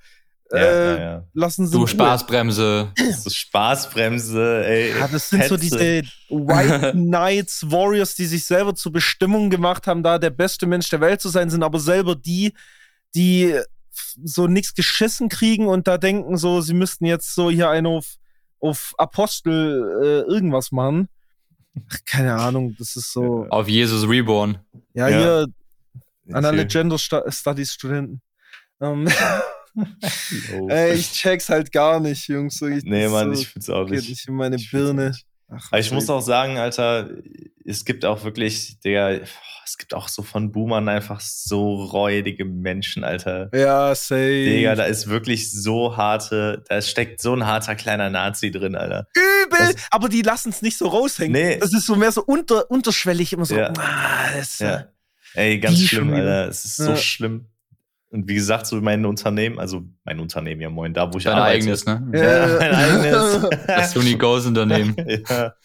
ja, 0.54 0.60
äh, 0.60 1.02
ja, 1.02 1.24
Lassen 1.34 1.66
Sie 1.66 1.76
du 1.76 1.88
Spaßbremse. 1.88 2.92
So 3.18 3.30
Spaßbremse, 3.30 4.66
ey. 4.66 5.00
Ja, 5.00 5.08
das 5.08 5.30
sind 5.30 5.40
Hetze. 5.40 5.50
so 5.50 5.58
diese 5.58 6.04
White 6.30 6.92
Knights 6.94 7.72
Warriors, 7.72 8.14
die 8.14 8.26
sich 8.26 8.46
selber 8.46 8.76
zur 8.76 8.92
Bestimmung 8.92 9.50
gemacht 9.50 9.88
haben, 9.88 10.04
da 10.04 10.20
der 10.20 10.30
beste 10.30 10.68
Mensch 10.68 10.90
der 10.90 11.02
Welt 11.02 11.22
zu 11.22 11.30
sein, 11.30 11.50
sind 11.50 11.64
aber 11.64 11.80
selber 11.80 12.16
die, 12.16 12.54
die 13.16 13.56
so 14.24 14.48
nichts 14.48 14.76
geschissen 14.76 15.28
kriegen 15.28 15.68
und 15.68 15.88
da 15.88 15.98
denken 15.98 16.38
so, 16.38 16.62
sie 16.62 16.76
müssten 16.76 17.06
jetzt 17.06 17.34
so 17.34 17.50
hier 17.50 17.70
einen 17.70 17.88
auf, 17.88 18.16
auf 18.60 18.94
Apostel 19.00 20.02
äh, 20.04 20.32
irgendwas 20.32 20.72
machen. 20.72 21.10
Ach, 21.90 21.98
keine 22.06 22.36
Ahnung, 22.36 22.76
das 22.78 22.96
ist 22.96 23.12
so. 23.12 23.48
Auf 23.50 23.68
Jesus 23.68 24.08
Reborn. 24.08 24.60
Ja, 24.94 25.08
ja. 25.08 25.18
hier 25.18 25.48
an 26.32 26.46
alle 26.46 26.68
Gender 26.68 27.00
Studies 27.00 27.74
Studenten. 27.74 28.22
Ähm. 28.80 29.08
Ey, 30.68 30.94
ich 30.94 31.12
check's 31.12 31.50
halt 31.50 31.72
gar 31.72 32.00
nicht, 32.00 32.28
Jungs. 32.28 32.58
So, 32.58 32.68
ich, 32.68 32.84
nee, 32.84 33.08
Mann, 33.08 33.34
so, 33.34 33.42
ich 33.42 33.48
find's 33.48 33.70
auch 33.70 33.88
nicht. 33.88 34.10
Nicht 34.10 34.28
in 34.28 34.36
meine 34.36 34.56
ich 34.56 34.72
Birne. 34.72 35.14
Ach, 35.50 35.68
Aber 35.72 35.80
ich 35.80 35.92
muss 35.92 36.10
auch 36.10 36.22
sagen, 36.22 36.58
Alter, 36.58 37.10
es 37.66 37.86
gibt 37.86 38.06
auch 38.06 38.24
wirklich, 38.24 38.80
der, 38.82 39.22
es 39.66 39.78
gibt 39.78 39.94
auch 39.94 40.08
so 40.08 40.24
von 40.24 40.52
Boomern 40.52 40.88
einfach 40.90 41.20
so 41.20 41.76
räudige 41.76 42.46
Menschen, 42.46 43.04
Alter. 43.04 43.50
Ja, 43.54 43.94
safe. 43.94 44.46
Digga, 44.46 44.76
da 44.76 44.86
ist 44.86 45.08
wirklich 45.08 45.52
so 45.52 45.96
harte, 45.96 46.64
da 46.70 46.82
steckt 46.82 47.22
so 47.22 47.34
ein 47.34 47.46
harter 47.46 47.76
kleiner 47.76 48.10
Nazi 48.10 48.52
drin, 48.52 48.76
Alter. 48.76 49.08
Übel! 49.16 49.74
Das, 49.74 49.76
aber 49.92 50.10
die 50.10 50.22
lassen 50.22 50.50
es 50.50 50.62
nicht 50.62 50.78
so 50.78 50.88
raushängen. 50.88 51.34
Nee. 51.34 51.58
Das 51.58 51.74
ist 51.74 51.86
so 51.86 51.96
mehr 51.96 52.12
so 52.12 52.24
unter, 52.24 52.70
unterschwellig, 52.72 53.34
immer 53.34 53.46
so. 53.46 53.56
Ja. 53.56 53.74
Ah, 53.78 54.32
das, 54.36 54.60
ja. 54.60 54.88
Ey, 55.36 55.60
ganz 55.60 55.80
schlimm, 55.80 56.14
Alter. 56.14 56.48
Es 56.48 56.66
ist 56.66 56.80
ja. 56.80 56.86
so 56.86 56.96
schlimm. 56.96 57.48
Und 58.14 58.28
wie 58.28 58.36
gesagt, 58.36 58.68
so 58.68 58.80
mein 58.80 59.04
Unternehmen, 59.08 59.58
also 59.58 59.84
mein 60.04 60.20
Unternehmen, 60.20 60.62
ja 60.62 60.70
moin, 60.70 60.94
da 60.94 61.12
wo 61.12 61.18
ich 61.18 61.24
Dein 61.24 61.34
arbeite. 61.34 61.56
eigenes, 61.56 61.84
ne? 61.88 62.12
Ja, 62.14 62.48
mein 62.60 62.76
eigenes. 63.04 63.66
Das 63.68 63.98
Uni 63.98 64.14
Goes 64.16 64.46
Unternehmen. 64.46 64.96
ja. 65.28 65.56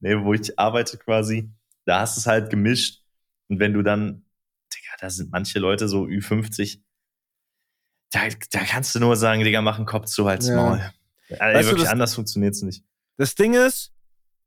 Nee, 0.00 0.16
wo 0.20 0.34
ich 0.34 0.58
arbeite 0.58 0.98
quasi, 0.98 1.48
da 1.84 2.00
hast 2.00 2.16
du 2.16 2.20
es 2.20 2.26
halt 2.26 2.50
gemischt. 2.50 3.04
Und 3.46 3.60
wenn 3.60 3.72
du 3.72 3.82
dann, 3.82 4.24
Digga, 4.74 4.96
da 5.00 5.10
sind 5.10 5.30
manche 5.30 5.60
Leute 5.60 5.86
so 5.86 6.02
Ü50, 6.02 6.80
da, 8.10 8.22
da 8.50 8.64
kannst 8.64 8.96
du 8.96 8.98
nur 8.98 9.14
sagen, 9.14 9.44
Digga, 9.44 9.62
mach 9.62 9.76
einen 9.76 9.86
Kopf 9.86 10.06
zu, 10.06 10.26
halt's 10.26 10.48
ja. 10.48 10.56
Maul. 10.56 10.80
Also, 11.38 11.68
wirklich, 11.68 11.84
das, 11.84 11.92
anders 11.92 12.16
funktioniert's 12.16 12.62
nicht. 12.62 12.84
Das 13.16 13.36
Ding 13.36 13.54
ist, 13.54 13.91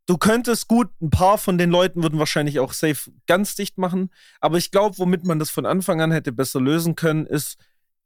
du 0.06 0.18
könntest 0.18 0.68
gut, 0.68 0.90
ein 1.02 1.10
paar 1.10 1.38
von 1.38 1.58
den 1.58 1.70
Leuten 1.70 2.04
würden 2.04 2.20
wahrscheinlich 2.20 2.60
auch 2.60 2.74
safe 2.74 3.12
ganz 3.28 3.56
dicht 3.56 3.78
machen. 3.78 4.12
Aber 4.40 4.58
ich 4.58 4.72
glaube, 4.72 4.98
womit 4.98 5.26
man 5.26 5.40
das 5.40 5.50
von 5.50 5.66
Anfang 5.66 6.02
an 6.02 6.12
hätte 6.12 6.32
besser 6.32 6.62
lösen 6.62 6.96
können, 6.96 7.26
ist, 7.26 7.58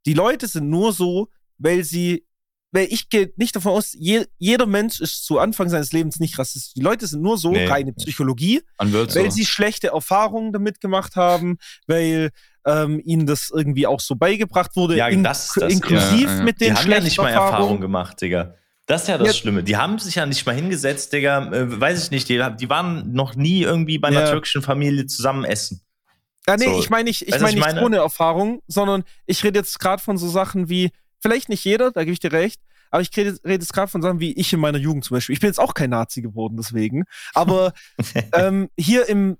die 0.06 0.14
Leute 0.14 0.47
sind 0.47 0.70
nur 0.70 0.93
so, 0.93 1.30
weil 1.58 1.84
sie, 1.84 2.26
weil 2.72 2.88
ich 2.89 3.10
gehe 3.10 3.34
nicht 3.36 3.56
davon 3.56 3.74
aus, 3.74 3.93
je, 3.97 4.26
jeder 4.38 4.66
Mensch 4.66 5.02
ist 5.02 5.26
zu 5.26 5.39
Anfang 5.39 5.70
seines 5.70 5.91
Lebens 5.91 6.20
nicht 6.20 6.38
rassistisch. 6.39 6.74
Die 6.76 6.82
Leute 6.82 7.06
sind 7.06 7.22
nur 7.22 7.38
so, 7.38 7.52
nee. 7.52 7.68
reine 7.68 7.93
Psychologie, 7.93 8.62
weil 8.78 9.10
so. 9.10 9.30
sie 9.30 9.45
schlechte 9.45 9.88
Erfahrungen 9.88 10.54
damit 10.54 10.80
gemacht 10.80 11.16
haben, 11.16 11.58
weil 11.88 12.30
ähm, 12.66 13.02
ihnen 13.04 13.26
das 13.26 13.52
irgendwie 13.54 13.88
auch 13.88 14.00
so 14.00 14.16
beigebracht 14.16 14.76
wurde, 14.76 14.95
ja, 14.95 15.08
in, 15.08 15.24
das, 15.24 15.54
das, 15.56 15.74
inklusiv 15.74 16.26
ja, 16.26 16.38
ja. 16.38 16.43
mit 16.43 16.62
den 16.62 16.76
die 16.76 16.80
haben 16.80 16.91
ja 16.91 17.00
nicht 17.02 17.18
mal 17.18 17.30
Erfahrungen 17.30 17.82
gemacht, 17.82 18.22
Digga. 18.22 18.56
Das 18.89 19.03
ist 19.03 19.07
ja 19.07 19.19
das 19.19 19.27
ja. 19.27 19.33
Schlimme. 19.33 19.63
Die 19.63 19.77
haben 19.77 19.99
sich 19.99 20.15
ja 20.15 20.25
nicht 20.25 20.43
mal 20.47 20.55
hingesetzt, 20.55 21.13
Digga. 21.13 21.51
Äh, 21.53 21.79
weiß 21.79 22.05
ich 22.05 22.09
nicht. 22.09 22.27
Die, 22.27 22.43
die, 22.59 22.69
waren 22.69 23.13
noch 23.13 23.35
nie 23.35 23.61
irgendwie 23.61 23.99
bei 23.99 24.07
einer 24.07 24.21
ja. 24.21 24.31
türkischen 24.31 24.63
Familie 24.63 25.05
zusammen 25.05 25.43
essen. 25.43 25.81
Ja, 26.47 26.57
nee, 26.57 26.65
so. 26.65 26.79
ich 26.79 26.89
meine 26.89 27.03
nicht, 27.03 27.21
ich 27.21 27.39
meine 27.39 27.53
nicht 27.53 27.59
meine? 27.59 27.85
ohne 27.85 27.97
Erfahrung, 27.97 28.63
sondern 28.65 29.03
ich 29.27 29.43
rede 29.43 29.59
jetzt 29.59 29.79
gerade 29.79 30.01
von 30.01 30.17
so 30.17 30.27
Sachen 30.27 30.69
wie, 30.69 30.89
vielleicht 31.19 31.49
nicht 31.49 31.63
jeder, 31.65 31.91
da 31.91 32.01
gebe 32.01 32.13
ich 32.13 32.19
dir 32.19 32.31
recht, 32.31 32.59
aber 32.89 33.03
ich 33.03 33.15
rede, 33.15 33.37
rede 33.45 33.61
jetzt 33.61 33.73
gerade 33.73 33.91
von 33.91 34.01
Sachen 34.01 34.19
wie 34.19 34.33
ich 34.33 34.51
in 34.53 34.59
meiner 34.59 34.79
Jugend 34.79 35.05
zum 35.05 35.17
Beispiel. 35.17 35.33
Ich 35.33 35.39
bin 35.39 35.49
jetzt 35.49 35.59
auch 35.59 35.75
kein 35.75 35.91
Nazi 35.91 36.23
geworden, 36.23 36.57
deswegen. 36.57 37.03
Aber 37.35 37.73
ähm, 38.33 38.69
hier, 38.75 39.07
im, 39.07 39.37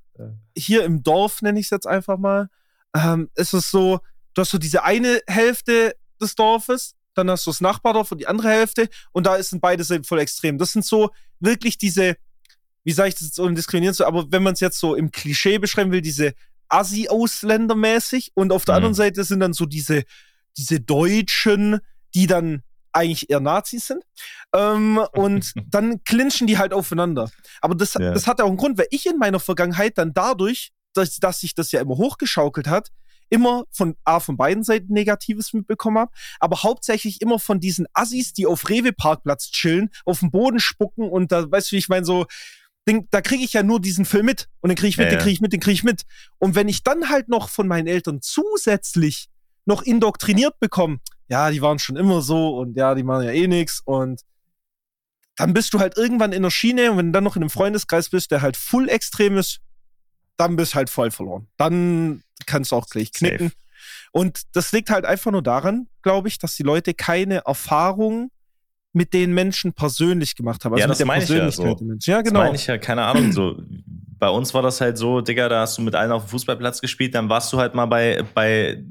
hier 0.56 0.84
im 0.84 1.02
Dorf, 1.02 1.42
nenne 1.42 1.60
ich 1.60 1.66
es 1.66 1.72
jetzt 1.72 1.88
einfach 1.88 2.20
mal, 2.20 2.50
ähm, 2.96 3.32
ist 3.34 3.54
es 3.54 3.72
so, 3.72 4.00
du 4.36 4.42
hast 4.44 4.52
so 4.52 4.60
diese 4.60 4.84
eine 4.84 5.22
Hälfte 5.26 5.96
des 6.22 6.36
Dorfes, 6.36 6.94
dann 7.16 7.30
hast 7.30 7.46
du 7.46 7.52
das 7.52 7.62
Nachbardorf 7.62 8.12
und 8.12 8.20
die 8.20 8.28
andere 8.28 8.50
Hälfte 8.50 8.90
und 9.12 9.26
da 9.26 9.42
sind 9.42 9.62
beide 9.62 9.84
voll 10.04 10.20
extrem. 10.20 10.58
Das 10.58 10.72
sind 10.72 10.86
so 10.86 11.10
wirklich 11.40 11.78
diese, 11.78 12.16
wie 12.84 12.92
sage 12.92 13.10
ich 13.10 13.16
das 13.16 13.28
jetzt 13.28 13.40
ohne 13.40 13.56
diskriminieren 13.56 13.96
zu, 13.96 14.06
aber 14.06 14.32
wenn 14.32 14.44
man 14.44 14.54
es 14.54 14.60
jetzt 14.60 14.80
so 14.80 14.96
im 14.96 15.12
Klischee 15.12 15.58
beschreiben 15.58 15.92
will, 15.92 16.02
diese 16.02 16.34
Assi-Ausländer 16.70 17.76
mäßig 17.76 18.32
und 18.36 18.52
auf 18.52 18.66
der 18.66 18.74
mhm. 18.74 18.78
anderen 18.78 18.96
Seite 18.96 19.24
sind 19.24 19.40
dann 19.40 19.54
so 19.54 19.66
diese, 19.66 20.04
diese 20.58 20.80
Deutschen, 20.80 21.80
die 22.14 22.28
dann 22.28 22.64
eigentlich 22.92 23.30
eher 23.30 23.40
Nazis 23.40 23.88
sind. 23.88 24.04
Ähm, 24.54 24.98
und 25.14 25.54
dann 25.70 26.04
clinchen 26.04 26.48
die 26.48 26.58
halt 26.58 26.74
aufeinander. 26.74 27.30
Aber 27.62 27.76
das, 27.76 27.96
ja. 27.96 28.12
das 28.12 28.28
hat 28.28 28.42
auch 28.42 28.48
einen 28.48 28.58
Grund, 28.58 28.78
weil 28.78 28.88
ich 28.92 29.06
in 29.06 29.18
meiner 29.18 29.40
Vergangenheit 29.40 29.98
dann 29.98 30.14
dadurch, 30.14 30.72
dass, 30.94 31.18
dass 31.18 31.42
sich 31.42 31.54
das 31.54 31.72
ja 31.72 31.82
immer 31.82 31.98
hochgeschaukelt 31.98 32.68
hat, 32.68 32.92
immer 33.30 33.66
von 33.72 33.96
A, 34.04 34.20
von 34.20 34.38
beiden 34.38 34.64
Seiten 34.64 34.94
Negatives 34.94 35.54
mitbekommen 35.54 35.98
habe, 35.98 36.12
aber 36.40 36.64
hauptsächlich 36.64 37.22
immer 37.22 37.40
von 37.40 37.60
diesen 37.60 37.88
Assis, 37.94 38.34
die 38.34 38.46
auf 38.46 38.70
Rewe-Parkplatz 38.70 39.52
chillen, 39.52 39.90
auf 40.06 40.20
dem 40.20 40.32
Boden 40.32 40.60
spucken 40.60 41.10
und 41.10 41.32
da, 41.32 41.50
weißt 41.50 41.72
du, 41.72 41.76
wie 41.76 41.80
ich 41.80 41.90
meine, 41.90 42.06
so, 42.06 42.26
den, 42.88 43.08
da 43.12 43.22
kriege 43.22 43.44
ich 43.44 43.54
ja 43.54 43.64
nur 43.64 43.80
diesen 43.80 44.06
Film 44.06 44.26
mit 44.26 44.48
und 44.62 44.70
den 44.70 44.76
kriege 44.76 44.90
ich 44.90 44.98
mit, 44.98 45.08
ja, 45.08 45.12
den 45.12 45.20
kriege 45.20 45.34
ich 45.34 45.42
mit, 45.42 45.54
den 45.54 45.60
kriege 45.60 45.74
ich 45.74 45.84
mit. 45.84 46.04
Und 46.40 46.56
wenn 46.56 46.68
ich 46.68 46.84
dann 46.84 47.10
halt 47.10 47.30
noch 47.30 47.50
von 47.50 47.68
meinen 47.68 47.88
Eltern 47.88 48.22
zusätzlich 48.22 49.30
noch 49.66 49.82
indoktriniert 49.82 50.60
bekomme, 50.60 51.00
ja, 51.28 51.52
die 51.52 51.62
waren 51.62 51.78
schon 51.78 51.96
immer 51.96 52.22
so 52.22 52.58
und 52.58 52.76
ja, 52.76 52.96
die 52.96 53.04
machen 53.04 53.26
ja 53.26 53.32
eh 53.32 53.48
nix 53.48 53.82
und 53.86 54.22
dann 55.36 55.54
bist 55.54 55.74
du 55.74 55.80
halt 55.80 55.96
irgendwann 55.98 56.34
in 56.34 56.44
der 56.44 56.50
Schiene 56.50 56.92
und 56.92 56.98
wenn 56.98 57.06
du 57.08 57.12
dann 57.14 57.24
noch 57.24 57.36
in 57.36 57.44
einem 57.44 57.50
Freundeskreis 57.50 58.10
bist, 58.10 58.32
der 58.32 58.42
halt 58.42 58.58
full 58.58 58.90
extrem 58.90 59.38
ist, 59.38 59.62
dann 60.40 60.56
bist 60.56 60.74
du 60.74 60.78
halt 60.78 60.90
voll 60.90 61.12
verloren. 61.12 61.48
Dann 61.58 62.24
kannst 62.46 62.72
du 62.72 62.76
auch 62.76 62.88
gleich 62.88 63.12
knicken. 63.12 63.50
Safe. 63.50 63.56
Und 64.12 64.42
das 64.54 64.72
liegt 64.72 64.90
halt 64.90 65.06
einfach 65.06 65.32
nur 65.32 65.44
daran, 65.44 65.88
glaube 66.02 66.28
ich, 66.28 66.40
dass 66.40 66.56
die 66.56 66.64
Leute 66.64 66.94
keine 66.94 67.44
Erfahrung 67.46 68.32
mit 68.92 69.14
den 69.14 69.34
Menschen 69.34 69.74
persönlich 69.74 70.36
gemacht 70.36 70.66
haben. 70.66 70.74
Also 70.74 70.82
ja, 70.82 70.88
das 70.88 71.06
meine 71.06 71.24
ich 71.24 71.30
ja 71.30 71.52
so. 71.52 71.78
Ja, 72.02 72.22
genau. 72.22 72.40
Das 72.40 72.48
meine 72.48 72.56
ich 72.56 72.68
ja, 72.68 72.78
keine 72.78 73.04
Ahnung, 73.04 73.32
so. 73.32 73.62
Bei 74.18 74.30
uns 74.30 74.54
war 74.54 74.62
das 74.62 74.82
halt 74.82 74.98
so, 74.98 75.22
Digga, 75.22 75.48
da 75.48 75.62
hast 75.62 75.78
du 75.78 75.82
mit 75.82 75.96
allen 75.96 76.12
auf 76.12 76.26
dem 76.26 76.30
Fußballplatz 76.30 76.82
gespielt, 76.82 77.16
dann 77.16 77.30
warst 77.30 77.54
du 77.54 77.58
halt 77.58 77.76
mal 77.76 77.86
bei, 77.86 78.24
bei, 78.34 78.84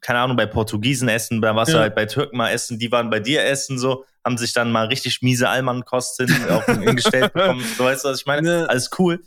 keine 0.00 0.18
Ahnung, 0.18 0.36
bei 0.36 0.46
Portugiesen 0.46 1.08
essen, 1.08 1.40
dann 1.40 1.56
warst 1.56 1.70
ja. 1.70 1.78
du 1.78 1.82
halt 1.82 1.94
bei 1.94 2.04
Türken 2.04 2.36
mal 2.36 2.50
essen, 2.50 2.78
die 2.78 2.90
waren 2.92 3.08
bei 3.08 3.20
dir 3.20 3.42
essen, 3.44 3.78
so, 3.78 4.04
haben 4.24 4.36
sich 4.36 4.52
dann 4.52 4.72
mal 4.72 4.86
richtig 4.88 5.22
miese 5.22 5.48
Allmann-Kosten 5.48 6.28
auf 6.50 6.66
den 6.66 6.96
gestellt 6.96 7.32
bekommen. 7.32 7.64
Du 7.78 7.84
weißt, 7.84 8.04
was 8.04 8.20
ich 8.20 8.26
meine? 8.26 8.62
Ja. 8.62 8.64
Alles 8.66 8.90
cool. 8.98 9.22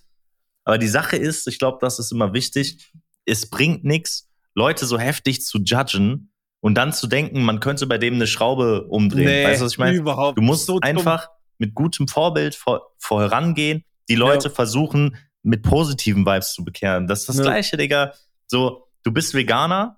Aber 0.70 0.78
die 0.78 0.88
Sache 0.88 1.16
ist, 1.16 1.48
ich 1.48 1.58
glaube, 1.58 1.80
das 1.82 1.98
ist 1.98 2.12
immer 2.12 2.32
wichtig, 2.32 2.94
es 3.26 3.50
bringt 3.50 3.86
nichts, 3.86 4.30
Leute 4.54 4.86
so 4.86 5.00
heftig 5.00 5.42
zu 5.42 5.58
judgen 5.64 6.32
und 6.60 6.76
dann 6.76 6.94
zu 6.94 7.08
denken, 7.08 7.42
man 7.42 7.60
könnte 7.60 7.88
bei 7.88 7.98
dem 7.98 8.14
eine 8.14 8.28
Schraube 8.28 8.86
umdrehen. 8.88 9.26
Nee, 9.26 9.46
weißt 9.46 9.62
du, 9.62 9.66
was 9.66 9.72
ich 9.72 9.80
meine? 9.80 9.98
Überhaupt. 9.98 10.38
Du 10.38 10.44
musst 10.44 10.68
so 10.68 10.80
einfach 10.80 11.26
dumm. 11.26 11.34
mit 11.58 11.74
gutem 11.74 12.08
Vorbild 12.08 12.54
vor, 12.54 12.94
vorangehen, 13.00 13.84
die 14.10 14.16
Leute 14.16 14.50
ja. 14.50 14.54
versuchen, 14.54 15.18
mit 15.42 15.64
positiven 15.64 16.24
Vibes 16.24 16.54
zu 16.54 16.64
bekehren. 16.64 17.08
Das 17.08 17.22
ist 17.22 17.30
das 17.30 17.38
ja. 17.38 17.44
Gleiche, 17.46 17.76
Digga. 17.76 18.14
So, 18.46 18.86
du 19.02 19.12
bist 19.12 19.34
Veganer, 19.34 19.98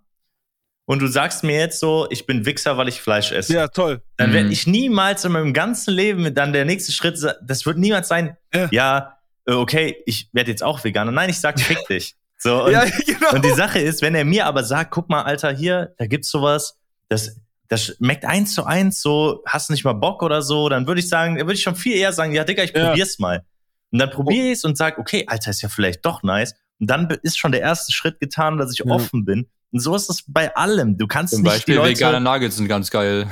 und 0.86 1.00
du 1.00 1.08
sagst 1.08 1.44
mir 1.44 1.58
jetzt 1.58 1.82
so, 1.82 2.08
ich 2.10 2.26
bin 2.26 2.46
Wichser, 2.46 2.78
weil 2.78 2.88
ich 2.88 3.02
Fleisch 3.02 3.34
esse. 3.34 3.54
Ja, 3.54 3.68
toll. 3.68 4.02
Dann 4.16 4.32
werde 4.32 4.46
mhm. 4.46 4.52
ich 4.54 4.68
niemals 4.68 5.26
in 5.26 5.34
meinem 5.34 5.54
ganzen 5.54 5.94
Leben 5.94 6.34
dann 6.34 6.54
der 6.54 6.64
nächste 6.64 6.94
Schritt, 6.94 7.22
das 7.44 7.66
wird 7.66 7.78
niemals 7.78 8.08
sein, 8.08 8.38
ja, 8.54 8.70
ja 8.72 9.21
okay, 9.60 10.02
ich 10.06 10.30
werde 10.34 10.52
jetzt 10.52 10.64
auch 10.64 10.84
Veganer. 10.84 11.12
Nein, 11.12 11.30
ich 11.30 11.40
sag, 11.40 11.60
fick 11.60 11.86
dich. 11.90 12.16
So, 12.38 12.66
und, 12.66 12.72
ja, 12.72 12.86
genau. 13.06 13.34
und 13.34 13.46
die 13.46 13.54
Sache 13.54 13.80
ist, 13.80 14.02
wenn 14.02 14.16
er 14.16 14.26
mir 14.26 14.46
aber 14.46 14.64
sagt, 14.64 14.92
guck 14.92 15.10
mal, 15.10 15.24
Alter, 15.24 15.52
hier, 15.52 15.94
da 15.98 16.08
gibt's 16.08 16.30
sowas, 16.30 16.78
das, 17.08 17.40
das 17.68 17.86
schmeckt 17.86 18.26
eins 18.26 18.54
zu 18.54 18.66
eins, 18.66 19.02
so, 19.02 19.44
hast 19.46 19.70
nicht 19.70 19.84
mal 19.84 19.94
Bock 19.94 20.24
oder 20.24 20.42
so, 20.42 20.68
dann 20.68 20.88
würde 20.88 21.00
ich 21.02 21.10
sagen, 21.10 21.36
würde 21.38 21.54
ich 21.54 21.62
schon 21.62 21.76
viel 21.76 21.96
eher 21.96 22.14
sagen, 22.14 22.34
ja, 22.34 22.44
Digga, 22.44 22.64
ich 22.64 22.74
ja. 22.74 22.90
probier's 22.90 23.20
mal. 23.20 23.46
Und 23.92 24.00
dann 24.00 24.10
probiere 24.10 24.48
ich 24.48 24.54
es 24.54 24.64
und 24.64 24.78
sag, 24.78 24.98
okay, 24.98 25.26
Alter, 25.28 25.52
ist 25.52 25.62
ja 25.62 25.70
vielleicht 25.70 26.06
doch 26.06 26.24
nice. 26.24 26.56
Und 26.80 26.90
dann 26.90 27.10
ist 27.22 27.38
schon 27.38 27.52
der 27.52 27.62
erste 27.62 27.92
Schritt 27.92 28.20
getan, 28.20 28.58
dass 28.58 28.72
ich 28.74 28.80
ja. 28.80 28.92
offen 28.92 29.26
bin 29.26 29.48
und 29.72 29.80
so 29.80 29.96
ist 29.96 30.10
es 30.10 30.24
bei 30.28 30.54
allem. 30.56 30.98
Du 30.98 31.08
kannst 31.08 31.34
Zum 31.34 31.44
nicht 31.44 31.52
Beispiel 31.52 31.76
die 31.76 31.80
Leute, 31.80 32.00
vegane 32.00 32.22
Nuggets 32.22 32.58
sind 32.58 32.68
ganz 32.68 32.92
geil. 32.92 33.28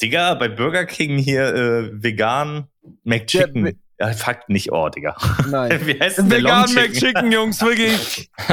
Digga, 0.00 0.34
bei 0.34 0.48
Burger 0.48 0.86
King 0.86 1.18
hier 1.18 1.54
äh, 1.54 2.02
vegan 2.02 2.68
McChicken. 3.04 3.66
Ja, 3.66 3.72
ja, 3.98 4.12
fuck 4.12 4.48
nicht, 4.48 4.72
oh, 4.72 4.88
Digga. 4.88 5.16
Nein. 5.48 5.80
Wie 5.86 5.98
heißt 5.98 6.18
denn 6.18 6.30
Vegan 6.30 6.72
McChicken, 6.74 7.30
Jungs, 7.30 7.60
wirklich. 7.62 8.30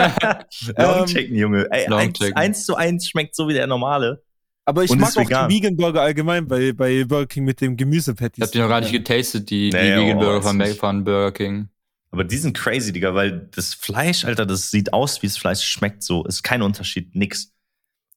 Long 0.77 0.99
ähm, 0.99 1.05
Chicken, 1.05 1.35
Junge. 1.35 1.67
Ey, 1.71 1.87
Long 1.87 1.99
eins, 1.99 2.19
Chicken. 2.19 2.35
eins 2.35 2.65
zu 2.65 2.75
eins 2.75 3.07
schmeckt 3.09 3.35
so 3.35 3.47
wie 3.47 3.53
der 3.53 3.67
normale. 3.67 4.23
Aber 4.65 4.83
ich 4.83 4.95
mag 4.95 5.09
auch 5.17 5.21
vegan. 5.21 5.49
die 5.49 5.55
Vegan 5.55 5.75
Burger 5.75 6.01
allgemein 6.01 6.47
bei, 6.47 6.71
bei 6.71 7.03
Burger 7.03 7.25
King 7.25 7.45
mit 7.45 7.59
dem 7.61 7.75
Gemüsepatty. 7.75 8.41
Ich 8.41 8.43
hab 8.43 8.51
die 8.51 8.59
noch 8.59 8.69
gar 8.69 8.81
nicht 8.81 8.91
getastet, 8.91 9.49
die, 9.49 9.69
nee, 9.71 9.95
die 9.95 10.01
Vegan 10.01 10.17
oh, 10.17 10.19
Burger 10.19 10.41
von, 10.43 10.65
von 10.75 11.03
Burger 11.03 11.31
King. 11.31 11.69
Aber 12.11 12.23
die 12.23 12.37
sind 12.37 12.55
crazy, 12.55 12.91
Digga, 12.91 13.15
weil 13.15 13.49
das 13.55 13.73
Fleisch, 13.73 14.25
Alter, 14.25 14.45
das 14.45 14.69
sieht 14.69 14.93
aus, 14.93 15.21
wie 15.23 15.27
das 15.27 15.37
Fleisch 15.37 15.63
schmeckt 15.63 16.03
so. 16.03 16.25
Ist 16.25 16.43
kein 16.43 16.61
Unterschied, 16.61 17.15
nix. 17.15 17.53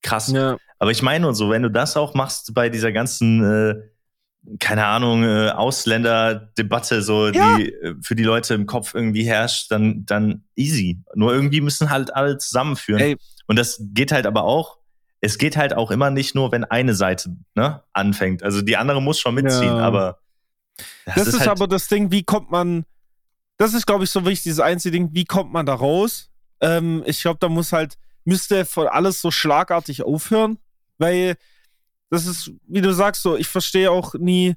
Krass. 0.02 0.30
Ja. 0.32 0.58
Aber 0.78 0.90
ich 0.90 1.00
meine 1.00 1.22
nur 1.22 1.34
so, 1.34 1.48
wenn 1.48 1.62
du 1.62 1.70
das 1.70 1.96
auch 1.96 2.12
machst 2.14 2.52
bei 2.54 2.68
dieser 2.68 2.92
ganzen, 2.92 3.42
äh, 3.42 3.74
keine 4.58 4.86
Ahnung, 4.86 5.24
äh, 5.24 5.50
Ausländerdebatte, 5.50 7.02
so, 7.02 7.28
ja. 7.28 7.56
die 7.56 7.72
äh, 7.72 7.94
für 8.02 8.14
die 8.14 8.24
Leute 8.24 8.54
im 8.54 8.66
Kopf 8.66 8.94
irgendwie 8.94 9.24
herrscht, 9.24 9.70
dann, 9.70 10.04
dann 10.06 10.44
easy. 10.54 11.02
Nur 11.14 11.32
irgendwie 11.32 11.60
müssen 11.60 11.90
halt 11.90 12.14
alle 12.14 12.38
zusammenführen. 12.38 13.00
Ey. 13.00 13.16
Und 13.46 13.56
das 13.56 13.80
geht 13.80 14.12
halt 14.12 14.26
aber 14.26 14.44
auch, 14.44 14.78
es 15.20 15.38
geht 15.38 15.56
halt 15.56 15.74
auch 15.74 15.90
immer 15.90 16.10
nicht 16.10 16.34
nur, 16.34 16.52
wenn 16.52 16.64
eine 16.64 16.94
Seite 16.94 17.36
ne, 17.54 17.82
anfängt. 17.92 18.42
Also 18.42 18.60
die 18.60 18.76
andere 18.76 19.00
muss 19.00 19.18
schon 19.18 19.34
mitziehen, 19.34 19.76
ja. 19.76 19.78
aber. 19.78 20.18
Das, 21.06 21.14
das 21.14 21.28
ist, 21.28 21.34
ist 21.34 21.40
halt 21.40 21.50
aber 21.50 21.68
das 21.68 21.88
Ding, 21.88 22.10
wie 22.10 22.22
kommt 22.22 22.50
man 22.50 22.84
das 23.56 23.74
ist, 23.74 23.86
glaube 23.86 24.04
ich, 24.04 24.10
so 24.10 24.24
wichtig, 24.24 24.44
dieses 24.44 24.60
einzige 24.60 24.92
Ding, 24.92 25.10
wie 25.12 25.24
kommt 25.24 25.52
man 25.52 25.66
da 25.66 25.74
raus? 25.74 26.30
Ähm, 26.60 27.02
ich 27.06 27.20
glaube, 27.20 27.38
da 27.40 27.48
muss 27.48 27.72
halt, 27.72 27.96
müsste 28.24 28.66
alles 28.90 29.20
so 29.20 29.30
schlagartig 29.30 30.02
aufhören, 30.02 30.58
weil 30.98 31.36
das 32.14 32.26
ist, 32.26 32.50
wie 32.66 32.80
du 32.80 32.92
sagst, 32.92 33.22
so, 33.22 33.36
ich 33.36 33.48
verstehe 33.48 33.90
auch 33.90 34.14
nie 34.14 34.54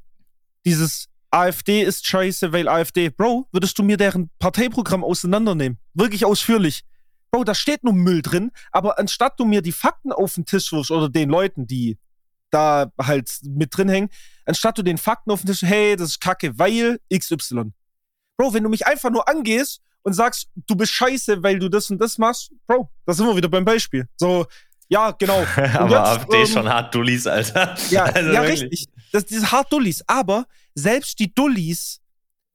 dieses 0.65 1.07
AfD 1.31 1.81
ist 1.81 2.05
scheiße, 2.07 2.53
weil 2.53 2.67
AfD, 2.67 3.09
Bro, 3.09 3.47
würdest 3.51 3.77
du 3.77 3.83
mir 3.83 3.97
deren 3.97 4.29
Parteiprogramm 4.39 5.03
auseinandernehmen? 5.03 5.77
Wirklich 5.93 6.25
ausführlich. 6.25 6.83
Bro, 7.31 7.43
da 7.43 7.53
steht 7.53 7.83
nur 7.83 7.93
Müll 7.93 8.21
drin, 8.21 8.51
aber 8.71 8.97
anstatt 8.97 9.39
du 9.39 9.45
mir 9.45 9.61
die 9.61 9.71
Fakten 9.71 10.11
auf 10.11 10.35
den 10.35 10.45
Tisch 10.45 10.71
wirfst 10.71 10.91
oder 10.91 11.09
den 11.09 11.29
Leuten, 11.29 11.67
die 11.67 11.97
da 12.49 12.91
halt 13.01 13.29
mit 13.43 13.75
drin 13.75 13.89
hängen, 13.89 14.09
anstatt 14.45 14.77
du 14.77 14.83
den 14.83 14.97
Fakten 14.97 15.31
auf 15.31 15.41
den 15.41 15.47
Tisch, 15.47 15.63
hey, 15.63 15.97
das 15.97 16.11
ist 16.11 16.21
kacke, 16.21 16.57
weil 16.57 16.99
XY. 17.13 17.73
Bro, 18.37 18.53
wenn 18.53 18.63
du 18.63 18.69
mich 18.69 18.87
einfach 18.87 19.09
nur 19.09 19.27
angehst 19.27 19.81
und 20.03 20.13
sagst, 20.13 20.49
du 20.55 20.75
bist 20.75 20.93
scheiße, 20.93 21.43
weil 21.43 21.59
du 21.59 21.67
das 21.67 21.89
und 21.89 21.99
das 21.99 22.17
machst, 22.17 22.51
Bro, 22.65 22.89
da 23.05 23.13
sind 23.13 23.27
wir 23.27 23.35
wieder 23.35 23.49
beim 23.49 23.65
Beispiel. 23.65 24.07
So, 24.15 24.45
ja, 24.89 25.11
genau. 25.11 25.45
aber 25.73 25.89
jetzt, 25.89 26.07
AfD 26.07 26.37
ähm, 26.37 26.47
schon 26.47 26.69
hart 26.69 26.93
Dullis, 26.93 27.27
Alter. 27.27 27.75
Ja, 27.89 28.03
also 28.13 28.31
ja 28.31 28.41
richtig. 28.41 28.87
Das, 29.11 29.25
diese 29.25 29.51
hart 29.51 29.71
Dullis. 29.71 30.03
Aber 30.07 30.45
selbst 30.75 31.19
die 31.19 31.33
Dullis 31.33 31.99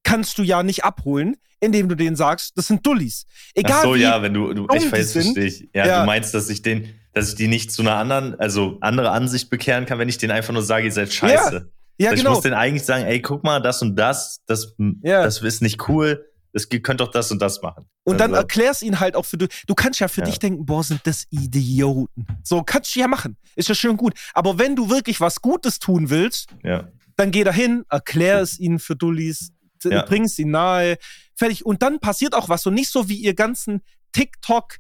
kannst 0.03 0.39
du 0.39 0.43
ja 0.43 0.63
nicht 0.63 0.85
abholen, 0.85 1.37
indem 1.61 1.89
du 1.89 1.95
denen 1.95 2.17
sagst, 2.17 2.57
das 2.57 2.67
sind 2.67 2.85
Dullis. 2.87 3.25
Egal 3.55 3.79
Ach 3.79 3.83
so, 3.83 3.95
ja, 3.95 4.21
wenn 4.23 4.35
du, 4.35 4.53
du 4.53 4.67
ich 4.75 4.91
weiß, 4.91 5.13
verstehe 5.13 5.45
ich. 5.45 5.69
Ja, 5.75 5.87
ja, 5.87 6.01
du 6.01 6.07
meinst, 6.07 6.35
dass 6.35 6.49
ich 6.49 6.63
den, 6.63 6.89
dass 7.13 7.29
ich 7.29 7.35
die 7.37 7.49
nicht 7.49 7.73
zu 7.73 7.83
einer 7.83 7.97
anderen, 7.97 8.39
also 8.41 8.79
andere 8.81 9.11
Ansicht 9.11 9.49
bekehren 9.49 9.87
kann, 9.87 9.99
wenn 9.99 10.09
ich 10.09 10.19
denen 10.19 10.33
einfach 10.33 10.53
nur 10.53 10.63
sage, 10.63 10.87
ihr 10.87 10.93
seid 10.93 11.13
scheiße. 11.13 11.55
Ja. 11.55 11.63
Ja, 11.99 12.11
also 12.11 12.21
genau. 12.21 12.31
Ich 12.31 12.37
muss 12.37 12.43
denen 12.43 12.55
eigentlich 12.55 12.85
sagen, 12.85 13.05
ey, 13.05 13.21
guck 13.21 13.45
mal, 13.45 13.61
das 13.61 13.83
und 13.83 13.97
das, 13.97 14.41
das, 14.47 14.75
ja. 15.03 15.23
das 15.23 15.41
ist 15.41 15.63
nicht 15.63 15.89
cool. 15.89 16.27
Es 16.53 16.69
könnt 16.69 17.01
doch 17.01 17.11
das 17.11 17.31
und 17.31 17.41
das 17.41 17.63
machen. 17.63 17.87
Und 18.05 18.19
dann 18.19 18.33
also. 18.33 18.43
erklärst 18.43 18.83
ihn 18.83 19.01
halt 19.01 19.17
auch 19.17 19.25
für 19.25 19.39
du. 19.39 19.49
Du 19.67 19.75
kannst 19.75 20.01
ja 20.01 20.09
für 20.09 20.21
ja. 20.21 20.27
dich 20.27 20.39
denken, 20.39 20.67
boah, 20.67 20.85
sind 20.85 21.01
das 21.05 21.25
Idioten. 21.31 22.27
So, 22.43 22.63
kannst 22.63 22.95
du 22.95 23.01
ja 23.01 23.09
machen. 23.09 23.37
Ist 23.57 23.69
ja 23.69 23.75
schön 23.75 23.97
gut. 23.97 24.15
Aber 24.35 24.59
wenn 24.59 24.77
du 24.77 24.91
wirklich 24.91 25.21
was 25.21 25.41
Gutes 25.41 25.79
tun 25.79 26.11
willst, 26.11 26.49
ja. 26.63 26.89
dann 27.17 27.31
geh 27.31 27.45
dahin, 27.45 27.85
erklär 27.89 28.41
es 28.41 28.59
ihnen 28.59 28.79
für 28.79 28.97
Dullis, 28.97 29.53
ja. 29.85 30.03
bring 30.03 30.25
es 30.25 30.39
ihnen 30.39 30.51
nahe, 30.51 30.99
fertig. 31.35 31.65
Und 31.65 31.83
dann 31.83 32.01
passiert 32.01 32.35
auch 32.35 32.49
was. 32.49 32.67
Und 32.67 32.75
nicht 32.75 32.91
so 32.91 33.09
wie 33.09 33.17
ihr 33.17 33.35
ganzen 33.35 33.81
TikTok, 34.13 34.77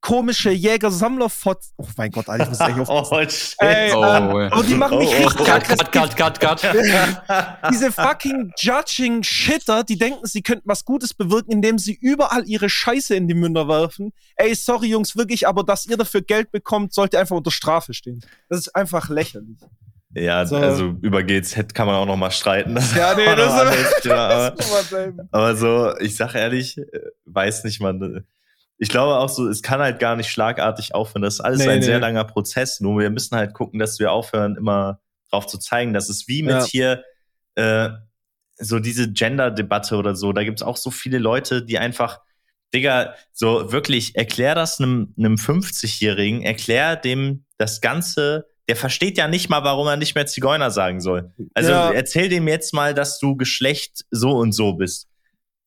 komische 0.00 0.50
Jäger-Sammler-Fots. 0.50 1.74
Oh 1.76 1.86
mein 1.96 2.10
Gott, 2.10 2.28
Alter, 2.28 2.44
ich 2.44 2.50
muss 2.50 2.60
eigentlich 2.60 2.88
auf. 2.88 3.12
oh. 3.12 3.20
Ey, 3.58 3.92
oh, 3.92 4.04
ähm, 4.04 4.50
oh, 4.56 4.62
die 4.62 4.74
machen 4.74 4.98
mich 4.98 5.08
oh, 5.08 5.26
richtig 5.26 5.46
cut, 5.46 5.64
cut, 5.64 5.92
cut, 5.92 6.16
cut, 6.16 6.62
cut. 6.62 6.62
Diese 7.70 7.92
fucking 7.92 8.52
Judging-Shitter, 8.58 9.84
die 9.84 9.98
denken, 9.98 10.26
sie 10.26 10.42
könnten 10.42 10.68
was 10.68 10.84
Gutes 10.84 11.14
bewirken, 11.14 11.52
indem 11.52 11.78
sie 11.78 11.94
überall 11.94 12.46
ihre 12.46 12.68
Scheiße 12.68 13.14
in 13.14 13.28
die 13.28 13.34
Münder 13.34 13.68
werfen. 13.68 14.12
Ey, 14.36 14.54
sorry, 14.54 14.88
Jungs, 14.88 15.16
wirklich, 15.16 15.46
aber 15.46 15.64
dass 15.64 15.86
ihr 15.86 15.96
dafür 15.96 16.22
Geld 16.22 16.50
bekommt, 16.50 16.94
sollte 16.94 17.18
einfach 17.18 17.36
unter 17.36 17.50
Strafe 17.50 17.94
stehen. 17.94 18.24
Das 18.48 18.60
ist 18.60 18.74
einfach 18.74 19.08
lächerlich. 19.08 19.58
Ja, 20.12 20.44
so. 20.44 20.56
also 20.56 20.96
über 21.02 21.22
GZ 21.22 21.72
kann 21.72 21.86
man 21.86 21.94
auch 21.96 22.06
noch 22.06 22.16
mal 22.16 22.32
streiten. 22.32 22.76
Ja, 22.96 23.14
nee, 23.14 23.24
das, 23.36 23.76
ist, 23.76 24.10
aber, 24.10 24.56
aber 25.30 25.54
so, 25.54 25.96
ich 25.98 26.16
sag 26.16 26.34
ehrlich, 26.34 26.78
äh, 26.78 26.84
weiß 27.26 27.62
nicht, 27.62 27.80
man 27.80 28.24
ich 28.80 28.88
glaube 28.88 29.18
auch 29.18 29.28
so, 29.28 29.46
es 29.46 29.60
kann 29.60 29.80
halt 29.80 29.98
gar 29.98 30.16
nicht 30.16 30.30
schlagartig 30.30 30.94
aufhören. 30.94 31.20
Das 31.20 31.34
ist 31.34 31.40
alles 31.40 31.60
nee, 31.60 31.68
ein 31.68 31.78
nee. 31.80 31.84
sehr 31.84 32.00
langer 32.00 32.24
Prozess. 32.24 32.80
Nur 32.80 32.98
wir 32.98 33.10
müssen 33.10 33.36
halt 33.36 33.52
gucken, 33.52 33.78
dass 33.78 33.98
wir 33.98 34.10
aufhören, 34.10 34.56
immer 34.56 35.00
drauf 35.30 35.46
zu 35.46 35.58
zeigen, 35.58 35.92
dass 35.92 36.08
es 36.08 36.28
wie 36.28 36.42
mit 36.42 36.54
ja. 36.54 36.64
hier 36.64 37.04
äh, 37.56 37.90
so 38.56 38.78
diese 38.78 39.12
Gender-Debatte 39.12 39.96
oder 39.96 40.16
so. 40.16 40.32
Da 40.32 40.44
gibt 40.44 40.60
es 40.60 40.66
auch 40.66 40.78
so 40.78 40.90
viele 40.90 41.18
Leute, 41.18 41.62
die 41.62 41.78
einfach, 41.78 42.20
Digga, 42.72 43.14
so 43.34 43.70
wirklich, 43.70 44.16
erklär 44.16 44.54
das 44.54 44.80
einem, 44.80 45.14
einem 45.18 45.34
50-Jährigen, 45.34 46.42
erklär 46.42 46.96
dem 46.96 47.44
das 47.58 47.82
Ganze. 47.82 48.46
Der 48.66 48.76
versteht 48.76 49.18
ja 49.18 49.28
nicht 49.28 49.50
mal, 49.50 49.62
warum 49.62 49.88
er 49.88 49.98
nicht 49.98 50.14
mehr 50.14 50.26
Zigeuner 50.26 50.70
sagen 50.70 51.02
soll. 51.02 51.34
Also 51.52 51.70
ja. 51.70 51.92
erzähl 51.92 52.30
dem 52.30 52.48
jetzt 52.48 52.72
mal, 52.72 52.94
dass 52.94 53.18
du 53.18 53.36
Geschlecht 53.36 54.06
so 54.10 54.30
und 54.38 54.52
so 54.52 54.72
bist. 54.72 55.09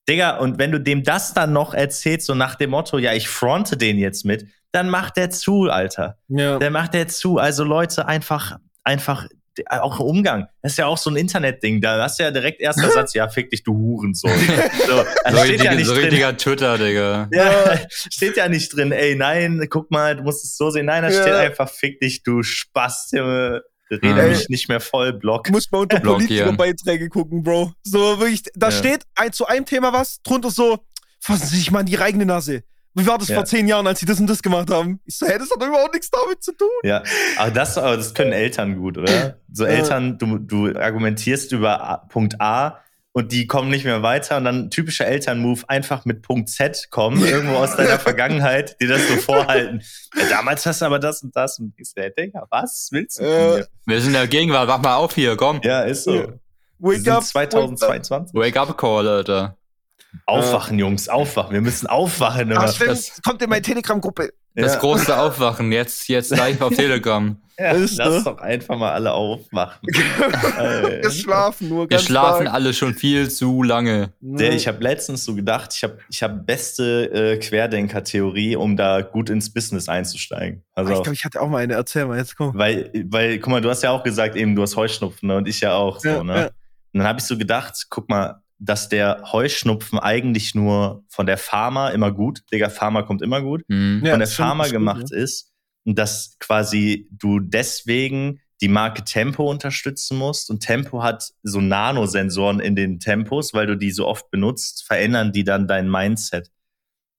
Digga, 0.08 0.38
und 0.38 0.60
wenn 0.60 0.72
du 0.72 0.80
dem 0.80 1.04
das 1.04 1.34
dann 1.34 1.54
noch 1.54 1.74
erzählst, 1.74 2.28
so 2.28 2.36
nach 2.36 2.56
dem 2.56 2.72
Motto, 2.72 2.98
ja, 2.98 3.14
ich 3.14 3.30
fronte 3.30 3.78
den 3.78 3.98
jetzt 3.98 4.26
mit, 4.26 4.46
dann 4.72 4.90
macht 4.90 5.18
der 5.18 5.30
zu, 5.30 5.70
Alter. 5.70 6.18
Ja. 6.28 6.60
Der 6.60 6.72
macht 6.72 6.94
der 6.94 7.08
zu. 7.08 7.38
Also 7.38 7.64
Leute, 7.64 8.08
einfach, 8.08 8.58
einfach, 8.84 9.28
auch 9.70 10.00
Umgang. 10.00 10.48
Das 10.62 10.74
ist 10.74 10.78
ja 10.78 10.88
auch 10.88 10.98
so 10.98 11.12
ein 11.12 11.16
Internetding. 11.16 11.80
Da 11.80 12.02
hast 12.02 12.20
du 12.20 12.24
ja 12.24 12.32
direkt 12.32 12.60
erster 12.60 12.90
Satz, 12.92 13.14
ja, 13.14 13.28
fick 13.30 13.50
dich, 13.52 13.64
du 13.64 13.74
Hurensohn. 13.74 14.32
So, 14.88 15.06
also 15.24 15.38
so, 15.38 15.46
steht 15.46 15.64
ja 15.64 15.76
nicht 15.76 15.86
so 15.86 15.94
richtiger 15.94 16.36
Twitter, 16.36 16.78
Digga. 16.78 17.30
Ja, 17.32 17.80
steht 17.90 18.36
ja 18.36 18.50
nicht 18.50 18.76
drin, 18.76 18.92
ey, 18.92 19.16
nein, 19.16 19.68
guck 19.70 19.92
mal, 19.92 20.18
du 20.18 20.24
musst 20.24 20.44
es 20.44 20.58
so 20.58 20.70
sehen. 20.70 20.88
Nein, 20.88 21.04
da 21.04 21.10
ja. 21.10 21.22
steht 21.22 21.34
einfach, 21.34 21.70
fick 21.70 22.00
dich, 22.00 22.24
du 22.24 22.44
Spaß, 22.44 23.12
Junge. 23.14 23.62
Rede 23.92 24.30
mich 24.30 24.50
nicht 24.50 24.70
mehr 24.70 24.80
voll, 24.80 25.14
Block. 25.14 25.50
Muss 25.50 25.70
man 25.72 25.82
unter 25.82 26.00
Politikerbeiträge 26.00 27.10
gucken, 27.10 27.44
Bro. 27.44 27.74
So 27.84 28.20
wirklich, 28.20 28.44
da 28.56 28.70
ja. 28.70 28.72
steht 28.72 29.04
ein, 29.16 29.32
zu 29.32 29.46
einem 29.46 29.66
Thema 29.66 29.94
was, 29.94 30.22
drunter 30.24 30.50
so, 30.50 30.80
fassen 31.20 31.48
Sie 31.48 31.58
sich 31.58 31.72
mal 31.72 31.82
in 31.82 31.86
die 31.86 32.00
eigene 32.00 32.26
Nase. 32.26 32.64
Wie 32.96 33.08
war 33.08 33.18
das 33.18 33.28
ja. 33.30 33.36
vor 33.36 33.46
zehn 33.46 33.68
Jahren, 33.68 33.88
als 33.88 34.00
sie 34.00 34.06
das 34.06 34.20
und 34.20 34.28
das 34.28 34.44
gemacht 34.44 34.70
haben? 34.70 35.00
Ich 35.06 35.18
so, 35.18 35.26
hä, 35.26 35.36
das 35.40 35.50
hat 35.50 35.60
doch 35.60 35.68
überhaupt 35.68 35.94
nichts 35.94 36.12
damit 36.12 36.44
zu 36.44 36.56
tun. 36.56 36.70
Ja, 36.84 37.02
aber 37.38 37.50
das, 37.50 37.78
aber 37.78 37.98
das 37.98 38.14
können 38.14 38.34
Eltern 38.34 38.78
gut, 38.78 38.98
oder? 38.98 39.40
So 39.56 39.66
Eltern, 39.66 40.18
du, 40.18 40.40
du 40.40 40.76
argumentierst 40.76 41.52
über 41.52 42.08
Punkt 42.10 42.42
A 42.42 42.83
und 43.14 43.32
die 43.32 43.46
kommen 43.48 43.70
nicht 43.70 43.86
mehr 43.86 44.02
weiter 44.02 44.38
und 44.38 44.46
dann 44.46 44.70
typischer 44.72 45.06
Elternmove 45.06 45.66
einfach 45.70 46.04
mit 46.04 46.24
Punkt 46.24 46.50
Z 46.50 46.88
kommen, 46.90 47.24
irgendwo 47.24 47.56
aus 47.56 47.76
deiner 47.76 48.00
Vergangenheit, 48.00 48.76
die 48.82 48.88
das 48.88 49.08
so 49.08 49.16
vorhalten. 49.18 49.84
Ja, 50.18 50.30
damals 50.30 50.66
hast 50.66 50.82
du 50.82 50.86
aber 50.86 51.00
das 51.00 51.22
und 51.22 51.36
das 51.36 51.60
und 51.60 51.74
ich 51.78 51.90
so, 51.90 52.02
Digga, 52.02 52.48
was 52.50 52.90
willst 52.92 53.20
du? 53.20 53.24
Äh, 53.24 53.66
wir 53.86 54.02
sind 54.02 54.10
in 54.10 54.14
der 54.14 54.28
Gegenwart, 54.28 54.68
wach 54.68 54.82
mal 54.82 54.96
auf 54.96 55.14
hier, 55.14 55.38
komm. 55.38 55.62
Ja, 55.64 55.84
ist 55.84 56.04
so. 56.04 56.16
Ja. 56.16 56.28
Wake 56.80 57.08
up, 57.08 57.24
2022. 57.24 58.34
Wake 58.34 58.58
up 58.58 58.78
Call, 58.78 59.08
Alter. 59.08 59.58
Aufwachen, 60.26 60.78
Jungs, 60.80 61.08
aufwachen. 61.08 61.54
Wir 61.54 61.62
müssen 61.62 61.88
aufwachen. 61.88 62.52
Ach, 62.56 62.72
stimmt. 62.74 62.92
Das 62.92 63.22
kommt 63.22 63.42
in 63.42 63.50
meine 63.50 63.62
Telegram-Gruppe. 63.62 64.32
Das 64.56 64.76
ja. 64.76 64.80
große 64.80 65.18
Aufwachen, 65.18 65.72
jetzt, 65.72 66.08
jetzt 66.10 66.30
live 66.30 66.62
auf 66.62 66.74
Telegram. 66.76 67.38
Ja, 67.58 67.72
ist, 67.72 67.98
lass 67.98 68.16
ne? 68.16 68.22
doch 68.24 68.40
einfach 68.40 68.78
mal 68.78 68.92
alle 68.92 69.14
aufwachen. 69.14 69.80
Wir 69.88 71.12
schlafen 71.12 71.70
nur 71.70 71.88
ganz 71.88 72.02
Wir 72.02 72.08
schlafen 72.08 72.46
lang. 72.46 72.54
alle 72.54 72.74
schon 72.74 72.96
viel 72.96 73.30
zu 73.30 73.62
lange. 73.62 74.12
Der, 74.22 74.54
ich 74.54 74.68
habe 74.68 74.82
letztens 74.84 75.24
so 75.24 75.36
gedacht, 75.36 75.74
ich 75.76 75.84
habe 75.84 76.00
ich 76.10 76.24
hab 76.24 76.48
beste 76.48 77.12
äh, 77.12 77.38
Querdenker-Theorie, 77.38 78.56
um 78.56 78.76
da 78.76 79.02
gut 79.02 79.30
ins 79.30 79.54
Business 79.54 79.88
einzusteigen. 79.88 80.64
Also, 80.74 80.92
ich 80.94 81.02
glaube, 81.02 81.14
ich 81.14 81.26
hatte 81.26 81.42
auch 81.42 81.48
mal 81.48 81.60
eine. 81.60 81.74
Erzähl 81.74 82.06
mal, 82.06 82.18
jetzt 82.18 82.36
komm. 82.36 82.58
Weil, 82.58 82.90
weil, 83.06 83.38
guck 83.38 83.52
mal, 83.52 83.62
du 83.62 83.70
hast 83.70 83.84
ja 83.84 83.92
auch 83.92 84.04
gesagt, 84.04 84.36
eben, 84.36 84.56
du 84.56 84.64
hast 84.64 84.76
Heuschnupfen 84.76 85.28
ne? 85.28 85.38
und 85.38 85.48
ich 85.48 85.62
ja 85.62 85.76
auch. 85.76 86.04
Ja, 86.04 86.18
so, 86.18 86.24
ne? 86.24 86.36
Ja. 86.36 86.46
Und 86.46 87.00
dann 87.00 87.08
habe 87.08 87.20
ich 87.20 87.26
so 87.26 87.38
gedacht, 87.38 87.86
guck 87.90 88.10
mal, 88.10 88.43
dass 88.60 88.90
der 88.90 89.24
Heuschnupfen 89.32 90.00
eigentlich 90.00 90.56
nur 90.56 91.04
von 91.10 91.26
der 91.26 91.38
Pharma 91.38 91.90
immer 91.90 92.12
gut, 92.12 92.44
Digga, 92.52 92.70
Pharma 92.70 93.04
kommt 93.04 93.22
immer 93.22 93.42
gut, 93.42 93.64
mhm. 93.68 94.00
von 94.00 94.08
ja, 94.08 94.18
der 94.18 94.28
Pharma 94.28 94.68
gemacht 94.68 95.02
gut, 95.02 95.12
ja. 95.12 95.18
ist 95.18 95.54
und 95.86 95.98
dass 95.98 96.38
quasi 96.40 97.08
du 97.12 97.40
deswegen 97.40 98.40
die 98.62 98.70
Marke 98.70 99.04
Tempo 99.04 99.50
unterstützen 99.50 100.18
musst 100.18 100.50
und 100.50 100.62
Tempo 100.62 101.04
hat 101.04 101.32
so 101.44 101.60
Nanosensoren 101.60 102.60
in 102.60 102.76
den 102.76 103.00
Tempos, 103.00 103.54
weil 103.54 103.68
du 103.68 103.76
die 103.76 103.92
so 103.92 104.08
oft 104.08 104.32
benutzt, 104.32 104.86
verändern 104.86 105.34
die 105.34 105.44
dann 105.44 105.68
dein 105.68 105.90
Mindset. 105.90 106.50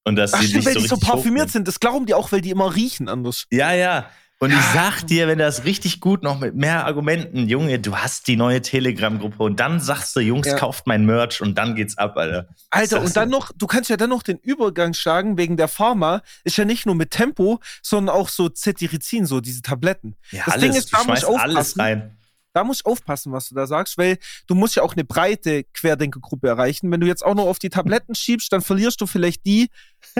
Und 0.04 0.16
dass 0.16 0.32
Ach, 0.34 0.40
die 0.40 0.46
stimmt, 0.46 0.66
weil 0.66 0.74
so 0.74 0.80
die 0.80 0.86
so 0.86 0.96
parfümiert 0.96 1.50
sind, 1.50 1.68
das 1.68 1.80
glauben 1.80 2.06
die 2.06 2.14
auch, 2.14 2.32
weil 2.32 2.40
die 2.40 2.50
immer 2.50 2.74
riechen 2.74 3.08
anders. 3.08 3.46
Ja, 3.50 3.74
ja. 3.74 4.10
Und 4.44 4.50
ich 4.50 4.64
sag 4.74 5.06
dir, 5.06 5.26
wenn 5.26 5.38
das 5.38 5.64
richtig 5.64 6.00
gut 6.00 6.22
noch 6.22 6.38
mit 6.38 6.54
mehr 6.54 6.84
Argumenten, 6.84 7.48
Junge, 7.48 7.78
du 7.78 7.96
hast 7.96 8.28
die 8.28 8.36
neue 8.36 8.60
Telegram-Gruppe 8.60 9.42
und 9.42 9.58
dann 9.58 9.80
sagst 9.80 10.14
du, 10.16 10.20
Jungs, 10.20 10.46
ja. 10.46 10.54
kauft 10.54 10.86
mein 10.86 11.06
Merch 11.06 11.40
und 11.40 11.56
dann 11.56 11.74
geht's 11.74 11.96
ab, 11.96 12.18
Alter. 12.18 12.48
Alter, 12.68 13.00
und 13.00 13.16
dann 13.16 13.30
noch, 13.30 13.52
du 13.56 13.66
kannst 13.66 13.88
ja 13.88 13.96
dann 13.96 14.10
noch 14.10 14.22
den 14.22 14.36
Übergang 14.36 14.92
schlagen 14.92 15.38
wegen 15.38 15.56
der 15.56 15.68
Pharma, 15.68 16.20
ist 16.44 16.58
ja 16.58 16.66
nicht 16.66 16.84
nur 16.84 16.94
mit 16.94 17.10
Tempo, 17.10 17.58
sondern 17.80 18.14
auch 18.14 18.28
so 18.28 18.50
Cetirizin, 18.50 19.24
so 19.24 19.40
diese 19.40 19.62
Tabletten. 19.62 20.14
Ja, 20.30 20.42
das 20.44 20.54
alles, 20.54 20.62
Ding 20.62 20.78
ist, 20.78 20.92
da 20.92 21.04
muss 21.04 21.18
ich 21.20 21.24
aufpassen. 21.24 21.56
alles 21.56 21.78
rein 21.78 22.16
da 22.54 22.64
musst 22.64 22.86
du 22.86 22.90
aufpassen, 22.90 23.32
was 23.32 23.48
du 23.48 23.54
da 23.54 23.66
sagst, 23.66 23.98
weil 23.98 24.16
du 24.46 24.54
musst 24.54 24.76
ja 24.76 24.82
auch 24.82 24.94
eine 24.94 25.04
breite 25.04 25.64
Querdenkergruppe 25.64 26.48
erreichen. 26.48 26.90
Wenn 26.90 27.00
du 27.00 27.06
jetzt 27.06 27.24
auch 27.24 27.34
nur 27.34 27.48
auf 27.48 27.58
die 27.58 27.68
Tabletten 27.68 28.14
schiebst, 28.14 28.52
dann 28.52 28.62
verlierst 28.62 29.00
du 29.00 29.06
vielleicht 29.06 29.44
die, 29.44 29.68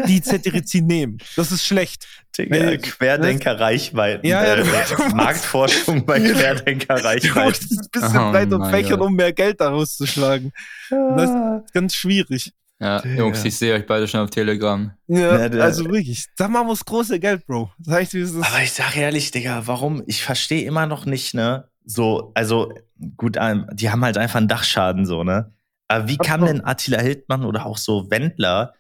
die 0.07 0.21
Cetirizin 0.21 0.87
nehmen. 0.87 1.19
Das 1.37 1.53
ist 1.53 1.65
schlecht. 1.65 2.07
Querdenker-Reichweiten. 2.37 4.27
Ja, 4.27 4.45
ja, 4.45 4.57
äh, 4.57 4.65
Marktforschung 5.15 6.05
bei 6.05 6.19
Querdenker-Reichweiten. 6.19 7.69
Du 7.69 7.75
musst 7.75 7.85
ein 7.85 7.89
bisschen 7.93 8.19
oh, 8.19 8.33
breiter 8.33 8.71
fächern, 8.71 9.01
um 9.01 9.15
mehr 9.15 9.33
Geld 9.33 9.61
daraus 9.61 9.97
zu 9.97 10.07
schlagen. 10.07 10.53
Das 10.91 11.31
ist 11.31 11.73
ganz 11.73 11.95
schwierig. 11.95 12.53
Ja, 12.81 13.01
Digga. 13.01 13.15
Jungs, 13.15 13.45
ich 13.45 13.57
sehe 13.57 13.75
euch 13.75 13.87
beide 13.87 14.09
schon 14.09 14.21
auf 14.21 14.31
Telegram. 14.31 14.93
Ja, 15.07 15.47
ja 15.47 15.63
also 15.63 15.85
wirklich. 15.85 16.27
Da 16.37 16.49
machen 16.49 16.67
wir 16.67 16.73
das 16.73 16.85
große 16.85 17.21
Geld, 17.21 17.47
Bro. 17.47 17.71
Sag 17.81 18.13
ich, 18.13 18.29
Aber 18.43 18.63
ich 18.63 18.73
sag 18.73 18.97
ehrlich, 18.97 19.31
Digga, 19.31 19.63
warum? 19.67 20.03
Ich 20.07 20.25
verstehe 20.25 20.67
immer 20.67 20.87
noch 20.87 21.07
nicht, 21.07 21.35
ne? 21.35 21.69
So, 21.85 22.33
also 22.35 22.73
gut, 23.17 23.37
ähm, 23.39 23.67
die 23.73 23.91
haben 23.91 24.05
halt 24.05 24.19
einfach 24.19 24.39
einen 24.39 24.49
Dachschaden 24.49 25.07
so, 25.07 25.25
ne? 25.25 25.53
Aber 25.89 26.09
wie 26.09 26.17
kann 26.17 26.45
denn 26.47 26.65
Attila 26.65 27.01
Hildmann 27.01 27.45
oder 27.45 27.67
auch 27.67 27.77
so 27.77 28.11
Wendler, 28.11 28.73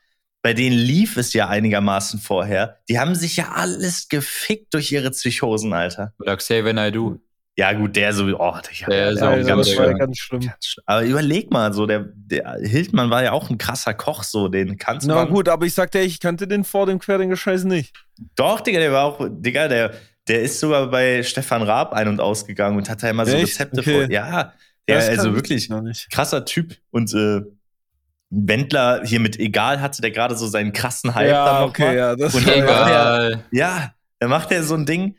bei 0.42 0.54
denen 0.54 0.76
lief 0.76 1.16
es 1.16 1.32
ja 1.32 1.48
einigermaßen 1.48 2.18
vorher, 2.20 2.78
die 2.88 2.98
haben 2.98 3.14
sich 3.14 3.36
ja 3.36 3.52
alles 3.52 4.08
gefickt 4.08 4.74
durch 4.74 4.92
ihre 4.92 5.10
Psychosen, 5.10 5.72
Alter. 5.72 6.12
Oder 6.18 6.36
Xavier 6.36 6.72
Naidoo. 6.72 7.18
Ja, 7.56 7.72
gut, 7.72 7.94
der 7.94 8.12
so, 8.12 8.24
oh, 8.24 8.56
der, 8.88 8.88
der, 8.88 9.14
der 9.14 9.36
ist 9.38 9.46
ganz, 9.46 9.68
schlimm. 9.68 9.96
ganz 9.96 10.18
schlimm. 10.18 10.50
Aber 10.86 11.04
überleg 11.04 11.52
mal, 11.52 11.72
so, 11.72 11.86
der, 11.86 12.06
der 12.14 12.58
Hildmann 12.60 13.10
war 13.10 13.22
ja 13.22 13.30
auch 13.30 13.48
ein 13.48 13.58
krasser 13.58 13.94
Koch, 13.94 14.24
so, 14.24 14.48
den 14.48 14.76
kannst 14.76 15.06
du. 15.06 15.12
Na 15.12 15.24
gut, 15.24 15.48
aber 15.48 15.64
ich 15.64 15.72
sagte, 15.72 16.00
ich 16.00 16.18
kannte 16.18 16.48
den 16.48 16.64
vor 16.64 16.86
dem 16.86 16.98
Querdenker-Scheiß 16.98 17.64
nicht. 17.64 17.94
Doch, 18.34 18.60
Digga, 18.60 18.80
der 18.80 18.92
war 18.92 19.04
auch, 19.04 19.28
Digga, 19.30 19.68
der, 19.68 19.92
der 20.28 20.42
ist 20.42 20.60
sogar 20.60 20.90
bei 20.90 21.22
Stefan 21.22 21.62
Raab 21.62 21.92
ein- 21.92 22.08
und 22.08 22.20
ausgegangen 22.20 22.76
und 22.76 22.88
hat 22.88 23.02
da 23.02 23.10
immer 23.10 23.26
so 23.26 23.36
Echt? 23.36 23.60
Rezepte 23.60 23.80
okay. 23.80 24.00
vor. 24.00 24.10
Ja, 24.10 24.54
ja 24.88 24.96
also 24.96 25.34
wirklich 25.34 25.68
krasser 26.10 26.44
Typ. 26.44 26.76
Und 26.90 27.12
äh, 27.14 27.42
Wendler 28.30 29.02
hier 29.04 29.20
mit 29.20 29.38
Egal 29.38 29.80
hatte 29.80 30.02
der 30.02 30.10
gerade 30.10 30.36
so 30.36 30.46
seinen 30.46 30.72
krassen 30.72 31.14
Hype 31.14 31.30
ja, 31.30 31.44
dann 31.44 31.62
okay, 31.64 31.96
Ja, 31.96 32.16
das 32.16 32.34
und 32.34 32.48
egal. 32.48 33.44
ja, 33.50 33.94
dann 34.18 34.30
macht 34.30 34.50
er 34.50 34.62
so 34.62 34.74
ein 34.74 34.86
Ding. 34.86 35.16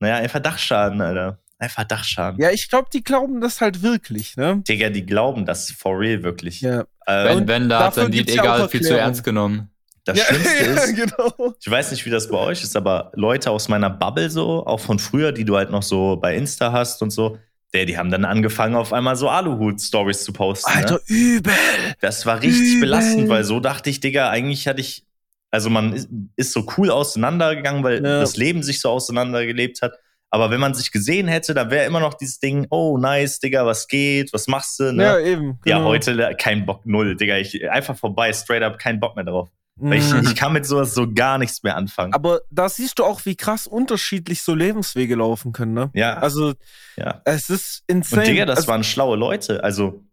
Naja, 0.00 0.16
einfach 0.16 0.40
Dachschaden, 0.40 1.00
Alter. 1.00 1.38
Einfach 1.58 1.84
Dachschaden. 1.84 2.40
Ja, 2.40 2.50
ich 2.50 2.68
glaube, 2.68 2.88
die 2.92 3.02
glauben 3.02 3.40
das 3.40 3.60
halt 3.60 3.82
wirklich, 3.82 4.36
ne? 4.36 4.62
Digga, 4.68 4.90
die 4.90 5.06
glauben 5.06 5.46
das 5.46 5.70
for 5.70 5.98
real 5.98 6.22
wirklich. 6.22 6.60
Ja. 6.60 6.84
Ähm, 7.06 7.38
wenn 7.38 7.48
Wendler 7.48 7.78
hat 7.80 7.96
dann 7.96 8.10
die 8.10 8.20
Egal 8.20 8.68
viel 8.68 8.82
zu 8.82 8.96
ernst 8.98 9.24
genommen. 9.24 9.70
Das 10.04 10.18
ja, 10.18 10.24
Schlimmste 10.28 10.64
ist, 10.64 10.98
ja, 10.98 11.04
genau. 11.06 11.54
ich 11.58 11.70
weiß 11.70 11.90
nicht, 11.90 12.04
wie 12.04 12.10
das 12.10 12.28
bei 12.28 12.38
euch 12.38 12.62
ist, 12.62 12.76
aber 12.76 13.10
Leute 13.14 13.50
aus 13.50 13.68
meiner 13.68 13.90
Bubble 13.90 14.30
so, 14.30 14.66
auch 14.66 14.80
von 14.80 14.98
früher, 14.98 15.32
die 15.32 15.44
du 15.44 15.56
halt 15.56 15.70
noch 15.70 15.82
so 15.82 16.16
bei 16.16 16.36
Insta 16.36 16.72
hast 16.72 17.02
und 17.02 17.10
so, 17.10 17.38
der, 17.72 17.86
die 17.86 17.98
haben 17.98 18.10
dann 18.10 18.24
angefangen, 18.24 18.76
auf 18.76 18.92
einmal 18.92 19.16
so 19.16 19.28
Aluhut-Stories 19.28 20.24
zu 20.24 20.32
posten. 20.32 20.70
Ne? 20.70 20.76
Alter, 20.76 20.94
ne? 20.94 21.00
übel! 21.08 21.52
Das 22.00 22.24
war 22.24 22.40
richtig 22.40 22.74
übel. 22.74 22.80
belastend, 22.82 23.28
weil 23.28 23.44
so 23.44 23.60
dachte 23.60 23.90
ich, 23.90 24.00
Digga, 24.00 24.30
eigentlich 24.30 24.68
hatte 24.68 24.80
ich, 24.80 25.04
also 25.50 25.70
man 25.70 25.92
ist, 25.92 26.08
ist 26.36 26.52
so 26.52 26.66
cool 26.76 26.90
auseinandergegangen, 26.90 27.82
weil 27.82 27.96
ja. 27.96 28.20
das 28.20 28.36
Leben 28.36 28.62
sich 28.62 28.80
so 28.80 28.90
auseinandergelebt 28.90 29.82
hat. 29.82 29.94
Aber 30.30 30.50
wenn 30.50 30.60
man 30.60 30.74
sich 30.74 30.90
gesehen 30.90 31.28
hätte, 31.28 31.54
da 31.54 31.70
wäre 31.70 31.86
immer 31.86 32.00
noch 32.00 32.14
dieses 32.14 32.40
Ding, 32.40 32.66
oh 32.70 32.98
nice, 32.98 33.38
Digga, 33.38 33.66
was 33.66 33.88
geht, 33.88 34.32
was 34.32 34.48
machst 34.48 34.80
du? 34.80 34.92
Ne? 34.92 35.04
Ja, 35.04 35.18
eben. 35.18 35.58
Genau. 35.64 35.78
Ja, 35.78 35.84
heute 35.84 36.34
kein 36.38 36.66
Bock, 36.66 36.84
null, 36.86 37.16
Digga. 37.16 37.36
Ich, 37.38 37.70
einfach 37.70 37.96
vorbei, 37.96 38.32
straight 38.32 38.62
up, 38.62 38.78
kein 38.78 39.00
Bock 39.00 39.16
mehr 39.16 39.24
drauf. 39.24 39.48
Weil 39.76 39.98
ich, 39.98 40.12
ich 40.12 40.36
kann 40.36 40.52
mit 40.52 40.64
sowas 40.66 40.94
so 40.94 41.12
gar 41.12 41.38
nichts 41.38 41.62
mehr 41.64 41.76
anfangen. 41.76 42.14
Aber 42.14 42.42
da 42.50 42.68
siehst 42.68 42.98
du 43.00 43.04
auch, 43.04 43.24
wie 43.24 43.34
krass 43.34 43.66
unterschiedlich 43.66 44.42
so 44.42 44.54
Lebenswege 44.54 45.16
laufen 45.16 45.52
können, 45.52 45.74
ne? 45.74 45.90
Ja. 45.94 46.14
Also, 46.18 46.54
ja. 46.96 47.20
es 47.24 47.50
ist 47.50 47.82
insane. 47.88 48.22
Und 48.22 48.28
Digga, 48.28 48.46
das 48.46 48.58
also, 48.58 48.68
waren 48.68 48.84
schlaue 48.84 49.16
Leute. 49.16 49.64
Also, 49.64 50.04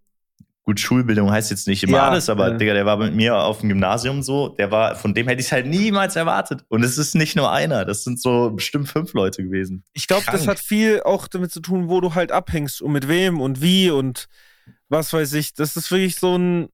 gut, 0.64 0.80
Schulbildung 0.80 1.30
heißt 1.30 1.52
jetzt 1.52 1.68
nicht 1.68 1.84
immer 1.84 1.98
ja, 1.98 2.10
alles, 2.10 2.28
aber 2.28 2.50
ja. 2.50 2.58
Digga, 2.58 2.74
der 2.74 2.88
war 2.88 2.98
mit 2.98 3.14
mir 3.14 3.38
auf 3.38 3.60
dem 3.60 3.70
Gymnasium 3.70 4.24
so, 4.24 4.50
der 4.50 4.72
war, 4.72 4.96
von 4.96 5.14
dem 5.14 5.28
hätte 5.28 5.42
ich 5.42 5.48
es 5.48 5.52
halt 5.52 5.68
niemals 5.68 6.16
erwartet. 6.16 6.66
Und 6.68 6.84
es 6.84 6.98
ist 6.98 7.14
nicht 7.14 7.36
nur 7.36 7.52
einer, 7.52 7.86
das 7.86 8.04
sind 8.04 8.20
so 8.20 8.50
bestimmt 8.50 8.90
fünf 8.90 9.14
Leute 9.14 9.44
gewesen. 9.44 9.84
Ich 9.94 10.08
glaube, 10.08 10.26
das 10.32 10.48
hat 10.48 10.58
viel 10.58 11.04
auch 11.04 11.28
damit 11.28 11.52
zu 11.52 11.60
tun, 11.60 11.88
wo 11.88 12.02
du 12.02 12.16
halt 12.16 12.32
abhängst 12.32 12.82
und 12.82 12.94
mit 12.94 13.08
wem 13.08 13.40
und 13.40 13.62
wie 13.62 13.92
und 13.92 14.26
was 14.90 15.14
weiß 15.14 15.34
ich. 15.34 15.54
Das 15.54 15.78
ist 15.78 15.92
wirklich 15.92 16.16
so 16.16 16.36
ein 16.36 16.70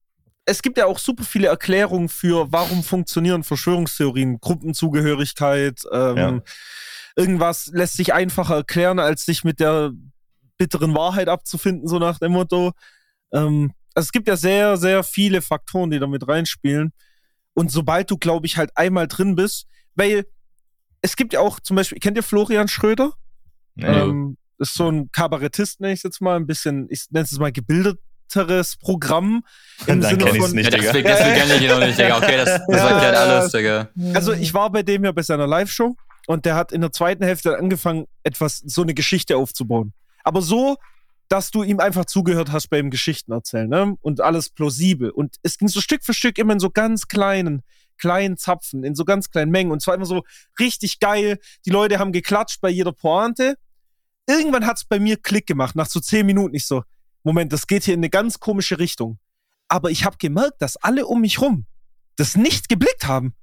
es 0.48 0.62
gibt 0.62 0.78
ja 0.78 0.86
auch 0.86 0.98
super 0.98 1.24
viele 1.24 1.48
Erklärungen 1.48 2.08
für, 2.08 2.50
warum 2.50 2.82
funktionieren 2.82 3.44
Verschwörungstheorien, 3.44 4.40
Gruppenzugehörigkeit, 4.40 5.82
ähm, 5.92 6.16
ja. 6.16 6.40
irgendwas 7.16 7.66
lässt 7.66 7.98
sich 7.98 8.14
einfacher 8.14 8.56
erklären, 8.56 8.98
als 8.98 9.26
sich 9.26 9.44
mit 9.44 9.60
der 9.60 9.92
bitteren 10.56 10.94
Wahrheit 10.94 11.28
abzufinden, 11.28 11.86
so 11.86 11.98
nach 11.98 12.18
dem 12.18 12.32
Motto. 12.32 12.72
Ähm, 13.30 13.72
also 13.94 14.06
es 14.06 14.12
gibt 14.12 14.26
ja 14.26 14.36
sehr, 14.36 14.78
sehr 14.78 15.02
viele 15.02 15.42
Faktoren, 15.42 15.90
die 15.90 15.98
damit 15.98 16.26
reinspielen. 16.26 16.92
Und 17.52 17.70
sobald 17.70 18.10
du, 18.10 18.16
glaube 18.16 18.46
ich, 18.46 18.56
halt 18.56 18.74
einmal 18.74 19.06
drin 19.06 19.34
bist, 19.34 19.66
weil 19.96 20.24
es 21.02 21.14
gibt 21.16 21.34
ja 21.34 21.40
auch 21.40 21.60
zum 21.60 21.76
Beispiel, 21.76 21.98
kennt 21.98 22.16
ihr 22.16 22.22
Florian 22.22 22.68
Schröder? 22.68 23.12
Nee. 23.74 23.86
Ähm, 23.86 24.38
ist 24.58 24.74
so 24.74 24.90
ein 24.90 25.12
Kabarettist, 25.12 25.80
nenne 25.80 25.92
ich 25.92 26.02
jetzt 26.02 26.20
mal, 26.20 26.36
ein 26.36 26.46
bisschen, 26.46 26.86
ich 26.90 27.06
nenne 27.10 27.24
es 27.24 27.38
mal 27.38 27.52
gebildet, 27.52 28.00
weiteres 28.28 28.76
Programm. 28.76 29.44
Im 29.86 30.00
Dann 30.00 30.18
Sinne 30.18 30.34
von, 30.34 30.50
nicht, 30.52 30.72
ja, 30.72 30.92
das, 30.92 31.02
das 31.02 31.18
kenne 31.22 31.54
ich 31.56 31.68
noch 31.68 31.80
nicht, 31.80 31.98
Digga. 31.98 32.16
Okay, 32.18 32.36
das, 32.36 32.60
das 32.66 32.80
ja, 32.80 32.88
erklärt 32.88 33.16
alles, 33.16 33.52
Digga. 33.52 33.88
Also 34.14 34.32
ich 34.32 34.54
war 34.54 34.70
bei 34.70 34.82
dem 34.82 35.04
ja 35.04 35.12
bei 35.12 35.22
seiner 35.22 35.46
Live-Show 35.46 35.96
und 36.26 36.44
der 36.44 36.56
hat 36.56 36.72
in 36.72 36.80
der 36.80 36.92
zweiten 36.92 37.24
Hälfte 37.24 37.56
angefangen, 37.56 38.06
etwas, 38.22 38.58
so 38.58 38.82
eine 38.82 38.94
Geschichte 38.94 39.36
aufzubauen. 39.36 39.92
Aber 40.24 40.42
so, 40.42 40.76
dass 41.28 41.50
du 41.50 41.62
ihm 41.62 41.80
einfach 41.80 42.06
zugehört 42.06 42.52
hast 42.52 42.68
beim 42.68 42.90
Geschichten 42.90 43.32
erzählen, 43.32 43.68
ne? 43.68 43.96
Und 44.00 44.20
alles 44.20 44.50
plausibel. 44.50 45.10
Und 45.10 45.36
es 45.42 45.58
ging 45.58 45.68
so 45.68 45.80
Stück 45.80 46.04
für 46.04 46.14
Stück 46.14 46.38
immer 46.38 46.54
in 46.54 46.60
so 46.60 46.70
ganz 46.70 47.06
kleinen, 47.06 47.62
kleinen 47.98 48.36
Zapfen, 48.36 48.82
in 48.82 48.94
so 48.94 49.04
ganz 49.04 49.30
kleinen 49.30 49.50
Mengen. 49.50 49.70
Und 49.70 49.82
zwar 49.82 49.94
immer 49.94 50.06
so 50.06 50.22
richtig 50.58 51.00
geil. 51.00 51.38
Die 51.66 51.70
Leute 51.70 51.98
haben 51.98 52.12
geklatscht 52.12 52.60
bei 52.60 52.70
jeder 52.70 52.92
Pointe. 52.92 53.56
Irgendwann 54.26 54.66
hat 54.66 54.78
es 54.78 54.84
bei 54.84 54.98
mir 54.98 55.16
Klick 55.16 55.46
gemacht, 55.46 55.76
nach 55.76 55.86
so 55.86 56.00
zehn 56.00 56.26
Minuten. 56.26 56.54
Ich 56.54 56.66
so, 56.66 56.82
Moment, 57.28 57.52
das 57.52 57.66
geht 57.66 57.84
hier 57.84 57.92
in 57.92 58.00
eine 58.00 58.08
ganz 58.08 58.40
komische 58.40 58.78
Richtung. 58.78 59.18
Aber 59.68 59.90
ich 59.90 60.06
habe 60.06 60.16
gemerkt, 60.16 60.62
dass 60.62 60.78
alle 60.78 61.06
um 61.06 61.20
mich 61.20 61.42
rum 61.42 61.66
das 62.16 62.36
nicht 62.36 62.70
geblickt 62.70 63.06
haben. 63.06 63.34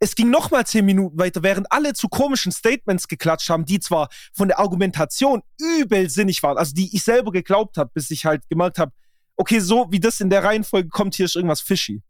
Es 0.00 0.14
ging 0.14 0.30
noch 0.30 0.50
mal 0.50 0.66
zehn 0.66 0.86
Minuten 0.86 1.18
weiter, 1.18 1.42
während 1.42 1.70
alle 1.70 1.92
zu 1.92 2.08
komischen 2.08 2.52
Statements 2.52 3.06
geklatscht 3.06 3.50
haben, 3.50 3.66
die 3.66 3.80
zwar 3.80 4.08
von 4.32 4.48
der 4.48 4.58
Argumentation 4.58 5.42
übelsinnig 5.60 6.42
waren, 6.42 6.56
also 6.56 6.72
die 6.74 6.96
ich 6.96 7.04
selber 7.04 7.32
geglaubt 7.32 7.76
habe, 7.76 7.90
bis 7.92 8.10
ich 8.10 8.24
halt 8.24 8.48
gemerkt 8.48 8.78
habe, 8.78 8.92
okay, 9.36 9.58
so 9.58 9.88
wie 9.90 10.00
das 10.00 10.20
in 10.20 10.30
der 10.30 10.42
Reihenfolge 10.42 10.88
kommt, 10.88 11.14
hier 11.14 11.26
ist 11.26 11.36
irgendwas 11.36 11.60
fishy. 11.60 12.02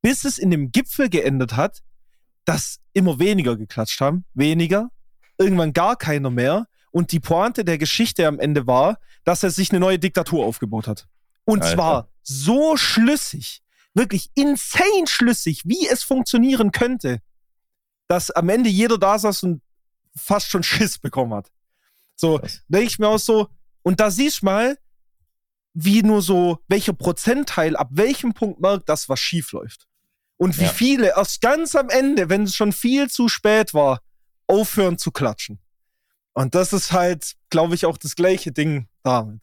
Bis 0.00 0.24
es 0.24 0.38
in 0.38 0.50
dem 0.50 0.72
Gipfel 0.72 1.10
geendet 1.10 1.56
hat, 1.56 1.80
dass 2.46 2.78
immer 2.94 3.18
weniger 3.18 3.54
geklatscht 3.58 4.00
haben, 4.00 4.24
weniger, 4.32 4.88
irgendwann 5.36 5.74
gar 5.74 5.96
keiner 5.96 6.30
mehr 6.30 6.68
und 6.90 7.12
die 7.12 7.20
Pointe 7.20 7.64
der 7.64 7.78
Geschichte 7.78 8.26
am 8.26 8.38
Ende 8.38 8.66
war, 8.66 8.98
dass 9.24 9.42
er 9.42 9.50
sich 9.50 9.70
eine 9.70 9.80
neue 9.80 9.98
Diktatur 9.98 10.44
aufgebaut 10.44 10.86
hat. 10.86 11.06
Und 11.44 11.62
Alter. 11.62 11.74
zwar 11.74 12.08
so 12.22 12.76
schlüssig, 12.76 13.62
wirklich 13.94 14.30
insane 14.34 15.06
schlüssig, 15.06 15.62
wie 15.64 15.86
es 15.88 16.02
funktionieren 16.02 16.72
könnte, 16.72 17.20
dass 18.08 18.30
am 18.30 18.48
Ende 18.48 18.70
jeder 18.70 18.98
da 18.98 19.18
saß 19.18 19.44
und 19.44 19.62
fast 20.16 20.48
schon 20.48 20.62
Schiss 20.62 20.98
bekommen 20.98 21.34
hat. 21.34 21.50
So, 22.16 22.40
denke 22.68 22.86
ich 22.86 22.98
mir 22.98 23.08
auch 23.08 23.18
so, 23.18 23.48
und 23.82 24.00
da 24.00 24.10
siehst 24.10 24.42
du 24.42 24.46
mal, 24.46 24.78
wie 25.72 26.02
nur 26.02 26.20
so, 26.20 26.58
welcher 26.68 26.92
Prozentteil 26.92 27.76
ab 27.76 27.88
welchem 27.92 28.34
Punkt 28.34 28.60
merkt, 28.60 28.88
dass 28.88 29.08
was 29.08 29.20
schief 29.20 29.52
läuft. 29.52 29.86
Und 30.36 30.58
wie 30.58 30.64
ja. 30.64 30.68
viele 30.68 31.08
erst 31.16 31.40
ganz 31.40 31.74
am 31.76 31.88
Ende, 31.88 32.28
wenn 32.28 32.44
es 32.44 32.56
schon 32.56 32.72
viel 32.72 33.08
zu 33.08 33.28
spät 33.28 33.74
war, 33.74 34.00
aufhören 34.46 34.98
zu 34.98 35.12
klatschen. 35.12 35.60
Und 36.34 36.54
das 36.54 36.72
ist 36.72 36.92
halt, 36.92 37.34
glaube 37.50 37.74
ich, 37.74 37.86
auch 37.86 37.98
das 37.98 38.14
gleiche 38.14 38.52
Ding 38.52 38.86
damit. 39.02 39.42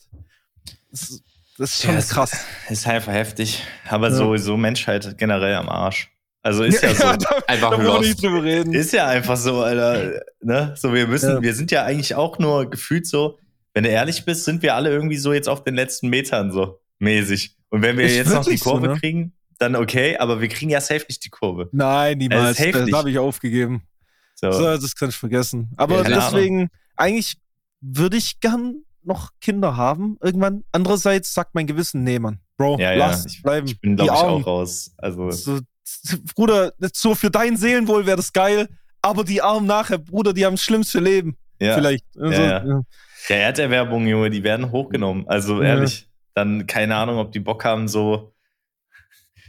Das, 0.92 1.22
das 1.58 1.74
ist 1.74 1.84
schon 1.84 1.96
ja, 1.96 2.02
krass. 2.02 2.46
Ist 2.70 2.88
einfach 2.88 3.14
heftig. 3.14 3.64
Aber 3.90 4.10
ja. 4.10 4.16
sowieso 4.16 4.58
Menschheit 4.58 5.18
generell 5.18 5.56
am 5.56 5.70
Arsch. 5.70 6.10
Also 6.42 6.64
ist 6.64 6.82
ja, 6.84 6.90
ja 6.90 6.96
so. 6.96 7.18
da, 7.18 7.30
einfach 7.48 7.72
da 7.72 7.82
lost. 7.82 8.02
Nicht 8.02 8.24
drüber 8.24 8.44
reden. 8.44 8.74
Ist 8.74 8.94
ja 8.94 9.08
einfach 9.08 9.38
so, 9.38 9.62
Alter. 9.62 10.22
Ne? 10.42 10.74
So, 10.78 10.94
wir 10.94 11.08
müssen, 11.08 11.42
wir 11.42 11.54
sind 11.54 11.72
ja 11.72 11.84
eigentlich 11.84 12.16
auch 12.16 12.40
nur 12.40 12.70
gefühlt 12.70 13.06
so, 13.06 13.38
wenn 13.74 13.84
du 13.84 13.90
ehrlich 13.90 14.26
bist, 14.26 14.46
sind 14.46 14.64
wir 14.64 14.76
alle 14.76 14.90
irgendwie 14.90 15.18
so 15.18 15.34
jetzt 15.34 15.50
auf 15.50 15.64
den 15.64 15.76
letzten 15.76 16.10
Metern 16.10 16.52
so 16.52 16.80
mäßig. 17.00 17.56
Und 17.70 17.82
wenn 17.82 17.98
wir 17.98 18.06
ist 18.06 18.16
jetzt 18.16 18.34
noch 18.34 18.46
die 18.46 18.58
Kurve 18.58 18.88
so, 18.88 18.94
ne? 18.94 19.00
kriegen, 19.00 19.34
dann 19.60 19.76
okay, 19.76 20.18
aber 20.18 20.42
wir 20.42 20.48
kriegen 20.48 20.72
ja 20.72 20.82
safe 20.82 21.06
nicht 21.08 21.24
die 21.26 21.30
Kurve. 21.30 21.70
Nein, 21.72 22.18
niemals. 22.18 22.60
Also 22.60 22.72
das 22.72 22.92
habe 22.94 23.12
ich 23.12 23.20
aufgegeben. 23.20 23.84
So. 24.40 24.52
so. 24.52 24.64
das 24.64 24.96
kann 24.96 25.10
ich 25.10 25.16
vergessen. 25.16 25.72
Aber 25.78 26.08
ja, 26.08 26.16
deswegen, 26.16 26.58
Ahnung. 26.58 26.70
eigentlich 26.96 27.38
würde 27.82 28.18
ich 28.18 28.40
gern 28.40 28.84
noch 29.04 29.32
Kinder 29.42 29.78
haben 29.78 30.18
irgendwann. 30.22 30.64
Andererseits 30.72 31.34
sagt 31.34 31.56
mein 31.56 31.68
Gewissen, 31.68 32.04
nee, 32.04 32.20
Mann. 32.20 32.40
Bro, 32.58 32.78
ja, 32.80 32.94
lass 32.94 33.26
ja. 33.36 33.42
bleiben. 33.44 33.68
Ich 33.68 33.80
bin, 33.80 33.96
glaube 33.96 34.12
ich, 34.14 34.18
auch 34.18 34.46
raus. 34.46 34.92
Also. 34.98 35.32
So, 35.32 35.60
Bruder, 36.36 36.74
so 36.94 37.16
für 37.16 37.32
dein 37.32 37.56
Seelenwohl 37.56 38.06
wäre 38.06 38.18
das 38.18 38.34
geil, 38.34 38.68
aber 39.02 39.24
die 39.24 39.42
Armen 39.42 39.68
nachher, 39.68 39.98
Bruder, 39.98 40.34
die 40.34 40.46
haben 40.46 40.56
das 40.56 40.64
schlimmste 40.64 41.00
Leben. 41.00 41.38
Ja. 41.60 41.76
Vielleicht. 41.76 42.06
Also, 42.20 42.42
ja, 42.42 42.66
ja. 42.66 42.82
Der 43.30 43.38
Erderwerbung, 43.38 44.06
Junge, 44.06 44.30
die 44.30 44.44
werden 44.44 44.72
hochgenommen. 44.72 45.28
Also 45.28 45.62
ehrlich, 45.62 46.10
dann 46.34 46.68
keine 46.68 46.96
Ahnung, 46.96 47.18
ob 47.18 47.32
die 47.32 47.40
Bock 47.40 47.64
haben, 47.66 47.88
so, 47.88 48.34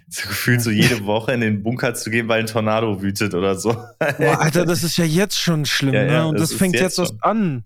so 0.09 0.29
gefühlt 0.29 0.63
so 0.63 0.71
jede 0.71 1.05
Woche 1.05 1.33
in 1.33 1.41
den 1.41 1.63
Bunker 1.63 1.95
zu 1.95 2.11
gehen, 2.11 2.29
weil 2.29 2.41
ein 2.41 2.47
Tornado 2.47 3.03
wütet 3.03 3.35
oder 3.35 3.57
so. 3.57 3.73
Boah, 3.73 4.41
Alter, 4.41 4.65
das 4.65 4.83
ist 4.83 4.97
ja 4.97 5.05
jetzt 5.05 5.39
schon 5.39 5.67
schlimm, 5.67 5.95
ja, 5.95 6.05
ja, 6.05 6.13
ne? 6.23 6.29
Und 6.29 6.41
das, 6.41 6.53
fängt 6.53 6.75
jetzt 6.75 6.99
erst 6.99 7.17
an. 7.23 7.65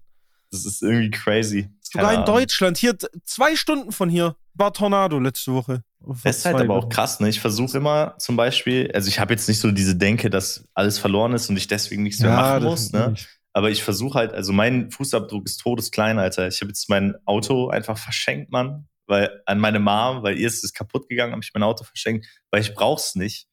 Das 0.51 0.67
ist 0.67 0.83
irgendwie 0.83 1.11
crazy. 1.11 1.71
Sogar 1.81 2.15
in 2.15 2.25
Deutschland, 2.25 2.79
hier 2.79 2.97
zwei 3.25 3.55
Stunden 3.57 3.93
von 3.93 4.09
hier 4.09 4.37
war 4.55 4.73
Tornado 4.73 5.19
letzte 5.19 5.53
Woche. 5.53 5.83
Das 6.25 6.39
ist 6.39 6.45
halt 6.45 6.57
aber 6.57 6.75
auch 6.75 6.89
krass, 6.89 7.21
ne? 7.21 7.29
Ich 7.29 7.41
versuche 7.41 7.79
immer 7.79 8.15
zum 8.19 8.37
Beispiel, 8.37 8.91
also 8.93 9.09
ich 9.09 9.21
habe 9.21 9.33
jetzt 9.33 9.49
nicht 9.49 9.61
so 9.61 9.71
diese 9.71 9.95
Denke, 9.95 10.31
dass 10.31 10.65
alles 10.75 10.99
verloren 10.99 11.33
ist 11.33 11.49
und 11.49 11.57
ich 11.57 11.69
deswegen 11.69 12.03
nichts 12.03 12.21
mehr 12.21 12.35
machen 12.35 12.65
muss, 12.65 12.93
ne? 12.93 13.11
Nicht. 13.11 13.29
Aber 13.53 13.71
ich 13.71 13.85
versuche 13.85 14.19
halt, 14.19 14.33
also 14.33 14.53
mein 14.53 14.91
Fußabdruck 14.91 15.45
ist 15.47 15.59
todesklein, 15.59 16.19
Alter. 16.19 16.49
Ich 16.49 16.61
habe 16.61 16.69
jetzt 16.69 16.89
mein 16.89 17.15
Auto 17.27 17.69
einfach 17.69 17.99
verschenkt, 17.99 18.51
Mann. 18.51 18.87
Weil 19.13 19.43
an 19.45 19.59
meine 19.59 19.79
Mom, 19.79 20.23
weil 20.23 20.39
ihr 20.39 20.47
ist 20.47 20.65
es 20.65 20.73
kaputt 20.73 21.07
gegangen, 21.07 21.33
habe 21.33 21.43
ich 21.43 21.51
mein 21.53 21.63
Auto 21.63 21.85
verschenkt, 21.85 22.27
weil 22.51 22.63
ich 22.63 22.73
brauch's 22.73 23.15
nicht. 23.15 23.47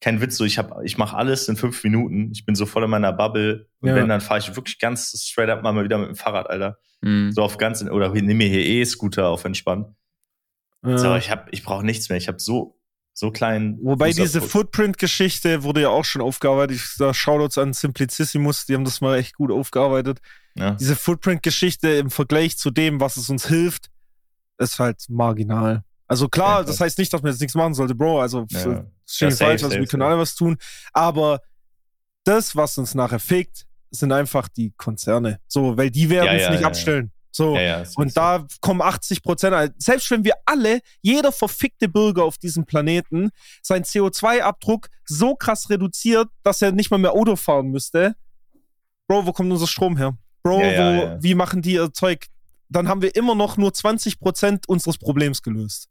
Kein 0.00 0.20
Witz, 0.20 0.36
so 0.36 0.44
ich 0.44 0.58
habe, 0.58 0.84
ich 0.84 0.96
mache 0.96 1.16
alles 1.16 1.48
in 1.48 1.56
fünf 1.56 1.82
Minuten. 1.82 2.30
Ich 2.32 2.44
bin 2.44 2.54
so 2.54 2.66
voll 2.66 2.84
in 2.84 2.90
meiner 2.90 3.12
Bubble. 3.12 3.68
Und 3.80 3.88
ja. 3.88 3.96
wenn, 3.96 4.08
dann 4.08 4.20
fahre 4.20 4.38
ich 4.38 4.54
wirklich 4.54 4.78
ganz 4.78 5.10
straight 5.20 5.50
up 5.50 5.64
mal 5.64 5.82
wieder 5.82 5.98
mit 5.98 6.06
dem 6.06 6.14
Fahrrad, 6.14 6.48
Alter. 6.48 6.78
Mhm. 7.00 7.32
So 7.32 7.42
auf 7.42 7.58
ganz, 7.58 7.82
oder 7.82 8.10
nehme 8.10 8.34
mir 8.34 8.48
hier 8.48 8.64
E-Scooter 8.64 9.26
auf 9.26 9.44
entspannt. 9.44 9.88
Ja. 10.86 10.98
So, 10.98 11.16
ich 11.16 11.30
habe, 11.32 11.50
ich 11.50 11.64
brauche 11.64 11.84
nichts 11.84 12.08
mehr. 12.08 12.18
Ich 12.18 12.28
habe 12.28 12.38
so 12.38 12.78
so 13.12 13.30
klein. 13.30 13.78
Wobei 13.82 14.12
diese 14.12 14.40
Footprint-Geschichte 14.40 15.64
wurde 15.64 15.82
ja 15.82 15.88
auch 15.88 16.04
schon 16.04 16.22
aufgearbeitet. 16.22 16.76
Ich 16.76 16.86
sage 16.86 17.12
Shoutouts 17.14 17.58
an 17.58 17.72
Simplicissimus, 17.72 18.66
die 18.66 18.74
haben 18.74 18.84
das 18.84 19.00
mal 19.00 19.18
echt 19.18 19.34
gut 19.34 19.50
aufgearbeitet. 19.50 20.20
Ja. 20.54 20.72
Diese 20.72 20.96
Footprint-Geschichte 20.96 21.88
im 21.88 22.10
Vergleich 22.10 22.56
zu 22.56 22.70
dem, 22.70 23.00
was 23.00 23.16
es 23.16 23.28
uns 23.28 23.48
hilft, 23.48 23.90
ist 24.62 24.78
halt 24.78 25.04
marginal. 25.08 25.84
Also 26.06 26.28
klar, 26.28 26.60
ja, 26.60 26.64
das 26.64 26.80
heißt 26.80 26.98
nicht, 26.98 27.12
dass 27.12 27.22
man 27.22 27.32
jetzt 27.32 27.40
nichts 27.40 27.54
machen 27.54 27.74
sollte, 27.74 27.94
Bro. 27.94 28.20
Also 28.20 28.46
ja. 28.50 28.84
ist 29.06 29.20
ja, 29.20 29.30
falsch, 29.30 29.64
also 29.64 29.78
wir 29.78 29.86
können 29.86 30.02
alle 30.02 30.18
was 30.18 30.34
tun. 30.34 30.56
Aber 30.92 31.40
das, 32.24 32.54
was 32.54 32.76
uns 32.78 32.94
nachher 32.94 33.18
fickt, 33.18 33.66
sind 33.90 34.12
einfach 34.12 34.48
die 34.48 34.72
Konzerne. 34.76 35.40
So, 35.46 35.76
weil 35.76 35.90
die 35.90 36.08
werden 36.10 36.36
es 36.36 36.50
nicht 36.50 36.64
abstellen. 36.64 37.12
So. 37.30 37.58
Und 37.96 38.14
da 38.16 38.46
kommen 38.60 38.82
80 38.82 39.22
Prozent. 39.22 39.74
Selbst 39.78 40.10
wenn 40.10 40.22
wir 40.22 40.34
alle, 40.44 40.80
jeder 41.00 41.32
verfickte 41.32 41.88
Bürger 41.88 42.24
auf 42.24 42.36
diesem 42.36 42.66
Planeten, 42.66 43.30
seinen 43.62 43.84
CO2-Abdruck 43.84 44.88
so 45.06 45.34
krass 45.34 45.70
reduziert, 45.70 46.28
dass 46.42 46.60
er 46.60 46.72
nicht 46.72 46.90
mal 46.90 46.98
mehr 46.98 47.12
Auto 47.12 47.36
fahren 47.36 47.68
müsste. 47.68 48.14
Bro, 49.08 49.26
wo 49.26 49.32
kommt 49.32 49.50
unser 49.50 49.66
Strom 49.66 49.96
her? 49.96 50.16
Bro, 50.42 50.58
wo, 50.58 51.22
wie 51.22 51.34
machen 51.34 51.62
die 51.62 51.74
ihr 51.74 51.92
Zeug? 51.92 52.26
Dann 52.72 52.88
haben 52.88 53.02
wir 53.02 53.14
immer 53.14 53.34
noch 53.34 53.56
nur 53.56 53.72
20 53.72 54.18
Prozent 54.18 54.68
unseres 54.68 54.98
Problems 54.98 55.42
gelöst. 55.42 55.88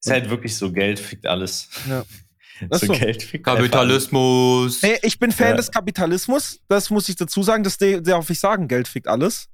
Ist 0.00 0.10
halt 0.10 0.30
wirklich 0.30 0.56
so, 0.56 0.72
Geld 0.72 0.98
fickt 0.98 1.26
alles. 1.26 1.68
Ja. 1.88 2.04
so, 2.70 2.86
so. 2.86 2.92
Geld 2.92 3.22
fickt 3.22 3.44
Kapitalismus. 3.44 4.82
Hey, 4.82 4.98
ich 5.02 5.18
bin 5.18 5.30
Fan 5.30 5.50
ja. 5.50 5.56
des 5.56 5.70
Kapitalismus, 5.70 6.60
das 6.68 6.90
muss 6.90 7.08
ich 7.08 7.16
dazu 7.16 7.42
sagen, 7.42 7.62
das 7.62 7.78
darf 7.78 8.28
ich 8.30 8.38
sagen, 8.38 8.66
Geld 8.68 8.88
fickt 8.88 9.08
alles 9.08 9.48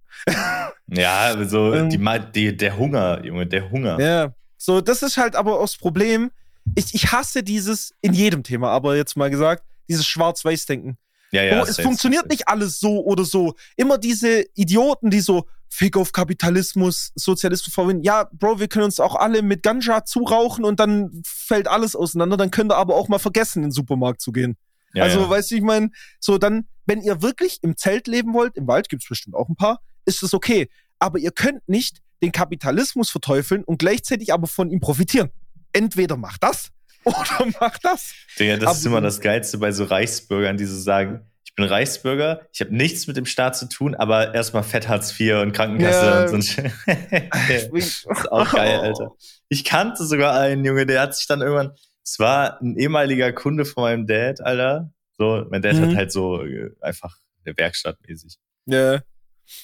ja, 0.90 1.44
so 1.44 1.74
ähm, 1.74 1.90
die, 1.90 1.98
die, 2.34 2.56
der 2.56 2.76
Hunger, 2.76 3.24
Junge, 3.24 3.46
der 3.46 3.70
Hunger. 3.70 4.00
Ja, 4.00 4.34
so, 4.56 4.80
das 4.80 5.02
ist 5.02 5.16
halt 5.16 5.36
aber 5.36 5.56
auch 5.56 5.62
das 5.62 5.76
Problem. 5.76 6.30
Ich, 6.74 6.94
ich 6.94 7.12
hasse 7.12 7.42
dieses, 7.42 7.94
in 8.00 8.12
jedem 8.12 8.42
Thema, 8.42 8.70
aber 8.70 8.96
jetzt 8.96 9.16
mal 9.16 9.30
gesagt, 9.30 9.62
dieses 9.88 10.06
Schwarz-Weiß-Denken. 10.06 10.98
Ja, 11.30 11.42
ja, 11.42 11.60
oh, 11.60 11.66
es 11.66 11.78
funktioniert 11.78 12.28
nicht 12.28 12.48
alles 12.48 12.80
so 12.80 13.04
oder 13.04 13.24
so. 13.24 13.54
Immer 13.76 13.98
diese 13.98 14.44
Idioten, 14.54 15.10
die 15.10 15.20
so 15.20 15.46
Fick 15.68 15.96
auf 15.96 16.12
Kapitalismus, 16.12 17.12
Sozialismus 17.14 17.74
verwenden. 17.74 18.02
Ja, 18.02 18.28
Bro, 18.32 18.60
wir 18.60 18.68
können 18.68 18.86
uns 18.86 19.00
auch 19.00 19.14
alle 19.14 19.42
mit 19.42 19.62
Ganja 19.62 20.04
zurauchen 20.04 20.64
und 20.64 20.80
dann 20.80 21.22
fällt 21.24 21.68
alles 21.68 21.94
auseinander. 21.94 22.36
Dann 22.36 22.50
könnt 22.50 22.72
ihr 22.72 22.76
aber 22.76 22.94
auch 22.94 23.08
mal 23.08 23.18
vergessen, 23.18 23.58
in 23.58 23.68
den 23.68 23.72
Supermarkt 23.72 24.20
zu 24.20 24.32
gehen. 24.32 24.56
Ja, 24.94 25.04
also, 25.04 25.20
ja. 25.20 25.30
weißt 25.30 25.50
du, 25.50 25.56
ich 25.56 25.62
meine, 25.62 25.90
so 26.20 26.38
dann, 26.38 26.66
wenn 26.86 27.02
ihr 27.02 27.22
wirklich 27.22 27.58
im 27.62 27.76
Zelt 27.76 28.06
leben 28.06 28.32
wollt, 28.32 28.56
im 28.56 28.66
Wald 28.66 28.88
gibt 28.88 29.02
es 29.02 29.08
bestimmt 29.08 29.36
auch 29.36 29.48
ein 29.48 29.56
paar, 29.56 29.80
ist 30.04 30.22
es 30.22 30.32
okay. 30.32 30.68
Aber 30.98 31.18
ihr 31.18 31.30
könnt 31.30 31.68
nicht 31.68 31.98
den 32.22 32.32
Kapitalismus 32.32 33.10
verteufeln 33.10 33.64
und 33.64 33.78
gleichzeitig 33.78 34.32
aber 34.32 34.46
von 34.46 34.70
ihm 34.70 34.80
profitieren. 34.80 35.30
Entweder 35.72 36.16
macht 36.16 36.42
das 36.42 36.70
oder 37.04 37.46
macht 37.60 37.84
das. 37.84 38.12
Digga, 38.38 38.56
das 38.56 38.64
aber, 38.64 38.78
ist 38.78 38.86
immer 38.86 39.00
das 39.00 39.20
Geilste 39.20 39.58
bei 39.58 39.72
so 39.72 39.84
Reichsbürgern, 39.84 40.56
die 40.56 40.64
so 40.64 40.78
sagen, 40.78 41.26
bin 41.58 41.66
Reichsbürger, 41.66 42.40
ich 42.52 42.60
habe 42.60 42.74
nichts 42.74 43.06
mit 43.08 43.16
dem 43.16 43.26
Staat 43.26 43.56
zu 43.56 43.68
tun, 43.68 43.94
aber 43.94 44.34
erstmal 44.34 44.62
Fett 44.62 44.88
Hartz 44.88 45.18
IV 45.18 45.42
und 45.42 45.52
Krankenkasse 45.52 46.06
ja. 46.06 46.30
und 46.30 46.42
so 46.42 47.76
ist 47.76 48.32
auch 48.32 48.52
geil, 48.52 48.78
Alter. 48.78 49.10
Ich 49.48 49.64
kannte 49.64 50.04
sogar 50.04 50.38
einen 50.38 50.64
Junge, 50.64 50.86
der 50.86 51.00
hat 51.00 51.16
sich 51.16 51.26
dann 51.26 51.40
irgendwann, 51.40 51.72
es 52.04 52.18
war 52.20 52.60
ein 52.60 52.76
ehemaliger 52.76 53.32
Kunde 53.32 53.64
von 53.64 53.82
meinem 53.82 54.06
Dad, 54.06 54.40
Alter. 54.40 54.92
So, 55.18 55.44
mein 55.50 55.60
Dad 55.60 55.74
mhm. 55.74 55.90
hat 55.90 55.96
halt 55.96 56.12
so 56.12 56.44
äh, 56.44 56.70
einfach 56.80 57.18
eine 57.44 57.56
Werkstatt 57.58 57.98
mäßig. 58.06 58.38
Ja. 58.66 59.02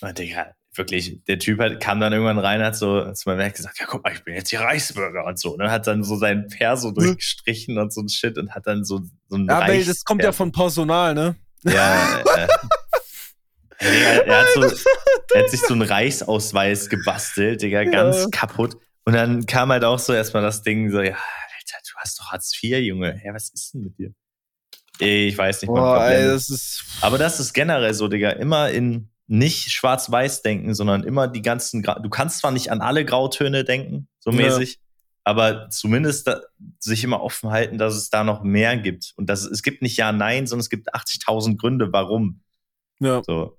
Und 0.01 0.19
Digga, 0.19 0.55
wirklich, 0.75 1.23
der 1.25 1.39
Typ 1.39 1.61
hat, 1.61 1.79
kam 1.79 2.01
dann 2.01 2.13
irgendwann 2.13 2.41
rein, 2.41 2.61
hat 2.61 2.77
so 2.77 3.13
zu 3.13 3.29
meinem 3.29 3.39
Werk 3.39 3.55
gesagt, 3.55 3.79
ja 3.79 3.87
guck 3.87 4.03
mal, 4.03 4.13
ich 4.13 4.25
bin 4.25 4.35
jetzt 4.35 4.51
hier 4.51 4.61
Reichsbürger 4.61 5.25
und 5.27 5.39
so. 5.39 5.53
Und 5.53 5.61
dann 5.61 5.71
hat 5.71 5.87
dann 5.87 6.03
so 6.03 6.17
sein 6.17 6.49
Perso 6.49 6.89
hm. 6.89 6.95
durchgestrichen 6.95 7.79
und 7.79 7.93
so 7.93 8.01
ein 8.01 8.09
Shit 8.09 8.37
und 8.37 8.53
hat 8.53 8.67
dann 8.67 8.85
so, 8.85 9.03
so 9.29 9.37
ein 9.37 9.47
Ja, 9.47 9.61
aber 9.61 9.77
das 9.77 10.05
kommt 10.05 10.25
ja 10.25 10.33
von 10.33 10.51
Personal, 10.51 11.15
ne? 11.15 11.37
Ja, 11.65 12.21
äh, 12.21 12.49
er, 13.79 14.27
er, 14.27 14.41
hat 14.41 14.47
so, 14.55 14.63
er 15.35 15.43
hat 15.43 15.51
sich 15.51 15.61
so 15.61 15.75
einen 15.75 15.83
Reichsausweis 15.83 16.89
gebastelt, 16.89 17.63
Digga, 17.63 17.85
ganz 17.85 18.23
ja. 18.23 18.29
kaputt. 18.31 18.77
Und 19.05 19.15
dann 19.15 19.47
kam 19.47 19.71
halt 19.71 19.85
auch 19.85 19.99
so 19.99 20.13
erstmal 20.13 20.43
das 20.43 20.63
Ding 20.63 20.91
so, 20.91 21.01
ja, 21.01 21.13
Alter, 21.13 21.79
du 21.91 21.97
hast 21.97 22.19
doch 22.21 22.33
Hartz 22.33 22.53
IV, 22.63 22.79
Junge. 22.79 23.21
Ja, 23.25 23.35
was 23.35 23.51
ist 23.51 23.75
denn 23.75 23.83
mit 23.83 23.99
dir? 23.99 24.13
Ich 24.99 25.37
weiß 25.37 25.63
nicht, 25.63 25.69
Boah, 25.69 26.07
ey, 26.07 26.25
das 26.25 26.49
ist 26.49 26.85
Aber 27.01 27.19
das 27.19 27.41
ist 27.41 27.53
generell 27.53 27.95
so, 27.95 28.09
Digga, 28.09 28.31
immer 28.31 28.71
in 28.71 29.11
nicht 29.27 29.71
schwarz-weiß 29.73 30.43
denken, 30.43 30.75
sondern 30.75 31.03
immer 31.03 31.29
die 31.29 31.43
ganzen, 31.43 31.83
Gra 31.83 31.99
du 31.99 32.11
kannst 32.11 32.39
zwar 32.39 32.51
nicht 32.51 32.71
an 32.71 32.81
alle 32.81 33.05
Grautöne 33.05 33.65
denken, 33.65 34.09
so 34.21 34.31
ja. 34.31 34.61
Aber 35.25 35.71
zumindest 35.71 36.29
da, 36.29 36.43
sich 36.79 37.03
immer 37.03 37.23
offen 37.23 37.51
halten, 37.51 37.79
dass 37.79 37.95
es 37.95 38.11
da 38.11 38.25
noch 38.25 38.43
mehr 38.43 38.77
gibt. 38.77 39.15
Und 39.17 39.29
dass 39.29 39.45
es 39.45 39.63
gibt 39.63 39.83
nicht 39.83 39.97
Ja, 39.97 40.13
Nein, 40.13 40.47
sondern 40.47 40.61
es 40.61 40.71
gibt 40.71 40.95
80.000 40.95 41.57
Gründe, 41.57 41.93
warum. 41.93 42.43
Ja. 43.01 43.23
So. 43.25 43.59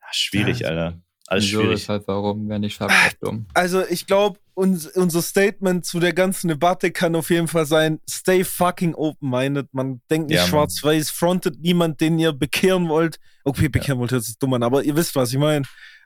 Ja, 0.00 0.06
schwierig, 0.12 0.60
ja. 0.60 0.68
Alter. 0.68 1.00
Alles 1.26 1.44
Wieso, 1.44 1.62
schwierig. 1.62 1.88
Halt, 1.88 2.06
warum, 2.06 2.48
wenn 2.48 2.62
ich 2.62 2.78
halt 2.78 2.92
dumm. 3.20 3.46
Also, 3.54 3.82
ich 3.88 4.06
glaube, 4.06 4.38
uns, 4.52 4.86
unser 4.86 5.22
Statement 5.22 5.84
zu 5.86 5.98
der 5.98 6.12
ganzen 6.12 6.48
Debatte 6.48 6.90
kann 6.90 7.16
auf 7.16 7.30
jeden 7.30 7.48
Fall 7.48 7.64
sein: 7.64 7.98
Stay 8.08 8.44
fucking 8.44 8.94
open-minded. 8.94 9.72
Man 9.72 10.02
denkt 10.10 10.28
nicht 10.28 10.38
ja, 10.38 10.46
schwarz-weiß, 10.46 11.10
frontet 11.10 11.60
niemand, 11.60 12.00
den 12.00 12.18
ihr 12.18 12.32
bekehren 12.32 12.88
wollt. 12.88 13.18
Okay, 13.42 13.68
bekehren 13.68 13.96
ja. 13.96 14.00
wollt, 14.00 14.12
hört 14.12 14.22
sich 14.24 14.38
dumm 14.38 14.52
an, 14.52 14.62
aber 14.62 14.84
ihr 14.84 14.96
wisst, 14.96 15.16
was 15.16 15.32
ich 15.32 15.38
meine. 15.38 15.64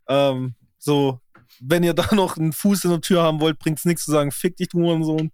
Ähm, 0.08 0.54
so, 0.78 1.20
wenn 1.60 1.82
ihr 1.82 1.94
da 1.94 2.06
noch 2.14 2.36
einen 2.36 2.52
Fuß 2.52 2.84
in 2.84 2.90
der 2.90 3.00
Tür 3.00 3.22
haben 3.22 3.40
wollt, 3.40 3.58
bringt 3.58 3.78
es 3.78 3.84
nichts 3.84 4.04
zu 4.04 4.10
sagen, 4.10 4.30
fick 4.30 4.56
dich, 4.56 4.68
du 4.68 4.78
Hurensohn. 4.78 5.30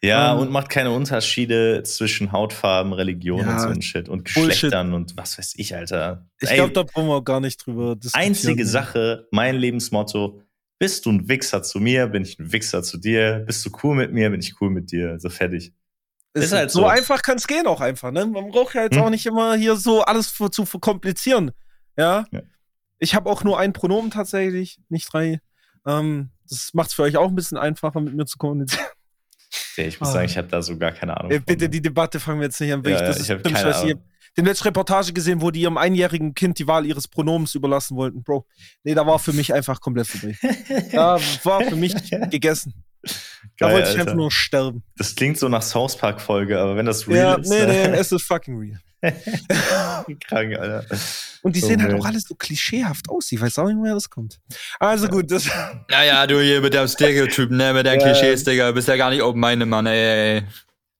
Ja, 0.00 0.34
um, 0.34 0.42
und 0.42 0.50
macht 0.52 0.68
keine 0.68 0.92
Unterschiede 0.92 1.82
zwischen 1.82 2.30
Hautfarben, 2.30 2.92
Religion 2.92 3.40
ja, 3.40 3.52
und 3.52 3.60
so 3.60 3.68
ein 3.68 3.82
Shit 3.82 4.08
und 4.08 4.24
Geschlechtern 4.24 4.92
Bullshit. 4.92 5.10
und 5.10 5.16
was 5.16 5.38
weiß 5.38 5.54
ich, 5.56 5.74
Alter. 5.74 6.28
Ich 6.40 6.50
glaube, 6.50 6.72
da 6.72 6.84
brauchen 6.84 7.08
wir 7.08 7.16
auch 7.16 7.24
gar 7.24 7.40
nicht 7.40 7.66
drüber 7.66 7.96
diskutieren. 7.96 8.28
Einzige 8.28 8.64
Sache, 8.64 9.26
mein 9.32 9.56
Lebensmotto, 9.56 10.40
bist 10.78 11.06
du 11.06 11.10
ein 11.10 11.28
Wichser 11.28 11.64
zu 11.64 11.80
mir, 11.80 12.06
bin 12.06 12.22
ich 12.22 12.38
ein 12.38 12.52
Wichser 12.52 12.84
zu 12.84 12.98
dir. 12.98 13.42
Bist 13.46 13.66
du 13.66 13.70
cool 13.82 13.96
mit 13.96 14.12
mir, 14.12 14.30
bin 14.30 14.40
ich 14.40 14.60
cool 14.60 14.70
mit 14.70 14.92
dir. 14.92 15.18
So 15.18 15.28
fertig. 15.28 15.72
Ist, 16.34 16.44
ist 16.44 16.52
halt 16.52 16.70
so. 16.70 16.80
so 16.80 16.86
einfach 16.86 17.22
kann 17.22 17.36
es 17.36 17.48
gehen 17.48 17.66
auch 17.66 17.80
einfach, 17.80 18.12
ne? 18.12 18.24
Man 18.26 18.50
braucht 18.50 18.74
ja 18.74 18.82
jetzt 18.84 18.96
hm. 18.96 19.02
auch 19.02 19.10
nicht 19.10 19.26
immer 19.26 19.56
hier 19.56 19.74
so 19.74 20.02
alles 20.02 20.28
für, 20.28 20.50
zu 20.50 20.64
verkomplizieren. 20.64 21.50
Ja. 21.96 22.24
ja. 22.30 22.42
Ich 22.98 23.14
habe 23.14 23.30
auch 23.30 23.44
nur 23.44 23.58
ein 23.58 23.72
Pronomen 23.72 24.10
tatsächlich, 24.10 24.80
nicht 24.88 25.12
drei. 25.12 25.40
Ähm, 25.86 26.30
das 26.48 26.74
macht 26.74 26.88
es 26.88 26.94
für 26.94 27.02
euch 27.02 27.16
auch 27.16 27.28
ein 27.28 27.34
bisschen 27.34 27.58
einfacher, 27.58 28.00
mit 28.00 28.14
mir 28.14 28.26
zu 28.26 28.38
kommunizieren. 28.38 28.86
Ja, 29.76 29.84
ich 29.84 30.00
muss 30.00 30.10
ah. 30.10 30.12
sagen, 30.12 30.26
ich 30.26 30.36
habe 30.36 30.48
da 30.48 30.60
so 30.60 30.76
gar 30.76 30.92
keine 30.92 31.16
Ahnung. 31.16 31.30
Äh, 31.30 31.40
bitte, 31.40 31.64
von. 31.64 31.70
die 31.70 31.80
Debatte 31.80 32.20
fangen 32.20 32.40
wir 32.40 32.46
jetzt 32.46 32.60
nicht 32.60 32.72
an. 32.72 32.82
Ja, 32.84 33.00
das 33.00 33.20
ich 33.20 33.30
habe 33.30 33.42
keine 33.42 33.74
Ahnung. 33.74 34.02
Den 34.36 34.44
letzten 34.44 34.64
Reportage 34.64 35.12
gesehen, 35.12 35.40
wo 35.40 35.50
die 35.50 35.62
ihrem 35.62 35.78
einjährigen 35.78 36.34
Kind 36.34 36.58
die 36.58 36.66
Wahl 36.66 36.86
ihres 36.86 37.08
Pronoms 37.08 37.54
überlassen 37.54 37.96
wollten, 37.96 38.22
Bro. 38.22 38.46
Nee, 38.84 38.94
da 38.94 39.06
war 39.06 39.18
für 39.18 39.32
mich 39.32 39.52
einfach 39.52 39.80
komplett 39.80 40.06
vorbei. 40.06 40.36
da 40.92 41.18
war 41.42 41.62
für 41.62 41.74
mich 41.74 41.94
gegessen. 42.30 42.72
Geil, 43.02 43.12
da 43.58 43.66
wollte 43.72 43.80
ich 43.82 43.88
Alter. 43.88 44.00
einfach 44.02 44.14
nur 44.14 44.30
sterben. 44.30 44.84
Das 44.96 45.14
klingt 45.14 45.38
so 45.38 45.48
nach 45.48 45.62
South 45.62 45.96
Park 45.96 46.20
Folge, 46.20 46.60
aber 46.60 46.76
wenn 46.76 46.86
das 46.86 47.08
real 47.08 47.16
ja, 47.16 47.34
ist. 47.34 47.48
Nee, 47.48 47.66
nee, 47.66 47.96
es 47.96 48.12
ist 48.12 48.22
fucking 48.22 48.58
real. 48.58 48.80
Krank, 50.26 50.56
Alter. 50.58 50.84
Und 51.42 51.54
die 51.54 51.60
sehen 51.60 51.80
oh, 51.80 51.84
halt 51.84 51.94
auch 52.00 52.04
alles 52.04 52.24
so 52.24 52.34
klischeehaft 52.34 53.08
aus. 53.08 53.30
Ich 53.30 53.40
weiß 53.40 53.58
auch 53.58 53.66
nicht, 53.66 53.76
woher 53.76 53.94
das 53.94 54.10
kommt. 54.10 54.40
Also 54.80 55.08
gut, 55.08 55.30
das. 55.30 55.48
Naja, 55.90 56.26
du 56.26 56.40
hier 56.40 56.60
mit 56.60 56.74
deinem 56.74 56.88
Stereotypen, 56.88 57.56
ne, 57.56 57.72
mit 57.72 57.86
deinen 57.86 58.00
ja. 58.00 58.06
Klischees, 58.06 58.44
Digga, 58.44 58.72
bist 58.72 58.88
ja 58.88 58.96
gar 58.96 59.10
nicht 59.10 59.22
open 59.22 59.40
meine 59.40 59.66
Mann, 59.66 59.86
ey. 59.86 60.42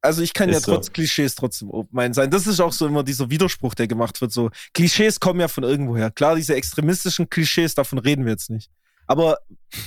Also 0.01 0.23
ich 0.23 0.33
kann 0.33 0.49
ist 0.49 0.67
ja 0.67 0.75
trotz 0.75 0.87
so. 0.87 0.93
Klischees 0.93 1.35
trotzdem 1.35 1.71
open 1.71 2.15
sein. 2.15 2.31
Das 2.31 2.47
ist 2.47 2.61
auch 2.61 2.73
so 2.73 2.87
immer 2.87 3.03
dieser 3.03 3.31
Widerspruch, 3.31 3.75
der 3.75 3.89
gemacht 3.89 4.21
wird. 4.21 4.33
So 4.33 4.51
Klischees 4.73 5.19
kommen 5.19 5.41
ja 5.41 5.49
von 5.49 5.65
irgendwoher. 5.65 6.11
Klar, 6.13 6.37
diese 6.37 6.55
extremistischen 6.55 7.29
Klischees, 7.29 7.75
davon 7.75 7.99
reden 7.99 8.25
wir 8.25 8.33
jetzt 8.33 8.51
nicht. 8.51 8.71
Aber 9.07 9.39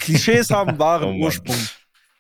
Klischees 0.02 0.50
haben 0.50 0.78
wahren 0.80 1.16
oh, 1.16 1.26
Ursprung. 1.26 1.56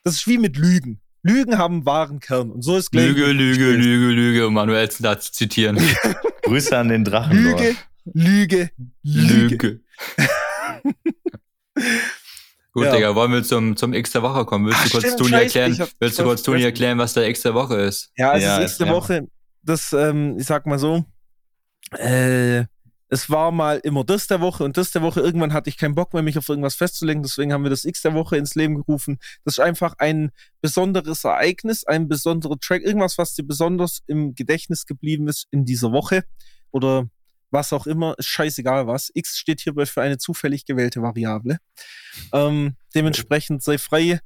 Das 0.03 0.15
ist 0.15 0.27
wie 0.27 0.37
mit 0.37 0.55
Lügen. 0.55 1.00
Lügen 1.23 1.57
haben 1.57 1.85
wahren 1.85 2.19
Kern. 2.19 2.51
Und 2.51 2.63
so 2.63 2.77
ist 2.77 2.93
Lüge, 2.93 3.27
Lüge, 3.31 3.71
Lüge, 3.71 4.07
Lüge, 4.13 4.47
um 4.47 4.53
Manuelsen 4.53 5.03
da 5.03 5.19
zu 5.19 5.31
zitieren. 5.31 5.77
Grüße 6.43 6.77
an 6.77 6.89
den 6.89 7.03
Drachen. 7.03 7.37
Lüge, 7.37 7.75
Lüge, 8.05 8.71
Lüge. 9.03 9.81
Gut, 12.73 12.85
ja. 12.85 12.95
Digga, 12.95 13.15
wollen 13.15 13.33
wir 13.33 13.43
zum, 13.43 13.75
zum 13.75 13.93
X 13.93 14.11
der 14.11 14.21
Woche 14.23 14.45
kommen? 14.45 14.65
Willst 14.65 14.79
Ach, 14.79 14.85
du 14.85 14.91
kurz 15.01 15.15
Toni 15.17 15.33
erklären, 15.33 15.77
hab, 15.77 15.89
willst 15.99 16.19
du 16.19 16.23
kurz 16.23 16.41
Toni 16.41 16.63
erklären, 16.63 16.97
was 16.97 17.13
der 17.13 17.27
X 17.27 17.41
der 17.41 17.53
Woche 17.53 17.75
ist? 17.75 18.11
Ja, 18.15 18.31
also 18.31 18.45
ja, 18.45 18.59
das 18.59 18.71
X 18.71 18.77
der 18.77 18.87
Woche, 18.87 19.27
das, 19.61 19.93
ähm, 19.93 20.37
ich 20.39 20.45
sag 20.45 20.65
mal 20.65 20.79
so, 20.79 21.03
äh, 21.97 22.63
es 23.13 23.29
war 23.29 23.51
mal 23.51 23.77
immer 23.83 24.05
das 24.05 24.27
der 24.27 24.39
Woche 24.39 24.63
und 24.63 24.77
das 24.77 24.91
der 24.91 25.01
Woche. 25.01 25.19
Irgendwann 25.19 25.51
hatte 25.51 25.69
ich 25.69 25.75
keinen 25.75 25.95
Bock 25.95 26.13
mehr, 26.13 26.23
mich 26.23 26.37
auf 26.37 26.47
irgendwas 26.47 26.75
festzulegen. 26.75 27.21
Deswegen 27.21 27.51
haben 27.51 27.63
wir 27.63 27.69
das 27.69 27.83
X 27.83 28.01
der 28.01 28.13
Woche 28.13 28.37
ins 28.37 28.55
Leben 28.55 28.75
gerufen. 28.75 29.19
Das 29.43 29.55
ist 29.55 29.59
einfach 29.59 29.95
ein 29.97 30.31
besonderes 30.61 31.25
Ereignis, 31.25 31.83
ein 31.83 32.07
besonderer 32.07 32.57
Track, 32.57 32.83
irgendwas, 32.83 33.17
was 33.17 33.33
dir 33.33 33.43
besonders 33.43 34.01
im 34.07 34.33
Gedächtnis 34.33 34.85
geblieben 34.85 35.27
ist 35.27 35.45
in 35.51 35.65
dieser 35.65 35.91
Woche 35.91 36.23
oder 36.71 37.09
was 37.49 37.73
auch 37.73 37.85
immer. 37.85 38.17
Ist 38.17 38.27
scheißegal 38.27 38.87
was. 38.87 39.11
X 39.13 39.37
steht 39.37 39.59
hierbei 39.59 39.85
für 39.85 40.01
eine 40.01 40.17
zufällig 40.17 40.63
gewählte 40.63 41.01
Variable. 41.01 41.57
Ähm, 42.31 42.77
dementsprechend 42.95 43.61
sei 43.61 43.77
frei 43.77 44.21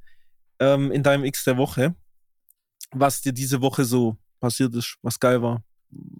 ähm, 0.60 0.92
in 0.92 1.02
deinem 1.02 1.24
X 1.24 1.42
der 1.42 1.56
Woche, 1.56 1.96
was 2.92 3.20
dir 3.20 3.32
diese 3.32 3.60
Woche 3.60 3.84
so 3.84 4.16
passiert 4.38 4.76
ist, 4.76 4.96
was 5.02 5.18
geil 5.18 5.42
war. 5.42 5.64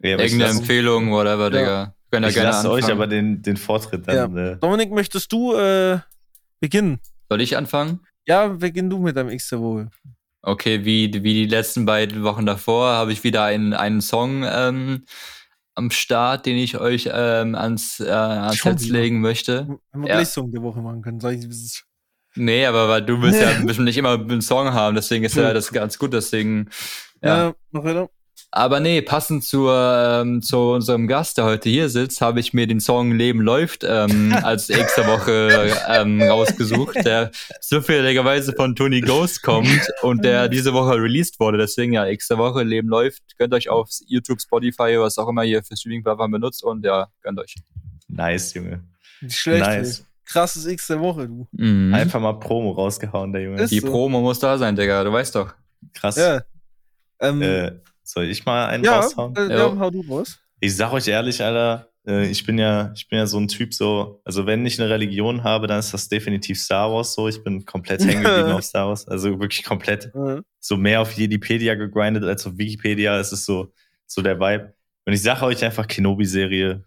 Ja, 0.03 0.19
Irgendeine 0.19 0.59
Empfehlung, 0.59 1.13
whatever, 1.13 1.45
ja. 1.45 1.51
Digga. 1.51 1.96
Könnt 2.11 2.25
ihr 2.25 2.29
ich 2.29 2.35
gerne 2.35 2.51
lasse 2.51 2.71
euch 2.71 2.91
aber 2.91 3.07
den, 3.07 3.43
den 3.43 3.57
Vortritt 3.57 4.07
dann. 4.07 4.37
Ja. 4.37 4.53
Äh. 4.53 4.57
Dominik, 4.57 4.91
möchtest 4.91 5.33
du 5.33 5.55
äh, 5.55 5.99
beginnen? 6.61 7.01
Soll 7.29 7.41
ich 7.41 7.57
anfangen? 7.57 8.01
Ja, 8.27 8.49
beginn 8.49 8.91
du 8.91 8.99
mit 8.99 9.17
deinem 9.17 9.31
X 9.31 9.49
der 9.51 9.61
Woche. 9.61 9.91
Okay, 10.43 10.85
wie, 10.85 11.13
wie 11.13 11.35
die 11.35 11.47
letzten 11.47 11.87
beiden 11.87 12.23
Wochen 12.23 12.47
davor 12.47 12.91
habe 12.91 13.13
ich 13.13 13.25
wieder 13.25 13.45
einen, 13.45 13.73
einen 13.73 14.01
Song 14.01 14.45
ähm, 14.45 15.05
am 15.75 15.91
Start, 15.91 16.47
den 16.47 16.57
ich 16.57 16.79
euch 16.79 17.11
ähm, 17.13 17.55
ans, 17.55 18.01
äh, 18.01 18.09
ans 18.11 18.65
Herz 18.65 18.87
legen 18.87 19.21
möchte. 19.21 19.67
Wenn 19.93 20.03
wir 20.03 20.09
ja. 20.09 20.15
gleich 20.17 20.29
Song 20.29 20.51
der 20.53 20.63
Woche 20.63 20.81
machen 20.81 21.03
können, 21.03 21.21
sag 21.21 21.33
ich, 21.33 21.83
Nee, 22.37 22.67
aber 22.67 22.89
weil 22.89 23.03
du 23.03 23.21
willst 23.23 23.41
ja 23.41 23.51
bisschen 23.65 23.85
nicht 23.85 23.97
immer 23.97 24.13
einen 24.13 24.43
Song 24.43 24.73
haben, 24.73 24.95
deswegen 24.95 25.25
ist 25.25 25.37
ja 25.37 25.55
das 25.55 25.73
ganz 25.73 25.99
gut, 25.99 26.13
deswegen. 26.13 26.69
Ja, 27.23 27.47
ja 27.47 27.55
noch 27.73 27.83
weiter. 27.83 28.11
Aber 28.53 28.81
nee, 28.81 29.03
passend 29.03 29.45
zur, 29.45 30.23
ähm, 30.23 30.41
zu 30.41 30.57
unserem 30.57 31.09
Gast, 31.09 31.37
der 31.37 31.45
heute 31.45 31.69
hier 31.69 31.89
sitzt, 31.89 32.21
habe 32.21 32.41
ich 32.41 32.55
mir 32.55 32.67
den 32.67 32.81
Song 32.81 33.13
Leben 33.13 33.41
läuft 33.41 33.85
ähm, 33.85 34.33
als 34.43 34.71
extra 34.71 35.07
Woche 35.07 35.75
ähm, 35.89 36.23
rausgesucht, 36.23 36.97
der 37.05 37.33
zufälligerweise 37.61 38.55
von 38.55 38.75
Tony 38.75 39.01
Ghost 39.01 39.43
kommt 39.43 39.87
und 40.03 40.25
der 40.25 40.49
diese 40.49 40.73
Woche 40.73 40.95
released 40.95 41.39
wurde. 41.39 41.59
Deswegen 41.59 41.93
ja, 41.93 42.07
extra 42.07 42.39
Woche 42.39 42.63
Leben 42.63 42.89
läuft. 42.89 43.23
Gönnt 43.37 43.53
euch 43.53 43.69
auf 43.69 43.91
YouTube, 44.07 44.41
Spotify, 44.41 44.97
was 44.99 45.19
auch 45.19 45.29
immer 45.29 45.45
ihr 45.45 45.63
für 45.63 45.77
Streaming-Plattformen 45.77 46.33
benutzt 46.33 46.65
und 46.65 46.85
ja, 46.85 47.09
gönnt 47.23 47.39
euch. 47.39 47.57
Nice, 48.09 48.55
Junge. 48.55 48.85
Nicht 49.21 49.37
schlecht. 49.37 49.67
Nice. 49.67 50.01
Ey. 50.01 50.07
Krasses 50.25 50.67
X 50.67 50.89
der 50.89 51.01
Woche, 51.01 51.29
du. 51.29 51.47
Mhm. 51.53 51.95
Einfach 51.95 52.21
mal 52.21 52.33
Promo 52.35 52.73
rausgehauen, 52.73 53.33
der 53.33 53.43
Junge. 53.43 53.63
Ist 53.63 53.71
Die 53.71 53.81
so. 53.81 53.89
Promo 53.89 54.21
muss 54.21 54.41
da 54.41 54.59
sein, 54.59 54.75
Digga, 54.75 55.05
du 55.05 55.13
weißt 55.13 55.35
doch. 55.35 55.55
Krass. 55.95 56.17
Ja. 56.17 56.43
Ähm, 57.21 57.43
äh, 57.43 57.73
soll 58.07 58.25
ich 58.25 58.45
mal 58.45 58.69
einen 58.69 58.85
ja, 58.85 59.01
raushauen? 59.01 59.37
Äh, 59.37 59.51
ja, 59.51 59.79
hau 59.79 59.91
du 59.91 60.01
raus. 60.09 60.39
Ich 60.61 60.77
sag 60.77 60.93
euch 60.93 61.09
ehrlich, 61.09 61.43
Alter, 61.43 61.91
äh, 62.07 62.27
ich 62.29 62.47
bin 62.47 62.57
ja, 62.57 62.93
ich 62.95 63.09
bin 63.09 63.19
ja 63.19 63.27
so 63.27 63.39
ein 63.39 63.49
Typ 63.49 63.75
so, 63.75 64.21
also 64.25 64.47
wenn 64.47 64.65
ich 64.65 64.81
eine 64.81 64.89
Religion 64.89 65.43
habe, 65.45 65.67
dann 65.67 65.81
ist 65.81 65.93
das 65.93 66.09
definitiv 66.09 66.61
Star 66.61 66.91
Wars 66.91 67.15
so. 67.15 67.29
Ich 67.29 67.43
bin 67.43 67.65
komplett 67.65 68.05
hängen 68.05 68.23
geblieben 68.23 68.51
auf 68.53 68.65
Star 68.65 68.89
Wars. 68.89 69.07
Also 69.09 69.39
wirklich 69.41 69.65
komplett 69.65 70.11
so 70.61 70.77
mehr 70.77 71.01
auf 71.01 71.13
Jedipedia 71.13 71.75
gegrindet 71.75 72.25
als 72.25 72.47
auf 72.47 72.57
Wikipedia. 72.57 73.19
Es 73.19 73.33
ist 73.33 73.45
so, 73.45 73.73
so 74.07 74.23
der 74.23 74.39
Vibe. 74.39 74.73
Und 75.05 75.13
ich 75.13 75.23
sage 75.23 75.45
euch 75.45 75.65
einfach, 75.65 75.87
Kenobi-Serie 75.87 76.85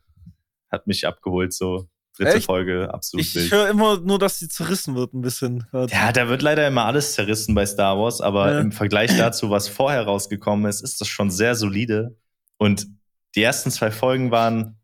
hat 0.71 0.87
mich 0.87 1.05
abgeholt, 1.05 1.53
so 1.53 1.87
dritte 2.19 2.37
Echt? 2.37 2.45
Folge, 2.45 2.93
absolut 2.93 3.25
Ich, 3.25 3.35
ich 3.35 3.51
höre 3.51 3.69
immer 3.69 3.99
nur, 3.99 4.19
dass 4.19 4.39
sie 4.39 4.49
zerrissen 4.49 4.95
wird, 4.95 5.13
ein 5.13 5.21
bisschen. 5.21 5.65
Ja, 5.71 6.11
da 6.11 6.27
wird 6.27 6.41
leider 6.41 6.67
immer 6.67 6.85
alles 6.85 7.13
zerrissen 7.13 7.55
bei 7.55 7.65
Star 7.65 7.97
Wars, 7.97 8.21
aber 8.21 8.51
ja. 8.51 8.59
im 8.59 8.71
Vergleich 8.71 9.15
dazu, 9.17 9.49
was 9.49 9.67
vorher 9.69 10.03
rausgekommen 10.03 10.69
ist, 10.69 10.81
ist 10.81 10.99
das 10.99 11.07
schon 11.07 11.31
sehr 11.31 11.55
solide. 11.55 12.17
Und 12.57 12.87
die 13.35 13.43
ersten 13.43 13.71
zwei 13.71 13.91
Folgen 13.91 14.31
waren. 14.31 14.75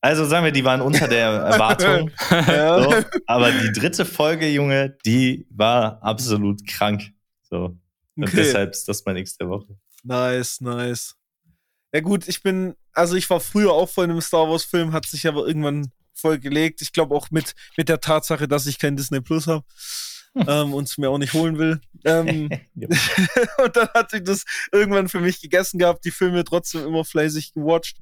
Also 0.00 0.24
sagen 0.24 0.44
wir, 0.44 0.52
die 0.52 0.64
waren 0.64 0.80
unter 0.80 1.08
der 1.08 1.28
Erwartung. 1.28 2.10
ja. 2.30 2.82
so, 2.82 2.94
aber 3.26 3.50
die 3.52 3.72
dritte 3.72 4.04
Folge, 4.04 4.48
Junge, 4.48 4.96
die 5.04 5.46
war 5.50 6.02
absolut 6.02 6.66
krank. 6.66 7.12
So. 7.42 7.76
Und 8.16 8.24
okay. 8.24 8.36
deshalb 8.36 8.70
ist 8.70 8.88
das 8.88 9.04
mein 9.04 9.16
X 9.16 9.36
der 9.36 9.48
Woche. 9.48 9.76
Nice, 10.02 10.60
nice. 10.60 11.16
Ja 11.92 12.00
gut, 12.00 12.28
ich 12.28 12.42
bin, 12.42 12.74
also 12.94 13.16
ich 13.16 13.28
war 13.28 13.40
früher 13.40 13.72
auch 13.72 13.88
vor 13.88 14.04
einem 14.04 14.20
Star 14.20 14.48
Wars 14.48 14.64
Film, 14.64 14.92
hat 14.92 15.06
sich 15.06 15.26
aber 15.26 15.46
irgendwann 15.46 15.90
voll 16.14 16.38
gelegt. 16.38 16.80
Ich 16.80 16.92
glaube 16.92 17.14
auch 17.14 17.30
mit, 17.30 17.54
mit 17.76 17.88
der 17.88 18.00
Tatsache, 18.00 18.48
dass 18.48 18.66
ich 18.66 18.78
kein 18.78 18.96
Disney 18.96 19.20
Plus 19.20 19.46
habe. 19.46 19.64
Hm. 20.34 20.44
Ähm, 20.48 20.74
und 20.74 20.88
es 20.88 20.98
mir 20.98 21.10
auch 21.10 21.18
nicht 21.18 21.32
holen 21.32 21.58
will. 21.58 21.80
Ähm, 22.04 22.48
und 23.64 23.76
dann 23.76 23.88
hat 23.94 24.10
sich 24.10 24.24
das 24.24 24.44
irgendwann 24.72 25.08
für 25.08 25.20
mich 25.20 25.40
gegessen 25.40 25.78
gehabt, 25.78 26.04
die 26.04 26.10
Filme 26.10 26.44
trotzdem 26.44 26.84
immer 26.86 27.04
fleißig 27.04 27.52
gewatcht. 27.52 27.98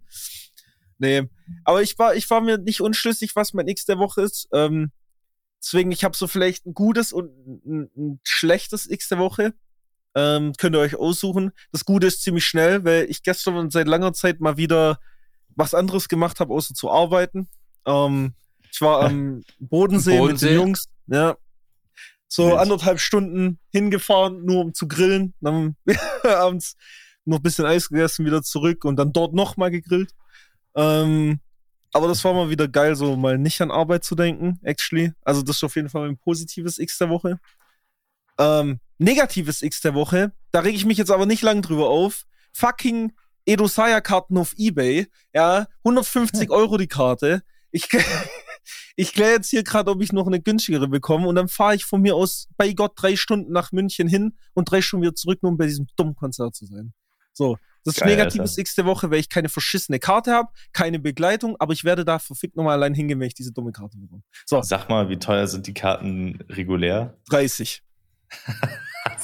Nee, 0.99 1.29
aber 1.65 1.83
ich 1.83 1.99
war, 1.99 2.15
ich 2.15 2.31
war 2.31 2.41
mir 2.41 2.59
nicht 2.59 2.81
unschlüssig, 2.81 3.35
was 3.35 3.55
mein 3.55 3.67
X 3.67 3.87
der 3.87 3.99
Woche 3.99 4.23
ist. 4.23 4.49
Ähm, 4.53 4.93
deswegen, 5.61 5.91
ich 5.91 6.05
habe 6.05 6.17
so 6.17 6.29
vielleicht 6.29 6.65
ein 6.65 6.75
gutes 6.75 7.13
und 7.13 7.31
ein, 7.67 7.91
ein 7.97 8.21
schlechtes 8.23 8.89
X 8.89 9.09
der 9.09 9.19
Woche. 9.19 9.53
Ähm, 10.15 10.53
könnt 10.59 10.77
ihr 10.77 10.81
euch 10.81 10.97
aussuchen. 10.97 11.53
Das 11.71 11.85
Gute 11.85 12.07
ist 12.07 12.23
ziemlich 12.23 12.45
schnell, 12.45 12.85
weil 12.85 13.07
ich 13.09 13.23
gestern 13.23 13.71
seit 13.71 13.87
langer 13.87 14.13
Zeit 14.13 14.41
mal 14.41 14.57
wieder 14.57 14.99
was 15.55 15.75
anderes 15.75 16.09
gemacht 16.09 16.41
habe, 16.41 16.53
außer 16.53 16.75
zu 16.75 16.91
arbeiten. 16.91 17.49
Ähm, 17.87 18.35
ich 18.71 18.81
war 18.81 19.03
am 19.03 19.43
Bodensee, 19.59 20.19
Bodensee, 20.19 20.47
mit 20.47 20.53
den 20.53 20.61
Jungs. 20.61 20.89
Ja. 21.07 21.37
So 22.29 22.49
Mensch. 22.49 22.61
anderthalb 22.61 23.01
Stunden 23.01 23.59
hingefahren, 23.71 24.45
nur 24.45 24.61
um 24.61 24.75
zu 24.75 24.89
grillen. 24.89 25.35
Dann 25.41 25.77
abends 26.25 26.77
noch 27.25 27.39
ein 27.39 27.43
bisschen 27.43 27.67
Eis 27.67 27.89
gegessen, 27.89 28.25
wieder 28.25 28.43
zurück 28.43 28.85
und 28.85 28.97
dann 28.97 29.13
dort 29.13 29.35
nochmal 29.35 29.71
gegrillt. 29.71 30.11
Ähm, 30.75 31.41
aber 31.93 32.09
das 32.09 32.25
war 32.25 32.33
mal 32.33 32.49
wieder 32.49 32.69
geil, 32.69 32.97
so 32.97 33.17
mal 33.17 33.39
nicht 33.39 33.61
an 33.61 33.71
Arbeit 33.71 34.05
zu 34.05 34.15
denken, 34.15 34.59
actually. 34.63 35.13
Also 35.23 35.43
das 35.43 35.57
ist 35.57 35.65
auf 35.65 35.77
jeden 35.77 35.91
Fall 35.91 36.09
ein 36.09 36.17
positives 36.17 36.79
X 36.79 36.97
der 36.99 37.11
Woche. 37.11 37.39
Ähm, 38.39 38.81
negatives 38.99 39.63
X 39.63 39.81
der 39.81 39.95
Woche, 39.95 40.33
da 40.53 40.61
rege 40.61 40.77
ich 40.77 40.85
mich 40.85 40.99
jetzt 40.99 41.11
aber 41.11 41.27
nicht 41.27 41.43
lang 41.43 41.63
drüber 41.63 41.89
auf. 41.89 42.25
Fucking 42.53 43.13
Edosaya-Karten 43.47 44.37
auf 44.39 44.55
Ebay, 44.57 45.07
ja, 45.35 45.67
150 45.85 46.51
Euro 46.51 46.77
die 46.77 46.87
Karte. 46.87 47.43
Ich, 47.71 47.89
ich 48.97 49.13
kläre 49.13 49.33
jetzt 49.33 49.51
hier 49.51 49.65
gerade, 49.65 49.91
ob 49.91 50.03
ich 50.03 50.13
noch 50.13 50.27
eine 50.27 50.41
günstigere 50.41 50.89
bekomme 50.89 51.27
und 51.27 51.35
dann 51.35 51.49
fahre 51.49 51.75
ich 51.75 51.85
von 51.85 52.03
mir 52.03 52.15
aus 52.15 52.49
bei 52.57 52.73
Gott 52.73 52.93
drei 52.97 53.17
Stunden 53.17 53.53
nach 53.53 53.73
München 53.73 54.09
hin 54.09 54.37
und 54.55 54.71
drei 54.71 54.83
Stunden 54.83 55.03
wieder 55.05 55.15
zurück, 55.15 55.43
nur 55.43 55.53
um 55.53 55.59
bei 55.59 55.67
diesem 55.67 55.87
dummen 55.97 56.15
Konzert 56.15 56.55
zu 56.55 56.67
sein. 56.67 56.93
So, 57.33 57.57
das 57.85 57.97
Geil, 57.97 58.29
ist 58.43 58.59
nächste 58.59 58.85
Woche, 58.85 59.11
weil 59.11 59.19
ich 59.19 59.29
keine 59.29 59.49
verschissene 59.49 59.99
Karte 59.99 60.33
habe, 60.33 60.51
keine 60.73 61.01
Begleitung, 61.01 61.57
aber 61.59 61.73
ich 61.73 61.83
werde 61.83 62.05
da 62.05 62.19
verfickt 62.19 62.57
nochmal 62.57 62.75
allein 62.75 62.95
hingehen, 62.95 63.19
wenn 63.19 63.27
ich 63.27 63.35
diese 63.35 63.53
dumme 63.53 63.73
Karte 63.73 63.99
bekomme. 63.99 64.23
So. 64.47 64.63
Sag 64.63 64.89
mal, 64.89 65.09
wie 65.09 65.19
teuer 65.19 65.47
sind 65.47 65.67
die 65.67 65.75
Karten 65.75 66.39
regulär? 66.49 67.17
30. 67.31 67.83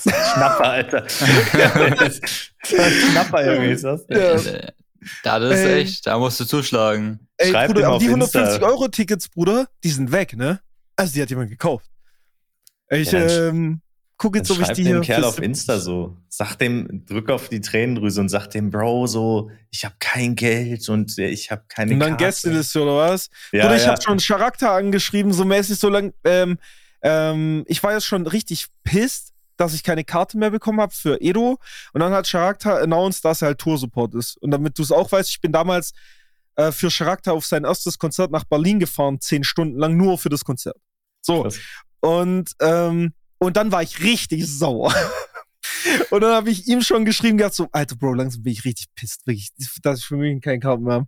Schnapper, 0.00 0.64
Alter. 0.64 1.08
Schnapper, 2.64 3.44
irgendwie 3.44 3.72
ist 3.72 3.84
das. 3.84 4.04
Ja. 4.08 4.36
Da, 5.22 5.38
das 5.38 5.58
ist 5.58 5.64
Ey. 5.64 5.80
echt, 5.80 6.06
da 6.06 6.18
musst 6.18 6.40
du 6.40 6.44
zuschlagen. 6.44 7.28
Ey, 7.36 7.50
Schreib 7.50 7.72
Bruder, 7.72 7.88
aber 7.88 7.98
die 7.98 8.10
150-Euro-Tickets, 8.10 9.28
Bruder, 9.28 9.68
die 9.84 9.90
sind 9.90 10.10
weg, 10.12 10.36
ne? 10.36 10.60
Also, 10.96 11.14
die 11.14 11.22
hat 11.22 11.30
jemand 11.30 11.50
gekauft. 11.50 11.86
Ich, 12.90 13.12
ja, 13.12 13.48
ähm, 13.48 13.80
guck 14.16 14.34
jetzt, 14.34 14.50
ob 14.50 14.60
ich 14.60 14.68
die 14.68 14.82
hier. 14.82 14.94
dem 14.94 15.02
Kerl 15.02 15.24
auf 15.24 15.38
Insta 15.40 15.78
so. 15.78 16.16
Sag 16.28 16.56
dem, 16.56 17.04
drück 17.06 17.30
auf 17.30 17.48
die 17.48 17.60
Tränendrüse 17.60 18.20
und 18.20 18.28
sag 18.28 18.48
dem, 18.48 18.70
Bro, 18.70 19.06
so, 19.06 19.50
ich 19.70 19.84
hab 19.84 20.00
kein 20.00 20.34
Geld 20.34 20.88
und 20.88 21.16
ich 21.18 21.50
hab 21.50 21.68
keine 21.68 21.94
Und 21.94 22.00
dann 22.00 22.16
Gästeliste 22.16 22.82
oder 22.82 22.96
was? 22.96 23.30
Ja, 23.52 23.64
Bruder, 23.64 23.76
ich 23.76 23.84
ja. 23.84 23.90
hab 23.90 24.02
schon 24.02 24.18
Charakter 24.18 24.72
angeschrieben, 24.72 25.32
so 25.32 25.44
mäßig, 25.44 25.78
so 25.78 25.88
lang, 25.88 26.12
ähm, 26.24 26.58
ähm, 27.02 27.64
ich 27.66 27.82
war 27.82 27.92
jetzt 27.92 28.06
schon 28.06 28.26
richtig 28.26 28.66
pisst, 28.84 29.32
dass 29.56 29.74
ich 29.74 29.82
keine 29.82 30.04
Karte 30.04 30.38
mehr 30.38 30.50
bekommen 30.50 30.80
habe 30.80 30.94
für 30.94 31.20
Edo. 31.20 31.58
Und 31.92 32.00
dann 32.00 32.12
hat 32.12 32.28
Charakter 32.28 32.80
announced, 32.80 33.24
dass 33.24 33.42
er 33.42 33.48
halt 33.48 33.58
Tour-Support 33.58 34.14
ist. 34.14 34.36
Und 34.38 34.50
damit 34.50 34.78
du 34.78 34.82
es 34.82 34.92
auch 34.92 35.10
weißt, 35.10 35.30
ich 35.30 35.40
bin 35.40 35.52
damals 35.52 35.92
äh, 36.56 36.72
für 36.72 36.88
Charakter 36.88 37.32
auf 37.32 37.44
sein 37.44 37.64
erstes 37.64 37.98
Konzert 37.98 38.30
nach 38.30 38.44
Berlin 38.44 38.78
gefahren, 38.78 39.20
zehn 39.20 39.44
Stunden 39.44 39.78
lang, 39.78 39.96
nur 39.96 40.18
für 40.18 40.28
das 40.28 40.44
Konzert. 40.44 40.76
So. 41.20 41.42
Krass. 41.42 41.58
Und, 42.00 42.52
ähm, 42.60 43.12
und 43.38 43.56
dann 43.56 43.72
war 43.72 43.82
ich 43.82 44.02
richtig 44.02 44.46
sauer. 44.46 44.94
und 46.10 46.20
dann 46.20 46.34
habe 46.34 46.50
ich 46.50 46.68
ihm 46.68 46.82
schon 46.82 47.04
geschrieben 47.04 47.38
gehabt, 47.38 47.54
so, 47.54 47.68
Alter 47.72 47.96
Bro, 47.96 48.14
langsam 48.14 48.42
bin 48.42 48.52
ich 48.52 48.64
richtig 48.64 48.88
pisst, 48.94 49.26
wirklich, 49.26 49.50
dass 49.82 50.00
ich 50.00 50.06
für 50.06 50.16
mich 50.16 50.40
keine 50.40 50.60
Karten 50.60 50.84
mehr 50.84 50.94
habe. 50.94 51.06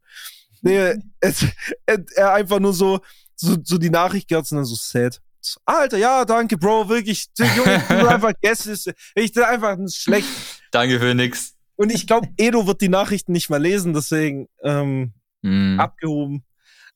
Nee, 0.62 0.94
es, 1.20 1.46
er 1.86 2.34
einfach 2.34 2.58
nur 2.58 2.72
so, 2.72 3.00
so, 3.36 3.56
so 3.62 3.78
die 3.78 3.90
Nachricht 3.90 4.28
gehört 4.28 4.50
und 4.50 4.56
dann 4.56 4.64
so 4.64 4.74
sad. 4.74 5.20
Alter, 5.64 5.98
ja, 5.98 6.24
danke, 6.24 6.56
Bro, 6.56 6.88
wirklich. 6.88 7.26
Junge, 7.38 7.82
du 7.88 8.08
einfach 8.08 8.32
Gäste. 8.40 8.94
Ich 9.14 9.32
bin 9.32 9.42
einfach 9.42 9.76
schlecht. 9.92 10.28
Danke 10.70 10.98
für 11.00 11.14
nix. 11.14 11.54
Und 11.76 11.90
ich 11.90 12.06
glaube, 12.06 12.28
Edo 12.36 12.66
wird 12.66 12.80
die 12.82 12.88
Nachrichten 12.88 13.32
nicht 13.32 13.48
mehr 13.48 13.58
lesen, 13.58 13.94
deswegen 13.94 14.48
ähm, 14.62 15.14
mm. 15.42 15.80
abgehoben. 15.80 16.44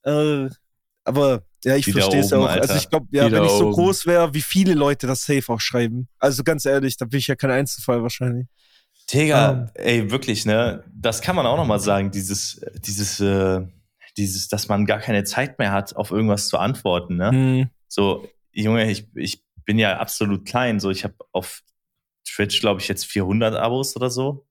Äh, 0.03 0.49
aber 1.05 1.43
ja, 1.65 1.77
ich 1.77 1.91
verstehe 1.91 2.21
es 2.21 2.33
auch. 2.33 2.47
Alter. 2.47 2.63
Also 2.63 2.75
ich 2.75 2.91
glaube, 2.91 3.07
ja, 3.11 3.27
Wieder 3.27 3.39
wenn 3.39 3.45
ich 3.47 3.53
so 3.53 3.67
oben. 3.67 3.73
groß 3.73 4.07
wäre, 4.07 4.35
wie 4.35 4.43
viele 4.43 4.75
Leute 4.75 5.07
das 5.07 5.25
safe 5.25 5.53
auch 5.53 5.61
schreiben. 5.61 6.09
Also 6.19 6.45
ganz 6.45 6.67
ehrlich, 6.67 6.97
da 6.97 7.07
bin 7.07 7.19
ich 7.19 7.27
ja 7.27 7.35
kein 7.35 7.51
Einzelfall 7.51 8.03
wahrscheinlich. 8.03 8.47
Digga, 9.13 9.51
um. 9.51 9.71
ey, 9.75 10.11
wirklich, 10.11 10.47
ne? 10.47 10.85
Das 10.95 11.21
kann 11.21 11.37
man 11.37 11.47
auch 11.47 11.57
nochmal 11.57 11.81
sagen, 11.81 12.11
dieses, 12.11 12.61
dieses, 12.87 13.21
äh, 13.21 13.61
dieses, 14.17 14.49
dass 14.49 14.69
man 14.69 14.87
gar 14.87 14.99
keine 14.99 15.25
Zeit 15.25 15.59
mehr 15.59 15.73
hat, 15.73 15.97
auf 15.97 16.11
irgendwas 16.11 16.49
zu 16.49 16.59
antworten, 16.59 17.17
ne? 17.17 17.33
Mm. 17.33 17.71
So, 17.89 18.29
Junge, 18.55 18.91
ich, 18.91 19.09
ich 19.15 19.45
bin 19.65 19.79
ja 19.79 19.99
absolut 19.99 20.47
klein. 20.47 20.81
So, 20.81 20.91
ich 20.91 21.05
habe 21.05 21.15
auf 21.33 21.63
Twitch, 22.27 22.61
glaube 22.61 22.81
ich, 22.81 22.89
jetzt 22.89 23.07
400 23.07 23.57
Abos 23.57 23.97
oder 23.97 24.11
so. 24.11 24.47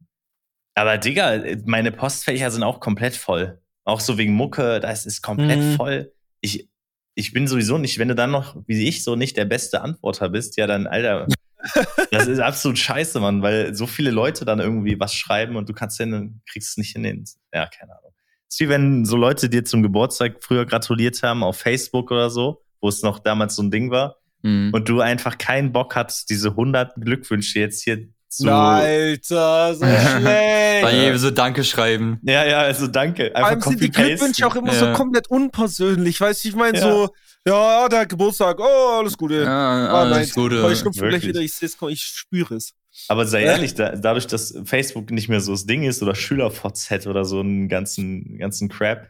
Aber 0.75 0.97
Digga, 0.97 1.43
meine 1.65 1.91
Postfächer 1.91 2.51
sind 2.51 2.63
auch 2.63 2.79
komplett 2.79 3.15
voll. 3.15 3.61
Auch 3.85 3.99
so 3.99 4.17
wegen 4.17 4.33
Mucke, 4.33 4.79
das 4.79 5.05
ist 5.05 5.21
komplett 5.21 5.59
mhm. 5.59 5.75
voll. 5.75 6.13
Ich, 6.41 6.69
ich 7.15 7.33
bin 7.33 7.47
sowieso 7.47 7.77
nicht, 7.77 7.99
wenn 7.99 8.07
du 8.07 8.15
dann 8.15 8.31
noch, 8.31 8.55
wie 8.67 8.87
ich, 8.87 9.03
so 9.03 9.15
nicht 9.15 9.37
der 9.37 9.45
beste 9.45 9.81
Antworter 9.81 10.29
bist, 10.29 10.57
ja 10.57 10.67
dann, 10.67 10.87
Alter, 10.87 11.27
das 12.11 12.27
ist 12.27 12.39
absolut 12.39 12.79
scheiße, 12.79 13.19
Mann, 13.19 13.41
weil 13.41 13.75
so 13.75 13.87
viele 13.87 14.11
Leute 14.11 14.45
dann 14.45 14.59
irgendwie 14.59 14.99
was 14.99 15.13
schreiben 15.13 15.55
und 15.55 15.69
du 15.69 15.73
kannst 15.73 15.99
dann, 15.99 16.41
kriegst 16.49 16.71
es 16.71 16.77
nicht 16.77 16.95
in 16.95 17.03
den, 17.03 17.25
ja, 17.53 17.67
keine 17.67 17.97
Ahnung. 17.97 18.13
Es 18.49 18.55
ist 18.55 18.59
wie 18.61 18.69
wenn 18.69 19.05
so 19.05 19.15
Leute 19.15 19.49
dir 19.49 19.63
zum 19.63 19.83
Geburtstag 19.83 20.43
früher 20.43 20.65
gratuliert 20.65 21.21
haben 21.23 21.43
auf 21.43 21.57
Facebook 21.57 22.11
oder 22.11 22.29
so 22.29 22.62
wo 22.83 22.89
es 22.89 23.01
noch 23.01 23.19
damals 23.19 23.55
so 23.55 23.63
ein 23.63 23.71
Ding 23.71 23.89
war. 23.89 24.17
Mhm. 24.41 24.71
Und 24.73 24.89
du 24.89 24.99
einfach 24.99 25.37
keinen 25.37 25.71
Bock 25.71 25.95
hattest, 25.95 26.29
diese 26.29 26.49
100 26.49 26.95
Glückwünsche 26.97 27.59
jetzt 27.59 27.81
hier 27.81 28.09
zu. 28.27 28.51
Alter, 28.51 29.73
so 29.73 29.85
schlecht. 29.85 30.83
Bei 30.83 30.93
jedem 30.93 31.17
so 31.17 31.31
Danke 31.31 31.63
schreiben. 31.63 32.19
Ja, 32.23 32.43
ja, 32.45 32.59
also 32.59 32.87
Danke. 32.87 33.33
Einfach 33.33 33.39
Vor 33.39 33.47
allem 33.47 33.61
sind 33.61 33.81
die 33.81 33.89
Glückwünsche 33.89 34.45
auch 34.45 34.55
immer 34.55 34.73
ja. 34.73 34.79
so 34.79 34.93
komplett 34.93 35.29
unpersönlich. 35.29 36.19
Weißt 36.19 36.43
du, 36.43 36.49
ich 36.49 36.55
meine 36.55 36.77
ja. 36.77 36.83
so, 36.83 37.09
ja, 37.47 37.87
der 37.87 38.05
Geburtstag, 38.05 38.59
oh, 38.59 38.99
alles 38.99 39.17
Gute. 39.17 39.43
Ja, 39.43 39.47
ah, 39.47 40.01
alles 40.01 40.35
nein, 40.35 40.43
Gute. 40.43 40.69
Ich 40.73 40.79
schnupfe 40.79 41.07
gleich 41.07 41.25
wieder, 41.25 41.39
ich, 41.39 41.53
ich 41.61 42.01
spüre 42.01 42.55
es. 42.55 42.73
Aber 43.07 43.25
sei 43.25 43.43
ehrlich, 43.43 43.75
da, 43.75 43.95
dadurch, 43.95 44.27
dass 44.27 44.53
Facebook 44.65 45.09
nicht 45.09 45.29
mehr 45.29 45.39
so 45.39 45.53
das 45.53 45.65
Ding 45.65 45.83
ist 45.83 46.03
oder 46.03 46.15
SchülerVZ 46.15 47.07
oder 47.07 47.23
so 47.23 47.39
einen 47.39 47.69
ganzen, 47.69 48.37
ganzen 48.37 48.67
Crap, 48.67 49.07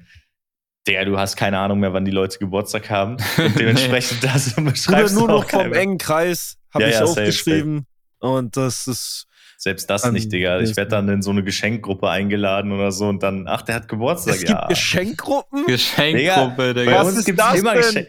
der, 0.88 1.06
du 1.06 1.18
hast 1.18 1.36
keine 1.36 1.60
Ahnung 1.60 1.80
mehr, 1.80 1.94
wann 1.94 2.06
die 2.06 2.12
Leute 2.12 2.40
Geburtstag 2.40 2.90
haben. 2.90 3.18
Und 3.38 3.60
dementsprechend 3.60 4.24
das 4.24 4.54
beschreibst 4.56 5.16
Oder 5.16 5.28
nur 5.28 5.28
noch 5.28 5.50
vom 5.50 5.74
engen 5.74 5.98
Kreis, 5.98 6.58
habe 6.74 6.86
ja, 6.86 6.90
ich 6.90 6.96
ja, 6.96 7.04
aufgeschrieben. 7.04 7.86
Und 8.20 8.58
das 8.58 8.88
ist. 8.88 9.28
Selbst 9.58 9.90
das 9.90 10.10
nicht, 10.12 10.32
Digga. 10.32 10.60
Ich 10.60 10.76
werde 10.76 10.92
dann 10.92 11.08
in 11.08 11.22
so 11.22 11.32
eine 11.32 11.42
Geschenkgruppe 11.42 12.10
eingeladen 12.10 12.74
oder 12.74 12.92
so 12.92 13.08
und 13.08 13.24
dann, 13.24 13.48
ach, 13.48 13.62
der 13.62 13.76
hat 13.76 13.88
Geburtstag. 13.88 14.36
Es 14.36 14.40
gibt 14.42 14.52
ja. 14.52 14.68
Geschenkgruppen? 14.68 15.66
Geschenkgruppe, 15.68 16.74
Digga. 16.74 16.92
Bei 16.92 17.02
uns 17.02 17.24
gibt 17.24 17.40
es 17.40 17.60
immer 17.60 17.76
Geschenk. 17.76 18.08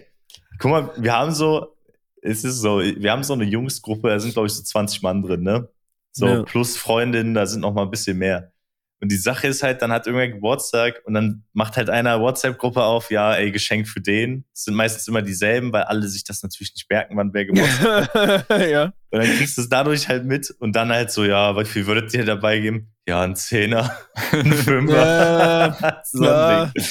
Guck 0.59 0.71
mal, 0.71 0.91
wir 0.97 1.13
haben 1.13 1.33
so, 1.33 1.77
es 2.23 2.43
ist 2.43 2.61
so, 2.61 2.81
wir 2.81 3.13
haben 3.13 3.23
so 3.23 3.35
eine 3.35 3.45
Jungsgruppe, 3.45 4.09
da 4.09 4.19
sind, 4.19 4.33
glaube 4.33 4.47
ich, 4.47 4.55
so 4.55 4.63
20 4.63 5.03
Mann 5.03 5.23
drin, 5.23 5.43
ne? 5.43 5.69
So, 6.11 6.27
ja. 6.27 6.43
plus 6.43 6.77
Freundinnen, 6.77 7.35
da 7.35 7.47
sind 7.47 7.61
noch 7.61 7.73
mal 7.73 7.83
ein 7.83 7.91
bisschen 7.91 8.19
mehr. 8.19 8.53
Und 9.05 9.13
die 9.13 9.19
Sache 9.19 9.49
ist 9.49 9.63
halt, 9.63 9.83
dann 9.83 9.93
hat 9.93 10.07
irgendwer 10.07 10.29
Geburtstag 10.29 11.03
und 11.05 11.13
dann 11.13 11.45
macht 11.53 11.77
halt 11.77 11.91
einer 11.91 12.23
WhatsApp-Gruppe 12.23 12.83
auf, 12.83 13.11
ja, 13.11 13.35
ey, 13.35 13.53
Geschenk 13.53 13.87
für 13.87 14.01
den. 14.01 14.47
Das 14.55 14.65
sind 14.65 14.73
meistens 14.73 15.07
immer 15.07 15.21
dieselben, 15.21 15.75
weil 15.75 15.83
alle 15.83 16.09
sich 16.09 16.25
das 16.25 16.43
natürlich 16.43 16.73
nicht 16.75 16.89
merken, 16.89 17.15
wann 17.15 17.35
wer 17.35 17.45
Geburtstag 17.45 18.15
hat. 18.15 18.49
ja. 18.71 18.85
Und 19.11 19.23
dann 19.23 19.27
kriegst 19.37 19.59
du 19.59 19.61
es 19.61 19.69
dadurch 19.69 20.09
halt 20.09 20.25
mit 20.25 20.51
und 20.59 20.75
dann 20.75 20.91
halt 20.91 21.11
so, 21.11 21.23
ja, 21.23 21.55
wie 21.55 21.67
viel 21.67 21.87
würdet 21.87 22.15
ihr 22.15 22.25
dabei 22.25 22.61
geben? 22.61 22.95
Ja, 23.07 23.21
ein 23.21 23.37
Zehner, 23.37 23.95
ein 24.33 24.51
Fünfer. 24.55 24.97
Ja, 24.97 26.03
so 26.11 26.27
ein 26.27 26.73
Ding. 26.75 26.85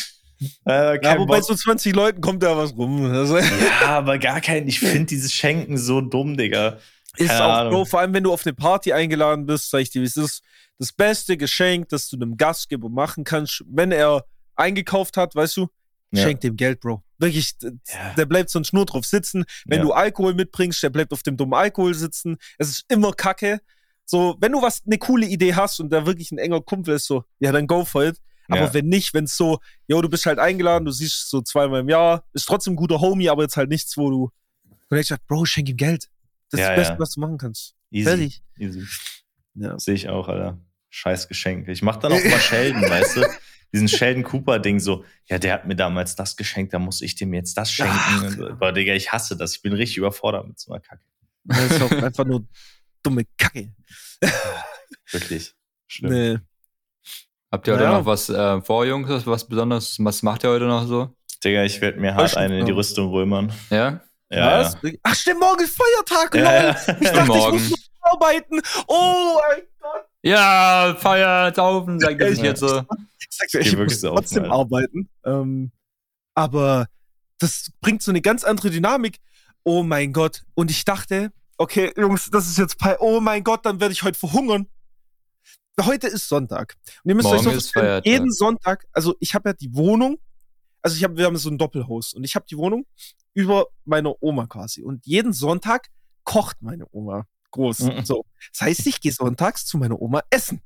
Äh, 0.67 1.03
ja, 1.03 1.17
wobei 1.17 1.37
Bock. 1.37 1.45
so 1.45 1.55
20 1.55 1.95
Leuten 1.95 2.21
kommt 2.21 2.43
da 2.43 2.55
was 2.55 2.77
rum. 2.77 3.11
Also 3.11 3.39
ja, 3.39 3.45
aber 3.87 4.19
gar 4.19 4.39
kein, 4.39 4.67
ich 4.67 4.79
finde 4.79 5.05
dieses 5.05 5.33
Schenken 5.33 5.79
so 5.79 5.99
dumm, 5.99 6.37
Digga. 6.37 6.77
Ist 7.17 7.29
Keine 7.29 7.45
auch 7.45 7.53
Ahnung. 7.53 7.73
so, 7.73 7.85
vor 7.85 7.99
allem 7.99 8.13
wenn 8.13 8.23
du 8.23 8.33
auf 8.33 8.45
eine 8.45 8.53
Party 8.53 8.91
eingeladen 8.93 9.45
bist, 9.45 9.69
sag 9.69 9.79
ich 9.79 9.91
dir, 9.91 10.01
es 10.03 10.17
ist 10.17 10.41
das 10.79 10.91
beste 10.91 11.37
Geschenk, 11.37 11.89
das 11.89 12.09
du 12.09 12.15
einem 12.15 12.37
Gastgeber 12.37 12.89
machen 12.89 13.23
kannst, 13.23 13.63
wenn 13.67 13.91
er 13.91 14.25
eingekauft 14.55 15.17
hat, 15.17 15.35
weißt 15.35 15.57
du, 15.57 15.67
ja. 16.11 16.23
schenk 16.23 16.41
dem 16.41 16.55
Geld, 16.55 16.79
Bro. 16.79 17.03
Wirklich, 17.17 17.55
ja. 17.61 18.13
der 18.15 18.25
bleibt 18.25 18.49
sonst 18.49 18.73
nur 18.73 18.85
drauf 18.85 19.05
sitzen. 19.05 19.45
Wenn 19.65 19.79
ja. 19.79 19.85
du 19.85 19.93
Alkohol 19.93 20.33
mitbringst, 20.33 20.81
der 20.81 20.89
bleibt 20.89 21.13
auf 21.13 21.23
dem 21.23 21.37
dummen 21.37 21.53
Alkohol 21.53 21.93
sitzen. 21.93 22.37
Es 22.57 22.69
ist 22.69 22.85
immer 22.89 23.13
Kacke. 23.13 23.61
So, 24.05 24.35
wenn 24.41 24.51
du 24.51 24.61
was, 24.61 24.81
eine 24.85 24.97
coole 24.97 25.25
Idee 25.25 25.55
hast 25.55 25.79
und 25.79 25.89
da 25.91 26.05
wirklich 26.05 26.31
ein 26.31 26.37
enger 26.37 26.61
Kumpel 26.61 26.95
ist, 26.95 27.05
so, 27.05 27.23
ja, 27.39 27.51
dann 27.51 27.67
go 27.67 27.85
for 27.85 28.03
it. 28.05 28.19
Aber 28.49 28.73
wenn 28.73 28.87
nicht, 28.87 29.13
wenn 29.13 29.23
es 29.23 29.37
so, 29.37 29.59
yo, 29.87 30.01
du 30.01 30.09
bist 30.09 30.25
halt 30.25 30.37
eingeladen, 30.37 30.85
du 30.85 30.91
siehst 30.91 31.29
so 31.29 31.41
zweimal 31.41 31.79
im 31.79 31.89
Jahr, 31.89 32.25
ist 32.33 32.45
trotzdem 32.45 32.73
ein 32.73 32.75
guter 32.75 32.99
Homie, 32.99 33.29
aber 33.29 33.43
jetzt 33.43 33.57
halt 33.57 33.69
nichts, 33.69 33.97
wo 33.97 34.09
du 34.09 34.31
vielleicht 34.89 35.09
sagst, 35.09 35.25
Bro, 35.27 35.45
schenk 35.45 35.69
ihm 35.69 35.77
Geld. 35.77 36.09
Das 36.53 36.61
ist 36.61 36.67
das 36.67 36.75
Beste, 36.75 36.99
was 36.99 37.11
du 37.11 37.19
machen 37.21 37.37
kannst. 37.37 37.75
Easy. 37.89 38.05
Fertig. 38.05 38.43
Easy. 38.59 38.83
Ja. 39.55 39.79
Sehe 39.79 39.95
ich 39.95 40.09
auch, 40.09 40.27
Alter. 40.27 40.59
Scheiß 40.89 41.27
Geschenke. 41.27 41.71
Ich 41.71 41.81
mach 41.81 41.97
dann 41.97 42.13
auch 42.13 42.23
mal 42.23 42.39
Sheldon, 42.39 42.81
weißt 42.89 43.17
du? 43.17 43.25
Diesen 43.73 43.87
Sheldon 43.87 44.23
Cooper-Ding 44.23 44.79
so, 44.79 45.03
ja, 45.25 45.39
der 45.39 45.53
hat 45.53 45.65
mir 45.65 45.75
damals 45.75 46.15
das 46.15 46.37
geschenkt, 46.37 46.73
da 46.73 46.79
muss 46.79 47.01
ich 47.01 47.15
dem 47.15 47.33
jetzt 47.33 47.57
das 47.57 47.71
schenken. 47.71 47.93
Ach. 47.95 48.51
Aber 48.51 48.71
Digga, 48.71 48.93
ich 48.93 49.11
hasse 49.11 49.35
das. 49.35 49.55
Ich 49.55 49.61
bin 49.63 49.73
richtig 49.73 49.97
überfordert 49.97 50.47
mit 50.47 50.59
so 50.59 50.71
einer 50.71 50.79
Kacke. 50.79 51.03
Das 51.45 51.71
ist 51.71 51.81
auch 51.81 51.91
einfach 51.91 52.25
nur 52.25 52.45
dumme 53.01 53.23
Kacke. 53.35 53.73
Wirklich. 55.11 55.55
Schlimm. 55.87 56.11
Nee. 56.11 56.37
Habt 57.51 57.67
ihr 57.67 57.73
heute 57.73 57.83
naja. 57.83 57.97
noch 57.97 58.05
was 58.05 58.29
äh, 58.29 58.61
vor, 58.61 58.85
Jungs? 58.85 59.25
Was 59.25 59.47
Besonderes? 59.47 59.97
Was 59.99 60.21
macht 60.21 60.43
ihr 60.43 60.51
heute 60.51 60.65
noch 60.65 60.85
so? 60.85 61.15
Digga, 61.43 61.63
ich 61.63 61.81
werde 61.81 61.99
mir 61.99 62.13
hart 62.13 62.37
eine 62.37 62.59
in 62.59 62.65
die 62.67 62.71
Rüstung 62.71 63.09
römern. 63.11 63.51
Ja? 63.71 64.01
Ja, 64.33 64.61
ja. 64.61 64.91
Ach 65.03 65.15
stimmt, 65.15 65.39
morgen 65.39 65.63
ist 65.63 65.77
Feiertag, 65.77 66.35
ja, 66.35 66.63
ja. 66.63 66.69
Ich 66.99 67.09
dachte, 67.09 67.27
morgen. 67.27 67.57
ich 67.57 67.69
muss 67.69 67.89
noch 68.01 68.11
arbeiten. 68.11 68.59
Oh 68.87 69.39
mein 69.39 69.63
Gott. 69.79 70.05
Ja, 70.23 70.95
Feier, 70.99 71.53
Saufen, 71.53 71.99
sag 71.99 72.19
ich 72.19 72.39
jetzt 72.39 72.61
so. 72.61 72.79
Ich 73.19 73.27
sag 73.29 73.47
dir, 73.49 73.59
ich 73.59 73.77
muss 73.77 74.01
trotzdem 74.01 74.51
arbeiten. 74.51 75.09
Ähm, 75.25 75.71
aber 76.33 76.87
das 77.39 77.71
bringt 77.81 78.01
so 78.01 78.11
eine 78.11 78.21
ganz 78.21 78.43
andere 78.43 78.69
Dynamik. 78.69 79.19
Oh 79.63 79.83
mein 79.83 80.13
Gott. 80.13 80.43
Und 80.55 80.71
ich 80.71 80.83
dachte, 80.85 81.31
okay, 81.57 81.93
Jungs, 81.97 82.29
das 82.31 82.47
ist 82.47 82.57
jetzt, 82.57 82.77
oh 82.99 83.19
mein 83.19 83.43
Gott, 83.43 83.65
dann 83.65 83.79
werde 83.79 83.93
ich 83.93 84.03
heute 84.03 84.17
verhungern. 84.17 84.67
Heute 85.79 86.07
ist 86.07 86.27
Sonntag. 86.27 86.75
Und 87.03 87.09
ihr 87.09 87.15
müsst 87.15 87.27
Morgen 87.27 87.47
euch 87.47 87.65
so 87.65 87.81
jeden 88.03 88.31
Sonntag, 88.31 88.85
also 88.93 89.15
ich 89.19 89.33
habe 89.35 89.49
ja 89.49 89.53
die 89.53 89.73
Wohnung 89.75 90.19
also 90.83 90.97
ich 90.97 91.03
habe, 91.03 91.17
wir 91.17 91.25
haben 91.25 91.37
so 91.37 91.49
ein 91.49 91.57
Doppelhaus 91.57 92.13
und 92.13 92.23
ich 92.23 92.35
habe 92.35 92.45
die 92.47 92.57
Wohnung 92.57 92.85
über 93.33 93.67
meiner 93.85 94.21
Oma 94.21 94.45
quasi. 94.47 94.83
Und 94.83 95.05
jeden 95.05 95.33
Sonntag 95.33 95.87
kocht 96.23 96.61
meine 96.61 96.85
Oma 96.91 97.25
groß. 97.51 97.79
Mhm. 97.79 98.05
So. 98.05 98.25
Das 98.51 98.61
heißt, 98.61 98.85
ich 98.87 98.99
gehe 98.99 99.11
sonntags 99.11 99.65
zu 99.65 99.77
meiner 99.77 99.99
Oma 100.01 100.21
essen. 100.29 100.61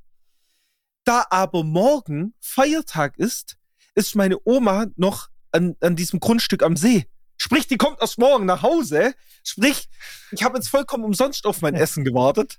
Da 1.04 1.24
aber 1.30 1.62
morgen 1.62 2.34
Feiertag 2.40 3.16
ist, 3.16 3.56
ist 3.94 4.16
meine 4.16 4.36
Oma 4.44 4.86
noch 4.96 5.28
an, 5.52 5.76
an 5.80 5.96
diesem 5.96 6.20
Grundstück 6.20 6.62
am 6.62 6.76
See. 6.76 7.06
Sprich, 7.36 7.68
die 7.68 7.76
kommt 7.76 8.00
erst 8.00 8.18
morgen 8.18 8.44
nach 8.44 8.62
Hause. 8.62 9.14
Sprich, 9.44 9.88
ich 10.32 10.42
habe 10.42 10.58
jetzt 10.58 10.68
vollkommen 10.68 11.04
umsonst 11.04 11.46
auf 11.46 11.62
mein 11.62 11.74
Essen 11.74 12.04
gewartet. 12.04 12.58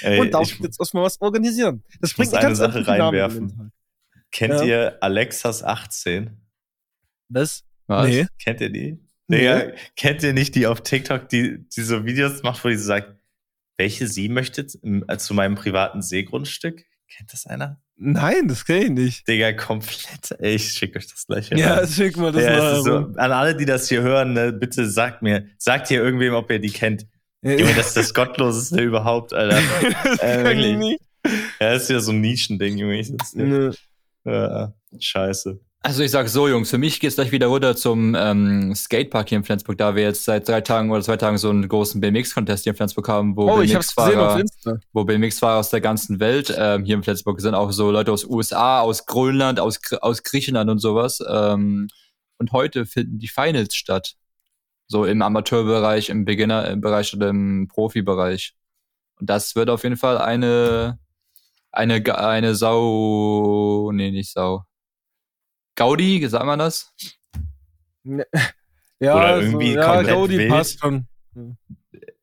Ey, 0.00 0.20
und 0.20 0.32
darf 0.32 0.50
jetzt 0.58 0.80
erstmal 0.80 1.04
was 1.04 1.20
organisieren. 1.20 1.84
Das 2.00 2.12
bringt 2.12 2.34
eine 2.34 2.56
Sache 2.56 2.86
reinwerfen. 2.86 3.72
Kennt 4.36 4.52
ja. 4.52 4.64
ihr 4.64 4.98
Alexas 5.00 5.64
18? 5.64 6.36
Was? 7.30 7.64
was? 7.86 8.06
Nee. 8.06 8.26
Kennt 8.38 8.60
ihr 8.60 8.68
die? 8.68 8.98
Nee. 9.28 9.38
Digga, 9.38 9.72
kennt 9.96 10.22
ihr 10.22 10.34
nicht 10.34 10.54
die 10.54 10.66
auf 10.66 10.82
TikTok, 10.82 11.30
die, 11.30 11.66
die 11.66 11.80
so 11.80 12.04
Videos 12.04 12.42
macht, 12.42 12.62
wo 12.62 12.68
die 12.68 12.76
so 12.76 12.84
sagt, 12.84 13.14
welche 13.78 14.06
sie 14.06 14.28
möchte 14.28 14.66
zu 14.66 15.34
meinem 15.34 15.54
privaten 15.54 16.02
Seegrundstück? 16.02 16.84
Kennt 17.08 17.32
das 17.32 17.46
einer? 17.46 17.80
Nein, 17.96 18.46
das 18.46 18.66
kenne 18.66 18.84
ich 18.84 18.90
nicht. 18.90 19.28
Digga, 19.28 19.54
komplett. 19.54 20.38
Ey, 20.38 20.56
ich 20.56 20.70
schicke 20.72 20.98
euch 20.98 21.06
das 21.06 21.26
gleich. 21.26 21.48
Ja, 21.48 21.76
rein. 21.76 21.88
schick 21.88 22.18
mal 22.18 22.30
das 22.30 22.42
ja, 22.42 22.58
mal. 22.58 22.82
So, 22.82 22.96
an 22.96 23.32
alle, 23.32 23.56
die 23.56 23.64
das 23.64 23.88
hier 23.88 24.02
hören, 24.02 24.34
ne, 24.34 24.52
bitte 24.52 24.86
sagt 24.86 25.22
mir, 25.22 25.46
sagt 25.56 25.88
hier 25.88 26.02
irgendwem, 26.02 26.34
ob 26.34 26.50
ihr 26.50 26.58
die 26.58 26.70
kennt. 26.70 27.06
Ja, 27.40 27.52
Junge, 27.52 27.72
das 27.72 27.88
ist 27.88 27.96
das 27.96 28.12
Gottloseste 28.12 28.82
überhaupt, 28.82 29.32
Alter. 29.32 29.56
äh, 30.20 30.44
wirklich. 30.44 30.98
Ja, 31.58 31.72
das 31.72 31.84
ist 31.84 31.88
ja 31.88 32.00
so 32.00 32.12
ein 32.12 32.20
Nischending, 32.20 32.76
Junge. 32.76 33.02
Das, 33.02 33.32
ja. 33.32 33.70
Ja, 34.26 34.74
scheiße. 34.98 35.60
Also 35.82 36.02
ich 36.02 36.10
sag 36.10 36.28
so, 36.28 36.48
Jungs, 36.48 36.70
für 36.70 36.78
mich 36.78 36.98
geht's 36.98 37.14
gleich 37.14 37.30
wieder 37.30 37.46
runter 37.46 37.76
zum 37.76 38.16
ähm, 38.18 38.74
Skatepark 38.74 39.28
hier 39.28 39.38
in 39.38 39.44
Flensburg, 39.44 39.78
da 39.78 39.94
wir 39.94 40.02
jetzt 40.02 40.24
seit 40.24 40.48
drei 40.48 40.60
Tagen 40.60 40.90
oder 40.90 41.00
zwei 41.00 41.16
Tagen 41.16 41.38
so 41.38 41.48
einen 41.48 41.68
großen 41.68 42.00
BMX-Contest 42.00 42.64
hier 42.64 42.72
in 42.72 42.76
Flensburg 42.76 43.08
haben, 43.08 43.36
wo 43.36 43.48
oh, 43.52 43.58
BMX-Fahrer 43.58 44.42
wo 44.92 45.04
BMX-Fahrer 45.04 45.60
aus 45.60 45.70
der 45.70 45.80
ganzen 45.80 46.18
Welt 46.18 46.52
ähm, 46.58 46.84
hier 46.84 46.96
in 46.96 47.04
Flensburg 47.04 47.40
sind, 47.40 47.54
auch 47.54 47.70
so 47.70 47.92
Leute 47.92 48.10
aus 48.10 48.24
USA, 48.24 48.80
aus 48.80 49.06
Grönland, 49.06 49.60
aus, 49.60 49.78
aus 50.00 50.24
Griechenland 50.24 50.70
und 50.70 50.80
sowas. 50.80 51.20
Ähm, 51.28 51.86
und 52.38 52.50
heute 52.50 52.84
finden 52.84 53.20
die 53.20 53.28
Finals 53.28 53.76
statt. 53.76 54.14
So 54.88 55.04
im 55.04 55.22
Amateurbereich, 55.22 56.08
im 56.08 56.24
Beginner-Bereich 56.24 57.14
oder 57.14 57.28
im 57.28 57.68
Profibereich. 57.68 58.54
Und 59.20 59.30
das 59.30 59.54
wird 59.54 59.70
auf 59.70 59.84
jeden 59.84 59.96
Fall 59.96 60.18
eine, 60.18 60.98
eine, 61.76 62.18
eine 62.18 62.54
Sau, 62.54 63.90
nee, 63.92 64.10
nicht 64.10 64.32
Sau 64.32 64.64
Gaudi, 65.76 66.26
sagt 66.28 66.46
man 66.46 66.58
das? 66.58 66.92
Ja, 68.98 69.14
Oder 69.14 69.42
irgendwie 69.42 69.74
so, 69.74 69.78
ja, 69.78 70.02
Gaudi 70.02 70.38
wild. 70.38 70.48
passt 70.48 70.80
schon. 70.80 71.06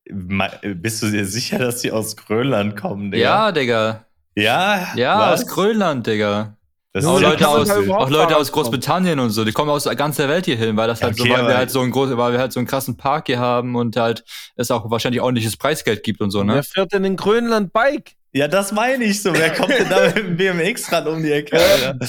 Bist 0.09 1.03
du 1.03 1.11
dir 1.11 1.27
sicher, 1.27 1.59
dass 1.59 1.81
die 1.81 1.91
aus 1.91 2.17
Grönland 2.17 2.75
kommen, 2.75 3.11
Digga? 3.11 3.23
Ja, 3.23 3.51
Digga. 3.51 4.05
Ja? 4.33 4.87
Ja, 4.95 5.19
was? 5.19 5.41
aus 5.41 5.47
Grönland, 5.49 6.07
Digga. 6.07 6.57
Das 6.93 7.05
auch 7.05 7.19
Leute, 7.19 7.47
aus, 7.47 7.69
auch 7.69 8.09
Leute 8.09 8.37
aus 8.37 8.51
Großbritannien 8.51 9.19
und 9.19 9.29
so, 9.31 9.45
die 9.45 9.51
kommen 9.51 9.69
aus 9.69 9.83
ganzer 9.83 10.29
Welt 10.29 10.45
hier 10.45 10.57
hin, 10.57 10.77
weil 10.77 10.87
das 10.87 11.01
halt 11.01 11.19
okay, 11.19 11.29
so, 11.29 11.35
weil 11.35 11.47
wir 11.47 11.57
halt 11.57 11.71
so 11.71 11.81
einen 11.81 11.91
großen, 11.91 12.17
weil 12.17 12.33
wir 12.33 12.39
halt 12.39 12.53
so 12.53 12.59
einen 12.59 12.67
krassen 12.67 12.97
Park 12.97 13.27
hier 13.27 13.39
haben 13.39 13.75
und 13.75 13.95
halt 13.95 14.23
es 14.55 14.69
auch 14.69 14.89
wahrscheinlich 14.91 15.21
ordentliches 15.21 15.57
Preisgeld 15.57 16.03
gibt 16.03 16.21
und 16.21 16.29
so, 16.29 16.43
ne? 16.43 16.55
Wer 16.55 16.63
fährt 16.63 16.93
denn 16.93 17.03
in 17.03 17.17
Grönland 17.17 17.71
Bike? 17.73 18.13
Ja, 18.35 18.47
das 18.47 18.71
meine 18.71 19.03
ich 19.03 19.21
so. 19.21 19.31
Wer 19.31 19.51
kommt 19.53 19.69
denn 19.69 19.89
da 19.89 20.07
mit 20.07 20.17
dem 20.17 20.35
BMX-Rad 20.37 21.07
um 21.07 21.21
die 21.21 21.31
Ecke? 21.31 21.55
Alter? 21.55 21.99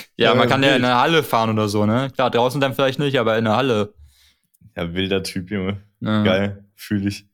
ja, 0.16 0.32
man 0.34 0.48
kann 0.48 0.62
ja 0.62 0.76
in 0.76 0.84
eine 0.84 0.94
Halle 0.94 1.24
fahren 1.24 1.50
oder 1.50 1.68
so, 1.68 1.84
ne? 1.84 2.10
Klar, 2.14 2.30
draußen 2.30 2.60
dann 2.60 2.74
vielleicht 2.74 3.00
nicht, 3.00 3.18
aber 3.18 3.36
in 3.36 3.44
der 3.44 3.56
Halle. 3.56 3.92
Ja, 4.76 4.94
wilder 4.94 5.24
Typ, 5.24 5.50
Junge. 5.50 5.82
Ja. 6.00 6.22
Geil, 6.22 6.64
fühle 6.76 7.08
ich. 7.08 7.26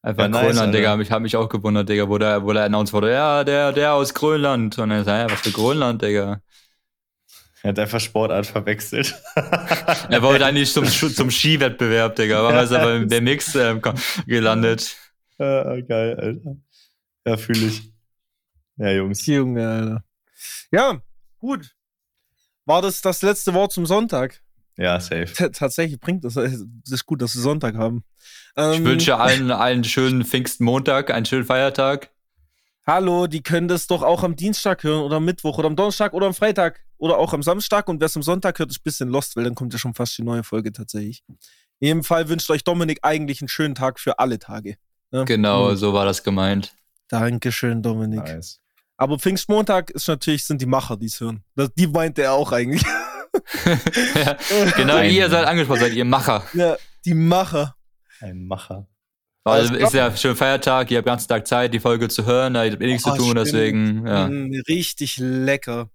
Einfach 0.00 0.24
ja, 0.24 0.28
Grönland, 0.30 0.72
nice, 0.72 0.80
Digga. 0.80 1.00
Ich 1.00 1.10
habe 1.10 1.22
mich 1.22 1.36
auch 1.36 1.48
gewundert, 1.48 1.88
Digga, 1.88 2.08
wo 2.08 2.18
der, 2.18 2.44
wo 2.44 2.52
der 2.52 2.64
announced 2.64 2.92
wurde, 2.92 3.12
ja, 3.12 3.42
der, 3.42 3.72
der 3.72 3.94
aus 3.94 4.14
Grönland. 4.14 4.78
Und 4.78 4.92
er 4.92 5.02
sagt, 5.02 5.30
ja, 5.30 5.34
was 5.34 5.42
für 5.42 5.52
Grönland, 5.52 6.02
Digga. 6.02 6.40
Er 7.64 7.68
hat 7.68 7.78
einfach 7.80 8.00
Sportart 8.00 8.46
verwechselt. 8.46 9.20
er 9.34 10.22
wollte 10.22 10.46
eigentlich 10.46 10.72
zum, 10.72 10.86
zum 10.86 11.30
Skiwettbewerb, 11.30 12.14
Digga, 12.14 12.40
aber 12.40 12.62
ist 12.62 12.70
er 12.70 12.84
beim 12.84 13.08
BMX 13.08 13.56
äh, 13.56 13.80
gelandet. 14.26 14.96
Ja, 15.38 15.80
geil, 15.80 16.18
Alter. 16.20 16.56
Ja, 17.26 17.36
fühle 17.36 17.66
ich. 17.66 17.92
Ja, 18.76 18.90
Jungs. 18.90 19.24
Junge, 19.26 19.68
Alter. 19.68 20.04
Ja, 20.72 21.00
gut. 21.38 21.70
War 22.64 22.82
das 22.82 23.00
das 23.00 23.22
letzte 23.22 23.54
Wort 23.54 23.72
zum 23.72 23.86
Sonntag? 23.86 24.42
Ja, 24.76 24.98
safe. 24.98 25.26
T 25.26 25.50
tatsächlich 25.50 26.00
bringt 26.00 26.24
das. 26.24 26.36
Es 26.36 26.64
ist 26.90 27.06
gut, 27.06 27.20
dass 27.22 27.34
wir 27.34 27.42
Sonntag 27.42 27.76
haben. 27.76 28.04
Ähm, 28.56 28.72
ich 28.72 28.84
wünsche 28.84 29.16
allen 29.18 29.50
einen 29.50 29.84
schönen 29.84 30.24
Pfingstmontag, 30.24 31.10
einen 31.10 31.26
schönen 31.26 31.44
Feiertag. 31.44 32.10
Hallo, 32.84 33.28
die 33.28 33.42
können 33.42 33.68
das 33.68 33.86
doch 33.86 34.02
auch 34.02 34.24
am 34.24 34.34
Dienstag 34.34 34.82
hören 34.82 35.04
oder 35.04 35.16
am 35.16 35.24
Mittwoch 35.24 35.58
oder 35.58 35.68
am 35.68 35.76
Donnerstag 35.76 36.14
oder 36.14 36.26
am 36.26 36.34
Freitag 36.34 36.80
oder 36.96 37.18
auch 37.18 37.32
am 37.32 37.42
Samstag. 37.42 37.88
Und 37.88 38.00
wer 38.00 38.06
es 38.06 38.16
am 38.16 38.22
Sonntag 38.22 38.58
hört, 38.58 38.70
ist 38.70 38.78
ein 38.78 38.84
bisschen 38.84 39.08
lost, 39.08 39.36
weil 39.36 39.44
dann 39.44 39.54
kommt 39.54 39.72
ja 39.72 39.78
schon 39.78 39.94
fast 39.94 40.18
die 40.18 40.22
neue 40.22 40.42
Folge 40.42 40.72
tatsächlich. 40.72 41.22
In 41.78 41.86
jedem 41.86 42.04
Fall 42.04 42.28
wünscht 42.28 42.50
euch 42.50 42.64
Dominik 42.64 42.98
eigentlich 43.02 43.40
einen 43.40 43.48
schönen 43.48 43.76
Tag 43.76 44.00
für 44.00 44.18
alle 44.18 44.38
Tage. 44.40 44.76
Ja? 45.12 45.24
Genau, 45.24 45.70
mhm. 45.70 45.76
so 45.76 45.92
war 45.92 46.04
das 46.04 46.24
gemeint. 46.24 46.74
Dankeschön, 47.12 47.82
Dominik. 47.82 48.24
Nice. 48.24 48.58
Aber 48.96 49.18
Pfingstmontag 49.18 49.90
ist 49.90 50.08
natürlich, 50.08 50.46
sind 50.46 50.62
die 50.62 50.66
Macher, 50.66 50.96
die 50.96 51.06
es 51.06 51.20
hören. 51.20 51.44
die 51.76 51.86
meinte 51.86 52.22
er 52.22 52.32
auch 52.32 52.52
eigentlich. 52.52 52.82
ja, 54.14 54.36
genau, 54.76 55.02
ihr 55.02 55.28
seid 55.28 55.46
angesprochen, 55.46 55.80
seid 55.80 55.92
ihr 55.92 56.06
Macher. 56.06 56.42
Ja, 56.54 56.76
die 57.04 57.12
Macher. 57.12 57.76
Ein 58.20 58.46
Macher. 58.46 58.86
Also 59.44 59.74
ist 59.74 59.92
ja 59.92 60.16
schön 60.16 60.36
Feiertag, 60.36 60.90
ihr 60.90 60.98
habt 60.98 61.06
den 61.06 61.10
ganzen 61.10 61.28
Tag 61.28 61.46
Zeit, 61.46 61.74
die 61.74 61.80
Folge 61.80 62.08
zu 62.08 62.24
hören, 62.24 62.54
da 62.54 62.64
habt 62.64 62.80
ihr 62.80 62.86
nichts 62.86 63.04
oh, 63.04 63.10
zu 63.10 63.18
tun, 63.18 63.34
deswegen. 63.34 64.06
Ja. 64.06 64.28
Mm, 64.28 64.62
richtig 64.66 65.18
lecker. 65.18 65.90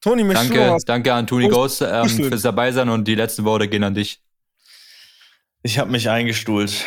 Toni, 0.00 0.26
Danke, 0.32 0.78
danke 0.84 1.12
an 1.14 1.28
Toni 1.28 1.48
Ghost 1.48 1.82
ähm, 1.82 2.08
fürs 2.08 2.42
Dabeisein 2.42 2.88
und 2.88 3.06
die 3.06 3.14
letzten 3.14 3.44
Worte 3.44 3.68
gehen 3.68 3.84
an 3.84 3.94
dich. 3.94 4.20
Ich 5.62 5.78
habe 5.78 5.90
mich 5.90 6.08
eingestuhlt. 6.08 6.86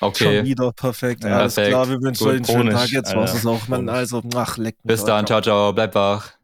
Okay. 0.00 0.24
Schon 0.24 0.44
wieder 0.46 0.72
perfekt. 0.72 1.24
Ja, 1.24 1.38
Alles 1.38 1.54
perfekt. 1.54 1.74
klar, 1.74 1.88
wir 1.88 2.00
wünschen 2.00 2.26
euch 2.26 2.36
einen 2.36 2.44
schönen 2.46 2.70
Tag. 2.70 2.88
Jetzt 2.88 3.14
war 3.14 3.24
es 3.24 3.46
auch, 3.46 3.68
Mann. 3.68 3.88
Also, 3.88 4.22
ach, 4.34 4.56
leck 4.56 4.76
mich. 4.82 4.96
Bis 4.96 5.04
dann, 5.04 5.26
ciao, 5.26 5.40
ciao, 5.40 5.72
bleib 5.72 5.94
wach. 5.94 6.39